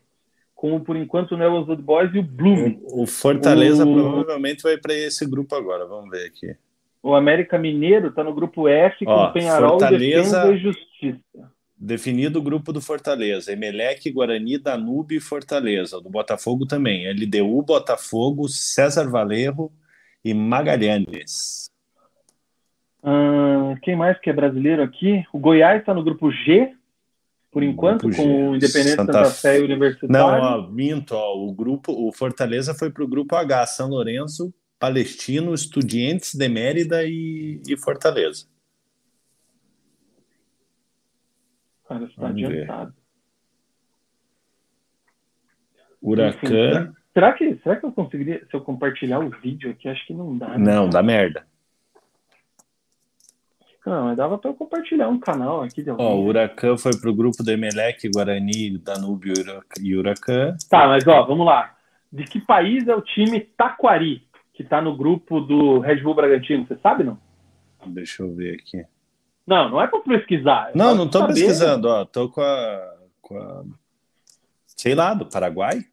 com 0.55 0.79
por 0.79 0.95
enquanto 0.95 1.33
o 1.33 1.37
Neo 1.39 1.55
Old 1.55 1.75
Boys 1.83 2.15
e 2.15 2.19
o 2.19 2.23
Bloom. 2.23 2.79
O, 2.83 3.05
o 3.05 3.07
Fortaleza 3.07 3.87
o... 3.87 3.95
provavelmente 3.95 4.63
vai 4.63 4.77
para 4.77 4.93
esse 4.93 5.25
grupo 5.25 5.55
agora, 5.55 5.87
vamos 5.87 6.11
ver 6.11 6.27
aqui. 6.27 6.55
O 7.03 7.15
América 7.15 7.59
Mineiro 7.59 8.11
tá 8.13 8.25
no 8.25 8.35
grupo 8.35 8.69
F 8.69 9.05
com 9.05 9.11
Ó, 9.11 9.29
o 9.29 9.33
Penharol, 9.33 9.79
Fortaleza... 9.79 10.43
Defesa 10.43 10.53
e 10.53 10.59
Justiça. 10.59 11.59
Definido 11.81 12.41
o 12.41 12.43
grupo 12.43 12.73
do 12.73 12.81
Fortaleza, 12.81 13.53
Emelec, 13.53 14.11
Guarani, 14.11 14.59
Danube 14.59 15.17
e 15.17 15.21
Fortaleza. 15.21 16.01
Do 16.01 16.11
Botafogo 16.11 16.67
também, 16.67 17.09
LDU, 17.09 17.63
Botafogo, 17.63 18.49
César 18.49 19.09
Valerro 19.09 19.73
e 20.25 20.35
Magalhães. 20.35 21.71
Hum, 23.05 23.77
quem 23.81 23.95
mais 23.95 24.19
que 24.19 24.29
é 24.29 24.33
brasileiro 24.33 24.83
aqui? 24.83 25.25
O 25.33 25.39
Goiás 25.39 25.79
está 25.79 25.95
no 25.95 26.03
grupo 26.03 26.33
G, 26.33 26.75
por 27.49 27.63
enquanto, 27.63 28.11
com 28.11 28.51
o 28.51 28.57
Independente 28.57 28.97
Santa, 28.97 29.13
Santa 29.13 29.31
Fé 29.31 29.61
e 29.61 29.63
Universitário. 29.63 30.13
Não, 30.13 30.27
ó, 30.27 30.69
minto, 30.69 31.13
ó, 31.15 31.37
o 31.37 31.53
grupo, 31.53 31.93
o 31.93 32.13
Fortaleza 32.13 32.75
foi 32.75 32.91
para 32.91 33.05
o 33.05 33.09
grupo 33.09 33.37
H, 33.37 33.67
São 33.67 33.89
Lourenço, 33.89 34.53
Palestino, 34.79 35.55
Estudiantes 35.55 36.35
de 36.35 36.49
Mérida 36.49 37.05
e, 37.05 37.61
e 37.67 37.77
Fortaleza. 37.77 38.47
Cara, 41.89 42.05
está 42.05 42.29
adiantado. 42.29 42.95
Huracan. 46.01 46.83
Enfim, 46.83 46.93
será, 47.13 47.33
que, 47.33 47.57
será 47.63 47.77
que 47.77 47.87
eu 47.87 47.93
conseguiria, 47.93 48.47
se 48.49 48.55
eu 48.55 48.61
compartilhar 48.61 49.19
o 49.19 49.31
vídeo 49.31 49.71
aqui, 49.71 49.89
acho 49.89 50.07
que 50.07 50.15
não 50.15 50.37
dá. 50.37 50.57
Né? 50.57 50.59
Não, 50.59 50.89
dá 50.89 51.03
merda. 51.03 51.47
Não, 53.85 54.05
mas 54.05 54.17
dava 54.19 54.37
para 54.37 54.51
eu 54.51 54.55
compartilhar 54.55 55.09
um 55.09 55.19
canal 55.19 55.63
aqui 55.63 55.83
de 55.83 55.89
alguém. 55.89 56.05
Ó, 56.05 56.15
o 56.15 56.27
Huracan 56.27 56.77
foi 56.77 56.93
pro 57.01 57.15
grupo 57.15 57.43
do 57.43 57.51
Emelec, 57.51 58.07
Guarani, 58.11 58.77
Danúbio 58.77 59.33
e 59.81 59.97
Huracan. 59.97 60.57
Tá, 60.69 60.87
mas 60.87 61.07
ó, 61.07 61.25
vamos 61.25 61.47
lá. 61.47 61.75
De 62.13 62.25
que 62.25 62.39
país 62.39 62.87
é 62.87 62.95
o 62.95 63.01
time 63.01 63.41
Taquari, 63.41 64.28
que 64.59 64.65
tá 64.65 64.83
no 64.83 64.97
grupo 64.97 65.41
do 65.41 65.79
Red 65.79 66.03
Bull 66.03 66.17
Bragantino? 66.17 66.67
Você 66.67 66.77
sabe, 66.83 67.05
não? 67.05 67.17
Deixa 67.87 68.25
eu 68.25 68.35
ver 68.35 68.57
aqui. 68.57 68.85
Não, 69.47 69.71
não 69.71 69.81
é 69.81 69.87
para 69.87 70.01
pesquisar. 70.01 70.73
Não, 70.75 70.97
não 70.97 71.09
tô 71.09 71.21
saber. 71.21 71.35
pesquisando, 71.35 71.87
ó. 71.87 72.05
Tô 72.05 72.29
com 72.29 72.41
a, 72.41 72.95
com 73.23 73.39
a. 73.39 73.65
Sei 74.67 74.97
lá, 74.97 75.15
do 75.15 75.27
Paraguai? 75.27 75.85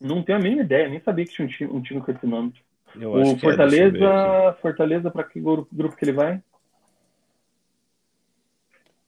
Não 0.00 0.22
tenho 0.22 0.38
a 0.38 0.40
mínima 0.40 0.62
ideia, 0.62 0.88
nem 0.88 1.02
sabia 1.02 1.26
que 1.26 1.32
tinha 1.32 1.46
um 1.46 1.50
time, 1.50 1.70
um 1.70 1.82
time 1.82 2.00
com 2.00 2.10
esse 2.10 2.26
nome. 2.26 2.54
Eu 2.98 3.12
o 3.12 3.20
é, 3.20 3.36
Fortaleza, 3.36 3.98
é, 3.98 4.52
Fortaleza, 4.54 5.10
para 5.10 5.24
que 5.24 5.38
grupo, 5.38 5.68
grupo 5.70 5.94
que 5.94 6.04
ele 6.06 6.12
vai? 6.12 6.42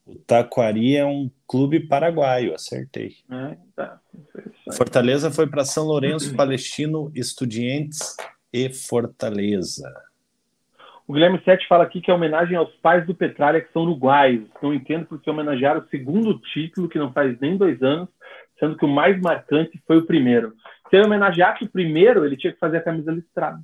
O 0.04 0.14
Taquari 0.16 0.94
é 0.94 1.06
um 1.06 1.30
clube 1.46 1.80
paraguaio, 1.80 2.54
acertei. 2.54 3.16
É, 3.30 3.56
tá. 3.74 3.98
Fortaleza 4.74 5.30
foi 5.30 5.46
para 5.46 5.64
São 5.64 5.86
Lourenço, 5.86 6.36
Palestino, 6.36 7.10
Estudiantes 7.14 8.14
e 8.52 8.70
Fortaleza. 8.70 9.92
O 11.06 11.12
Guilherme 11.12 11.40
Sete 11.44 11.66
fala 11.66 11.84
aqui 11.84 12.00
que 12.00 12.10
é 12.10 12.14
homenagem 12.14 12.56
aos 12.56 12.72
pais 12.76 13.04
do 13.04 13.14
Petralha, 13.14 13.60
que 13.60 13.72
são 13.72 13.82
uruguaios. 13.82 14.48
Não 14.62 14.72
entendo 14.72 15.06
porque 15.06 15.28
homenagearam 15.28 15.80
o 15.80 15.88
segundo 15.88 16.38
título, 16.38 16.88
que 16.88 16.98
não 16.98 17.12
faz 17.12 17.36
nem 17.40 17.56
dois 17.56 17.82
anos, 17.82 18.08
sendo 18.60 18.76
que 18.76 18.84
o 18.84 18.88
mais 18.88 19.20
marcante 19.20 19.80
foi 19.86 19.98
o 19.98 20.06
primeiro. 20.06 20.54
Se 20.88 20.96
ele 20.96 21.06
homenageasse 21.06 21.64
o 21.64 21.68
primeiro, 21.68 22.24
ele 22.24 22.36
tinha 22.36 22.52
que 22.52 22.58
fazer 22.58 22.76
a 22.76 22.82
camisa 22.82 23.10
listrada. 23.10 23.60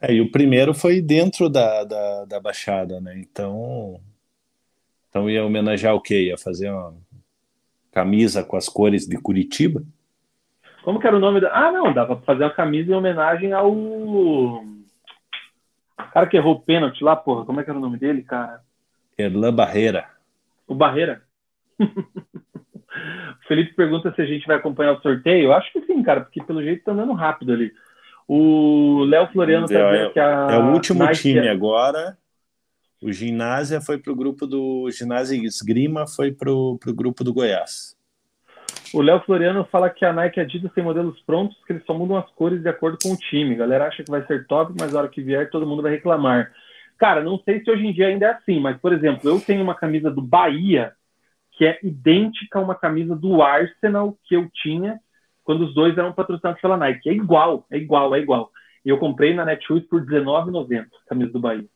É, 0.00 0.12
e 0.12 0.20
o 0.20 0.30
primeiro 0.30 0.72
foi 0.72 1.00
dentro 1.00 1.48
da, 1.48 1.84
da, 1.84 2.24
da 2.24 2.40
Baixada, 2.40 3.00
né? 3.00 3.14
Então, 3.18 4.00
então 5.08 5.28
ia 5.28 5.44
homenagear 5.44 5.94
o 5.94 6.00
quê? 6.00 6.28
Ia 6.28 6.38
fazer 6.38 6.70
uma 6.70 6.94
camisa 7.92 8.42
com 8.42 8.56
as 8.56 8.68
cores 8.68 9.06
de 9.06 9.16
Curitiba? 9.16 9.82
Como 10.84 11.00
que 11.00 11.06
era 11.06 11.16
o 11.16 11.20
nome 11.20 11.40
da. 11.40 11.50
Ah, 11.50 11.72
não, 11.72 11.94
dava 11.94 12.14
pra 12.14 12.26
fazer 12.26 12.44
uma 12.44 12.50
camisa 12.50 12.92
em 12.92 12.94
homenagem 12.94 13.54
ao. 13.54 13.72
O 13.72 14.62
cara 16.12 16.26
que 16.26 16.36
errou 16.36 16.56
o 16.56 16.60
pênalti 16.60 17.02
lá, 17.02 17.16
porra. 17.16 17.46
Como 17.46 17.58
é 17.58 17.64
que 17.64 17.70
era 17.70 17.78
o 17.78 17.82
nome 17.82 17.98
dele, 17.98 18.22
cara? 18.22 18.60
Erlan 19.16 19.54
Barreira. 19.54 20.06
O 20.68 20.74
Barreira. 20.74 21.22
o 21.80 23.48
Felipe 23.48 23.72
pergunta 23.74 24.12
se 24.14 24.20
a 24.20 24.26
gente 24.26 24.46
vai 24.46 24.56
acompanhar 24.56 24.92
o 24.92 25.00
sorteio. 25.00 25.44
Eu 25.44 25.52
acho 25.54 25.72
que 25.72 25.80
sim, 25.86 26.02
cara, 26.02 26.20
porque 26.20 26.42
pelo 26.44 26.62
jeito 26.62 26.84
tá 26.84 26.92
andando 26.92 27.14
rápido 27.14 27.54
ali. 27.54 27.72
O 28.28 29.04
Léo 29.04 29.26
Floriano 29.32 29.66
tá 29.66 29.74
é, 29.74 30.10
que 30.10 30.20
a. 30.20 30.48
É 30.50 30.58
o 30.58 30.72
último 30.72 31.02
Nike 31.02 31.22
time 31.22 31.46
é... 31.46 31.50
agora. 31.50 32.18
O 33.00 33.10
Ginásio 33.10 33.80
foi 33.80 33.98
para 33.98 34.12
o 34.12 34.16
grupo 34.16 34.46
do 34.46 34.90
Ginásio 34.90 35.42
Esgrima, 35.44 36.06
foi 36.06 36.30
para 36.30 36.50
o 36.50 36.78
grupo 36.94 37.24
do 37.24 37.32
Goiás. 37.32 37.96
O 38.94 39.02
Léo 39.02 39.20
Floriano 39.26 39.64
fala 39.72 39.90
que 39.90 40.04
a 40.04 40.12
Nike 40.12 40.38
e 40.38 40.40
a 40.40 40.44
Adidas 40.44 40.72
têm 40.72 40.84
modelos 40.84 41.20
prontos 41.26 41.56
que 41.66 41.72
eles 41.72 41.84
só 41.84 41.92
mudam 41.92 42.16
as 42.16 42.30
cores 42.30 42.62
de 42.62 42.68
acordo 42.68 42.96
com 43.02 43.12
o 43.12 43.16
time. 43.16 43.56
A 43.56 43.58
galera 43.58 43.88
acha 43.88 44.04
que 44.04 44.10
vai 44.10 44.24
ser 44.24 44.46
top, 44.46 44.72
mas 44.78 44.92
na 44.92 45.00
hora 45.00 45.08
que 45.08 45.20
vier 45.20 45.50
todo 45.50 45.66
mundo 45.66 45.82
vai 45.82 45.90
reclamar. 45.90 46.52
Cara, 46.96 47.20
não 47.20 47.36
sei 47.44 47.60
se 47.60 47.68
hoje 47.68 47.84
em 47.84 47.92
dia 47.92 48.06
ainda 48.06 48.26
é 48.26 48.30
assim, 48.30 48.60
mas, 48.60 48.76
por 48.76 48.92
exemplo, 48.92 49.28
eu 49.28 49.40
tenho 49.40 49.64
uma 49.64 49.74
camisa 49.74 50.12
do 50.12 50.22
Bahia 50.22 50.92
que 51.50 51.66
é 51.66 51.76
idêntica 51.82 52.60
a 52.60 52.62
uma 52.62 52.76
camisa 52.76 53.16
do 53.16 53.42
Arsenal 53.42 54.16
que 54.28 54.36
eu 54.36 54.48
tinha 54.62 55.00
quando 55.42 55.64
os 55.64 55.74
dois 55.74 55.98
eram 55.98 56.12
patrocinados 56.12 56.60
pela 56.60 56.76
Nike. 56.76 57.08
É 57.08 57.12
igual, 57.12 57.66
é 57.72 57.76
igual, 57.76 58.14
é 58.14 58.20
igual. 58.20 58.52
E 58.84 58.90
eu 58.90 58.98
comprei 58.98 59.34
na 59.34 59.44
Netshoes 59.44 59.84
por 59.88 60.02
R$19,90, 60.02 60.86
camisa 61.08 61.32
do 61.32 61.40
Bahia. 61.40 61.66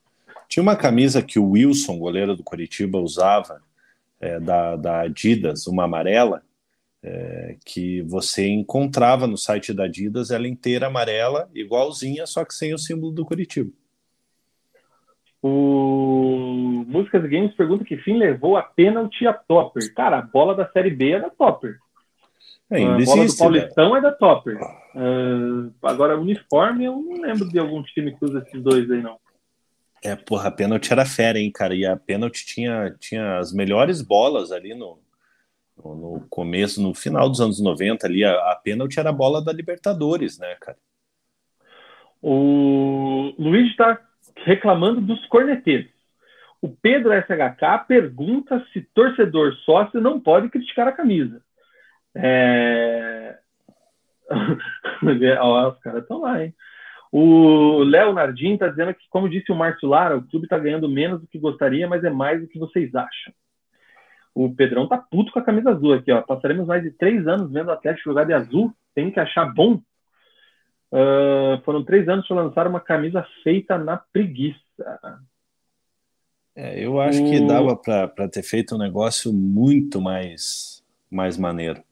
Tinha 0.48 0.62
uma 0.62 0.76
camisa 0.76 1.20
que 1.20 1.40
o 1.40 1.50
Wilson, 1.50 1.98
goleiro 1.98 2.36
do 2.36 2.44
Curitiba, 2.44 2.96
usava, 2.96 3.60
é, 4.20 4.38
da, 4.38 4.76
da 4.76 5.00
Adidas, 5.00 5.66
uma 5.66 5.82
amarela, 5.82 6.42
é, 7.02 7.56
que 7.64 8.02
você 8.02 8.48
encontrava 8.48 9.26
no 9.26 9.36
site 9.36 9.72
da 9.72 9.84
Adidas, 9.84 10.30
ela 10.30 10.48
inteira 10.48 10.86
amarela, 10.86 11.48
igualzinha, 11.54 12.26
só 12.26 12.44
que 12.44 12.54
sem 12.54 12.74
o 12.74 12.78
símbolo 12.78 13.12
do 13.12 13.24
Curitiba. 13.24 13.70
O 15.40 16.84
Músicas 16.88 17.24
e 17.24 17.28
Games 17.28 17.54
pergunta 17.54 17.84
que 17.84 17.96
fim 17.98 18.16
levou 18.16 18.56
a 18.56 18.62
pênalti 18.62 19.26
a 19.26 19.32
Topper. 19.32 19.94
Cara, 19.94 20.18
a 20.18 20.22
bola 20.22 20.54
da 20.54 20.68
Série 20.70 20.90
B 20.90 21.12
é 21.12 21.20
da 21.20 21.30
Topper. 21.30 21.78
É, 22.70 22.82
a 22.82 22.86
bola 22.86 23.00
existe, 23.00 23.36
do 23.36 23.38
Paulistão 23.38 23.92
né? 23.92 23.98
é 23.98 24.02
da 24.02 24.12
Topper. 24.12 24.58
Uh, 24.94 25.72
agora, 25.82 26.18
uniforme, 26.18 26.86
eu 26.86 26.96
não 26.96 27.22
lembro 27.22 27.48
de 27.48 27.58
algum 27.58 27.82
time 27.84 28.14
que 28.16 28.24
usa 28.24 28.40
esses 28.40 28.60
dois 28.60 28.90
aí, 28.90 29.00
não. 29.00 29.16
É, 30.02 30.14
porra, 30.16 30.48
a 30.48 30.50
pênalti 30.50 30.92
era 30.92 31.04
fera, 31.04 31.38
hein, 31.38 31.50
cara? 31.52 31.74
E 31.74 31.86
a 31.86 31.96
pênalti 31.96 32.44
tinha, 32.44 32.94
tinha 32.98 33.38
as 33.38 33.52
melhores 33.52 34.02
bolas 34.02 34.50
ali 34.50 34.74
no, 34.74 34.98
no, 35.84 36.26
começo, 36.28 36.82
no 36.82 36.94
final 36.94 37.28
dos 37.28 37.40
anos 37.40 37.60
90 37.60 38.06
ali. 38.06 38.24
A, 38.24 38.32
a 38.52 38.56
pênalti 38.56 38.98
era 38.98 39.10
a 39.10 39.12
bola 39.12 39.42
da 39.42 39.52
Libertadores, 39.52 40.38
né, 40.38 40.56
cara? 40.60 40.78
O 42.20 43.32
Luiz 43.38 43.70
está 43.70 44.00
reclamando 44.44 45.00
dos 45.00 45.24
corneteiros. 45.26 45.90
O 46.60 46.68
Pedro 46.68 47.12
SHK 47.12 47.86
pergunta 47.86 48.64
se 48.72 48.82
torcedor 48.92 49.54
sócio 49.64 50.00
não 50.00 50.20
pode 50.20 50.48
criticar 50.48 50.88
a 50.88 50.92
camisa. 50.92 51.40
É... 52.14 53.38
Ó, 55.40 55.68
os 55.70 55.78
caras 55.78 56.02
estão 56.02 56.20
lá, 56.20 56.42
hein? 56.42 56.54
O 57.10 57.82
Léo 57.84 58.12
Nardim 58.12 58.54
está 58.54 58.68
dizendo 58.68 58.92
que, 58.92 59.08
como 59.08 59.28
disse 59.28 59.50
o 59.50 59.54
Márcio 59.54 59.88
Lara, 59.88 60.16
o 60.16 60.26
clube 60.26 60.44
está 60.44 60.58
ganhando 60.58 60.88
menos 60.88 61.20
do 61.20 61.26
que 61.26 61.38
gostaria, 61.38 61.88
mas 61.88 62.04
é 62.04 62.10
mais 62.10 62.40
do 62.40 62.48
que 62.48 62.58
vocês 62.58 62.94
acham. 62.94 63.32
O 64.40 64.54
Pedrão 64.54 64.86
tá 64.86 64.96
puto 64.96 65.32
com 65.32 65.40
a 65.40 65.44
camisa 65.44 65.70
azul 65.70 65.92
aqui, 65.94 66.12
ó. 66.12 66.22
Passaremos 66.22 66.64
mais 66.68 66.80
de 66.80 66.92
três 66.92 67.26
anos 67.26 67.50
vendo 67.50 67.66
o 67.66 67.72
Atlético 67.72 68.10
jogar 68.10 68.22
de 68.22 68.32
azul. 68.32 68.72
Tem 68.94 69.10
que 69.10 69.18
achar 69.18 69.44
bom. 69.52 69.80
Uh, 70.92 71.60
foram 71.64 71.84
três 71.84 72.08
anos 72.08 72.24
para 72.28 72.42
lançar 72.44 72.68
uma 72.68 72.78
camisa 72.78 73.26
feita 73.42 73.76
na 73.76 73.96
preguiça. 73.96 74.60
É, 76.54 76.78
eu 76.78 77.00
acho 77.00 77.18
que 77.24 77.44
dava 77.44 77.74
para 77.74 78.28
ter 78.28 78.44
feito 78.44 78.76
um 78.76 78.78
negócio 78.78 79.32
muito 79.32 80.00
mais, 80.00 80.84
mais 81.10 81.36
maneiro. 81.36 81.82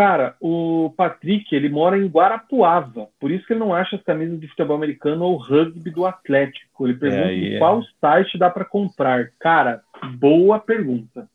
Cara, 0.00 0.34
o 0.40 0.94
Patrick, 0.96 1.54
ele 1.54 1.68
mora 1.68 1.98
em 1.98 2.06
Guarapuava, 2.06 3.10
por 3.20 3.30
isso 3.30 3.46
que 3.46 3.52
ele 3.52 3.60
não 3.60 3.74
acha 3.74 3.96
as 3.96 4.02
camisas 4.02 4.40
de 4.40 4.48
futebol 4.48 4.74
americano 4.74 5.26
ou 5.26 5.36
rugby 5.36 5.90
do 5.90 6.06
Atlético. 6.06 6.88
Ele 6.88 6.96
pergunta 6.96 7.30
é, 7.30 7.56
é. 7.56 7.58
qual 7.58 7.82
site 8.00 8.38
dá 8.38 8.48
para 8.48 8.64
comprar. 8.64 9.30
Cara, 9.38 9.82
boa 10.14 10.58
pergunta. 10.58 11.28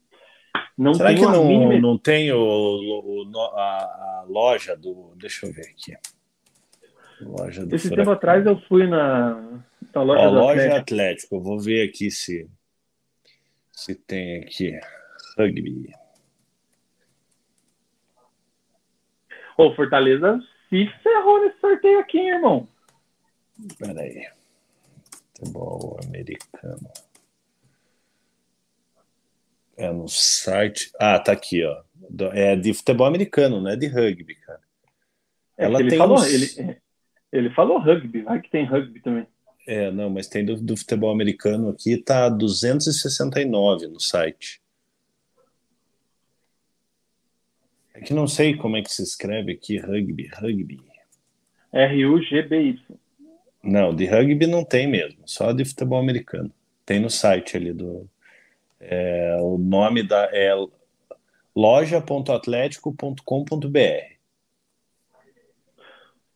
Não 0.76 0.96
Será 0.96 1.14
que 1.14 1.22
não, 1.22 1.46
mínima... 1.46 1.80
não 1.80 1.96
tem 1.96 2.32
o, 2.32 2.40
o 2.40 3.40
a, 3.54 3.62
a, 3.62 4.26
loja 4.28 4.76
do. 4.76 5.14
Deixa 5.16 5.46
eu 5.46 5.54
ver 5.54 5.68
aqui. 5.68 5.96
Loja 7.22 7.68
do 7.68 7.76
Esse 7.76 7.90
Furacão. 7.90 8.04
tempo 8.04 8.18
atrás 8.18 8.46
eu 8.48 8.60
fui 8.62 8.88
na, 8.88 9.62
na 9.94 10.02
loja 10.02 10.24
Ó, 10.24 10.30
do 10.32 10.36
loja 10.38 10.52
Atlético. 10.54 10.80
Atlético. 10.80 11.36
Eu 11.36 11.42
vou 11.42 11.60
ver 11.60 11.88
aqui 11.88 12.10
se, 12.10 12.50
se 13.72 13.94
tem 13.94 14.40
aqui. 14.40 14.76
Rugby. 15.38 15.94
Ô, 19.58 19.74
Fortaleza 19.74 20.40
se 20.70 20.88
ferrou 21.02 21.42
nesse 21.42 21.60
sorteio 21.60 22.00
aqui, 22.00 22.18
hein, 22.18 22.30
irmão. 22.30 22.68
Peraí. 23.78 24.28
Futebol 25.38 26.00
americano. 26.06 26.90
É 29.78 29.92
no 29.92 30.08
site. 30.08 30.92
Ah, 31.00 31.20
tá 31.20 31.32
aqui, 31.32 31.64
ó. 31.64 31.84
É 32.34 32.56
de 32.56 32.74
futebol 32.74 33.08
americano, 33.08 33.62
não 33.62 33.72
é 33.72 33.76
de 33.76 33.88
rugby, 33.88 34.36
cara. 34.36 34.62
É 35.58 35.66
Ela 35.66 35.80
ele 35.80 35.90
tem 35.90 35.98
falou, 35.98 36.18
uns... 36.18 36.34
ele, 36.34 36.78
ele 37.32 37.50
falou 37.52 37.80
rugby, 37.80 38.22
vai 38.22 38.42
que 38.42 38.50
tem 38.50 38.66
rugby 38.66 39.02
também. 39.02 39.28
É, 39.68 39.92
não, 39.92 40.10
mas 40.10 40.28
tem 40.28 40.46
do, 40.46 40.56
do 40.62 40.78
futebol 40.78 41.12
americano 41.12 41.70
aqui, 41.70 41.98
tá 41.98 42.30
269 42.30 43.88
no 43.88 44.00
site. 44.00 44.62
É 47.96 48.02
que 48.02 48.14
não 48.14 48.28
sei 48.28 48.56
como 48.58 48.76
é 48.76 48.82
que 48.82 48.92
se 48.92 49.02
escreve 49.02 49.54
aqui, 49.54 49.78
rugby, 49.78 50.30
rugby. 50.34 50.82
R-U-G-B-Y. 51.72 52.78
Não, 53.64 53.96
de 53.96 54.06
rugby 54.06 54.46
não 54.46 54.66
tem 54.66 54.86
mesmo, 54.86 55.22
só 55.26 55.54
de 55.54 55.64
futebol 55.64 56.00
americano. 56.00 56.52
Tem 56.86 57.00
no 57.00 57.10
site 57.10 57.56
ali 57.56 57.72
do. 57.72 58.10
É, 58.80 59.38
o 59.40 59.58
nome 59.58 60.04
da 60.04 60.30
é 60.32 60.52
loja.atlético.com.br. 61.56 64.16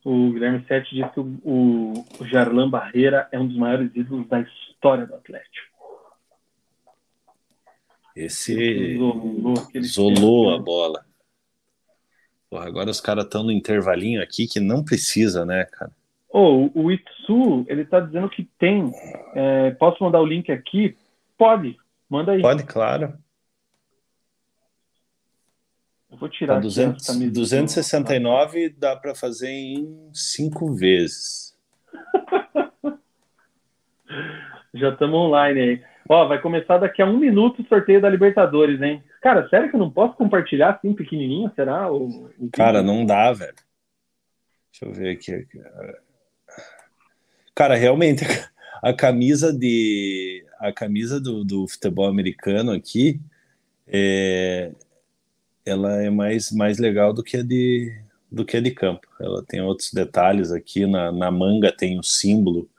O 0.05 0.31
Guilherme 0.31 0.63
Sete 0.65 0.95
disse 0.95 1.11
que 1.11 1.19
o, 1.19 1.37
o 1.43 2.05
Jarlan 2.25 2.69
Barreira 2.69 3.27
é 3.33 3.39
um 3.39 3.45
dos 3.45 3.57
maiores 3.57 3.93
ídolos 3.93 4.29
da 4.29 4.39
história 4.39 5.05
do 5.05 5.13
Atlético. 5.13 5.67
Esse 8.15 8.97
isolou 9.75 10.55
a 10.55 10.57
bola. 10.57 11.08
Porra, 12.49 12.65
agora 12.65 12.89
os 12.89 12.99
caras 12.99 13.25
estão 13.25 13.43
no 13.43 13.51
intervalinho 13.51 14.21
aqui 14.21 14.47
que 14.47 14.59
não 14.59 14.83
precisa, 14.83 15.45
né, 15.45 15.65
cara? 15.65 15.91
Oh, 16.31 16.69
o 16.73 16.91
Itsu, 16.91 17.65
ele 17.67 17.85
tá 17.85 17.99
dizendo 17.99 18.29
que 18.29 18.43
tem. 18.57 18.91
É, 19.33 19.71
posso 19.71 20.03
mandar 20.03 20.21
o 20.21 20.25
link 20.25 20.51
aqui? 20.51 20.95
Pode, 21.37 21.77
manda 22.09 22.31
aí. 22.31 22.41
Pode, 22.41 22.63
claro. 22.63 23.13
Eu 26.11 26.17
vou 26.17 26.29
tirar 26.29 26.55
tá 26.55 26.61
200, 26.61 27.31
269 27.31 28.69
dá 28.69 28.95
para 28.95 29.13
fazer 29.13 29.49
em 29.49 30.09
cinco 30.11 30.73
vezes. 30.73 31.55
Já 34.73 34.89
estamos 34.89 35.19
online 35.19 35.59
aí. 35.59 35.83
Ó, 36.07 36.27
vai 36.27 36.41
começar 36.41 36.79
daqui 36.79 37.01
a 37.01 37.05
um 37.05 37.17
minuto 37.17 37.61
o 37.61 37.67
sorteio 37.67 38.01
da 38.01 38.09
Libertadores, 38.09 38.81
hein? 38.81 39.03
Cara, 39.21 39.47
sério 39.49 39.69
que 39.69 39.75
eu 39.75 39.79
não 39.79 39.91
posso 39.91 40.15
compartilhar 40.15 40.71
assim 40.71 40.93
pequenininho? 40.93 41.51
Será? 41.55 41.87
Cara, 42.53 42.81
não 42.81 43.05
dá, 43.05 43.31
velho. 43.33 43.55
Deixa 44.71 44.85
eu 44.85 44.93
ver 44.93 45.11
aqui. 45.11 45.47
Cara, 47.53 47.75
realmente 47.75 48.23
a 48.81 48.93
camisa 48.93 49.51
de 49.51 50.45
a 50.59 50.71
camisa 50.71 51.19
do, 51.19 51.43
do 51.43 51.67
futebol 51.67 52.07
americano 52.07 52.71
aqui 52.71 53.19
é, 53.87 54.71
ela 55.65 56.01
é 56.01 56.09
mais, 56.09 56.51
mais 56.51 56.77
legal 56.77 57.13
do 57.13 57.23
que 57.23 57.37
a 57.37 57.43
de 57.43 57.93
do 58.31 58.45
que 58.45 58.61
de 58.61 58.71
campo. 58.71 59.07
Ela 59.19 59.43
tem 59.43 59.59
outros 59.59 59.91
detalhes 59.91 60.51
aqui 60.51 60.85
na, 60.85 61.11
na 61.11 61.31
manga 61.31 61.75
tem 61.75 61.99
o 61.99 62.03
símbolo 62.03 62.69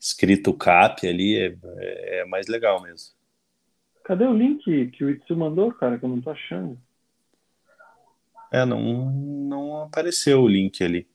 escrito 0.00 0.52
cap 0.52 1.06
ali 1.06 1.36
é, 1.38 2.20
é 2.20 2.24
mais 2.26 2.48
legal 2.48 2.82
mesmo. 2.82 3.13
Cadê 4.04 4.26
o 4.26 4.36
link 4.36 4.86
que 4.88 5.02
o 5.04 5.10
Itsu 5.10 5.34
mandou, 5.34 5.72
cara, 5.72 5.98
que 5.98 6.04
eu 6.04 6.08
não 6.08 6.20
tô 6.20 6.30
achando? 6.30 6.78
É, 8.52 8.64
não, 8.64 9.10
não 9.10 9.82
apareceu 9.82 10.42
o 10.42 10.48
link 10.48 10.84
ali. 10.84 11.08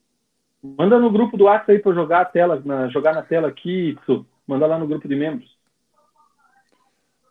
Manda 0.62 1.00
no 1.00 1.12
grupo 1.12 1.38
do 1.38 1.46
WhatsApp 1.46 1.72
aí 1.72 1.80
para 1.80 1.94
jogar 1.94 2.22
a 2.22 2.26
tela, 2.26 2.62
na, 2.66 2.90
jogar 2.90 3.14
na 3.14 3.22
tela 3.22 3.48
aqui, 3.48 3.92
Itsu. 3.92 4.26
Manda 4.46 4.66
lá 4.66 4.80
no 4.80 4.88
grupo 4.88 5.08
de 5.08 5.16
membros. 5.16 5.58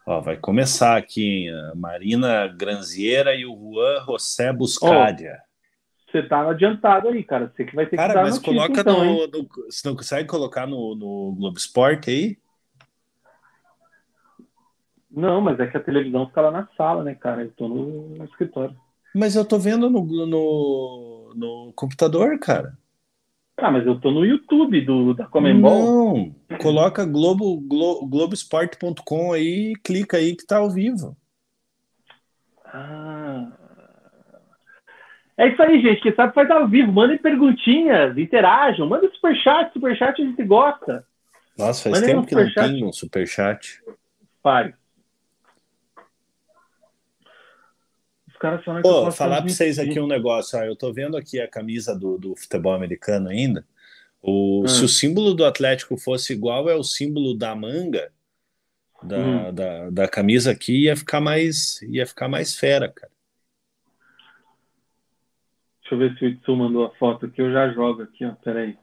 Ó, 0.07 0.21
vai 0.21 0.37
começar 0.37 0.97
aqui, 0.97 1.23
hein? 1.23 1.53
Marina 1.75 2.47
Granziera 2.47 3.35
e 3.35 3.45
o 3.45 3.55
Juan 3.55 4.05
José 4.07 4.53
Buscadia. 4.53 5.39
Você 6.11 6.23
tá 6.23 6.49
adiantado 6.49 7.09
aí, 7.09 7.23
cara. 7.23 7.53
Você 7.55 7.65
que 7.65 7.77
vai 7.77 7.85
ter 7.85 7.97
cara, 7.97 8.09
que 8.09 8.15
dar 8.15 8.23
mas 8.23 8.37
notícia, 8.37 8.55
coloca 8.55 8.81
então, 8.81 9.05
no, 9.05 9.27
no, 9.27 9.49
Você 9.69 9.87
não 9.87 9.95
consegue 9.95 10.27
colocar 10.27 10.67
no, 10.67 10.95
no 10.95 11.35
Globo 11.37 11.59
Esporte 11.59 12.11
aí? 12.11 12.39
Não, 15.11 15.41
mas 15.41 15.59
é 15.59 15.67
que 15.67 15.77
a 15.77 15.83
televisão 15.83 16.27
fica 16.27 16.41
lá 16.43 16.51
na 16.51 16.69
sala, 16.77 17.03
né, 17.03 17.15
cara? 17.15 17.43
Eu 17.43 17.51
tô 17.53 17.69
no, 17.69 18.09
no 18.17 18.25
escritório. 18.25 18.77
Mas 19.15 19.35
eu 19.35 19.45
tô 19.45 19.59
vendo 19.59 19.89
no, 19.89 20.05
no, 20.05 21.33
no, 21.35 21.73
computador, 21.75 22.39
cara. 22.39 22.77
Ah, 23.57 23.71
mas 23.71 23.87
eu 23.87 23.99
tô 23.99 24.11
no 24.11 24.25
YouTube 24.25 24.81
do, 24.83 25.15
da 25.15 25.27
Comembol. 25.27 26.33
Não, 26.49 26.59
coloca 26.59 27.05
Globo, 27.05 27.59
Glo, 27.61 28.07
Globoesporte.com 28.07 29.33
aí 29.33 29.73
clica 29.83 30.19
aí 30.19 30.37
que 30.37 30.47
tá 30.47 30.59
ao 30.59 30.71
vivo. 30.71 31.17
Ah. 32.65 33.51
É 35.37 35.49
isso 35.49 35.63
aí, 35.63 35.81
gente. 35.81 36.03
Quem 36.03 36.15
sabe 36.15 36.35
faz 36.35 36.51
ao 36.51 36.69
vivo. 36.69 36.93
Mandem 36.93 37.19
perguntinhas, 37.19 38.17
interajam. 38.19 38.89
Manda 38.89 39.09
superchat. 39.13 39.73
Superchat 39.73 40.21
a 40.21 40.25
gente 40.25 40.45
gosta. 40.45 41.05
Nossa, 41.57 41.91
faz 41.91 41.95
Mandem 41.95 42.09
tempo 42.09 42.23
um 42.23 42.25
que 42.25 42.35
não 42.35 42.53
tem 42.53 42.85
um 42.85 42.93
superchat. 42.93 43.81
Faz. 44.43 44.73
Caras 48.39 48.65
falam 48.65 48.83
que 48.83 48.89
Pô, 48.89 49.11
falar 49.13 49.43
para 49.43 49.51
vocês 49.51 49.79
aqui 49.79 50.01
um 50.01 50.07
negócio. 50.07 50.59
Ó, 50.59 50.63
eu 50.63 50.77
tô 50.77 50.93
vendo 50.93 51.17
aqui 51.17 51.41
a 51.41 51.49
camisa 51.49 51.99
do, 51.99 52.19
do 52.19 52.37
futebol 52.37 52.73
americano 52.73 53.29
ainda. 53.29 53.67
O, 54.23 54.63
hum. 54.63 54.69
Se 54.69 54.85
o 54.85 54.89
símbolo 54.89 55.35
do 55.35 55.45
Atlético 55.45 55.97
fosse 55.97 56.33
igual 56.33 56.69
é 56.69 56.75
o 56.75 56.83
símbolo 56.83 57.37
da 57.37 57.55
manga 57.55 58.11
da, 59.03 59.19
hum. 59.19 59.55
da, 59.55 59.91
da, 59.91 60.09
camisa 60.09 60.51
aqui, 60.51 60.85
ia 60.85 60.97
ficar 60.97 61.21
mais 61.21 61.81
ia 61.83 62.07
ficar 62.07 62.29
mais 62.29 62.57
fera, 62.57 62.89
cara. 62.89 63.13
Deixa 65.83 65.95
eu 65.95 65.99
ver 65.99 66.19
se 66.19 66.25
o 66.25 66.29
Itsu 66.29 66.57
mandou 66.57 66.85
a 66.85 66.91
foto 66.97 67.27
aqui, 67.27 67.41
eu 67.41 67.53
já 67.53 67.73
jogo 67.73 68.03
aqui, 68.03 68.25
ó. 68.25 68.33
Peraí. 68.33 68.77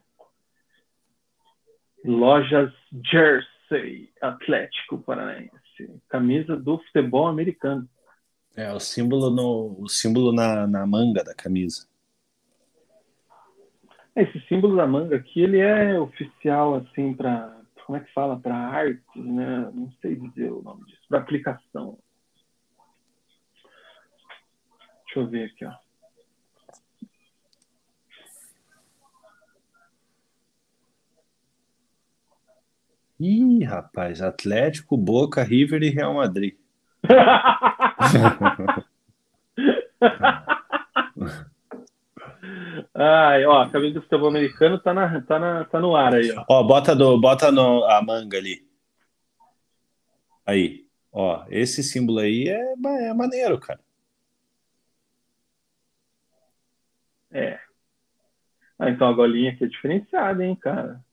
Lojas 2.03 2.72
Jersey 3.11 4.10
Atlético 4.22 4.99
Paranaense. 4.99 5.52
Camisa 6.10 6.56
do 6.56 6.80
futebol 6.80 7.27
americano. 7.27 7.88
É, 8.56 8.72
o 8.72 8.80
símbolo, 8.80 9.30
no, 9.30 9.76
o 9.82 9.90
símbolo 9.90 10.32
na, 10.32 10.65
na 10.65 10.86
manga 10.86 11.23
da 11.23 11.36
camisa. 11.36 11.88
Esse 14.15 14.40
símbolo 14.48 14.77
da 14.77 14.88
manga 14.88 15.18
aqui, 15.18 15.41
ele 15.41 15.60
é 15.60 15.99
oficial, 15.99 16.76
assim, 16.76 17.14
para 17.14 17.56
como 17.86 17.99
é 17.99 18.02
que 18.02 18.11
fala? 18.14 18.40
Para 18.40 18.56
arte, 18.56 19.03
né? 19.15 19.69
Não 19.72 19.91
sei 20.02 20.15
dizer 20.15 20.52
o 20.52 20.61
nome 20.64 20.86
disso. 20.86 21.02
Para 21.07 21.19
aplicação. 21.19 21.99
Deixa 25.06 25.19
eu 25.19 25.27
ver 25.27 25.52
aqui, 25.52 25.65
ó. 25.65 25.73
Ih, 33.19 33.64
rapaz, 33.64 34.22
Atlético, 34.22 34.98
Boca, 34.98 35.44
River 35.44 35.84
e 35.84 35.90
Real 35.90 36.15
Madrid. 36.15 36.57
Ai, 42.94 43.45
ó, 43.45 43.61
a 43.64 43.69
camisa 43.69 43.95
do 43.95 44.02
futebol 44.02 44.30
americano 44.30 44.80
tá, 44.80 44.94
na, 44.94 45.22
tá, 45.22 45.40
na, 45.40 45.65
tá 45.65 45.80
no 45.80 45.95
ar 45.95 46.14
aí, 46.15 46.32
ó. 46.32 46.45
Ó, 46.48 46.64
bota, 46.64 46.95
do, 46.95 47.19
bota 47.19 47.52
no, 47.52 47.84
a 47.86 48.02
manga 48.02 48.38
ali. 48.38 48.65
Aí. 50.45 50.86
Ó, 51.11 51.45
esse 51.49 51.82
símbolo 51.82 52.19
aí 52.19 52.49
é, 52.49 52.73
é 53.10 53.14
maneiro, 53.14 53.57
cara. 53.60 53.80
É. 57.32 57.60
Ah, 58.77 58.90
então 58.90 59.07
a 59.07 59.14
golinha 59.14 59.52
aqui 59.52 59.64
é 59.64 59.68
diferenciada, 59.68 60.44
hein, 60.45 60.56
cara. 60.56 61.03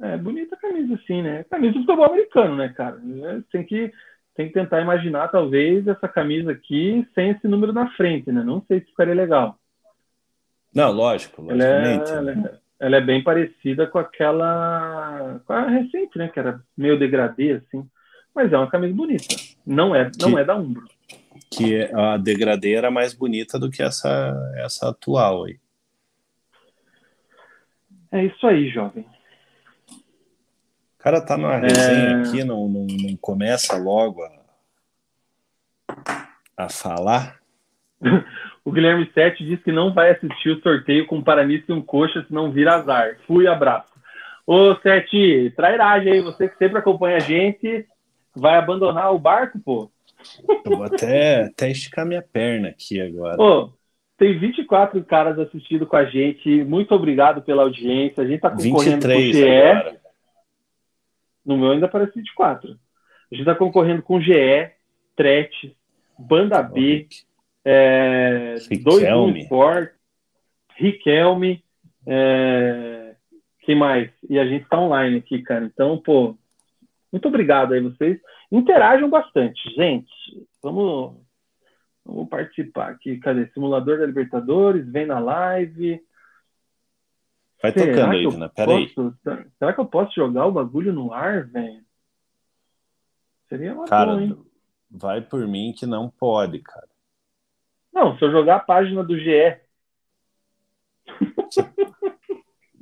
É 0.00 0.16
bonita 0.16 0.56
a 0.56 0.58
camisa, 0.58 0.98
sim, 1.06 1.22
né? 1.22 1.44
Camisa 1.44 1.74
do 1.74 1.80
futebol 1.80 2.06
americano, 2.06 2.56
né, 2.56 2.68
cara? 2.70 3.00
É, 3.22 3.40
tem 3.52 3.64
que, 3.64 3.92
tem 4.34 4.48
que 4.48 4.54
tentar 4.54 4.80
imaginar, 4.80 5.28
talvez, 5.28 5.86
essa 5.86 6.08
camisa 6.08 6.50
aqui 6.50 7.06
sem 7.14 7.30
esse 7.30 7.46
número 7.46 7.72
na 7.72 7.88
frente, 7.92 8.32
né? 8.32 8.42
Não 8.42 8.62
sei 8.66 8.80
se 8.80 8.86
ficaria 8.86 9.14
legal. 9.14 9.56
Não, 10.74 10.90
lógico. 10.90 11.48
Ela 11.48 11.64
é, 11.64 11.94
ela 11.94 12.30
é, 12.32 12.58
ela 12.80 12.96
é 12.96 13.00
bem 13.00 13.22
parecida 13.22 13.86
com 13.86 13.98
aquela. 13.98 15.40
com 15.46 15.52
a 15.52 15.68
recente, 15.68 16.18
né? 16.18 16.28
Que 16.28 16.40
era 16.40 16.60
meio 16.76 16.98
degradê, 16.98 17.52
assim. 17.52 17.88
Mas 18.34 18.52
é 18.52 18.58
uma 18.58 18.68
camisa 18.68 18.92
bonita. 18.92 19.36
Não 19.64 19.94
é, 19.94 20.10
não 20.20 20.32
que, 20.32 20.38
é 20.38 20.44
da 20.44 20.56
Umbro. 20.56 20.84
Que 21.52 21.88
a 21.94 22.16
degradê 22.16 22.74
era 22.74 22.90
mais 22.90 23.14
bonita 23.14 23.60
do 23.60 23.70
que 23.70 23.80
essa, 23.80 24.34
essa 24.56 24.88
atual 24.88 25.44
aí. 25.44 25.56
É 28.10 28.24
isso 28.24 28.44
aí, 28.44 28.68
jovem 28.68 29.06
cara 31.04 31.20
tá 31.20 31.36
numa 31.36 31.58
resenha 31.58 32.16
é... 32.16 32.20
aqui, 32.22 32.42
não, 32.42 32.66
não, 32.66 32.86
não 32.86 33.16
começa 33.20 33.76
logo 33.76 34.22
a, 34.22 34.32
a 36.56 36.68
falar. 36.70 37.38
o 38.64 38.72
Guilherme 38.72 39.10
Sete 39.12 39.44
diz 39.44 39.62
que 39.62 39.70
não 39.70 39.92
vai 39.92 40.12
assistir 40.12 40.48
o 40.48 40.62
sorteio 40.62 41.06
com 41.06 41.22
Paranista 41.22 41.70
e 41.70 41.74
um 41.74 41.82
coxa, 41.82 42.24
senão 42.26 42.50
vira 42.50 42.76
azar. 42.76 43.18
Fui, 43.26 43.46
abraço. 43.46 43.92
Ô, 44.46 44.74
Sete, 44.76 45.52
trairagem 45.54 46.10
aí, 46.10 46.20
você 46.22 46.48
que 46.48 46.56
sempre 46.56 46.78
acompanha 46.78 47.18
a 47.18 47.20
gente, 47.20 47.86
vai 48.34 48.56
abandonar 48.56 49.14
o 49.14 49.18
barco, 49.18 49.60
pô? 49.60 49.90
Eu 50.64 50.78
vou 50.78 50.84
até, 50.84 51.44
até 51.44 51.70
esticar 51.70 52.06
minha 52.06 52.22
perna 52.22 52.68
aqui 52.68 52.98
agora. 52.98 53.38
Ô, 53.38 53.70
tem 54.16 54.38
24 54.38 55.04
caras 55.04 55.38
assistindo 55.38 55.86
com 55.86 55.96
a 55.96 56.06
gente. 56.06 56.64
Muito 56.64 56.94
obrigado 56.94 57.42
pela 57.42 57.62
audiência. 57.62 58.22
A 58.22 58.26
gente 58.26 58.40
tá 58.40 58.48
concorrendo 58.48 59.06
23 59.06 59.22
com 59.22 59.30
o 59.30 59.32
GE. 59.32 59.48
Agora. 59.50 60.03
No 61.44 61.56
meu 61.56 61.72
ainda 61.72 61.86
aparece 61.86 62.14
24. 62.16 62.70
A 62.70 62.74
gente 63.34 63.40
está 63.40 63.54
concorrendo 63.54 64.02
com 64.02 64.20
GE, 64.20 64.70
Tret, 65.16 65.76
Banda 66.18 66.62
B, 66.62 67.08
é, 67.64 68.54
2 68.82 69.36
Sport, 69.42 69.90
Riquelme, 70.76 71.64
é, 72.06 73.14
quem 73.60 73.74
mais? 73.74 74.10
E 74.28 74.38
a 74.38 74.46
gente 74.46 74.64
está 74.64 74.78
online 74.78 75.18
aqui, 75.18 75.42
cara. 75.42 75.64
Então, 75.64 75.98
pô, 75.98 76.36
muito 77.10 77.28
obrigado 77.28 77.72
aí 77.72 77.80
vocês. 77.80 78.20
Interajam 78.50 79.08
bastante, 79.08 79.60
gente. 79.74 80.10
Vamos, 80.62 81.16
vamos 82.04 82.28
participar 82.28 82.90
aqui. 82.90 83.18
Cadê? 83.18 83.46
Simulador 83.48 83.98
da 83.98 84.06
Libertadores, 84.06 84.86
vem 84.90 85.06
na 85.06 85.18
live. 85.18 86.00
Vai 87.64 87.72
será 87.72 87.94
tocando 87.94 88.12
aí. 88.12 88.50
Peraí. 88.50 88.94
Será 89.58 89.72
que 89.72 89.80
eu 89.80 89.86
posso 89.86 90.14
jogar 90.14 90.44
o 90.44 90.52
bagulho 90.52 90.92
no 90.92 91.14
ar, 91.14 91.46
velho? 91.46 91.82
Seria 93.48 93.72
uma 93.72 93.86
Cara, 93.86 94.10
boa, 94.10 94.22
hein? 94.22 94.46
vai 94.90 95.22
por 95.22 95.48
mim 95.48 95.72
que 95.74 95.86
não 95.86 96.10
pode, 96.10 96.58
cara. 96.58 96.88
Não, 97.90 98.18
se 98.18 98.24
eu 98.24 98.30
jogar 98.30 98.56
a 98.56 98.60
página 98.60 99.02
do 99.02 99.18
GE. 99.18 99.56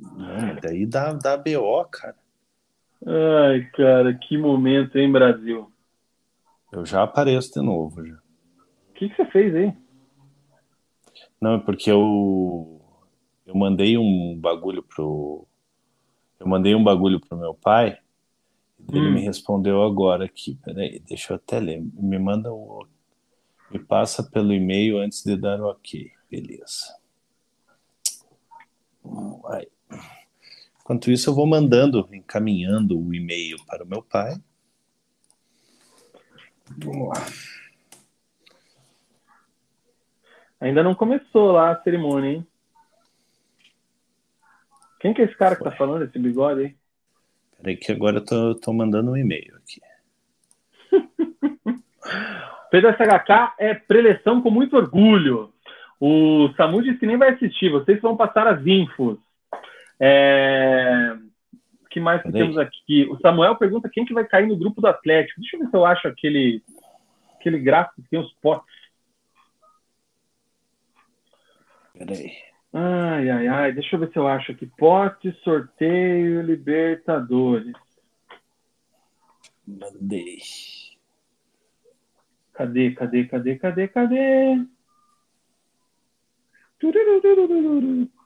Não, 0.01 0.55
daí 0.61 0.85
dá, 0.85 1.13
dá 1.13 1.37
BO, 1.37 1.85
cara. 1.85 2.17
Ai, 3.05 3.61
cara, 3.73 4.13
que 4.13 4.37
momento, 4.37 4.97
hein, 4.97 5.09
Brasil? 5.09 5.71
Eu 6.73 6.85
já 6.85 7.03
apareço 7.03 7.53
de 7.53 7.65
novo, 7.65 8.05
já. 8.05 8.15
O 8.15 8.93
que, 8.95 9.07
que 9.07 9.15
você 9.15 9.25
fez 9.27 9.55
aí? 9.55 9.73
Não, 11.39 11.53
é 11.53 11.59
porque 11.59 11.89
eu 11.89 12.82
eu 13.45 13.55
mandei 13.55 13.97
um 13.97 14.37
bagulho 14.39 14.83
pro 14.83 15.47
eu 16.39 16.47
mandei 16.47 16.75
um 16.75 16.83
bagulho 16.83 17.19
pro 17.19 17.37
meu 17.37 17.53
pai 17.53 17.97
ele 18.91 19.07
hum. 19.07 19.13
me 19.13 19.21
respondeu 19.21 19.81
agora 19.83 20.25
aqui 20.25 20.55
peraí 20.63 20.99
deixa 20.99 21.33
eu 21.33 21.37
até 21.37 21.59
ler 21.59 21.81
me 21.93 22.19
manda 22.19 22.51
o 22.51 22.85
me 23.71 23.79
passa 23.79 24.23
pelo 24.23 24.53
e-mail 24.53 24.99
antes 24.99 25.23
de 25.23 25.35
dar 25.35 25.59
o 25.59 25.69
ok 25.69 26.11
beleza 26.29 26.95
Vai. 29.41 29.67
enquanto 30.79 31.11
isso 31.11 31.29
eu 31.29 31.35
vou 31.35 31.45
mandando 31.45 32.07
encaminhando 32.13 32.99
o 32.99 33.13
e-mail 33.13 33.57
para 33.65 33.83
o 33.83 33.87
meu 33.87 34.01
pai 34.01 34.35
vamos 36.77 37.09
lá 37.09 37.25
ainda 40.59 40.81
não 40.81 40.95
começou 40.95 41.51
lá 41.51 41.71
a 41.71 41.83
cerimônia 41.83 42.31
hein 42.31 42.47
quem 45.03 45.13
que 45.13 45.21
é 45.21 45.25
esse 45.25 45.35
cara 45.35 45.53
que 45.57 45.63
tá 45.65 45.71
falando, 45.71 46.05
esse 46.05 46.17
bigode 46.17 46.61
aí? 46.61 46.75
Peraí 47.57 47.75
que 47.75 47.91
agora 47.91 48.19
eu 48.19 48.25
tô, 48.25 48.55
tô 48.55 48.71
mandando 48.71 49.11
um 49.11 49.17
e-mail 49.17 49.53
aqui. 49.57 49.81
Pedro 52.71 52.89
SHK 52.89 53.53
é 53.59 53.73
preleção 53.73 54.41
com 54.41 54.49
muito 54.49 54.77
orgulho. 54.77 55.53
O 55.99 56.47
Samu 56.55 56.81
disse 56.81 56.99
que 56.99 57.05
nem 57.05 57.17
vai 57.17 57.31
assistir, 57.31 57.69
vocês 57.69 57.99
vão 57.99 58.15
passar 58.15 58.47
as 58.47 58.65
infos. 58.65 59.19
É... 59.99 61.17
O 61.83 61.89
que 61.89 61.99
mais 61.99 62.21
que 62.23 62.31
temos 62.31 62.57
aqui? 62.57 63.05
O 63.11 63.19
Samuel 63.19 63.57
pergunta 63.57 63.89
quem 63.91 64.05
que 64.05 64.13
vai 64.13 64.23
cair 64.23 64.47
no 64.47 64.57
grupo 64.57 64.79
do 64.79 64.87
Atlético. 64.87 65.41
Deixa 65.41 65.57
eu 65.57 65.59
ver 65.59 65.69
se 65.69 65.75
eu 65.75 65.85
acho 65.85 66.07
aquele, 66.07 66.63
aquele 67.37 67.59
gráfico 67.59 68.01
que 68.01 68.09
tem 68.09 68.21
os 68.21 68.31
potes. 68.41 68.73
Peraí. 71.93 72.52
Ai, 72.73 73.29
ai, 73.29 73.47
ai. 73.47 73.71
Deixa 73.71 73.95
eu 73.95 73.99
ver 73.99 74.11
se 74.11 74.17
eu 74.17 74.27
acho 74.27 74.51
aqui. 74.51 74.65
Pote, 74.65 75.31
sorteio, 75.43 76.41
Libertadores. 76.41 77.75
Mandei. 79.67 80.39
Cadê, 82.53 82.91
cadê, 82.91 83.25
cadê, 83.25 83.57
cadê, 83.57 83.87
cadê? 83.87 84.65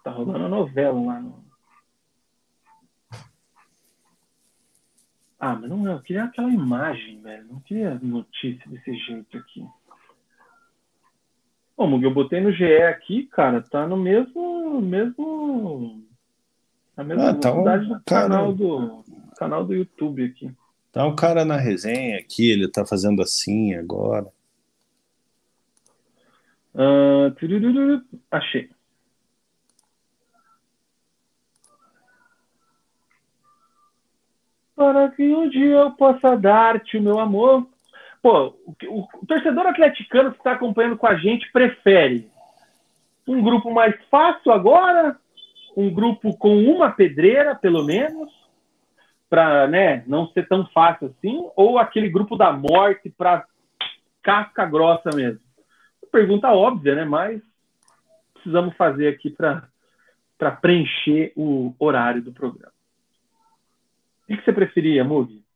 Tá 0.03 0.11
rolando 0.11 0.45
a 0.45 0.49
novela 0.49 0.99
lá 1.05 1.19
no. 1.19 1.45
Ah, 5.39 5.55
mas 5.55 5.69
não. 5.69 5.85
Eu 5.85 6.01
queria 6.01 6.23
aquela 6.23 6.49
imagem, 6.49 7.21
velho. 7.21 7.47
Não 7.47 7.59
queria 7.59 7.99
notícia 7.99 8.69
desse 8.69 8.93
jeito 8.95 9.37
aqui. 9.37 9.63
Ô, 11.77 11.85
Mug, 11.85 12.03
eu 12.03 12.11
botei 12.11 12.41
no 12.41 12.51
GE 12.51 12.81
aqui, 12.81 13.27
cara, 13.27 13.61
tá 13.61 13.85
no 13.85 13.95
mesmo. 13.95 14.81
mesmo 14.81 16.03
na 16.97 17.03
mesma 17.03 17.29
ah, 17.29 17.33
tá 17.35 17.53
um 17.53 17.63
do 17.63 18.01
canal 18.03 18.51
do, 18.51 19.03
canal 19.37 19.63
do 19.63 19.75
YouTube 19.75 20.25
aqui. 20.25 20.51
Tá 20.91 21.05
um 21.05 21.15
cara 21.15 21.45
na 21.45 21.57
resenha 21.57 22.17
aqui, 22.17 22.49
ele 22.49 22.67
tá 22.67 22.83
fazendo 22.83 23.21
assim 23.21 23.75
agora. 23.75 24.25
Uh, 26.73 27.31
achei. 28.31 28.71
Para 34.75 35.11
que 35.11 35.23
um 35.23 35.47
dia 35.47 35.75
eu 35.75 35.91
possa 35.91 36.35
dar-te 36.35 36.97
o 36.97 37.01
meu 37.01 37.19
amor, 37.19 37.67
pô, 38.27 38.53
o, 38.65 39.07
o, 39.21 39.25
torcedor 39.25 39.67
atleticano 39.67 40.31
que 40.33 40.37
está 40.37 40.51
acompanhando 40.51 40.97
com 40.97 41.07
a 41.07 41.15
gente 41.15 41.49
prefere 41.49 42.29
um 43.25 43.41
grupo 43.41 43.73
mais 43.73 43.95
fácil 44.11 44.51
agora, 44.51 45.17
um 45.77 45.89
grupo 45.93 46.35
com 46.37 46.57
uma 46.57 46.91
pedreira, 46.91 47.55
pelo 47.55 47.85
menos, 47.85 48.29
para 49.29 49.65
né, 49.67 50.03
não 50.07 50.27
ser 50.27 50.45
tão 50.45 50.65
fácil 50.67 51.07
assim, 51.07 51.49
ou 51.55 51.79
aquele 51.79 52.09
grupo 52.09 52.35
da 52.35 52.51
morte 52.51 53.09
para 53.09 53.45
casca 54.21 54.65
grossa 54.65 55.09
mesmo? 55.15 55.39
Pergunta 56.11 56.51
óbvia, 56.51 56.95
né? 56.95 57.05
Mas 57.05 57.41
precisamos 58.33 58.75
fazer 58.75 59.07
aqui 59.07 59.29
para 59.29 60.51
preencher 60.51 61.31
o 61.33 61.73
horário 61.79 62.21
do 62.21 62.33
programa. 62.33 62.73
O 64.29 64.35
que 64.35 64.43
você 64.43 64.51
preferia, 64.51 65.05
Mugi? 65.05 65.46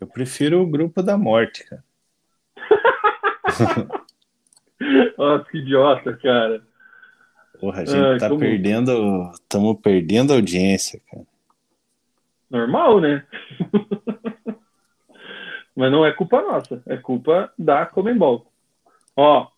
Eu 0.00 0.06
prefiro 0.06 0.62
o 0.62 0.66
grupo 0.66 1.02
da 1.02 1.18
morte, 1.18 1.64
cara. 1.64 1.84
Nossa, 5.18 5.44
que 5.50 5.58
idiota, 5.58 6.16
cara. 6.16 6.62
Porra, 7.60 7.82
a 7.82 7.84
gente 7.84 7.98
Ai, 7.98 8.18
tá 8.18 8.28
como... 8.28 8.40
perdendo. 8.40 9.30
Estamos 9.32 9.80
perdendo 9.80 10.32
audiência, 10.32 11.00
cara. 11.10 11.26
Normal, 12.48 13.00
né? 13.00 13.26
Mas 15.74 15.92
não 15.92 16.04
é 16.04 16.12
culpa 16.12 16.42
nossa, 16.42 16.82
é 16.86 16.96
culpa 16.96 17.52
da 17.56 17.86
Comembol. 17.86 18.50
Ó. 19.14 19.48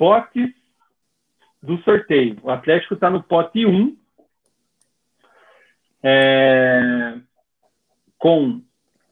potes 0.00 0.50
do 1.62 1.76
sorteio. 1.82 2.38
O 2.42 2.50
Atlético 2.50 2.94
está 2.94 3.10
no 3.10 3.22
pote 3.22 3.66
1, 3.66 3.94
é, 6.02 7.18
com 8.18 8.62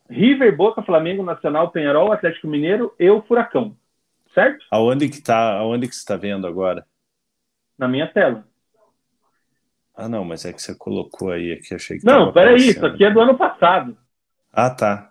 River, 0.08 0.56
Boca, 0.56 0.82
Flamengo, 0.82 1.22
Nacional, 1.22 1.70
Penharol, 1.70 2.12
Atlético 2.12 2.46
Mineiro 2.46 2.94
e 2.98 3.10
o 3.10 3.22
Furacão. 3.22 3.76
Certo? 4.34 4.64
Aonde 4.70 5.08
que 5.08 5.22
tá, 5.22 5.58
aonde 5.58 5.88
que 5.88 5.94
você 5.94 6.00
está 6.00 6.16
vendo 6.16 6.46
agora? 6.46 6.86
Na 7.76 7.88
minha 7.88 8.06
tela. 8.06 8.46
Ah, 9.94 10.08
não, 10.08 10.24
mas 10.24 10.44
é 10.44 10.52
que 10.52 10.62
você 10.62 10.76
colocou 10.76 11.32
aí 11.32 11.52
aqui, 11.52 11.74
achei 11.74 11.98
que 11.98 12.06
Não, 12.06 12.32
peraí, 12.32 12.56
isso 12.56 12.86
aqui 12.86 13.04
é 13.04 13.10
do 13.10 13.20
ano 13.20 13.36
passado. 13.36 13.96
Ah, 14.52 14.70
tá. 14.70 15.10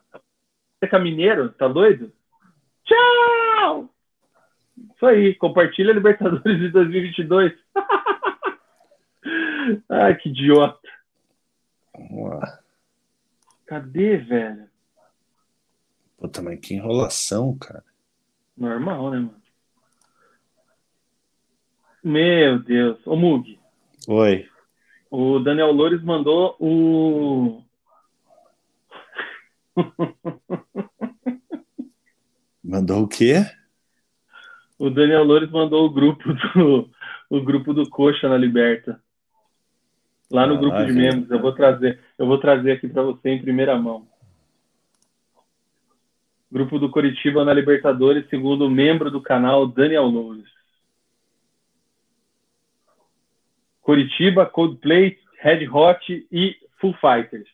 Você 0.79 0.95
é 0.95 0.99
mineiro, 0.99 1.49
tá 1.49 1.67
doido? 1.67 2.11
Tchau! 2.85 3.89
Isso 4.95 5.05
aí, 5.05 5.35
compartilha 5.35 5.91
Libertadores 5.91 6.59
de 6.59 6.69
2022. 6.69 7.51
Ai, 9.89 10.15
que 10.15 10.29
idiota. 10.29 10.79
Vamos 11.97 12.29
lá. 12.29 12.59
Cadê, 13.65 14.17
velho? 14.17 14.69
Puta, 16.17 16.41
mas 16.41 16.59
que 16.59 16.73
enrolação, 16.73 17.57
cara. 17.57 17.83
Normal, 18.55 19.11
né, 19.11 19.19
mano? 19.19 19.41
Meu 22.03 22.59
Deus. 22.59 23.05
Ô, 23.05 23.15
Mug. 23.15 23.59
Oi. 24.07 24.49
O 25.11 25.39
Daniel 25.39 25.71
Loures 25.71 26.03
mandou 26.03 26.55
o. 26.59 27.63
Mandou 32.63 33.03
o 33.03 33.07
quê? 33.07 33.45
O 34.77 34.89
Daniel 34.89 35.23
Loures 35.23 35.49
mandou 35.51 35.85
o 35.85 35.89
grupo 35.89 36.33
do 36.33 36.89
o 37.29 37.41
grupo 37.41 37.73
do 37.73 37.89
Coxa 37.89 38.29
na 38.29 38.37
Liberta. 38.37 39.01
Lá 40.29 40.45
no 40.45 40.55
ah, 40.55 40.57
grupo 40.57 40.85
de 40.85 40.91
membros, 40.91 41.31
eu 41.31 41.39
vou 41.39 41.53
trazer, 41.53 41.99
eu 42.17 42.25
vou 42.25 42.37
trazer 42.37 42.71
aqui 42.73 42.87
para 42.87 43.01
você 43.01 43.29
em 43.29 43.41
primeira 43.41 43.77
mão. 43.77 44.07
Grupo 46.51 46.79
do 46.79 46.89
Coritiba 46.89 47.43
na 47.43 47.53
Libertadores, 47.53 48.29
segundo 48.29 48.69
membro 48.69 49.09
do 49.09 49.21
canal 49.21 49.67
Daniel 49.67 50.05
Loures. 50.05 50.47
Coritiba, 53.81 54.45
Coldplay, 54.45 55.17
Red 55.39 55.67
Hot 55.69 56.27
e 56.31 56.55
Full 56.79 56.93
Fighters. 56.95 57.47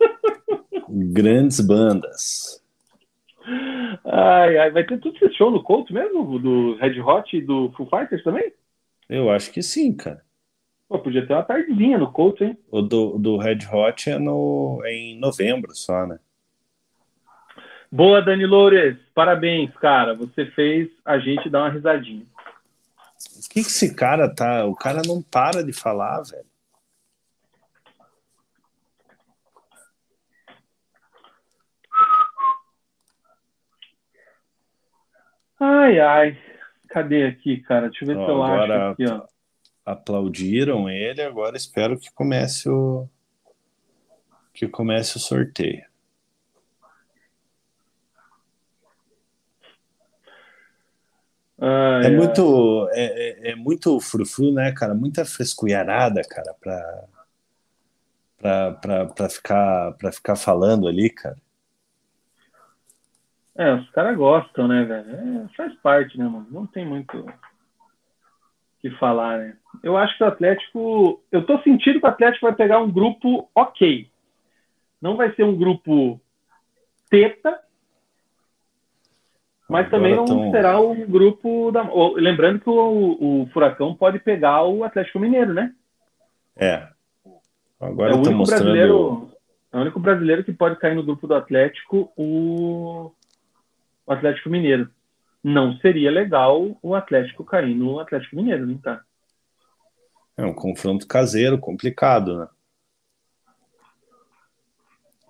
Grandes 0.88 1.60
bandas. 1.60 2.60
Ai, 4.04 4.58
ai, 4.58 4.70
vai 4.72 4.84
ter 4.84 4.98
tudo 4.98 5.16
esse 5.16 5.34
show 5.34 5.50
no 5.50 5.62
Couto 5.62 5.92
mesmo? 5.92 6.38
Do 6.40 6.74
Red 6.76 7.00
Hot 7.00 7.36
e 7.36 7.40
do 7.40 7.70
Full 7.76 7.88
Fighters 7.88 8.24
também? 8.24 8.52
Eu 9.08 9.30
acho 9.30 9.52
que 9.52 9.62
sim, 9.62 9.94
cara. 9.96 10.25
Pô, 10.88 11.00
podia 11.00 11.26
ter 11.26 11.32
uma 11.32 11.42
tardezinha 11.42 11.98
no 11.98 12.12
Couto, 12.12 12.44
hein? 12.44 12.56
O 12.70 12.80
do, 12.80 13.18
do 13.18 13.36
Red 13.36 13.58
Hot 13.72 14.08
é, 14.08 14.18
no, 14.18 14.80
é 14.84 14.92
em 14.92 15.18
novembro 15.18 15.74
só, 15.74 16.06
né? 16.06 16.18
Boa, 17.90 18.22
Dani 18.22 18.46
Loures. 18.46 18.96
Parabéns, 19.14 19.74
cara. 19.76 20.14
Você 20.14 20.46
fez 20.46 20.88
a 21.04 21.18
gente 21.18 21.50
dar 21.50 21.62
uma 21.62 21.70
risadinha. 21.70 22.24
O 22.24 23.48
que, 23.48 23.62
que 23.62 23.68
esse 23.68 23.94
cara 23.94 24.32
tá? 24.32 24.64
O 24.64 24.76
cara 24.76 25.02
não 25.04 25.22
para 25.22 25.64
de 25.64 25.72
falar, 25.72 26.22
velho. 26.22 26.46
Ai, 35.58 35.98
ai. 35.98 36.38
Cadê 36.88 37.26
aqui, 37.26 37.58
cara? 37.62 37.88
Deixa 37.88 38.04
eu 38.04 38.08
ver 38.08 38.18
ó, 38.18 38.24
se 38.24 38.30
eu 38.30 38.42
acho 38.42 38.72
aqui, 38.72 39.04
ó. 39.06 39.35
Aplaudiram 39.86 40.90
ele, 40.90 41.22
agora 41.22 41.56
espero 41.56 41.96
que 41.96 42.12
comece 42.12 42.68
o 42.68 43.08
que 44.52 44.66
comece 44.66 45.16
o 45.16 45.20
sorteio. 45.20 45.84
Ai, 51.58 52.04
é 52.04 52.06
ai. 52.06 52.16
muito 52.16 52.88
é, 52.92 53.04
é, 53.04 53.50
é, 53.52 53.54
muito 53.54 54.00
frufru, 54.00 54.52
né, 54.52 54.72
cara? 54.72 54.94
Muita 54.94 55.24
frescunharada, 55.24 56.22
cara, 56.22 56.54
pra, 56.60 57.04
pra, 58.38 58.72
pra, 58.72 59.06
pra, 59.06 59.28
ficar, 59.28 59.92
pra 59.92 60.12
ficar 60.12 60.36
falando 60.36 60.88
ali, 60.88 61.10
cara. 61.10 61.36
É, 63.54 63.74
os 63.74 63.90
caras 63.90 64.16
gostam, 64.16 64.68
né, 64.68 64.84
velho? 64.84 65.44
É, 65.44 65.48
faz 65.56 65.74
parte, 65.76 66.18
né, 66.18 66.24
mano? 66.24 66.46
Não 66.50 66.66
tem 66.66 66.86
muito 66.86 67.18
o 67.18 67.32
que 68.80 68.90
falar, 68.98 69.38
né? 69.38 69.56
Eu 69.82 69.96
acho 69.96 70.16
que 70.16 70.24
o 70.24 70.26
Atlético. 70.26 71.22
Eu 71.30 71.44
tô 71.44 71.58
sentindo 71.62 72.00
que 72.00 72.06
o 72.06 72.08
Atlético 72.08 72.46
vai 72.46 72.54
pegar 72.54 72.80
um 72.80 72.90
grupo 72.90 73.48
ok. 73.54 74.08
Não 75.00 75.16
vai 75.16 75.32
ser 75.34 75.44
um 75.44 75.56
grupo 75.56 76.20
teta, 77.10 77.60
mas 79.68 79.86
Agora 79.86 79.90
também 79.90 80.16
não 80.16 80.24
tão... 80.24 80.50
será 80.50 80.80
um 80.80 81.06
grupo 81.06 81.70
da. 81.70 81.82
Lembrando 82.14 82.60
que 82.60 82.70
o, 82.70 83.42
o, 83.42 83.48
Furacão 83.52 83.94
pode 83.94 84.18
pegar 84.18 84.64
o 84.64 84.84
Atlético 84.84 85.18
Mineiro, 85.18 85.52
né? 85.52 85.72
É. 86.56 86.88
Agora 87.80 88.12
é 88.12 88.14
o 88.14 88.18
único 88.18 88.34
mostrando... 88.34 88.62
brasileiro. 88.62 89.30
É 89.72 89.76
o 89.76 89.80
único 89.80 90.00
brasileiro 90.00 90.44
que 90.44 90.52
pode 90.52 90.76
cair 90.76 90.94
no 90.94 91.02
grupo 91.02 91.26
do 91.26 91.34
Atlético, 91.34 92.10
o 92.16 93.12
o 94.06 94.12
Atlético 94.12 94.48
Mineiro. 94.48 94.88
Não 95.42 95.76
seria 95.78 96.10
legal 96.10 96.78
o 96.80 96.94
Atlético 96.94 97.44
cair 97.44 97.74
no 97.74 97.98
Atlético 97.98 98.36
Mineiro, 98.36 98.66
não 98.66 98.78
tá? 98.78 99.02
É 100.36 100.44
um 100.44 100.52
confronto 100.52 101.06
caseiro, 101.06 101.58
complicado, 101.58 102.38
né? 102.38 102.48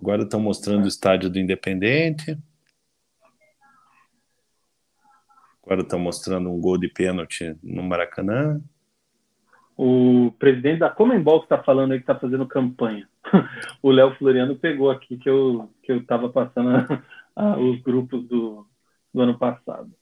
Agora 0.01 0.23
estão 0.23 0.41
mostrando 0.41 0.85
o 0.85 0.89
estádio 0.89 1.31
do 1.31 1.39
Independente. 1.39 2.39
Agora 5.63 5.81
estão 5.81 5.99
mostrando 5.99 6.51
um 6.51 6.61
gol 6.61 6.79
de 6.79 6.89
pênalti 6.89 7.57
no 7.63 7.83
Maracanã. 7.83 8.61
O 9.77 10.33
presidente 10.39 10.81
da 10.81 10.91
Comembol 10.91 11.41
que 11.41 11.47
está 11.47 11.63
falando 11.63 11.93
aí 11.93 11.99
que 11.99 12.05
está 12.05 12.19
fazendo 12.19 12.47
campanha. 12.47 13.09
o 13.83 13.91
Léo 13.91 14.15
Floriano 14.17 14.57
pegou 14.57 14.91
aqui 14.91 15.19
que 15.19 15.29
eu 15.29 15.71
que 15.83 15.93
eu 15.93 15.99
estava 15.99 16.29
passando 16.29 16.71
a, 17.35 17.59
os 17.59 17.81
grupos 17.83 18.27
do, 18.29 18.67
do 19.13 19.21
ano 19.21 19.39
passado. 19.39 19.93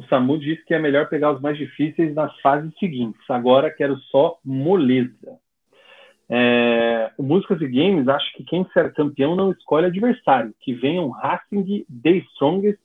O 0.00 0.08
Samu 0.08 0.38
disse 0.38 0.64
que 0.64 0.72
é 0.72 0.78
melhor 0.78 1.10
pegar 1.10 1.30
os 1.30 1.42
mais 1.42 1.58
difíceis 1.58 2.14
nas 2.14 2.34
fases 2.40 2.72
seguintes. 2.78 3.20
Agora 3.28 3.70
quero 3.70 3.98
só 4.10 4.40
moleza. 4.42 5.38
É, 6.26 7.12
o 7.18 7.22
Músicas 7.22 7.60
e 7.60 7.68
Games 7.68 8.08
acha 8.08 8.24
que 8.34 8.42
quem 8.44 8.66
ser 8.72 8.94
campeão 8.94 9.36
não 9.36 9.52
escolhe 9.52 9.84
adversário, 9.84 10.54
que 10.58 10.72
venham 10.72 11.10
Racing, 11.10 11.84
The 12.02 12.12
Strongest 12.12 12.80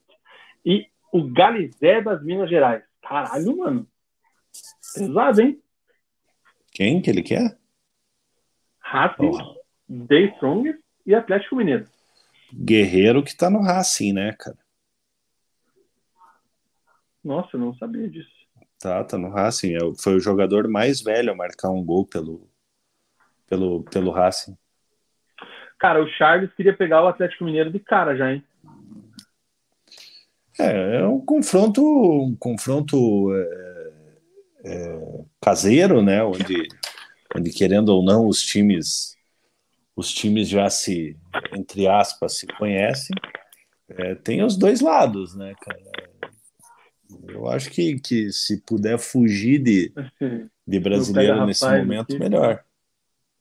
e 0.65 0.87
o 1.09 1.23
Galizé 1.31 2.01
das 2.01 2.21
Minas 2.21 2.49
Gerais. 2.49 2.83
Caralho, 3.01 3.59
mano. 3.59 3.87
Pesado, 4.93 5.41
hein? 5.41 5.57
Quem 6.73 7.01
que 7.01 7.09
ele 7.09 7.23
quer? 7.23 7.57
Racing, 8.79 9.31
oh. 9.31 10.05
The 10.07 10.21
Strongest 10.33 10.79
e 11.05 11.15
Atlético 11.15 11.55
Mineiro. 11.55 11.85
Guerreiro 12.53 13.23
que 13.23 13.33
tá 13.33 13.49
no 13.49 13.61
Racing, 13.61 14.11
né, 14.11 14.33
cara? 14.37 14.64
Nossa, 17.25 17.57
eu 17.57 17.59
não 17.59 17.75
sabia 17.75 18.07
disso. 18.07 18.29
Tá, 18.79 19.03
tá 19.03 19.17
no 19.17 19.29
Racing. 19.29 19.73
É 19.73 19.79
foi 19.99 20.15
o 20.15 20.19
jogador 20.19 20.67
mais 20.67 21.01
velho 21.01 21.31
a 21.31 21.35
marcar 21.35 21.71
um 21.71 21.83
gol 21.83 22.05
pelo, 22.05 22.47
pelo, 23.47 23.83
pelo 23.85 24.11
Racing. 24.11 24.55
Cara, 25.79 26.03
o 26.03 26.07
Charles 26.07 26.53
queria 26.53 26.77
pegar 26.77 27.03
o 27.03 27.07
Atlético 27.07 27.43
Mineiro 27.43 27.71
de 27.71 27.79
cara 27.79 28.15
já, 28.15 28.31
hein? 28.31 28.43
É, 30.59 30.97
é 30.97 31.07
um 31.07 31.19
confronto, 31.19 31.81
um 31.81 32.35
confronto 32.35 33.33
é, 33.33 33.91
é, 34.65 35.25
caseiro, 35.41 36.03
né? 36.03 36.23
Onde, 36.23 36.67
onde, 37.35 37.49
querendo 37.49 37.89
ou 37.89 38.05
não, 38.05 38.27
os 38.27 38.41
times, 38.43 39.17
os 39.95 40.13
times 40.13 40.47
já 40.47 40.69
se, 40.69 41.17
entre 41.53 41.87
aspas, 41.87 42.37
se 42.37 42.45
conhecem. 42.45 43.15
É, 43.89 44.13
tem 44.13 44.43
os 44.43 44.55
dois 44.55 44.79
lados, 44.79 45.35
né, 45.35 45.53
cara? 45.59 46.04
Eu 47.27 47.47
acho 47.47 47.69
que, 47.69 47.99
que 47.99 48.31
se 48.31 48.61
puder 48.61 48.97
fugir 48.97 49.59
de, 49.59 49.93
de 50.65 50.79
brasileiro 50.79 51.45
nesse 51.45 51.65
momento, 51.65 52.13
aqui, 52.13 52.19
melhor. 52.19 52.63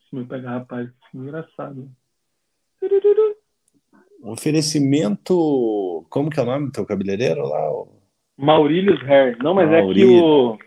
Se 0.08 0.16
me 0.16 0.24
pegar 0.24 0.58
rapaz, 0.58 0.88
que 1.10 1.18
engraçado. 1.18 1.90
Oferecimento. 4.22 6.06
Como 6.08 6.30
que 6.30 6.38
é 6.38 6.42
o 6.42 6.46
nome 6.46 6.66
do 6.66 6.72
teu 6.72 6.86
cabeleireiro 6.86 7.46
lá? 7.46 7.60
Maurílios 8.36 9.00
Hair. 9.02 9.36
Não, 9.42 9.54
mas 9.54 9.70
Maurílio. 9.70 10.04
é 10.04 10.16
que 10.16 10.22
o, 10.22 10.58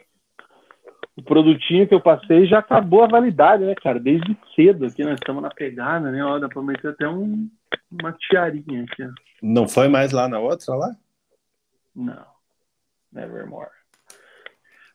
o 1.18 1.24
produtinho 1.24 1.88
que 1.88 1.94
eu 1.94 2.02
passei 2.02 2.46
já 2.46 2.60
acabou 2.60 3.04
a 3.04 3.08
validade, 3.08 3.64
né, 3.64 3.74
cara? 3.76 4.00
Desde 4.00 4.38
cedo 4.56 4.86
aqui, 4.86 5.04
nós 5.04 5.16
estamos 5.16 5.42
na 5.42 5.50
pegada, 5.50 6.12
né? 6.12 6.24
Ó, 6.24 6.40
dá 6.40 6.48
pra 6.48 6.62
meter 6.62 6.92
até 6.92 7.08
um, 7.08 7.50
uma 7.92 8.14
tiarinha 8.14 8.84
aqui. 8.84 9.04
Não 9.42 9.68
foi 9.68 9.88
mais 9.88 10.12
lá 10.12 10.28
na 10.28 10.40
outra 10.40 10.76
lá? 10.76 10.96
Não. 11.96 12.37
Nevermore. 13.12 13.70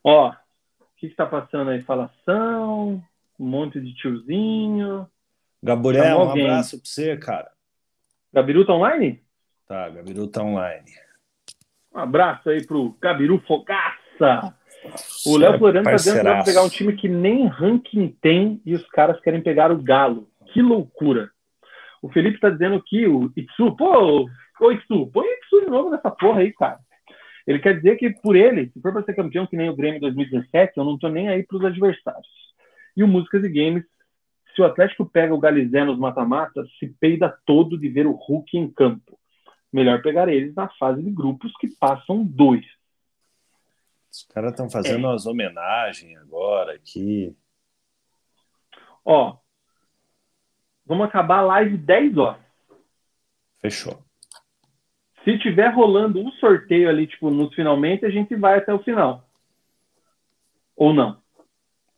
Ó, 0.05 0.31
o 0.31 0.85
que 0.97 1.07
está 1.07 1.27
passando 1.27 1.71
aí? 1.71 1.83
Falação, 1.83 3.03
um 3.39 3.47
monte 3.47 3.81
de 3.81 3.95
tiozinho. 3.95 5.09
Gabriel, 5.63 6.19
um 6.19 6.31
abraço 6.31 6.77
para 6.79 6.87
você, 6.87 7.17
cara. 7.17 7.51
Gabiru 8.33 8.65
tá 8.65 8.75
online? 8.75 9.23
Tá, 9.67 9.89
Gabiru 9.89 10.27
tá 10.27 10.43
online. 10.43 10.91
Um 11.95 11.99
abraço 11.99 12.49
aí 12.49 12.67
pro 12.67 12.97
Gabiru 13.01 13.39
Fogaça. 13.47 14.55
O 15.27 15.37
Léo 15.37 15.59
Floriano 15.59 15.85
tá 15.85 15.95
dizendo 15.95 16.19
que 16.19 16.25
vai 16.25 16.45
pegar 16.45 16.63
um 16.63 16.69
time 16.69 16.97
que 16.97 17.09
nem 17.09 17.47
ranking 17.47 18.09
tem 18.21 18.61
e 18.65 18.75
os 18.75 18.87
caras 18.89 19.21
querem 19.21 19.43
pegar 19.43 19.71
o 19.71 19.81
Galo. 19.81 20.29
Que 20.53 20.61
loucura. 20.61 21.31
O 22.01 22.09
Felipe 22.11 22.41
tá 22.41 22.51
dizendo 22.51 22.83
que 22.83 23.07
o 23.07 23.33
Itsu, 23.37 23.77
pô, 23.77 24.29
ô 24.61 24.73
Itsu, 24.73 25.07
põe 25.13 25.27
o 25.27 25.33
Itsu 25.33 25.61
de 25.61 25.71
novo 25.71 25.91
nessa 25.91 26.11
porra 26.11 26.41
aí, 26.41 26.53
cara. 26.53 26.81
Ele 27.47 27.59
quer 27.59 27.77
dizer 27.77 27.97
que 27.97 28.11
por 28.11 28.37
ele, 28.37 28.71
se 28.71 28.81
for 28.81 28.93
para 28.93 29.03
ser 29.05 29.15
campeão 29.15 29.47
que 29.47 29.57
nem 29.57 29.69
o 29.69 29.77
Grêmio 29.77 29.99
em 29.99 30.01
2017, 30.01 30.73
eu 30.77 30.85
não 30.85 30.99
tô 30.99 31.09
nem 31.09 31.29
aí 31.29 31.43
pros 31.45 31.65
adversários. 31.65 32.29
E 32.97 33.03
o 33.03 33.09
Músicas 33.09 33.45
e 33.45 33.49
Games, 33.49 33.85
se 34.55 34.61
o 34.61 34.65
Atlético 34.65 35.07
pega 35.07 35.35
o 35.35 35.41
Galizé 35.41 35.85
nos 35.85 35.99
mata-matas, 35.99 36.69
se 36.79 36.89
peida 37.01 37.37
todo 37.47 37.79
de 37.79 37.89
ver 37.89 38.07
o 38.07 38.13
Hulk 38.13 38.57
em 38.57 38.71
campo. 38.71 39.19
Melhor 39.73 40.03
pegar 40.03 40.29
eles 40.29 40.55
na 40.55 40.69
fase 40.79 41.03
de 41.03 41.11
grupos 41.11 41.53
que 41.59 41.69
passam 41.69 42.25
dois. 42.25 42.65
Os 44.13 44.25
caras 44.25 44.51
estão 44.51 44.69
fazendo 44.69 45.07
é. 45.07 45.09
umas 45.09 45.25
homenagens 45.25 46.19
agora 46.19 46.75
aqui. 46.75 47.35
Ó, 49.03 49.39
vamos 50.85 51.07
acabar 51.07 51.39
a 51.39 51.43
live 51.43 51.79
10 51.79 52.19
horas. 52.19 52.43
Fechou. 53.59 54.05
Se 55.25 55.39
tiver 55.39 55.69
rolando 55.69 56.21
um 56.21 56.33
sorteio 56.33 56.89
ali, 56.89 57.07
tipo, 57.07 57.31
nos 57.31 57.55
finalmente, 57.55 58.05
a 58.05 58.11
gente 58.11 58.35
vai 58.35 58.59
até 58.59 58.75
o 58.75 58.83
final. 58.83 59.29
Ou 60.77 60.93
não? 60.93 61.21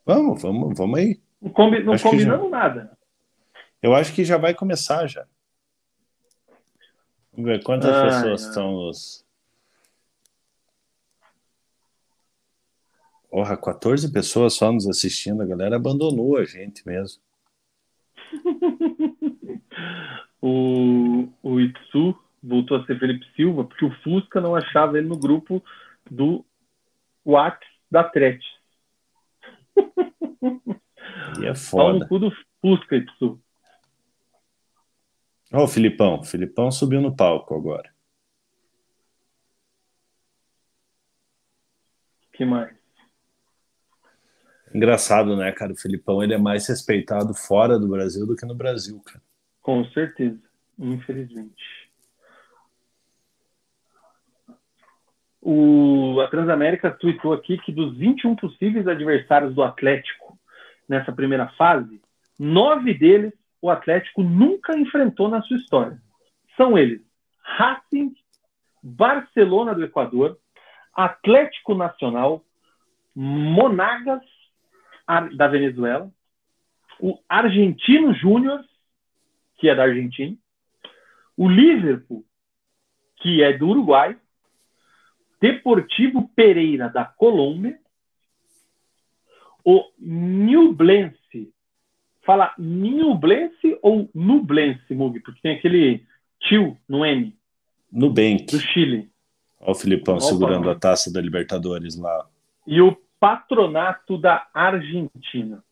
Vamos, 0.05 0.43
vamos, 0.43 0.77
vamos 0.77 0.99
aí. 0.99 1.21
Não, 1.41 1.51
combi 1.51 1.83
não 1.83 1.97
combinamos 1.99 2.51
já... 2.51 2.57
nada. 2.57 2.99
Eu 3.83 3.95
acho 3.95 4.15
que 4.15 4.25
já 4.25 4.37
vai 4.37 4.55
começar 4.55 5.07
já. 5.07 5.27
Vamos 7.33 7.51
ver 7.51 7.63
quantas 7.63 7.91
ah, 7.91 8.05
pessoas 8.05 8.43
estão 8.43 8.73
nos. 8.73 9.25
Porra, 13.31 13.57
14 13.57 14.13
pessoas 14.13 14.55
só 14.55 14.71
nos 14.71 14.87
assistindo, 14.87 15.43
a 15.43 15.47
galera 15.47 15.77
abandonou 15.77 16.37
a 16.37 16.45
gente 16.45 16.87
mesmo. 16.87 17.21
o, 20.41 21.29
o 21.43 21.61
Itsu 21.61 22.17
voltou 22.47 22.77
a 22.77 22.85
ser 22.85 22.99
Felipe 22.99 23.27
Silva, 23.35 23.65
porque 23.65 23.85
o 23.85 23.95
Fusca 24.03 24.41
não 24.41 24.55
achava 24.55 24.99
ele 24.99 25.09
no 25.09 25.19
grupo 25.19 25.63
do 26.11 26.45
Wax 27.25 27.59
da 27.91 28.05
Trete. 28.05 28.47
E 31.41 31.47
é 31.47 31.55
foda. 31.55 31.99
no 31.99 32.09
cu 32.09 32.19
do 32.19 32.33
Fusca, 32.61 32.97
Itsu. 32.97 33.41
Ó, 35.53 35.61
oh, 35.61 35.65
o 35.65 35.69
Filipão. 35.69 36.21
O 36.21 36.25
Filipão 36.25 36.71
subiu 36.71 37.01
no 37.01 37.15
palco 37.15 37.55
agora. 37.55 37.95
que 42.35 42.45
mais? 42.45 42.75
Engraçado, 44.75 45.37
né, 45.37 45.53
cara? 45.53 45.73
O 45.73 45.77
Filipão 45.77 46.23
ele 46.23 46.35
é 46.35 46.39
mais 46.39 46.67
respeitado 46.67 47.33
fora 47.33 47.79
do 47.79 47.89
Brasil 47.89 48.27
do 48.27 48.35
que 48.35 48.45
no 48.45 48.55
Brasil, 48.55 49.01
cara. 49.01 49.23
Com 49.63 49.85
certeza, 49.87 50.43
infelizmente. 50.77 51.63
O, 55.47 56.19
a 56.23 56.29
Transamérica 56.29 56.91
tweetou 56.91 57.35
aqui 57.35 57.59
que 57.59 57.71
dos 57.71 57.95
21 57.99 58.35
possíveis 58.35 58.89
adversários 58.89 59.55
do 59.55 59.63
Atlético 59.63 60.39
nessa 60.89 61.13
primeira 61.13 61.49
fase, 61.49 62.01
nove 62.39 62.95
deles 62.95 63.33
o 63.61 63.71
Atlético 63.71 64.23
nunca 64.23 64.77
enfrentou 64.79 65.29
na 65.29 65.43
sua 65.43 65.59
história. 65.59 66.01
São 66.57 66.79
eles 66.79 67.03
Racing, 67.43 68.15
Barcelona 68.83 69.75
do 69.75 69.85
Equador, 69.85 70.39
Atlético 70.95 71.75
Nacional, 71.75 72.43
Monagas 73.15 74.23
da 75.37 75.47
Venezuela, 75.47 76.11
o 76.99 77.19
Argentino 77.29 78.15
Júnior, 78.15 78.65
que 79.57 79.69
é 79.69 79.75
da 79.75 79.83
Argentina, 79.83 80.35
o 81.37 81.49
Liverpool, 81.49 82.25
que 83.17 83.43
é 83.43 83.53
do 83.53 83.69
Uruguai, 83.69 84.17
Deportivo 85.45 86.31
Pereira 86.35 86.89
da 86.89 87.05
Colômbia, 87.05 87.79
o 89.65 89.85
Nublense 89.99 91.53
Fala 92.25 92.55
Nublense 92.59 93.79
ou 93.83 94.09
Nublense, 94.15 94.95
Mug? 94.95 95.21
Porque 95.21 95.41
tem 95.43 95.57
aquele 95.57 96.07
tio 96.41 96.77
no 96.89 97.05
N. 97.05 97.37
Nubank. 97.93 98.47
Do 98.47 98.59
Chile. 98.59 99.11
Olha 99.61 99.73
o 99.73 99.75
Filipão 99.75 100.17
Opa, 100.17 100.25
segurando 100.25 100.71
a 100.71 100.75
taça 100.75 101.13
da 101.13 101.21
Libertadores 101.21 101.97
lá. 101.97 102.27
E 102.67 102.81
o 102.81 102.97
Patronato 103.21 104.17
da 104.17 104.49
Argentina. 104.55 105.63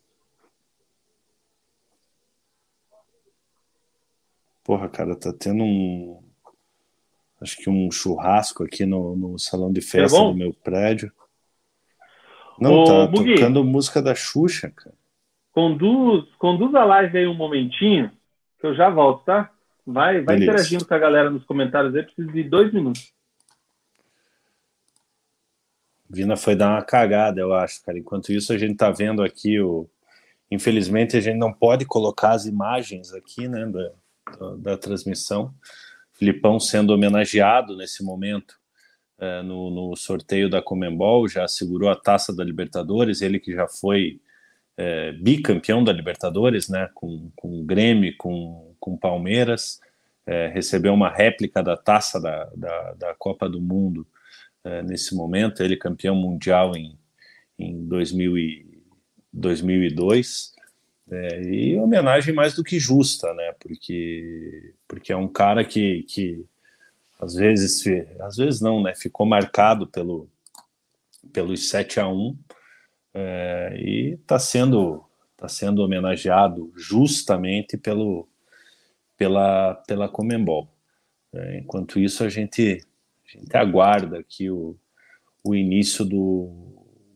Porra, 4.62 4.88
cara, 4.88 5.16
tá 5.16 5.32
tendo 5.32 5.64
um. 5.64 6.22
Acho 7.42 7.56
que 7.56 7.68
um 7.68 7.90
churrasco 7.90 8.62
aqui 8.62 8.86
no, 8.86 9.16
no 9.16 9.38
salão 9.38 9.72
de 9.72 9.80
festa 9.80 10.16
é 10.16 10.20
do 10.20 10.34
meu 10.34 10.54
prédio. 10.54 11.12
Não, 12.58 12.82
Ô, 12.82 12.84
tá 12.84 13.08
tocando 13.08 13.64
música 13.64 14.00
da 14.00 14.14
Xuxa, 14.14 14.70
cara. 14.70 14.94
Conduz, 15.50 16.24
conduz 16.38 16.74
a 16.74 16.84
live 16.84 17.18
aí 17.18 17.26
um 17.26 17.34
momentinho, 17.34 18.10
que 18.60 18.66
eu 18.66 18.74
já 18.74 18.88
volto, 18.88 19.24
tá? 19.24 19.50
Vai, 19.84 20.20
vai 20.20 20.36
interagindo 20.36 20.86
com 20.86 20.94
a 20.94 20.98
galera 20.98 21.28
nos 21.28 21.44
comentários 21.44 21.94
aí, 21.94 22.04
preciso 22.04 22.32
de 22.32 22.44
dois 22.44 22.72
minutos. 22.72 23.12
Vina 26.08 26.36
foi 26.36 26.54
dar 26.54 26.70
uma 26.70 26.82
cagada, 26.82 27.40
eu 27.40 27.52
acho, 27.52 27.82
cara. 27.82 27.98
Enquanto 27.98 28.32
isso, 28.32 28.52
a 28.52 28.58
gente 28.58 28.76
tá 28.76 28.90
vendo 28.90 29.22
aqui 29.22 29.58
o. 29.58 29.88
Infelizmente, 30.50 31.16
a 31.16 31.20
gente 31.20 31.38
não 31.38 31.52
pode 31.52 31.86
colocar 31.86 32.32
as 32.32 32.44
imagens 32.44 33.12
aqui, 33.12 33.48
né, 33.48 33.66
da, 33.66 33.90
da, 34.38 34.56
da 34.56 34.76
transmissão. 34.76 35.52
Filipão 36.22 36.60
sendo 36.60 36.90
homenageado 36.90 37.76
nesse 37.76 38.04
momento 38.04 38.54
é, 39.18 39.42
no, 39.42 39.70
no, 39.70 39.96
sorteio 39.96 40.48
da 40.48 40.62
Comembol, 40.62 41.26
já 41.26 41.48
segurou 41.48 41.90
a 41.90 41.96
taça 41.96 42.32
da 42.32 42.44
Libertadores, 42.44 43.22
ele 43.22 43.40
que 43.40 43.52
já 43.52 43.66
foi 43.66 44.20
é, 44.76 45.10
bicampeão 45.10 45.82
da 45.82 45.92
Libertadores, 45.92 46.68
né, 46.68 46.88
com, 46.94 47.28
com 47.34 47.60
o 47.60 47.64
Grêmio, 47.64 48.14
com, 48.16 48.72
com 48.78 48.96
Palmeiras, 48.96 49.80
é, 50.24 50.46
recebeu 50.46 50.94
uma 50.94 51.10
réplica 51.10 51.60
da 51.60 51.76
taça 51.76 52.20
da, 52.20 52.44
da, 52.54 52.92
da 52.92 53.14
Copa 53.16 53.48
do 53.48 53.60
Mundo 53.60 54.06
é, 54.62 54.80
nesse 54.80 55.16
momento, 55.16 55.60
ele 55.60 55.76
campeão 55.76 56.14
mundial 56.14 56.76
em, 56.76 56.96
em 57.58 57.84
2000 57.84 58.38
e, 58.38 58.80
2002, 59.32 60.52
é, 61.10 61.42
e 61.42 61.76
homenagem 61.76 62.34
mais 62.34 62.54
do 62.54 62.64
que 62.64 62.78
justa, 62.78 63.32
né, 63.34 63.54
porque, 63.60 64.74
porque 64.86 65.12
é 65.12 65.16
um 65.16 65.28
cara 65.28 65.64
que, 65.64 66.04
que 66.04 66.44
às 67.20 67.34
vezes, 67.34 67.84
às 68.20 68.36
vezes 68.36 68.60
não, 68.60 68.82
né, 68.82 68.94
ficou 68.94 69.26
marcado 69.26 69.86
pelo, 69.86 70.28
pelos 71.32 71.68
7 71.68 72.00
a 72.00 72.08
1 72.08 72.38
é, 73.14 73.76
e 73.78 74.12
está 74.14 74.38
sendo 74.38 75.04
tá 75.36 75.48
sendo 75.48 75.82
homenageado 75.82 76.72
justamente 76.76 77.76
pelo 77.76 78.28
pela 79.16 79.74
pela 79.86 80.08
Comembol. 80.08 80.68
É, 81.32 81.58
enquanto 81.58 81.98
isso 81.98 82.24
a 82.24 82.28
gente 82.28 82.84
a 83.26 83.38
gente 83.38 83.56
aguarda 83.56 84.18
aqui 84.18 84.50
o, 84.50 84.76
o 85.44 85.54
início 85.54 86.04
do 86.04 86.48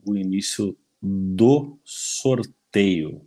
o 0.04 0.16
início 0.16 0.76
do 1.02 1.78
sorteio. 1.84 3.25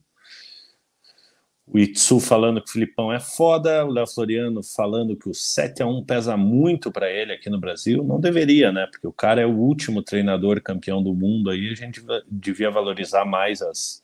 O 1.71 1.77
Itsu 1.77 2.19
falando 2.19 2.61
que 2.61 2.69
o 2.69 2.73
Filipão 2.73 3.13
é 3.13 3.19
foda, 3.19 3.85
o 3.85 3.91
Léo 3.91 4.07
Floriano 4.07 4.63
falando 4.63 5.15
que 5.15 5.29
o 5.29 5.33
7 5.35 5.83
a 5.83 5.85
1 5.85 6.03
pesa 6.03 6.35
muito 6.35 6.91
para 6.91 7.11
ele 7.11 7.31
aqui 7.31 7.47
no 7.47 7.59
Brasil. 7.59 8.03
Não 8.03 8.19
deveria, 8.19 8.71
né? 8.71 8.87
Porque 8.87 9.05
o 9.05 9.13
cara 9.13 9.39
é 9.39 9.45
o 9.45 9.55
último 9.55 10.01
treinador 10.01 10.59
campeão 10.61 11.03
do 11.03 11.13
mundo 11.13 11.51
aí, 11.51 11.69
a 11.69 11.75
gente 11.75 12.01
devia 12.27 12.71
valorizar 12.71 13.23
mais 13.23 13.61
as, 13.61 14.03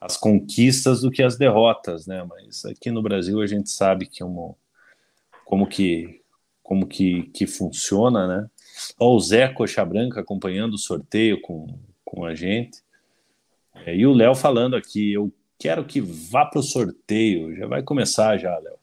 as 0.00 0.16
conquistas 0.16 1.02
do 1.02 1.12
que 1.12 1.22
as 1.22 1.36
derrotas, 1.36 2.08
né? 2.08 2.26
Mas 2.28 2.64
aqui 2.64 2.90
no 2.90 3.02
Brasil 3.02 3.40
a 3.40 3.46
gente 3.46 3.70
sabe 3.70 4.06
que 4.06 4.18
como, 4.18 4.58
como 5.44 5.68
que 5.68 6.20
como 6.70 6.86
que, 6.86 7.24
que 7.34 7.48
funciona, 7.48 8.28
né? 8.28 8.50
Ó, 8.96 9.16
o 9.16 9.20
Zé 9.20 9.48
Coxa 9.48 9.84
Branca 9.84 10.20
acompanhando 10.20 10.74
o 10.74 10.78
sorteio 10.78 11.40
com, 11.40 11.66
com 12.04 12.24
a 12.24 12.32
gente. 12.32 12.80
É, 13.74 13.96
e 13.96 14.06
o 14.06 14.12
Léo 14.12 14.36
falando 14.36 14.76
aqui, 14.76 15.12
eu 15.12 15.32
Quero 15.60 15.84
que 15.84 16.00
vá 16.00 16.46
para 16.46 16.60
o 16.60 16.62
sorteio. 16.62 17.54
Já 17.54 17.66
vai 17.66 17.82
começar 17.82 18.38
já, 18.38 18.56
Léo. 18.58 18.78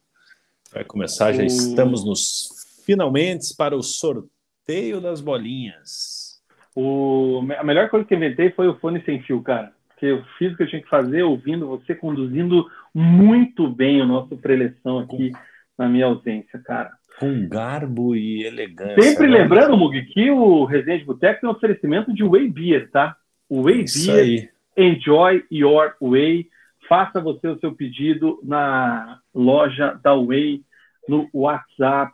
Vai 0.72 0.84
começar, 0.84 1.34
já 1.34 1.44
estamos 1.44 2.06
nos 2.06 2.84
finalmente 2.86 3.56
para 3.58 3.76
o 3.76 3.82
sorteio 3.82 5.02
das 5.02 5.20
bolinhas. 5.20 6.40
O, 6.76 7.41
a 7.58 7.64
melhor 7.64 7.90
coisa 7.90 8.06
que 8.06 8.14
eu 8.14 8.18
inventei 8.18 8.52
foi 8.52 8.68
o 8.68 8.78
fone 8.78 9.02
sem 9.04 9.20
fio, 9.24 9.41
cara. 9.41 9.74
Porque 9.90 10.06
eu 10.06 10.24
fiz 10.38 10.54
o 10.54 10.58
que 10.58 10.64
eu 10.64 10.70
tinha 10.70 10.82
que 10.82 10.88
fazer, 10.88 11.24
ouvindo 11.24 11.68
você, 11.68 11.95
conduzindo 11.95 12.70
muito 12.94 13.68
bem 13.68 13.99
o 13.99 14.06
nosso 14.06 14.38
preleção 14.38 14.99
aqui 14.99 15.32
na 15.76 15.90
minha 15.90 16.06
ausência, 16.06 16.60
cara. 16.60 16.91
Com 17.20 17.49
garbo 17.49 18.16
e 18.16 18.45
elegância. 18.45 19.02
Sempre 19.02 19.28
né? 19.28 19.40
lembrando, 19.40 19.76
Mug, 19.76 19.99
que 20.06 20.30
o 20.30 20.64
Resenha 20.66 20.99
de 20.99 21.06
Boteco 21.06 21.41
tem 21.41 21.49
um 21.49 21.54
oferecimento 21.54 22.14
de 22.14 22.24
Whey 22.24 22.48
Beer, 22.48 22.91
tá? 22.91 23.18
O 23.49 23.64
Whey 23.64 23.86
Isso 23.86 24.12
Beer, 24.12 24.52
aí. 24.78 24.86
enjoy 24.91 25.44
your 25.52 25.95
Whey. 25.99 26.48
Faça 26.88 27.20
você 27.20 27.48
o 27.48 27.60
seu 27.60 27.76
pedido 27.76 28.40
na 28.44 29.20
loja 29.34 30.00
da 30.02 30.16
Whey 30.16 30.64
no 31.08 31.28
WhatsApp 31.34 32.14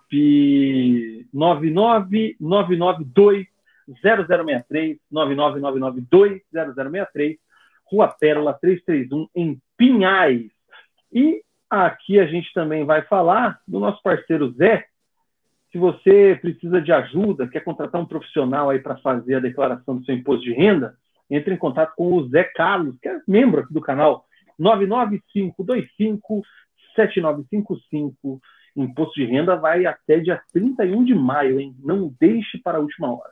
99992 1.34 3.48
0063 4.02 4.98
99992 5.12 6.42
0063 6.52 7.38
Rua 7.86 8.08
Pérola 8.08 8.54
331 8.54 9.28
em 9.36 9.62
Pinhais. 9.78 10.50
E 11.12 11.44
aqui 11.70 12.20
a 12.20 12.26
gente 12.26 12.52
também 12.54 12.86
vai 12.86 13.02
falar 13.04 13.60
do 13.68 13.80
nosso 13.80 14.02
parceiro 14.02 14.52
Zé. 14.54 14.88
Se 15.72 15.78
você 15.78 16.38
precisa 16.42 16.82
de 16.82 16.92
ajuda, 16.92 17.48
quer 17.48 17.64
contratar 17.64 18.02
um 18.02 18.06
profissional 18.06 18.70
aí 18.70 18.80
para 18.80 18.98
fazer 18.98 19.36
a 19.36 19.40
declaração 19.40 19.98
do 19.98 20.06
seu 20.06 20.16
imposto 20.16 20.44
de 20.44 20.54
renda, 20.54 20.96
entre 21.30 21.54
em 21.54 21.58
contato 21.58 21.94
com 21.96 22.14
o 22.14 22.28
Zé 22.30 22.44
Carlos, 22.44 22.98
que 23.00 23.10
é 23.10 23.20
membro 23.28 23.62
aqui 23.62 23.74
do 23.74 23.82
canal, 23.82 24.26
99525 24.64 26.42
7955. 26.96 28.42
Imposto 28.76 29.14
de 29.16 29.26
renda 29.26 29.56
vai 29.56 29.86
até 29.86 30.20
dia 30.20 30.42
31 30.52 31.04
de 31.04 31.14
maio, 31.14 31.60
hein? 31.60 31.76
Não 31.84 32.14
deixe 32.20 32.58
para 32.58 32.80
a 32.80 32.82
última 32.82 33.14
hora. 33.14 33.32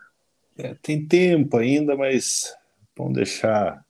É, 0.57 0.75
tem 0.81 1.05
tempo 1.05 1.57
ainda, 1.57 1.95
mas 1.95 2.55
vamos 2.95 3.13
deixar. 3.13 3.83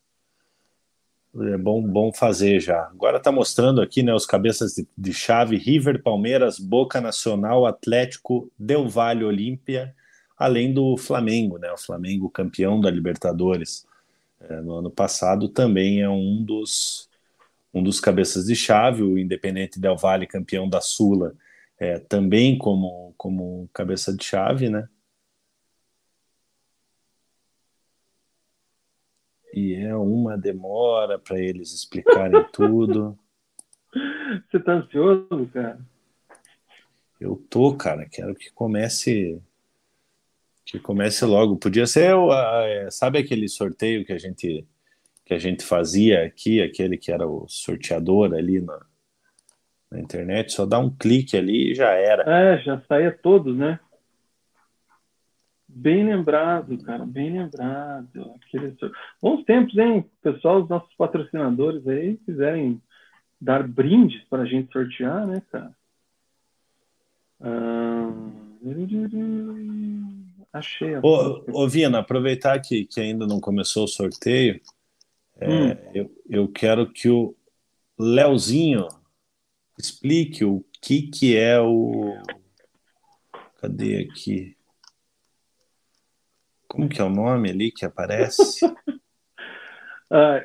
É 1.34 1.58
bom, 1.58 1.82
bom 1.82 2.14
fazer 2.14 2.60
já. 2.60 2.84
Agora 2.86 3.18
está 3.18 3.32
mostrando 3.32 3.82
aqui 3.82 4.04
né, 4.04 4.14
os 4.14 4.26
cabeças 4.26 4.74
de, 4.74 4.88
de, 4.98 5.14
chave: 5.14 5.58
River, 5.58 6.02
Palmeiras, 6.02 6.60
Boca 6.60 7.02
Nacional, 7.02 7.66
Atlético, 7.66 8.50
Del 8.58 8.88
Valle, 8.88 9.26
Olímpia, 9.26 9.94
além 10.38 10.74
do 10.74 10.96
Flamengo, 10.98 11.58
né? 11.58 11.72
O 11.72 11.78
Flamengo 11.78 12.30
campeão 12.30 12.80
da 12.80 12.90
Libertadores 12.90 13.86
é, 14.42 14.62
no 14.62 14.76
ano 14.76 14.90
passado 14.90 15.50
também 15.50 16.02
é 16.02 16.10
um 16.10 16.44
dos 16.44 17.11
um 17.74 17.82
dos 17.82 18.00
cabeças 18.00 18.46
de 18.46 18.56
chave, 18.56 19.02
o 19.02 19.18
Independente 19.18 19.80
Del 19.80 19.96
Valle, 19.96 20.28
campeão 20.28 20.68
da 20.68 20.82
Sula, 20.82 21.36
é, 21.80 22.00
também 22.00 22.58
como, 22.58 23.14
como 23.18 23.70
cabeça 23.74 24.16
de 24.16 24.24
chave, 24.24 24.70
né? 24.70 24.88
E 29.54 29.76
é 29.76 29.96
uma 29.96 30.38
demora 30.38 31.20
para 31.20 31.40
eles 31.40 31.74
explicarem 31.74 32.44
tudo. 32.54 33.18
Você 34.50 34.60
tá 34.60 34.74
ansioso, 34.74 35.50
cara? 35.54 35.80
Eu 37.20 37.36
tô, 37.50 37.76
cara. 37.76 38.08
Quero 38.10 38.34
que 38.34 38.50
comece 38.52 39.42
que 40.66 40.80
comece 40.80 41.26
logo. 41.26 41.58
Podia 41.58 41.86
ser, 41.86 42.16
sabe 42.92 43.20
aquele 43.20 43.50
sorteio 43.50 44.06
que 44.06 44.14
a 44.14 44.18
gente 44.18 44.66
que 45.32 45.36
a 45.36 45.40
gente 45.40 45.64
fazia 45.64 46.26
aqui, 46.26 46.62
aquele 46.62 46.98
que 46.98 47.10
era 47.10 47.26
o 47.26 47.48
sorteador 47.48 48.34
ali 48.34 48.60
na, 48.60 48.82
na 49.90 49.98
internet, 50.02 50.52
só 50.52 50.66
dá 50.66 50.78
um 50.78 50.90
clique 50.90 51.38
ali 51.38 51.72
e 51.72 51.74
já 51.74 51.92
era. 51.92 52.24
É, 52.30 52.62
já 52.62 52.82
saía 52.82 53.18
todos, 53.18 53.56
né? 53.56 53.80
Bem 55.66 56.04
lembrado, 56.04 56.78
cara, 56.80 57.06
bem 57.06 57.32
lembrado. 57.32 58.36
Aquele... 58.46 58.76
Bons 59.22 59.46
tempos, 59.46 59.78
hein? 59.78 60.06
Pessoal, 60.22 60.64
os 60.64 60.70
nossos 60.70 60.94
patrocinadores 60.96 61.88
aí 61.88 62.18
quiserem 62.26 62.82
dar 63.40 63.66
brindes 63.66 64.22
para 64.26 64.42
a 64.44 64.46
gente 64.46 64.70
sortear, 64.74 65.26
né, 65.26 65.42
cara? 65.50 65.72
Ah... 67.40 68.12
Achei. 70.52 70.98
Ô, 70.98 71.46
ô, 71.54 71.70
Vina, 71.70 72.00
aproveitar 72.00 72.60
que, 72.60 72.86
que 72.86 73.00
ainda 73.00 73.26
não 73.26 73.40
começou 73.40 73.86
o 73.86 73.88
sorteio, 73.88 74.60
é, 75.42 75.50
hum. 75.50 75.92
eu, 75.94 76.12
eu 76.30 76.48
quero 76.48 76.92
que 76.92 77.10
o 77.10 77.36
Leozinho 77.98 78.88
explique 79.78 80.46
o 80.46 80.64
que, 80.82 81.04
que 81.04 81.36
é 81.36 81.60
o. 81.60 82.16
Cadê 83.60 83.98
aqui? 83.98 84.56
Como 86.68 86.88
que 86.88 87.02
é 87.02 87.04
o 87.04 87.10
nome 87.10 87.50
ali 87.50 87.72
que 87.72 87.84
aparece? 87.86 88.66
uh, 88.66 88.72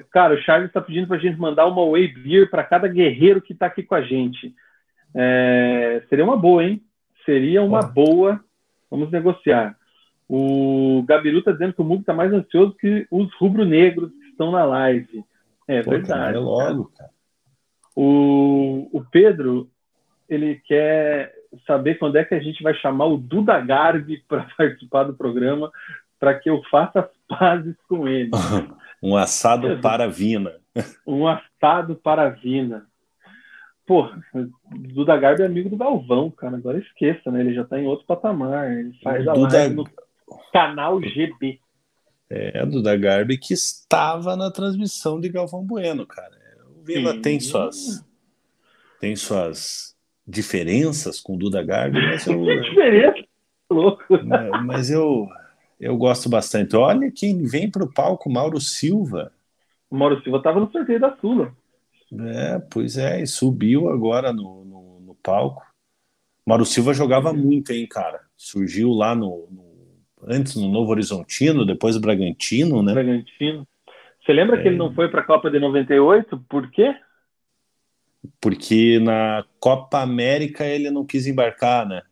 cara, 0.11 0.35
o 0.35 0.43
Charles 0.43 0.69
está 0.69 0.81
pedindo 0.81 1.07
para 1.07 1.17
a 1.17 1.21
gente 1.21 1.39
mandar 1.39 1.67
uma 1.67 1.89
Way 1.91 2.09
Beer 2.15 2.51
para 2.51 2.65
cada 2.65 2.89
guerreiro 2.89 3.41
que 3.41 3.53
está 3.53 3.67
aqui 3.67 3.83
com 3.83 3.95
a 3.95 4.03
gente. 4.03 4.55
É, 5.15 6.03
seria 6.09 6.25
uma 6.25 6.37
boa, 6.37 6.65
hein? 6.65 6.83
Seria 7.25 7.63
uma 7.63 7.81
boa. 7.81 8.43
Vamos 8.91 9.11
negociar. 9.11 9.77
O 10.29 11.05
Gabiru 11.07 11.39
está 11.39 11.53
dizendo 11.53 11.75
que 11.75 11.81
o 11.81 11.85
Mug 11.85 12.01
está 12.01 12.13
mais 12.13 12.33
ansioso 12.33 12.75
que 12.75 13.07
os 13.11 13.33
rubro-negros 13.35 14.11
estão 14.37 14.51
na 14.51 14.65
live. 14.65 15.25
É 15.67 15.83
Pô, 15.83 15.91
verdade. 15.91 16.37
É 16.37 16.41
logo, 16.41 16.93
cara. 16.97 17.11
O, 17.97 18.89
o 18.93 19.03
Pedro, 19.11 19.71
ele 20.29 20.61
quer 20.67 21.33
saber 21.67 21.95
quando 21.95 22.17
é 22.17 22.25
que 22.25 22.35
a 22.35 22.41
gente 22.41 22.63
vai 22.63 22.75
chamar 22.75 23.07
o 23.07 23.17
Duda 23.17 23.59
Garbi 23.61 24.23
para 24.29 24.47
participar 24.57 25.05
do 25.05 25.15
programa, 25.15 25.73
para 26.21 26.39
que 26.39 26.51
eu 26.51 26.63
faça 26.71 27.01
as 27.01 27.39
pazes 27.39 27.75
com 27.89 28.07
ele. 28.07 28.31
um 29.03 29.17
assado 29.17 29.79
para 29.81 30.05
a 30.05 30.09
Vina. 30.09 30.53
um 31.07 31.27
assado 31.27 31.97
para 31.97 32.27
a 32.27 32.31
Vina. 32.31 32.87
Pô, 33.87 34.11
Duda 34.73 35.17
Garbi 35.17 35.43
é 35.43 35.47
amigo 35.47 35.71
do 35.71 35.77
Galvão, 35.77 36.29
cara. 36.31 36.57
Agora 36.57 36.79
esqueça, 36.79 37.31
né? 37.31 37.41
Ele 37.41 37.55
já 37.55 37.63
está 37.63 37.79
em 37.79 37.87
outro 37.87 38.05
patamar. 38.05 38.71
Ele 38.71 38.93
faz 39.03 39.27
a 39.27 39.33
Duda... 39.33 39.57
live 39.57 39.77
no 39.77 39.85
canal 40.53 41.01
GB. 41.01 41.61
É, 42.29 42.67
do 42.67 42.83
da 42.83 42.97
Garbi, 42.97 43.39
que 43.39 43.55
estava 43.55 44.35
na 44.35 44.51
transmissão 44.51 45.21
de 45.21 45.29
Galvão 45.29 45.65
Bueno, 45.65 46.05
cara. 46.05 46.37
O 46.77 46.83
Vila 46.83 47.21
tem 47.21 47.39
suas 47.39 48.05
tem 48.99 49.15
suas 49.15 49.95
diferenças 50.27 51.21
com 51.21 51.35
o 51.35 51.39
Duda 51.39 51.63
Garbi, 51.63 52.01
mas 52.01 52.27
eu. 52.27 52.43
diferença? 52.63 53.25
Louco. 53.71 54.05
Mas, 54.25 54.65
mas 54.65 54.91
eu, 54.91 55.29
eu 55.81 55.97
gosto 55.97 56.29
bastante. 56.29 56.77
Olha 56.77 57.11
quem 57.11 57.45
vem 57.45 57.71
para 57.71 57.85
o 57.85 57.93
palco, 57.93 58.31
Mauro 58.31 58.61
Silva. 58.61 59.33
O 59.91 59.97
Mauro 59.97 60.21
Silva 60.23 60.39
estava 60.39 60.61
no 60.61 60.71
sorteio 60.71 61.01
da 61.01 61.17
Sula. 61.17 61.53
É, 62.13 62.59
pois 62.71 62.97
é, 62.97 63.21
e 63.21 63.27
subiu 63.27 63.89
agora 63.89 64.33
no, 64.33 64.65
no, 64.65 65.01
no 65.01 65.15
palco. 65.17 65.65
Mauro 66.47 66.65
Silva 66.65 66.95
jogava 66.95 67.33
muito, 67.33 67.73
hein, 67.73 67.87
cara. 67.89 68.21
Surgiu 68.37 68.91
lá 68.91 69.15
no, 69.15 69.49
no 69.51 69.66
antes 70.25 70.57
no 70.57 70.69
Novo 70.69 70.91
Horizontino, 70.91 71.65
depois 71.65 71.97
Bragantino, 71.97 72.83
né? 72.83 72.93
Bragantino. 72.93 73.67
Você 74.25 74.33
lembra 74.33 74.59
é... 74.59 74.63
que 74.63 74.69
ele 74.69 74.77
não 74.77 74.93
foi 74.93 75.09
para 75.09 75.21
a 75.21 75.25
Copa 75.25 75.51
de 75.51 75.59
98? 75.59 76.39
Por 76.49 76.71
quê? 76.71 76.95
Porque 78.41 78.99
na 78.99 79.45
Copa 79.61 80.01
América 80.01 80.65
ele 80.65 80.91
não 80.91 81.07
quis 81.07 81.27
embarcar, 81.27 81.87
né? 81.87 82.03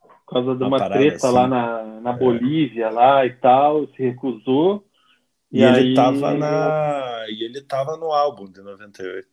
Por 0.00 0.34
causa 0.34 0.56
de 0.56 0.62
uma, 0.62 0.76
uma 0.76 0.90
treta 0.90 1.16
assim. 1.16 1.34
lá 1.34 1.46
na, 1.46 2.00
na 2.00 2.10
é. 2.10 2.16
Bolívia 2.16 2.90
lá 2.90 3.24
e 3.24 3.30
tal, 3.34 3.86
se 3.88 4.02
recusou. 4.02 4.84
E, 5.50 5.60
e 5.60 5.64
aí... 5.64 5.86
ele 5.86 5.94
tava 5.94 6.34
na 6.34 7.24
e 7.28 7.44
ele 7.44 7.62
tava 7.62 7.96
no 7.96 8.12
álbum 8.12 8.50
de 8.50 8.60
98. 8.60 9.26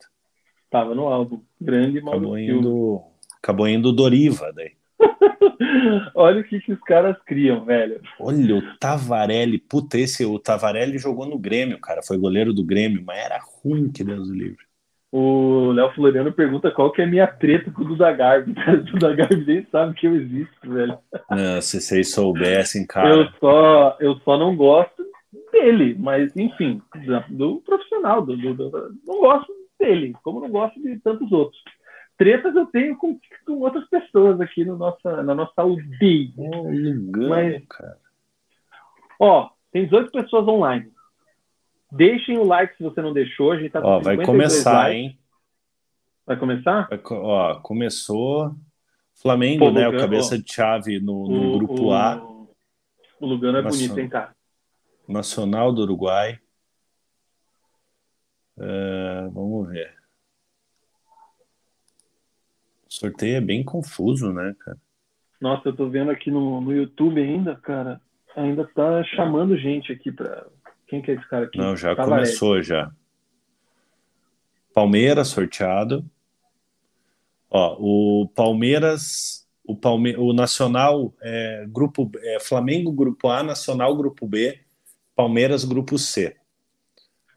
Tava 0.69 0.93
no 0.93 1.07
álbum. 1.07 1.41
Grande 1.59 1.99
Acabou 1.99 2.38
indo, 2.38 3.01
acabou 3.41 3.67
indo 3.67 3.91
Doriva 3.91 4.51
daí. 4.53 4.74
Olha 6.15 6.41
o 6.41 6.43
que, 6.43 6.59
que 6.59 6.72
os 6.72 6.80
caras 6.81 7.17
criam, 7.26 7.63
velho. 7.65 8.01
Olha, 8.19 8.55
o 8.55 8.77
Tavarelli, 8.80 9.57
puta, 9.57 9.97
esse, 9.97 10.26
o 10.26 10.39
Tavarelli 10.39 10.97
jogou 10.97 11.26
no 11.26 11.38
Grêmio, 11.38 11.80
cara, 11.80 12.01
foi 12.01 12.17
goleiro 12.17 12.53
do 12.53 12.63
Grêmio, 12.63 13.03
mas 13.05 13.17
era 13.17 13.39
ruim, 13.39 13.91
que 13.91 14.03
Deus 14.03 14.30
o 14.30 14.34
livre. 14.34 14.65
O 15.11 15.72
Léo 15.72 15.93
Floriano 15.93 16.31
pergunta 16.34 16.72
qual 16.72 16.91
que 16.91 17.01
é 17.01 17.05
a 17.05 17.07
minha 17.07 17.26
treta 17.26 17.72
com 17.72 17.84
o 17.84 17.85
Duda 17.85 18.11
Garbi. 18.11 18.53
O 18.67 18.84
Duda 18.84 19.15
Garbi 19.15 19.45
nem 19.45 19.65
sabe 19.72 19.93
que 19.95 20.07
eu 20.07 20.15
existo, 20.15 20.69
velho. 20.69 20.97
Não, 21.30 21.61
se 21.61 21.80
vocês 21.80 22.11
soubessem, 22.11 22.85
cara. 22.85 23.15
Eu 23.15 23.30
só, 23.39 23.97
eu 24.01 24.15
só 24.26 24.38
não 24.38 24.55
gosto 24.55 25.05
dele, 25.53 25.95
mas 25.97 26.35
enfim, 26.35 26.81
do 27.30 27.61
profissional, 27.61 28.26
do, 28.26 28.35
do, 28.35 28.53
do, 28.53 28.95
não 29.07 29.19
gosto 29.22 29.53
dele, 29.80 30.13
como 30.22 30.41
não 30.41 30.49
gosto 30.49 30.81
de 30.81 30.99
tantos 30.99 31.31
outros 31.31 31.61
tretas 32.17 32.55
eu 32.55 32.65
tenho 32.67 32.97
com, 32.97 33.19
com 33.45 33.59
outras 33.59 33.87
pessoas 33.89 34.39
aqui 34.41 34.63
no 34.65 34.77
nossa, 34.77 35.23
na 35.23 35.35
nossa 35.35 35.61
aldeia. 35.61 36.31
Oh, 36.37 36.71
engano, 36.71 37.29
Mas, 37.29 37.65
cara. 37.67 37.97
Ó, 39.19 39.49
tem 39.71 39.85
18 39.85 40.11
pessoas 40.11 40.47
online. 40.47 40.91
Deixem 41.91 42.37
o 42.37 42.45
like 42.45 42.75
se 42.77 42.83
você 42.83 43.01
não 43.01 43.13
deixou. 43.13 43.51
A 43.51 43.59
gente 43.59 43.71
tá 43.71 43.79
ó, 43.81 43.99
vai 43.99 44.17
começar, 44.23 44.89
likes. 44.89 44.97
hein? 44.97 45.19
Vai 46.25 46.37
começar? 46.37 46.87
Vai, 46.89 46.99
ó, 47.11 47.55
começou. 47.61 48.55
Flamengo, 49.13 49.65
Pô, 49.65 49.71
né? 49.71 49.85
Lugano, 49.85 49.97
o 49.97 50.01
cabeça 50.01 50.35
ó, 50.35 50.37
de 50.37 50.53
chave 50.53 50.99
no, 50.99 51.27
no 51.27 51.55
o, 51.55 51.57
grupo 51.57 51.83
o, 51.85 51.93
A. 51.93 52.15
O 53.19 53.25
Lugano 53.25 53.59
é 53.59 53.61
bonito, 53.61 53.97
hein, 53.97 54.09
cara? 54.09 54.35
Nacional 55.07 55.71
do 55.71 55.83
Uruguai. 55.83 56.39
Uh, 58.57 59.29
vamos 59.31 59.69
ver. 59.69 59.93
Sorteio 62.95 63.35
é 63.35 63.41
bem 63.41 63.63
confuso, 63.63 64.31
né, 64.31 64.55
cara? 64.59 64.77
Nossa, 65.41 65.67
eu 65.67 65.76
tô 65.76 65.89
vendo 65.89 66.11
aqui 66.11 66.31
no, 66.31 66.61
no 66.61 66.73
YouTube 66.73 67.22
ainda, 67.22 67.55
cara. 67.57 67.99
Ainda 68.35 68.65
tá 68.65 69.03
chamando 69.15 69.57
gente 69.57 69.91
aqui 69.91 70.11
pra. 70.11 70.45
Quem 70.88 71.01
que 71.01 71.11
é 71.11 71.15
esse 71.15 71.27
cara 71.27 71.45
aqui? 71.45 71.57
Não, 71.57 71.76
já 71.76 71.93
começou 71.95 72.61
já. 72.63 72.89
Palmeiras 74.73 75.27
sorteado. 75.27 76.05
Ó, 77.49 77.77
o 77.80 78.27
Palmeiras, 78.30 79.45
o, 79.63 79.76
Palme... 79.76 80.15
o 80.15 80.31
Nacional, 80.31 81.13
é, 81.22 81.65
grupo 81.67 82.09
é, 82.17 82.39
Flamengo, 82.39 82.91
grupo 82.91 83.27
A, 83.27 83.43
Nacional, 83.43 83.95
grupo 83.95 84.26
B, 84.26 84.59
Palmeiras, 85.15 85.65
grupo 85.65 85.97
C. 85.97 86.35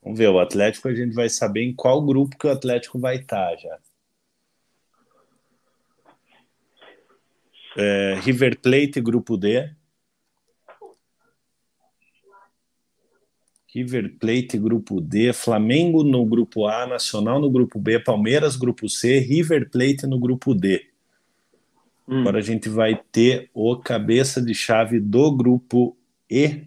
Vamos 0.03 0.19
ver, 0.19 0.29
o 0.29 0.39
Atlético 0.39 0.89
a 0.89 0.95
gente 0.95 1.15
vai 1.15 1.29
saber 1.29 1.63
em 1.63 1.75
qual 1.75 2.01
grupo 2.01 2.39
que 2.39 2.47
o 2.47 2.51
Atlético 2.51 2.99
vai 2.99 3.17
estar 3.17 3.57
já. 3.57 3.79
É, 7.79 8.19
River 8.21 8.59
Plate, 8.61 9.01
grupo 9.01 9.37
D. 9.37 9.71
River 13.73 14.17
Plate, 14.19 14.59
grupo 14.59 15.01
D, 15.01 15.33
Flamengo 15.33 16.03
no 16.03 16.25
grupo 16.25 16.67
A, 16.67 16.87
Nacional 16.87 17.41
no 17.41 17.49
grupo 17.49 17.79
B, 17.79 18.01
Palmeiras, 18.01 18.57
grupo 18.57 18.89
C, 18.89 19.21
River 19.21 19.71
Plate 19.71 20.07
no 20.09 20.19
grupo 20.19 20.55
D. 20.55 20.87
Hum. 22.09 22.23
Agora 22.23 22.39
a 22.39 22.43
gente 22.43 22.69
vai 22.69 23.01
ter 23.13 23.49
o 23.55 23.77
cabeça 23.77 24.43
de 24.43 24.55
chave 24.55 24.99
do 24.99 25.31
grupo 25.31 25.97
E, 26.29 26.67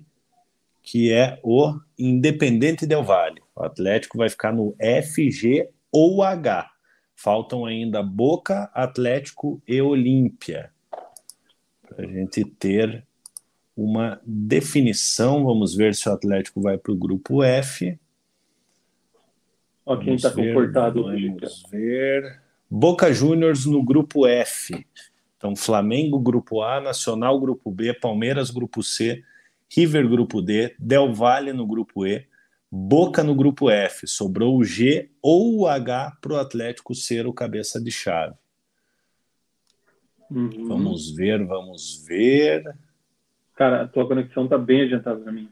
que 0.82 1.12
é 1.12 1.40
o 1.44 1.78
Independente 2.00 2.86
Del 2.86 3.04
Vale. 3.04 3.42
O 3.54 3.64
Atlético 3.64 4.18
vai 4.18 4.30
ficar 4.30 4.54
no 4.54 4.74
F, 4.80 5.30
G 5.30 5.68
ou 5.92 6.24
H. 6.24 6.72
Faltam 7.16 7.66
ainda 7.66 8.02
Boca, 8.02 8.72
Atlético 8.74 9.62
e 9.68 9.82
Olímpia. 9.82 10.71
Para 11.96 12.06
a 12.06 12.10
gente 12.10 12.46
ter 12.46 13.06
uma 13.76 14.22
definição. 14.26 15.44
Vamos 15.44 15.76
ver 15.76 15.96
se 15.96 16.08
o 16.08 16.12
Atlético 16.12 16.62
vai 16.62 16.78
para 16.78 16.92
o 16.92 16.96
grupo 16.96 17.44
F. 17.44 18.00
Ó, 19.86 19.98
quem 19.98 20.16
está 20.16 20.32
comportado. 20.32 21.04
Vamos 21.04 21.64
ver. 21.70 22.42
Boca 22.70 23.12
Juniors 23.12 23.66
no 23.66 23.84
grupo 23.84 24.26
F. 24.26 24.86
Então, 25.38 25.56
Flamengo, 25.56 26.20
grupo 26.20 26.62
A, 26.62 26.80
Nacional, 26.80 27.40
grupo 27.40 27.72
B, 27.72 27.94
Palmeiras, 27.94 28.52
grupo 28.52 28.84
C, 28.84 29.24
River, 29.76 30.08
grupo 30.08 30.42
D, 30.42 30.76
Del 30.78 31.12
Valle 31.14 31.52
no 31.52 31.66
grupo 31.66 32.06
E, 32.06 32.26
Boca 32.72 33.22
no 33.22 33.36
grupo 33.36 33.70
F. 33.70 34.08
Sobrou 34.08 34.56
o 34.56 34.64
G 34.64 35.10
ou 35.22 35.60
o 35.60 35.68
H 35.68 36.18
para 36.22 36.34
o 36.34 36.38
Atlético 36.38 36.96
ser 36.96 37.28
o 37.28 37.34
cabeça 37.34 37.82
de 37.82 37.92
chave. 37.92 38.36
Uhum. 40.32 40.68
Vamos 40.68 41.12
ver, 41.14 41.46
vamos 41.46 42.06
ver. 42.08 42.64
Cara, 43.56 43.84
a 43.84 43.88
tua 43.88 44.08
conexão 44.08 44.48
tá 44.48 44.58
bem 44.58 44.84
adiantada 44.84 45.20
para 45.20 45.32
mim. 45.32 45.50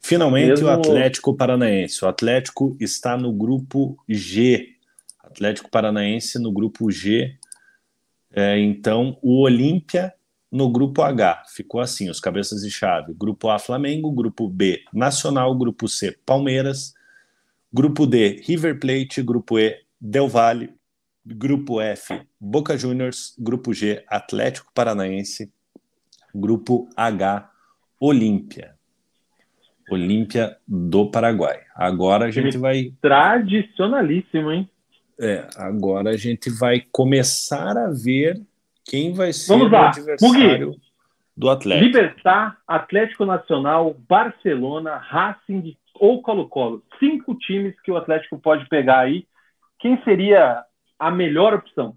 Finalmente 0.00 0.48
Mesmo... 0.48 0.66
o 0.66 0.70
Atlético 0.70 1.34
Paranaense. 1.34 2.04
O 2.04 2.08
Atlético 2.08 2.76
está 2.80 3.16
no 3.16 3.32
grupo 3.32 3.96
G. 4.08 4.76
Atlético 5.22 5.70
Paranaense 5.70 6.38
no 6.38 6.52
grupo 6.52 6.90
G. 6.90 7.36
É, 8.32 8.58
então, 8.58 9.18
o 9.20 9.42
Olímpia 9.42 10.14
no 10.50 10.70
grupo 10.70 11.02
H. 11.02 11.44
Ficou 11.48 11.80
assim, 11.80 12.08
os 12.08 12.20
cabeças 12.20 12.62
de 12.62 12.70
chave. 12.70 13.12
Grupo 13.14 13.48
A, 13.48 13.58
Flamengo. 13.58 14.10
Grupo 14.12 14.48
B, 14.48 14.82
Nacional. 14.92 15.56
Grupo 15.56 15.88
C, 15.88 16.16
Palmeiras. 16.24 16.94
Grupo 17.72 18.06
D, 18.06 18.40
River 18.44 18.78
Plate. 18.78 19.22
Grupo 19.22 19.58
E, 19.58 19.80
Del 20.00 20.28
Valle. 20.28 20.74
Grupo 21.24 21.80
F, 21.80 22.20
Boca 22.40 22.76
Juniors. 22.76 23.34
Grupo 23.38 23.72
G, 23.72 24.04
Atlético 24.08 24.72
Paranaense. 24.74 25.52
Grupo 26.34 26.88
H, 26.96 27.50
Olímpia. 28.00 28.74
Olímpia 29.90 30.56
do 30.66 31.10
Paraguai. 31.10 31.60
Agora 31.74 32.26
a 32.26 32.30
gente 32.30 32.56
vai. 32.56 32.92
Tradicionalíssimo, 33.00 34.50
hein? 34.50 34.68
É, 35.20 35.46
agora 35.56 36.10
a 36.10 36.16
gente 36.16 36.50
vai 36.50 36.82
começar 36.90 37.76
a 37.76 37.90
ver 37.90 38.40
quem 38.84 39.12
vai 39.12 39.32
ser 39.32 39.52
Vamos 39.52 39.70
lá. 39.70 39.82
o 39.82 39.88
adversário 39.88 40.66
Mugi. 40.68 40.80
do 41.36 41.50
Atlético. 41.50 41.84
Libertar, 41.86 42.58
Atlético 42.66 43.24
Nacional, 43.24 43.94
Barcelona, 44.08 44.96
Racing 44.96 45.76
ou 45.94 46.22
Colo-Colo. 46.22 46.82
Cinco 46.98 47.34
times 47.36 47.78
que 47.82 47.92
o 47.92 47.96
Atlético 47.96 48.38
pode 48.38 48.66
pegar 48.68 49.00
aí. 49.00 49.26
Quem 49.78 50.02
seria 50.02 50.64
a 51.06 51.10
melhor 51.10 51.54
opção? 51.54 51.96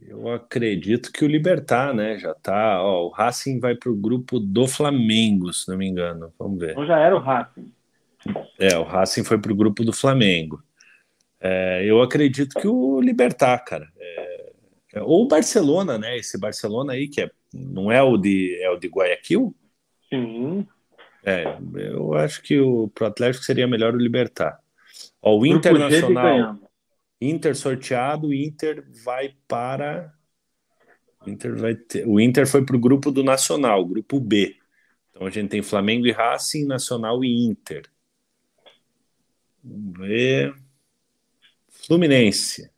Eu 0.00 0.28
acredito 0.32 1.12
que 1.12 1.24
o 1.24 1.28
Libertar, 1.28 1.94
né? 1.94 2.18
Já 2.18 2.34
tá. 2.34 2.82
Ó, 2.82 3.06
o 3.06 3.10
Racing 3.10 3.60
vai 3.60 3.74
para 3.74 3.90
o 3.90 3.96
grupo 3.96 4.40
do 4.40 4.66
Flamengo, 4.66 5.52
se 5.52 5.68
não 5.68 5.76
me 5.76 5.86
engano. 5.86 6.32
Vamos 6.38 6.58
ver. 6.58 6.72
Então 6.72 6.86
já 6.86 6.98
era 6.98 7.14
o 7.14 7.20
Racing. 7.20 7.72
É, 8.58 8.76
o 8.76 8.82
Racing 8.82 9.24
foi 9.24 9.38
para 9.38 9.52
o 9.52 9.56
grupo 9.56 9.84
do 9.84 9.92
Flamengo. 9.92 10.62
É, 11.40 11.84
eu 11.84 12.02
acredito 12.02 12.58
que 12.58 12.66
o 12.66 13.00
Libertar, 13.00 13.58
cara. 13.64 13.88
É, 13.98 14.52
é, 14.94 15.02
ou 15.02 15.24
o 15.24 15.28
Barcelona, 15.28 15.98
né? 15.98 16.16
Esse 16.16 16.38
Barcelona 16.38 16.94
aí, 16.94 17.06
que 17.06 17.22
é, 17.22 17.30
não 17.52 17.92
é 17.92 18.02
o 18.02 18.16
de, 18.16 18.58
é 18.62 18.70
o 18.70 18.78
de 18.78 18.88
Guayaquil? 18.88 19.54
Sim. 20.08 20.66
É, 21.22 21.44
eu 21.74 22.14
acho 22.14 22.42
que 22.42 22.58
o 22.58 22.88
pro 22.88 23.06
Atlético 23.06 23.44
seria 23.44 23.66
melhor 23.66 23.94
o 23.94 23.98
Libertar. 23.98 24.58
Ó, 25.22 25.38
o 25.38 25.46
Internacional. 25.46 26.58
Inter 27.20 27.54
sorteado, 27.54 28.32
Inter 28.32 28.84
vai 29.04 29.36
para. 29.46 30.14
Inter, 31.26 31.54
vai 31.56 31.74
ter... 31.74 32.06
o 32.06 32.18
Inter 32.18 32.46
foi 32.46 32.64
para 32.64 32.76
o 32.76 32.80
grupo 32.80 33.10
do 33.10 33.22
Nacional, 33.22 33.84
grupo 33.84 34.18
B. 34.18 34.56
Então 35.10 35.26
a 35.26 35.30
gente 35.30 35.50
tem 35.50 35.62
Flamengo 35.62 36.06
e 36.06 36.12
Racing, 36.12 36.64
Nacional 36.64 37.22
e 37.22 37.46
Inter. 37.46 37.90
Vamos 39.62 39.98
ver. 39.98 40.54
Fluminense. 41.68 42.70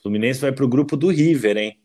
Fluminense 0.00 0.40
vai 0.40 0.52
para 0.52 0.64
o 0.64 0.68
grupo 0.68 0.96
do 0.96 1.08
River, 1.08 1.56
hein? 1.56 1.80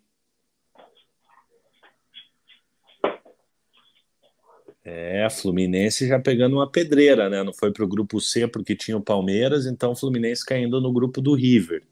É, 4.83 5.29
Fluminense 5.29 6.07
já 6.07 6.19
pegando 6.19 6.55
uma 6.55 6.69
pedreira, 6.69 7.29
né? 7.29 7.43
Não 7.43 7.53
foi 7.53 7.71
para 7.71 7.83
o 7.83 7.87
grupo 7.87 8.19
C 8.19 8.47
porque 8.47 8.75
tinha 8.75 8.97
o 8.97 9.01
Palmeiras, 9.01 9.65
então 9.67 9.91
o 9.91 9.95
Fluminense 9.95 10.45
caindo 10.45 10.81
no 10.81 10.91
grupo 10.91 11.21
do 11.21 11.35
River. 11.35 11.83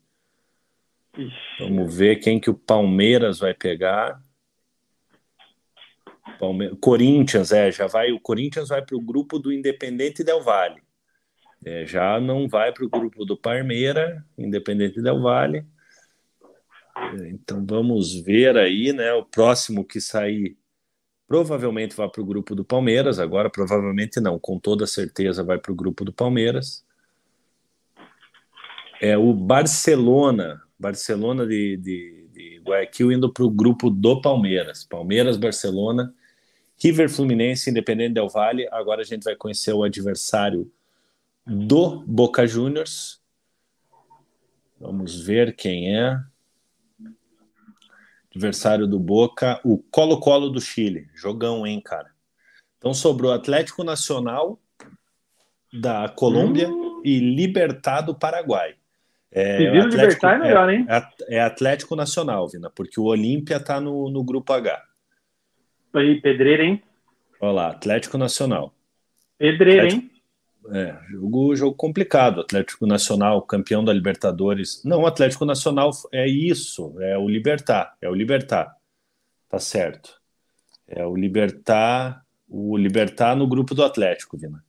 Ixi. 1.16 1.36
Vamos 1.60 1.96
ver 1.96 2.18
quem 2.18 2.40
que 2.40 2.50
o 2.50 2.56
Palmeiras 2.56 3.40
vai 3.40 3.54
pegar. 3.54 4.22
Palme... 6.40 6.76
Corinthians, 6.78 7.52
é, 7.52 7.72
já 7.72 7.86
vai. 7.86 8.12
O 8.12 8.20
Corinthians 8.20 8.70
vai 8.70 8.82
para 8.82 8.96
o 8.96 9.02
grupo 9.02 9.38
do 9.38 9.52
Independente 9.52 10.24
Del 10.24 10.42
Vale. 10.42 10.82
É, 11.64 11.86
já 11.86 12.20
não 12.20 12.48
vai 12.48 12.72
para 12.72 12.86
o 12.86 12.90
grupo 12.90 13.26
do 13.26 13.38
Palmeira, 13.38 14.26
Independente 14.38 15.02
Del 15.02 15.22
Vale. 15.22 15.66
Então 17.28 17.66
vamos 17.66 18.16
ver 18.16 18.58
aí, 18.58 18.94
né? 18.94 19.14
O 19.14 19.26
próximo 19.26 19.86
que 19.86 20.00
sair 20.00 20.58
provavelmente 21.30 21.96
vai 21.96 22.10
para 22.10 22.24
o 22.24 22.26
grupo 22.26 22.56
do 22.56 22.66
Palmeiras, 22.66 23.20
agora 23.20 23.52
provavelmente 23.52 24.20
não, 24.20 24.40
com 24.40 24.58
toda 24.58 24.88
certeza 24.88 25.44
vai 25.44 25.60
para 25.60 25.72
o 25.72 25.76
grupo 25.76 26.04
do 26.04 26.12
Palmeiras. 26.12 26.84
É 29.00 29.16
o 29.16 29.32
Barcelona, 29.32 30.60
Barcelona 30.78 31.46
de, 31.46 31.78
de, 31.78 32.28
de 32.34 32.62
Guayaquil 32.66 33.12
indo 33.12 33.32
para 33.32 33.44
o 33.44 33.50
grupo 33.50 33.92
do 33.92 34.20
Palmeiras. 34.20 34.84
Palmeiras, 34.84 35.38
Barcelona, 35.38 36.12
River 36.82 37.08
Fluminense, 37.08 37.70
Independente 37.70 38.16
Del 38.16 38.28
Valle. 38.28 38.68
Agora 38.72 39.02
a 39.02 39.06
gente 39.06 39.24
vai 39.24 39.36
conhecer 39.36 39.72
o 39.72 39.84
adversário 39.84 40.70
do 41.46 42.00
Boca 42.08 42.48
Juniors. 42.48 43.22
Vamos 44.80 45.22
ver 45.22 45.56
quem 45.56 45.96
é 45.96 46.20
adversário 48.40 48.88
do 48.88 48.98
Boca, 48.98 49.60
o 49.66 49.78
Colo-Colo 49.92 50.50
do 50.50 50.62
Chile. 50.62 51.08
Jogão, 51.14 51.68
hein, 51.68 51.82
cara? 51.84 52.10
Então 52.78 52.94
sobrou 52.94 53.34
Atlético 53.34 53.84
Nacional 53.84 54.58
da 55.72 56.08
Colômbia 56.08 56.70
hum. 56.70 57.02
e 57.04 57.20
Libertad 57.20 58.06
do 58.06 58.16
Paraguai. 58.16 58.76
É, 59.32 59.58
Se 59.58 59.64
Libertar 59.66 60.36
é 60.36 60.40
melhor, 60.40 60.70
hein? 60.70 60.88
É, 60.90 61.36
é, 61.36 61.42
Atlético 61.42 61.96
Nacional, 61.96 62.48
Vina, 62.48 62.70
porque 62.70 63.00
o 63.00 63.04
Olímpia 63.04 63.60
tá 63.60 63.80
no, 63.80 64.10
no 64.10 64.24
grupo 64.24 64.54
H. 64.54 64.82
Aí, 65.94 66.20
pedreira, 66.22 66.64
hein? 66.64 66.82
Olha 67.40 67.52
lá, 67.52 67.68
Atlético 67.68 68.18
Nacional. 68.18 68.74
Pedreira, 69.38 69.84
Atlético, 69.84 70.04
hein? 70.04 70.09
É, 70.72 70.98
jogo, 71.12 71.56
jogo 71.56 71.76
complicado. 71.76 72.42
Atlético 72.42 72.86
Nacional, 72.86 73.42
campeão 73.42 73.84
da 73.84 73.94
Libertadores. 73.94 74.84
Não, 74.84 75.02
o 75.02 75.08
Atlético 75.08 75.46
Nacional 75.46 75.92
é 76.12 76.28
isso, 76.28 76.96
é 77.00 77.18
o 77.18 77.28
Libertar, 77.28 77.96
é 78.02 78.10
o 78.10 78.14
Libertar. 78.14 78.76
Tá 79.48 79.60
certo. 79.60 80.20
É 80.88 81.06
o 81.06 81.16
Libertar 81.16 82.24
o 82.50 82.76
Libertar 82.76 83.36
no 83.36 83.48
grupo 83.48 83.76
do 83.76 83.84
Atlético, 83.84 84.38
Vina. 84.38 84.64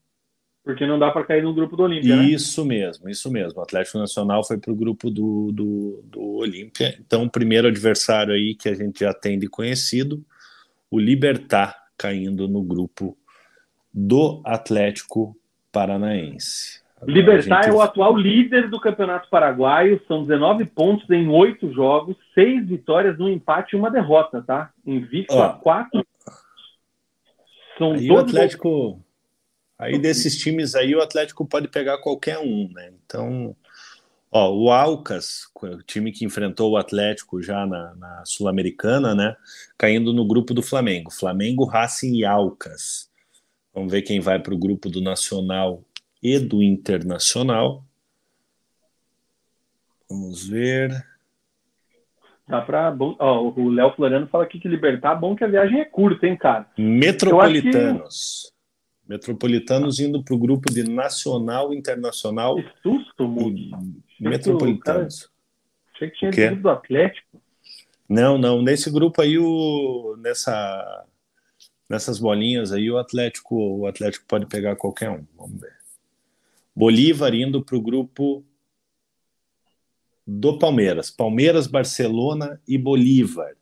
Porque 0.62 0.86
não 0.86 0.98
dá 0.98 1.10
para 1.10 1.24
cair 1.24 1.42
no 1.42 1.54
grupo 1.54 1.74
do 1.74 1.84
Olímpia, 1.84 2.16
né? 2.16 2.24
Isso 2.24 2.64
mesmo, 2.64 3.08
isso 3.08 3.30
mesmo. 3.30 3.58
O 3.58 3.62
Atlético 3.62 3.98
Nacional 3.98 4.44
foi 4.44 4.58
para 4.58 4.70
o 4.70 4.76
grupo 4.76 5.10
do, 5.10 5.50
do, 5.50 6.04
do 6.04 6.22
Olímpia. 6.36 6.94
Então, 7.00 7.24
o 7.24 7.30
primeiro 7.30 7.66
adversário 7.66 8.34
aí 8.34 8.54
que 8.54 8.68
a 8.68 8.74
gente 8.74 9.00
já 9.00 9.14
tem 9.14 9.38
de 9.38 9.48
conhecido, 9.48 10.22
o 10.90 10.98
Libertar, 10.98 11.74
caindo 11.96 12.46
no 12.46 12.62
grupo 12.62 13.16
do 13.92 14.42
Atlético 14.44 15.34
Paranaense. 15.72 16.80
Agora 17.00 17.12
Libertar 17.12 17.62
gente... 17.62 17.72
é 17.72 17.76
o 17.76 17.80
atual 17.80 18.16
líder 18.16 18.68
do 18.68 18.78
Campeonato 18.78 19.28
Paraguaio, 19.30 20.00
são 20.06 20.22
19 20.22 20.66
pontos 20.66 21.08
em 21.08 21.28
8 21.28 21.72
jogos, 21.72 22.16
6 22.34 22.68
vitórias, 22.68 23.18
um 23.18 23.28
empate 23.28 23.74
e 23.74 23.78
uma 23.78 23.90
derrota, 23.90 24.42
tá? 24.42 24.70
Invicto 24.86 25.40
a 25.40 25.54
4. 25.54 26.06
São 27.78 27.92
aí 27.92 28.10
o 28.10 28.18
Atlético. 28.18 29.02
Aí 29.78 29.98
desses 29.98 30.36
times 30.36 30.74
aí, 30.74 30.94
o 30.94 31.00
Atlético 31.00 31.46
pode 31.46 31.66
pegar 31.68 31.96
qualquer 32.02 32.38
um, 32.38 32.68
né? 32.70 32.92
Então, 33.02 33.56
ó, 34.30 34.52
o 34.52 34.70
Alcas, 34.70 35.44
o 35.54 35.82
time 35.82 36.12
que 36.12 36.26
enfrentou 36.26 36.72
o 36.72 36.76
Atlético 36.76 37.42
já 37.42 37.66
na, 37.66 37.94
na 37.94 38.22
Sul-Americana, 38.26 39.14
né? 39.14 39.34
Caindo 39.78 40.12
no 40.12 40.26
grupo 40.26 40.52
do 40.52 40.62
Flamengo. 40.62 41.10
Flamengo, 41.10 41.64
Racing 41.64 42.14
e 42.14 42.26
Alcas. 42.26 43.09
Vamos 43.80 43.92
ver 43.94 44.02
quem 44.02 44.20
vai 44.20 44.38
para 44.38 44.52
o 44.52 44.58
grupo 44.58 44.90
do 44.90 45.00
Nacional 45.00 45.82
e 46.22 46.38
do 46.38 46.62
Internacional. 46.62 47.82
Vamos 50.06 50.46
ver. 50.46 50.90
Dá 52.46 52.60
pra. 52.60 52.94
Ó, 53.18 53.54
o 53.56 53.70
Léo 53.70 53.94
Floriano 53.96 54.26
fala 54.26 54.44
aqui 54.44 54.60
que 54.60 54.68
libertar 54.68 55.14
bom 55.14 55.34
que 55.34 55.42
a 55.42 55.46
viagem 55.46 55.80
é 55.80 55.86
curta, 55.86 56.26
hein, 56.26 56.36
cara? 56.36 56.68
Metropolitanos. 56.76 58.52
Que... 58.52 59.08
Metropolitanos 59.12 59.98
indo 59.98 60.22
para 60.22 60.34
o 60.34 60.38
grupo 60.38 60.70
de 60.70 60.82
Nacional 60.82 61.72
Internacional. 61.72 62.56
Que 62.56 62.68
susto, 62.82 63.26
Mugi. 63.26 63.70
Metropolitanos. 64.20 65.30
Achei 65.94 66.10
que 66.10 66.18
tinha 66.18 66.48
grupo 66.48 66.62
do 66.64 66.68
Atlético. 66.68 67.40
Não, 68.06 68.36
não. 68.36 68.60
Nesse 68.60 68.90
grupo 68.90 69.22
aí, 69.22 69.38
o... 69.38 70.16
nessa 70.18 71.06
nessas 71.90 72.20
bolinhas 72.20 72.70
aí, 72.70 72.88
o 72.88 72.96
Atlético, 72.96 73.56
o 73.56 73.86
Atlético 73.86 74.24
pode 74.28 74.46
pegar 74.46 74.76
qualquer 74.76 75.10
um. 75.10 75.26
Vamos 75.36 75.60
ver. 75.60 75.76
Bolívar 76.74 77.34
indo 77.34 77.64
para 77.64 77.76
o 77.76 77.82
grupo 77.82 78.44
do 80.24 80.56
Palmeiras. 80.56 81.10
Palmeiras, 81.10 81.66
Barcelona 81.66 82.62
e 82.66 82.78
Bolívar. 82.78 83.56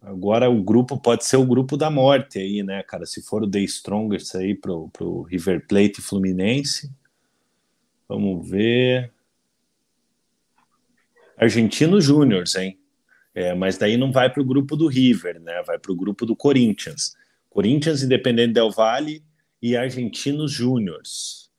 Agora 0.00 0.48
o 0.48 0.62
grupo 0.62 0.96
pode 0.98 1.24
ser 1.24 1.36
o 1.36 1.46
grupo 1.46 1.76
da 1.76 1.90
morte 1.90 2.38
aí, 2.38 2.62
né, 2.62 2.84
cara? 2.84 3.04
Se 3.04 3.20
for 3.20 3.42
o 3.42 3.50
The 3.50 3.60
Strongest 3.60 4.36
aí 4.36 4.54
pro, 4.54 4.88
pro 4.90 5.22
River 5.22 5.66
Plate 5.66 5.98
e 5.98 6.02
Fluminense. 6.02 6.90
Vamos 8.08 8.48
ver. 8.48 9.12
Argentino 11.36 12.00
Júniors, 12.00 12.54
hein? 12.54 12.78
É, 13.34 13.54
mas 13.54 13.78
daí 13.78 13.96
não 13.96 14.12
vai 14.12 14.30
para 14.30 14.42
o 14.42 14.44
grupo 14.44 14.76
do 14.76 14.86
River, 14.86 15.40
né? 15.40 15.62
Vai 15.66 15.78
para 15.78 15.92
o 15.92 15.96
grupo 15.96 16.26
do 16.26 16.36
Corinthians. 16.36 17.16
Corinthians, 17.48 18.02
Independente 18.02 18.54
Del 18.54 18.70
Valle 18.70 19.22
e 19.60 19.76
Argentinos 19.76 20.52
Júniors. 20.52 21.50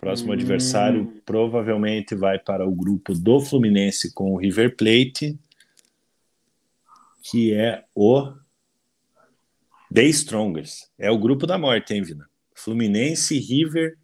Próximo 0.00 0.30
hum. 0.30 0.34
adversário 0.34 1.22
provavelmente 1.26 2.14
vai 2.14 2.38
para 2.38 2.66
o 2.66 2.74
grupo 2.74 3.12
do 3.14 3.40
Fluminense 3.40 4.12
com 4.14 4.32
o 4.32 4.36
River 4.36 4.76
Plate, 4.76 5.38
que 7.22 7.52
é 7.52 7.84
o 7.94 8.32
The 9.92 10.04
Strongers. 10.04 10.90
É 10.98 11.10
o 11.10 11.18
grupo 11.18 11.46
da 11.46 11.58
morte, 11.58 11.92
hein, 11.92 12.02
Vina? 12.02 12.28
Fluminense, 12.54 13.38
River, 13.38 13.98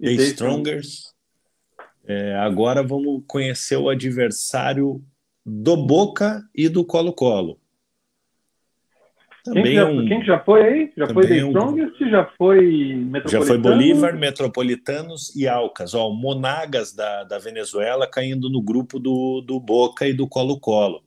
The, 0.00 0.16
The 0.16 0.22
Strongers. 0.24 1.14
É, 2.04 2.34
agora 2.36 2.82
vamos 2.82 3.22
conhecer 3.26 3.76
o 3.76 3.88
adversário 3.88 5.04
do 5.44 5.76
Boca 5.76 6.42
e 6.54 6.68
do 6.68 6.84
Colo-Colo. 6.84 7.58
Quem, 9.44 9.74
já, 9.74 9.86
um, 9.86 10.06
quem 10.06 10.24
já 10.24 10.38
foi 10.38 10.62
aí? 10.62 10.92
Já 10.96 11.08
foi 11.08 11.26
The 11.26 11.36
Strongest? 11.38 12.00
Um, 12.00 12.10
já 12.10 12.24
foi 12.38 12.94
Metropolitanos? 12.94 13.32
Já 13.32 13.42
foi 13.42 13.58
Bolívar, 13.58 14.16
Metropolitanos 14.16 15.34
e 15.34 15.48
Alcas. 15.48 15.94
Ó, 15.94 16.08
o 16.08 16.14
Monagas 16.14 16.94
da, 16.94 17.24
da 17.24 17.38
Venezuela 17.38 18.06
caindo 18.06 18.48
no 18.48 18.62
grupo 18.62 19.00
do, 19.00 19.40
do 19.40 19.58
Boca 19.58 20.06
e 20.06 20.12
do 20.12 20.28
Colo-Colo. 20.28 21.02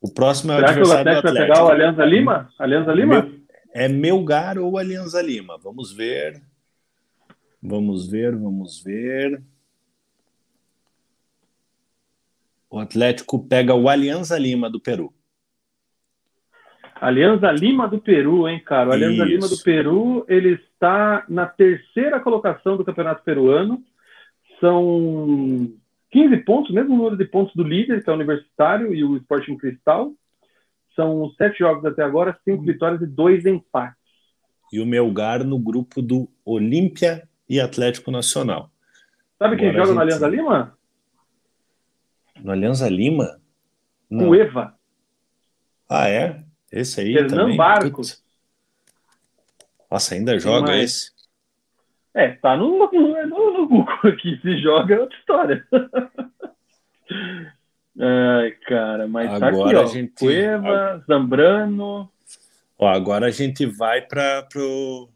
O 0.00 0.12
próximo 0.12 0.52
é 0.52 0.56
o 0.56 0.58
Será 0.58 0.70
adversário 0.70 1.04
que 1.04 1.08
o 1.08 1.18
Atlético, 1.18 1.38
vai 1.38 1.46
pegar 1.46 1.64
o 1.64 1.70
Alianza 1.70 2.04
Lima? 2.04 2.48
Alianza 2.58 2.92
Lima? 2.92 3.32
É 3.72 3.86
Melgar 3.86 4.58
ou 4.58 4.76
Alianza 4.76 5.22
Lima. 5.22 5.56
Vamos 5.62 5.92
ver. 5.92 6.42
Vamos 7.62 8.08
ver, 8.08 8.34
vamos 8.34 8.82
ver. 8.82 9.40
O 12.70 12.78
Atlético 12.78 13.38
pega 13.46 13.74
o 13.74 13.88
Alianza 13.88 14.38
Lima 14.38 14.68
do 14.68 14.80
Peru. 14.80 15.12
Alianza 17.00 17.50
Lima 17.50 17.88
do 17.88 17.98
Peru, 17.98 18.48
hein, 18.48 18.60
cara? 18.64 18.90
O 18.90 18.92
Alianza 18.92 19.24
Isso. 19.24 19.24
Lima 19.24 19.48
do 19.48 19.58
Peru, 19.62 20.24
ele 20.28 20.54
está 20.54 21.24
na 21.28 21.46
terceira 21.46 22.20
colocação 22.20 22.76
do 22.76 22.84
Campeonato 22.84 23.22
Peruano. 23.22 23.82
São 24.60 25.72
15 26.10 26.36
pontos, 26.38 26.74
mesmo 26.74 26.96
número 26.96 27.16
de 27.16 27.24
pontos 27.24 27.54
do 27.54 27.62
líder, 27.62 28.02
que 28.02 28.10
é 28.10 28.12
o 28.12 28.16
Universitário, 28.16 28.94
e 28.94 29.04
o 29.04 29.16
Sporting 29.16 29.56
Cristal. 29.56 30.12
São 30.96 31.30
sete 31.38 31.60
jogos 31.60 31.84
até 31.84 32.02
agora, 32.02 32.38
cinco 32.44 32.64
vitórias 32.64 33.00
e 33.00 33.06
dois 33.06 33.46
empates. 33.46 33.96
E 34.72 34.80
o 34.80 34.86
Melgar 34.86 35.44
no 35.44 35.58
grupo 35.58 36.02
do 36.02 36.28
Olímpia 36.44 37.26
e 37.48 37.60
Atlético 37.60 38.10
Nacional. 38.10 38.70
Sabe 39.38 39.54
agora 39.54 39.56
quem 39.56 39.72
joga 39.72 39.86
gente... 39.86 39.94
no 39.94 40.00
Alianza 40.00 40.28
Lima? 40.28 40.77
No 42.42 42.52
Alianza 42.52 42.88
Lima? 42.88 43.40
Não. 44.08 44.30
O 44.30 44.34
Eva. 44.34 44.74
Ah, 45.88 46.08
é? 46.08 46.42
Esse 46.70 47.00
aí 47.00 47.14
Fernando 47.14 47.38
também. 47.38 47.56
Barcos. 47.56 48.22
Nossa, 49.90 50.14
ainda 50.14 50.38
joga 50.38 50.76
esse? 50.76 51.10
É, 52.14 52.28
tá 52.28 52.56
no, 52.56 52.90
no, 52.90 53.26
no, 53.26 53.68
Google 53.68 53.98
aqui. 54.04 54.38
Se 54.42 54.58
joga 54.58 54.94
é 54.96 55.00
outra 55.00 55.18
história. 55.18 55.66
Ai, 58.00 58.50
cara, 58.66 59.08
mas 59.08 59.30
agora 59.30 59.56
tá 59.56 59.64
aqui, 59.64 59.74
ó. 59.76 59.82
A 59.82 59.86
gente... 59.86 60.12
Cueva, 60.18 61.04
Zambrano. 61.06 62.10
Ó, 62.78 62.86
agora 62.86 63.26
a 63.26 63.30
gente 63.30 63.66
vai 63.66 64.02
para 64.02 64.42
pro, 64.44 65.08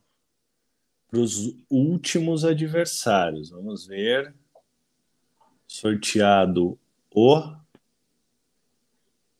os 1.12 1.54
últimos 1.70 2.44
adversários. 2.44 3.50
Vamos 3.50 3.86
ver. 3.86 4.34
Sorteado 5.66 6.78
o 7.14 7.54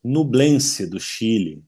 Nublense 0.02 0.86
do 0.86 0.98
Chile, 0.98 1.62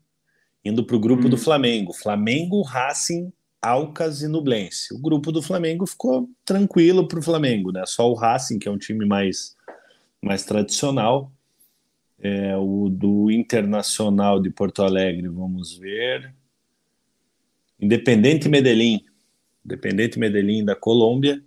indo 0.64 0.84
para 0.84 0.96
o 0.96 1.00
grupo 1.00 1.26
hum. 1.26 1.30
do 1.30 1.38
Flamengo. 1.38 1.92
Flamengo, 1.92 2.62
Racing, 2.62 3.32
Alcas 3.62 4.22
e 4.22 4.28
Nublense. 4.28 4.92
O 4.92 4.98
grupo 4.98 5.30
do 5.32 5.40
Flamengo 5.40 5.86
ficou 5.86 6.28
tranquilo 6.44 7.06
para 7.06 7.18
o 7.18 7.22
Flamengo, 7.22 7.72
né? 7.72 7.84
Só 7.86 8.10
o 8.10 8.14
Racing, 8.14 8.58
que 8.58 8.68
é 8.68 8.70
um 8.70 8.78
time 8.78 9.06
mais, 9.06 9.56
mais 10.20 10.44
tradicional. 10.44 11.32
É, 12.18 12.56
o 12.56 12.88
do 12.88 13.30
Internacional 13.30 14.40
de 14.40 14.50
Porto 14.50 14.82
Alegre, 14.82 15.28
vamos 15.28 15.76
ver. 15.76 16.34
Independente 17.80 18.48
Medellín. 18.48 19.04
Independente 19.64 20.18
Medellín 20.18 20.64
da 20.64 20.76
Colômbia 20.76 21.42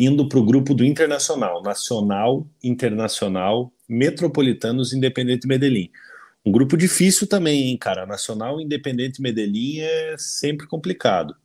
indo 0.00 0.26
para 0.26 0.38
o 0.38 0.44
grupo 0.44 0.72
do 0.72 0.82
Internacional, 0.82 1.62
Nacional, 1.62 2.46
Internacional, 2.64 3.70
Metropolitanos, 3.86 4.94
Independente 4.94 5.46
Medellín. 5.46 5.90
Um 6.44 6.50
grupo 6.50 6.74
difícil 6.74 7.26
também, 7.26 7.68
hein, 7.68 7.76
cara? 7.76 8.06
Nacional, 8.06 8.58
Independente 8.58 9.20
Medellín 9.20 9.80
é 9.80 10.16
sempre 10.16 10.66
complicado. 10.66 11.36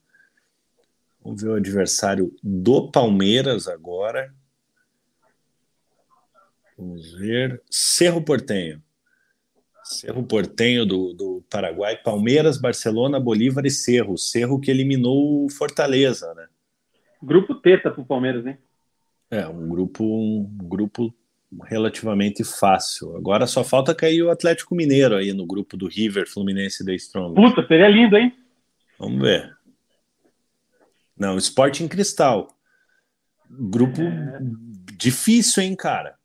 Vamos 1.22 1.42
ver 1.42 1.50
o 1.50 1.56
adversário 1.56 2.34
do 2.42 2.90
Palmeiras 2.90 3.68
agora. 3.68 4.34
Vamos 6.78 7.14
ver. 7.14 7.62
Cerro 7.70 8.22
Portenho. 8.22 8.82
Cerro 9.84 10.24
Portenho 10.24 10.86
do, 10.86 11.14
do 11.14 11.44
Paraguai. 11.50 11.98
Palmeiras, 11.98 12.58
Barcelona, 12.58 13.20
Bolívar 13.20 13.66
e 13.66 13.72
Cerro. 13.72 14.18
Cerro 14.18 14.62
que 14.62 14.72
eliminou 14.72 15.46
o 15.46 15.50
Fortaleza, 15.50 16.34
né? 16.36 16.48
Grupo 17.22 17.56
teta 17.56 17.92
pro 17.92 18.06
Palmeiras, 18.06 18.46
hein? 18.46 18.58
É, 19.30 19.48
um 19.48 19.68
grupo, 19.68 20.04
um 20.04 20.58
grupo 20.64 21.14
relativamente 21.64 22.44
fácil. 22.44 23.16
Agora 23.16 23.48
só 23.48 23.64
falta 23.64 23.96
cair 23.96 24.22
o 24.24 24.30
Atlético 24.30 24.76
Mineiro 24.76 25.16
aí 25.16 25.34
no 25.34 25.46
grupo 25.46 25.78
do 25.78 25.88
River, 25.88 26.28
Fluminense 26.30 26.84
e 26.84 26.86
da 26.86 26.94
Strong. 26.94 27.36
Puta, 27.36 27.66
seria 27.68 27.88
lindo, 27.88 28.18
hein? 28.18 28.34
Vamos 29.00 29.22
ver. 29.22 29.56
Não, 31.18 31.38
Sporting 31.38 31.88
Cristal. 31.88 32.50
Grupo 33.50 34.02
é... 34.02 34.40
difícil, 34.98 35.64
hein, 35.64 35.76
cara? 35.76 36.18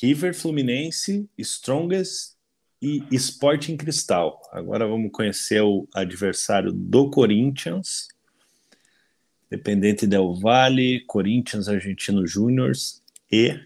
River, 0.00 0.34
Fluminense, 0.34 1.28
Strongest 1.38 2.36
e 2.80 3.02
Sporting 3.12 3.76
Cristal. 3.76 4.40
Agora 4.52 4.86
vamos 4.86 5.10
conhecer 5.10 5.62
o 5.62 5.88
adversário 5.94 6.72
do 6.72 7.10
Corinthians. 7.10 8.08
Dependente 9.50 10.06
Del 10.06 10.34
Valle, 10.34 11.04
Corinthians 11.06 11.68
Argentino 11.68 12.26
Júniors 12.26 13.02
e 13.30 13.60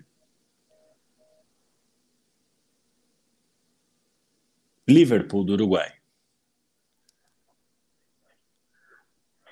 Liverpool 4.86 5.44
do 5.44 5.52
Uruguai. 5.54 5.92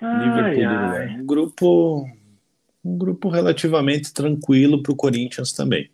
Ai, 0.00 0.28
Liverpool 0.28 0.64
ai. 0.64 0.68
do 0.68 0.82
Uruguai. 0.82 1.20
Um 1.20 1.26
grupo, 1.26 2.09
um 2.84 2.98
grupo 2.98 3.28
relativamente 3.28 4.12
tranquilo 4.12 4.82
para 4.82 4.92
o 4.92 4.96
Corinthians 4.96 5.52
também. 5.52 5.90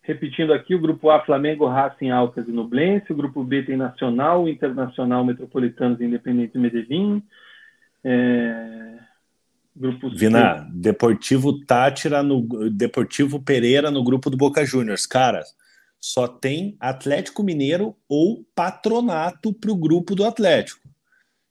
Repetindo 0.00 0.52
aqui, 0.52 0.72
o 0.72 0.80
grupo 0.80 1.10
A, 1.10 1.24
Flamengo, 1.24 1.66
Racing, 1.66 2.10
Alcas 2.10 2.46
e 2.46 2.52
Nublense. 2.52 3.12
O 3.12 3.16
grupo 3.16 3.42
B 3.42 3.64
tem 3.64 3.76
Nacional, 3.76 4.48
Internacional, 4.48 5.24
Metropolitanos 5.24 6.00
e 6.00 6.04
Independente 6.04 6.56
Medellín. 6.56 7.20
É... 8.04 8.98
Grupo 9.76 10.10
Vina, 10.10 10.64
C. 10.64 10.70
Deportivo 10.72 11.64
Tátira, 11.66 12.22
no, 12.22 12.70
Deportivo 12.70 13.42
Pereira 13.42 13.90
no 13.90 14.02
grupo 14.02 14.30
do 14.30 14.36
Boca 14.36 14.64
Juniors. 14.64 15.04
Cara, 15.04 15.44
só 16.00 16.26
tem 16.26 16.76
Atlético 16.80 17.42
Mineiro 17.42 17.94
ou 18.08 18.42
Patronato 18.54 19.52
para 19.52 19.70
o 19.70 19.76
grupo 19.76 20.14
do 20.14 20.24
Atlético. 20.24 20.88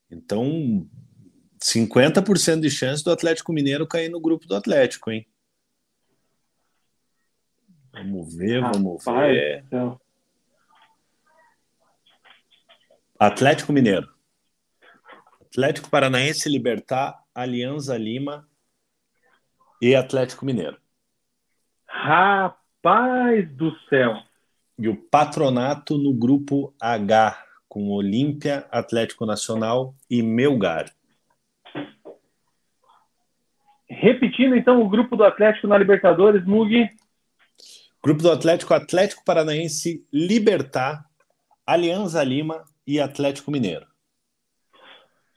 Então, 0.10 0.88
50% 1.64 2.62
de 2.62 2.70
chance 2.72 3.04
do 3.04 3.12
Atlético 3.12 3.54
Mineiro 3.54 3.88
cair 3.88 4.10
no 4.10 4.20
grupo 4.20 4.48
do 4.48 4.56
Atlético, 4.56 5.12
hein? 5.12 5.28
Vamos 7.94 8.36
ver, 8.36 8.62
vamos 8.62 9.06
Rapaz, 9.06 9.34
ver. 9.34 9.66
Atlético 13.20 13.72
Mineiro. 13.72 14.10
Atlético 15.42 15.90
Paranaense 15.90 16.50
Libertar, 16.50 17.25
Alianza 17.36 17.98
Lima 17.98 18.48
e 19.82 19.94
Atlético 19.94 20.46
Mineiro. 20.46 20.78
Rapaz 21.86 23.48
do 23.56 23.78
céu. 23.90 24.16
E 24.80 24.88
o 24.88 24.96
Patronato 24.96 25.98
no 25.98 26.14
grupo 26.14 26.74
H, 26.80 27.44
com 27.68 27.90
Olímpia, 27.90 28.66
Atlético 28.72 29.26
Nacional 29.26 29.94
e 30.10 30.24
Melgar. 30.24 30.94
Repetindo 33.90 34.56
então 34.56 34.82
o 34.82 34.90
grupo 34.90 35.18
do 35.18 35.24
Atlético 35.24 35.68
na 35.68 35.78
Libertadores, 35.78 36.46
Mugi. 36.46 36.90
Grupo 38.02 38.22
do 38.22 38.32
Atlético, 38.32 38.74
Atlético 38.74 39.26
Paranaense, 39.26 40.06
Libertar, 40.12 41.06
Alianza 41.66 42.24
Lima 42.24 42.64
e 42.86 43.00
Atlético 43.00 43.52
Mineiro. 43.52 43.86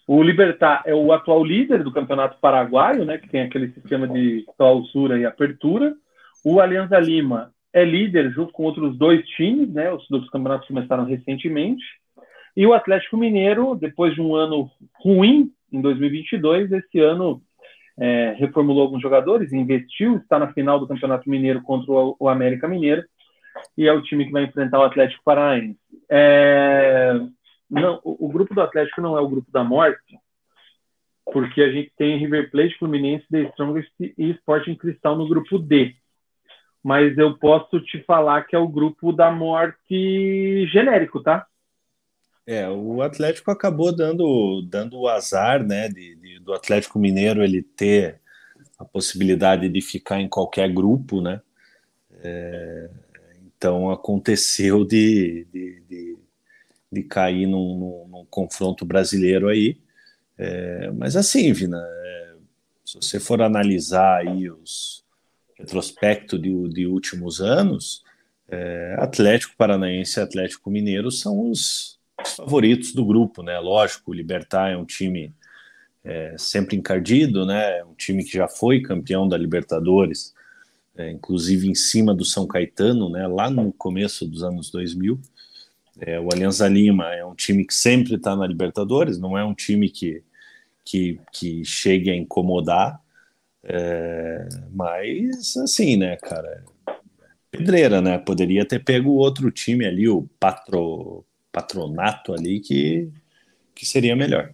O 0.09 0.23
Libertar 0.23 0.83
é 0.87 0.95
o 0.95 1.13
atual 1.13 1.45
líder 1.45 1.85
do 1.85 1.93
Campeonato 1.93 2.39
Paraguaio, 2.41 3.05
né, 3.05 3.19
que 3.19 3.29
tem 3.29 3.43
aquele 3.43 3.71
sistema 3.73 4.09
de 4.09 4.43
clausura 4.57 5.19
e 5.19 5.27
apertura. 5.27 5.95
O 6.43 6.63
Alianza 6.63 6.99
Lima 6.99 7.53
é 7.75 7.85
líder 7.85 8.31
junto 8.31 8.51
com 8.51 8.63
outros 8.63 8.97
dois 8.97 9.23
times, 9.37 9.71
né? 9.71 9.93
Os 9.93 10.09
dois 10.09 10.27
campeonatos 10.31 10.67
começaram 10.67 11.05
recentemente. 11.05 11.85
E 12.57 12.67
o 12.67 12.73
Atlético 12.73 13.19
Mineiro, 13.19 13.75
depois 13.75 14.15
de 14.15 14.23
um 14.23 14.35
ano 14.35 14.71
ruim 15.05 15.53
em 15.71 15.83
2022, 15.83 16.73
esse 16.73 17.01
ano 17.01 17.43
é, 18.01 18.35
reformulou 18.39 18.85
alguns 18.85 19.03
jogadores, 19.03 19.53
investiu, 19.53 20.17
está 20.17 20.39
na 20.39 20.55
final 20.55 20.81
do 20.81 20.89
Campeonato 20.89 21.29
Mineiro 21.29 21.61
contra 21.61 21.93
o, 21.93 22.29
América 22.31 22.67
Mineiro 22.67 23.05
e 23.77 23.87
é 23.87 23.93
o 23.93 24.01
time 24.01 24.25
que 24.25 24.33
vai 24.33 24.45
enfrentar 24.45 24.79
o 24.79 24.85
Atlético 24.85 25.23
Paranaense. 25.23 25.79
É, 26.11 27.21
não, 27.71 28.01
o, 28.03 28.29
grupo 28.29 28.55
do 28.55 28.61
Atlético 28.61 29.01
não 29.01 29.17
é 29.17 29.21
o 29.21 29.29
grupo 29.29 29.51
da 29.51 29.63
morte, 29.63 30.19
porque 31.33 31.63
a 31.63 31.71
gente 31.71 31.93
tem 31.97 32.17
River 32.17 32.51
Plate, 32.51 32.79
Fluminense, 32.79 33.27
The 33.31 33.43
Strongest 33.51 33.93
e 34.01 34.31
Sporting 34.31 34.75
Cristal 34.75 35.17
no 35.17 35.29
grupo 35.29 35.59
D 35.59 35.95
mas 36.83 37.19
eu 37.19 37.37
posso 37.37 37.81
te 37.81 38.03
falar 38.05 38.45
que 38.45 38.55
é 38.55 38.59
o 38.59 38.69
grupo 38.69 39.13
da 39.13 39.31
morte 39.31 40.67
genérico, 40.73 41.23
tá? 41.23 41.47
É, 42.47 42.69
o 42.69 43.03
Atlético 43.03 43.51
acabou 43.51 43.95
dando, 43.95 44.63
dando 44.63 44.99
o 44.99 45.09
azar, 45.09 45.63
né, 45.63 45.89
de, 45.89 46.17
de, 46.17 46.41
do 46.41 46.55
Atlético 46.55 46.99
Mineiro 46.99 47.43
ele 47.43 47.63
ter 47.63 48.21
a 48.79 48.85
possibilidade 48.85 49.69
de 49.69 49.81
ficar 49.83 50.21
em 50.21 50.29
qualquer 50.29 50.73
grupo, 50.73 51.21
né? 51.21 51.43
É, 52.23 52.89
então 53.45 53.91
aconteceu 53.91 54.85
de, 54.85 55.47
de, 55.53 56.17
de, 56.91 57.03
cair 57.03 57.47
num, 57.47 57.79
num, 57.79 58.09
num, 58.09 58.27
confronto 58.27 58.85
brasileiro 58.85 59.49
aí. 59.49 59.79
É, 60.37 60.91
mas 60.93 61.17
assim, 61.17 61.53
Vina, 61.53 61.83
é, 61.85 62.35
se 62.85 62.97
você 62.97 63.21
for 63.21 63.43
analisar 63.43 64.19
aí 64.19 64.51
os, 64.51 65.05
retrospecto 65.59 66.39
de, 66.39 66.69
de 66.69 66.87
últimos 66.87 67.41
anos, 67.41 68.05
é, 68.49 68.97
Atlético 68.99 69.57
Paranaense 69.57 70.19
e 70.19 70.23
Atlético 70.23 70.71
Mineiro 70.71 71.11
são 71.11 71.51
os, 71.51 71.99
os, 72.25 72.33
favoritos 72.37 72.95
do 72.95 73.05
grupo, 73.05 73.43
né? 73.43 73.59
Lógico, 73.59 74.11
o 74.11 74.15
Libertar 74.15 74.71
é 74.71 74.77
um 74.77 74.85
time 74.85 75.35
é, 76.05 76.35
sempre 76.39 76.77
encardido, 76.77 77.45
né? 77.45 77.79
É 77.79 77.85
um 77.85 77.95
time 77.95 78.25
que 78.25 78.33
já 78.33 78.49
foi 78.49 78.81
campeão 78.81 79.29
da 79.29 79.37
Libertadores, 79.37 80.33
é, 80.97 81.11
inclusive 81.11 81.69
em 81.69 81.75
cima 81.75 82.15
do 82.15 82.25
São 82.25 82.47
Caetano, 82.47 83.11
né? 83.11 83.27
Lá 83.27 83.51
no 83.51 83.73
começo 83.73 84.27
dos 84.27 84.43
anos 84.43 84.71
2000. 84.71 85.21
É, 86.01 86.21
o 86.21 86.29
Alianza 86.33 86.69
Lima 86.69 87.13
é 87.15 87.25
um 87.25 87.35
time 87.35 87.65
que 87.65 87.75
sempre 87.75 88.15
está 88.15 88.37
na 88.37 88.47
Libertadores, 88.47 89.19
não 89.19 89.37
é 89.37 89.45
um 89.45 89.55
time 89.55 89.89
que, 89.89 90.23
que, 90.85 91.21
que 91.33 91.65
chegue 91.65 92.11
a 92.11 92.17
incomodar, 92.17 93.01
é, 93.65 94.49
mas, 94.73 95.57
assim, 95.57 95.97
né, 95.97 96.17
cara, 96.17 96.65
pedreira, 97.51 98.01
né? 98.01 98.19
Poderia 98.19 98.65
ter 98.65 98.83
pego 98.83 99.11
outro 99.11 99.51
time 99.51 99.85
ali, 99.85 100.09
o 100.09 100.29
patro, 100.39 101.25
patronato 101.51 102.33
ali, 102.33 102.61
que, 102.61 103.11
que 103.75 103.85
seria 103.85 104.15
melhor. 104.15 104.53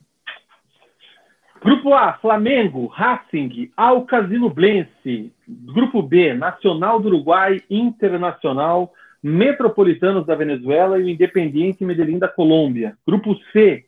Grupo 1.63 1.95
A, 1.95 2.15
Flamengo, 2.15 2.87
Racing, 2.87 3.71
Alcasino 3.77 4.51
Blense. 4.51 5.33
Grupo 5.49 6.03
B, 6.03 6.35
Nacional 6.35 7.01
do 7.01 7.09
Uruguai, 7.09 7.63
Internacional, 7.71 8.93
Metropolitanos 9.27 10.27
da 10.27 10.35
Venezuela 10.35 10.99
e 10.99 11.05
o 11.05 11.09
Independiente 11.09 11.83
Medellín 11.83 12.19
da 12.19 12.29
Colômbia. 12.29 12.95
Grupo 13.07 13.35
C, 13.55 13.87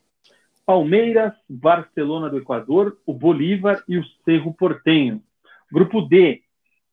Palmeiras, 0.65 1.35
Barcelona 1.47 2.31
do 2.31 2.39
Equador, 2.39 2.97
o 3.05 3.13
Bolívar 3.13 3.85
e 3.87 3.99
o 3.99 4.05
Cerro 4.25 4.55
Portenho. 4.55 5.21
Grupo 5.71 6.01
D, 6.01 6.41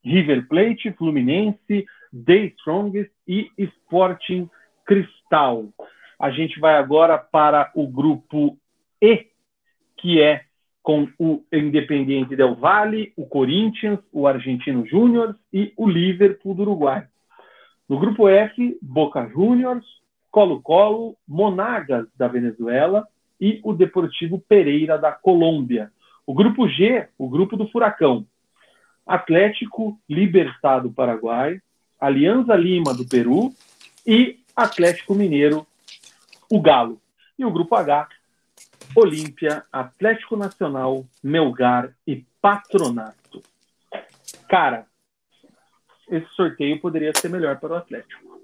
River 0.04 0.46
Plate, 0.50 0.92
Fluminense, 0.92 1.86
The 2.26 2.52
Strongest 2.58 3.12
e 3.26 3.50
Sporting 3.58 4.50
Cristal. 4.86 5.70
A 6.20 6.30
gente 6.30 6.60
vai 6.60 6.76
agora 6.76 7.18
para 7.18 7.72
o 7.74 7.88
grupo 7.88 8.58
E, 9.02 9.26
que 9.96 10.22
é 10.22 10.44
com 10.82 11.08
o 11.18 11.46
Independiente 11.50 12.36
Del 12.36 12.56
Valle, 12.56 13.14
o 13.16 13.26
Corinthians, 13.26 14.00
o 14.12 14.28
Argentino 14.28 14.86
Júnior 14.86 15.34
e 15.54 15.72
o 15.78 15.88
Liverpool 15.88 16.54
do 16.54 16.64
Uruguai. 16.64 17.08
No 17.88 18.00
grupo 18.00 18.28
F, 18.30 18.78
Boca 18.82 19.28
Juniors, 19.30 19.86
Colo-Colo, 20.32 21.16
Monagas 21.28 22.08
da 22.18 22.28
Venezuela, 22.28 23.08
e 23.40 23.60
o 23.64 23.74
Deportivo 23.74 24.40
Pereira 24.40 24.98
da 24.98 25.12
Colômbia. 25.12 25.92
O 26.26 26.34
grupo 26.34 26.68
G, 26.68 27.08
o 27.18 27.30
grupo 27.30 27.58
do 27.58 27.68
Furacão. 27.68 28.26
Atlético 29.06 30.00
Libertad 30.10 30.84
do 30.84 30.92
Paraguai, 30.92 31.60
Alianza 32.00 32.56
Lima 32.56 32.94
do 32.94 33.06
Peru 33.06 33.54
e 34.08 34.40
Atlético 34.56 35.14
Mineiro, 35.14 35.68
o 36.50 36.62
Galo. 36.62 37.02
E 37.38 37.44
o 37.44 37.52
grupo 37.52 37.76
H, 37.76 38.08
Olímpia, 38.96 39.66
Atlético 39.72 40.38
Nacional, 40.38 41.06
Melgar 41.22 41.94
e 42.08 42.24
Patronato. 42.42 43.42
Cara, 44.48 44.86
esse 46.10 46.28
sorteio 46.36 46.80
poderia 46.80 47.12
ser 47.16 47.30
melhor 47.30 47.60
para 47.60 47.74
o 47.74 47.76
Atlético. 47.76 48.42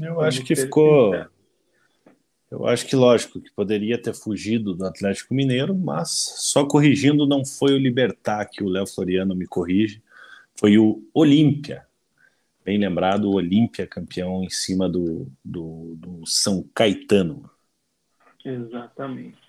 Eu 0.00 0.20
acho 0.20 0.42
que 0.44 0.54
ficou. 0.54 1.14
Eu 2.50 2.66
acho 2.66 2.86
que, 2.86 2.94
lógico, 2.94 3.40
que 3.40 3.50
poderia 3.50 4.00
ter 4.00 4.14
fugido 4.14 4.72
do 4.72 4.86
Atlético 4.86 5.34
Mineiro, 5.34 5.74
mas 5.74 6.10
só 6.38 6.64
corrigindo 6.64 7.26
não 7.26 7.44
foi 7.44 7.74
o 7.74 7.78
Libertar 7.78 8.46
que 8.46 8.62
o 8.62 8.68
Léo 8.68 8.86
Floriano 8.86 9.34
me 9.34 9.46
corrige, 9.46 10.00
foi 10.54 10.78
o 10.78 11.02
Olímpia. 11.12 11.84
Bem 12.64 12.78
lembrado, 12.78 13.24
o 13.24 13.34
Olímpia 13.34 13.86
campeão 13.86 14.44
em 14.44 14.50
cima 14.50 14.88
do, 14.88 15.30
do, 15.44 15.96
do 15.96 16.26
São 16.26 16.64
Caetano. 16.74 17.50
Exatamente. 18.44 19.45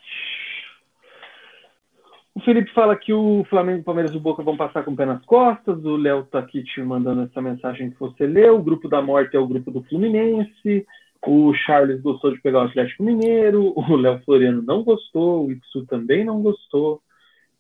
O 2.38 2.40
Felipe 2.42 2.72
fala 2.72 2.96
que 2.96 3.12
o 3.12 3.44
Flamengo, 3.50 3.84
Palmeiras 3.84 4.14
e 4.14 4.18
o 4.18 4.20
Boca 4.20 4.44
vão 4.44 4.56
passar 4.56 4.86
com 4.86 4.92
o 4.92 4.96
pé 4.96 5.08
nas 5.08 5.26
costas. 5.26 5.84
O 5.84 5.98
Léo 5.98 6.24
tá 6.26 6.38
aqui 6.38 6.64
te 6.64 6.80
mandando 6.84 7.24
essa 7.24 7.42
mensagem 7.42 7.90
que 7.90 8.00
você 8.00 8.28
leu. 8.28 8.58
O 8.58 8.64
grupo 8.64 8.88
da 8.88 9.02
morte 9.02 9.36
é 9.36 9.40
o 9.40 9.48
grupo 9.48 9.72
do 9.72 9.82
Fluminense. 9.86 10.86
O 11.26 11.52
Charles 11.56 12.00
gostou 12.00 12.32
de 12.32 12.40
pegar 12.40 12.60
o 12.60 12.68
Atlético 12.68 13.02
Mineiro, 13.02 13.74
o 13.76 13.96
Léo 13.96 14.22
Floriano 14.24 14.62
não 14.62 14.84
gostou, 14.84 15.48
o 15.48 15.52
Ipsu 15.52 15.88
também 15.88 16.24
não 16.24 16.40
gostou. 16.44 17.02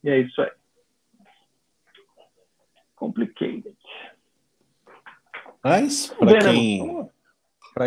E 0.03 0.11
é 0.11 0.19
isso 0.19 0.39
aí. 0.39 0.51
Complicated. 2.95 3.75
Mas, 5.63 6.15
para 6.19 6.39
quem, 6.39 7.09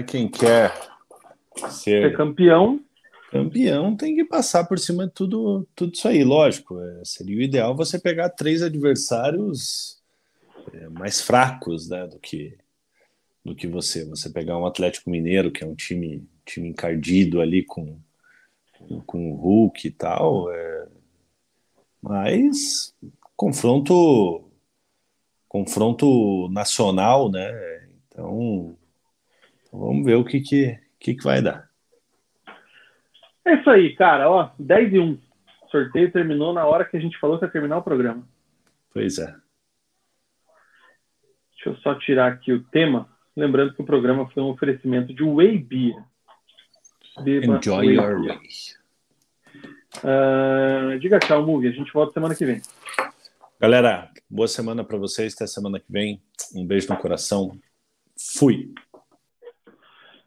quem 0.08 0.28
quer 0.28 0.72
ser, 1.68 2.10
ser 2.10 2.16
campeão, 2.16 2.80
campeão 3.30 3.96
tem 3.96 4.14
que 4.14 4.24
passar 4.24 4.64
por 4.64 4.78
cima 4.78 5.06
de 5.06 5.12
tudo, 5.12 5.66
tudo 5.74 5.94
isso 5.94 6.08
aí, 6.08 6.24
lógico. 6.24 6.80
É, 6.80 7.02
seria 7.04 7.38
o 7.38 7.42
ideal 7.42 7.76
você 7.76 7.98
pegar 7.98 8.30
três 8.30 8.62
adversários 8.62 10.00
é, 10.72 10.88
mais 10.88 11.20
fracos 11.20 11.88
né, 11.88 12.06
do 12.06 12.18
que 12.18 12.58
do 13.44 13.54
que 13.54 13.66
você. 13.66 14.04
Você 14.04 14.30
pegar 14.30 14.58
um 14.58 14.66
Atlético 14.66 15.10
Mineiro, 15.10 15.50
que 15.50 15.64
é 15.64 15.66
um 15.66 15.74
time, 15.74 16.28
time 16.44 16.68
encardido 16.68 17.40
ali 17.40 17.64
com, 17.64 17.98
com 19.06 19.32
o 19.32 19.36
Hulk 19.36 19.86
e 19.86 19.90
tal. 19.90 20.52
É... 20.52 20.88
Mas 22.02 22.94
confronto 23.36 24.46
confronto 25.48 26.48
nacional, 26.50 27.30
né? 27.30 27.50
Então 28.08 28.76
vamos 29.72 30.04
ver 30.04 30.16
o 30.16 30.24
que, 30.24 30.40
que, 30.40 30.78
que, 30.98 31.14
que 31.14 31.24
vai 31.24 31.42
dar. 31.42 31.69
É 33.44 33.54
isso 33.54 33.70
aí, 33.70 33.94
cara. 33.94 34.30
Ó, 34.30 34.50
10 34.58 34.92
e 34.92 34.98
1. 34.98 35.12
O 35.12 35.18
sorteio 35.70 36.10
terminou 36.12 36.52
na 36.52 36.64
hora 36.64 36.84
que 36.84 36.96
a 36.96 37.00
gente 37.00 37.18
falou 37.18 37.38
que 37.38 37.44
ia 37.44 37.50
terminar 37.50 37.78
o 37.78 37.82
programa. 37.82 38.26
Pois 38.92 39.18
é. 39.18 39.34
Deixa 41.52 41.70
eu 41.70 41.76
só 41.76 41.94
tirar 41.94 42.32
aqui 42.32 42.52
o 42.52 42.62
tema. 42.64 43.08
Lembrando 43.36 43.74
que 43.74 43.82
o 43.82 43.86
programa 43.86 44.28
foi 44.30 44.42
um 44.42 44.50
oferecimento 44.50 45.14
de 45.14 45.22
Whey 45.22 45.58
Beer. 45.58 46.02
Beba 47.22 47.58
Enjoy 47.58 47.86
Whey 47.86 47.96
your 47.96 48.24
Way. 48.24 48.38
Uh, 49.98 50.98
diga 50.98 51.18
tchau, 51.18 51.44
Mugi. 51.44 51.68
A 51.68 51.72
gente 51.72 51.92
volta 51.92 52.12
semana 52.12 52.34
que 52.34 52.44
vem. 52.44 52.62
Galera, 53.60 54.10
boa 54.28 54.48
semana 54.48 54.82
para 54.82 54.96
vocês. 54.96 55.34
Até 55.34 55.46
semana 55.46 55.78
que 55.78 55.90
vem. 55.90 56.20
Um 56.54 56.66
beijo 56.66 56.88
no 56.88 56.96
coração. 56.96 57.58
Fui. 58.18 58.72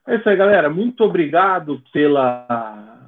É 0.07 0.15
isso 0.15 0.29
aí, 0.29 0.35
galera. 0.35 0.69
Muito 0.69 1.03
obrigado 1.03 1.81
pela 1.91 3.02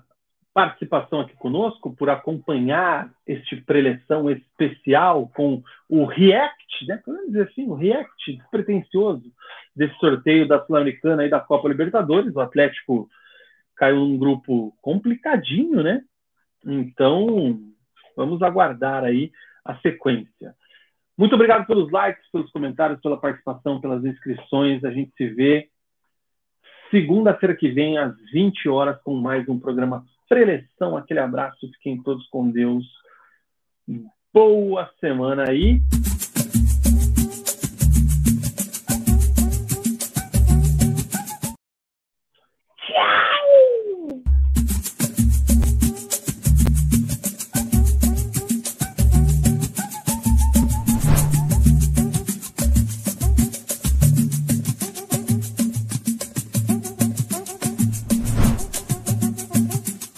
participação 0.55 1.19
aqui 1.19 1.35
conosco, 1.35 1.93
por 1.93 2.09
acompanhar 2.09 3.11
este 3.27 3.57
preleção 3.57 4.31
especial 4.31 5.29
com 5.35 5.61
o 5.89 6.05
react, 6.05 6.87
né? 6.87 7.01
Podemos 7.03 7.27
dizer 7.27 7.49
assim, 7.49 7.67
o 7.67 7.73
react 7.73 8.37
despretensioso 8.37 9.29
desse 9.75 9.93
sorteio 9.97 10.47
da 10.47 10.65
Sul-Americana 10.65 11.25
e 11.25 11.29
da 11.29 11.41
Copa 11.41 11.67
Libertadores. 11.67 12.33
O 12.33 12.39
Atlético 12.39 13.09
caiu 13.75 13.97
num 13.97 14.17
grupo 14.17 14.73
complicadinho, 14.81 15.83
né? 15.83 16.01
Então, 16.65 17.59
vamos 18.15 18.41
aguardar 18.41 19.03
aí 19.03 19.33
a 19.65 19.75
sequência. 19.79 20.55
Muito 21.17 21.35
obrigado 21.35 21.67
pelos 21.67 21.91
likes, 21.91 22.31
pelos 22.31 22.49
comentários, 22.51 23.01
pela 23.01 23.19
participação, 23.19 23.81
pelas 23.81 24.05
inscrições. 24.05 24.85
A 24.85 24.91
gente 24.91 25.11
se 25.17 25.27
vê 25.27 25.67
segunda-feira 26.89 27.53
que 27.53 27.69
vem, 27.71 27.97
às 27.97 28.15
20 28.31 28.69
horas, 28.69 29.01
com 29.01 29.15
mais 29.15 29.49
um 29.49 29.59
programa 29.59 30.05
preleção. 30.27 30.97
Aquele 30.97 31.19
abraço, 31.19 31.69
fiquem 31.73 32.01
todos 32.01 32.27
com 32.29 32.49
Deus. 32.49 32.85
Boa 34.33 34.89
semana 34.99 35.49
aí. 35.49 35.81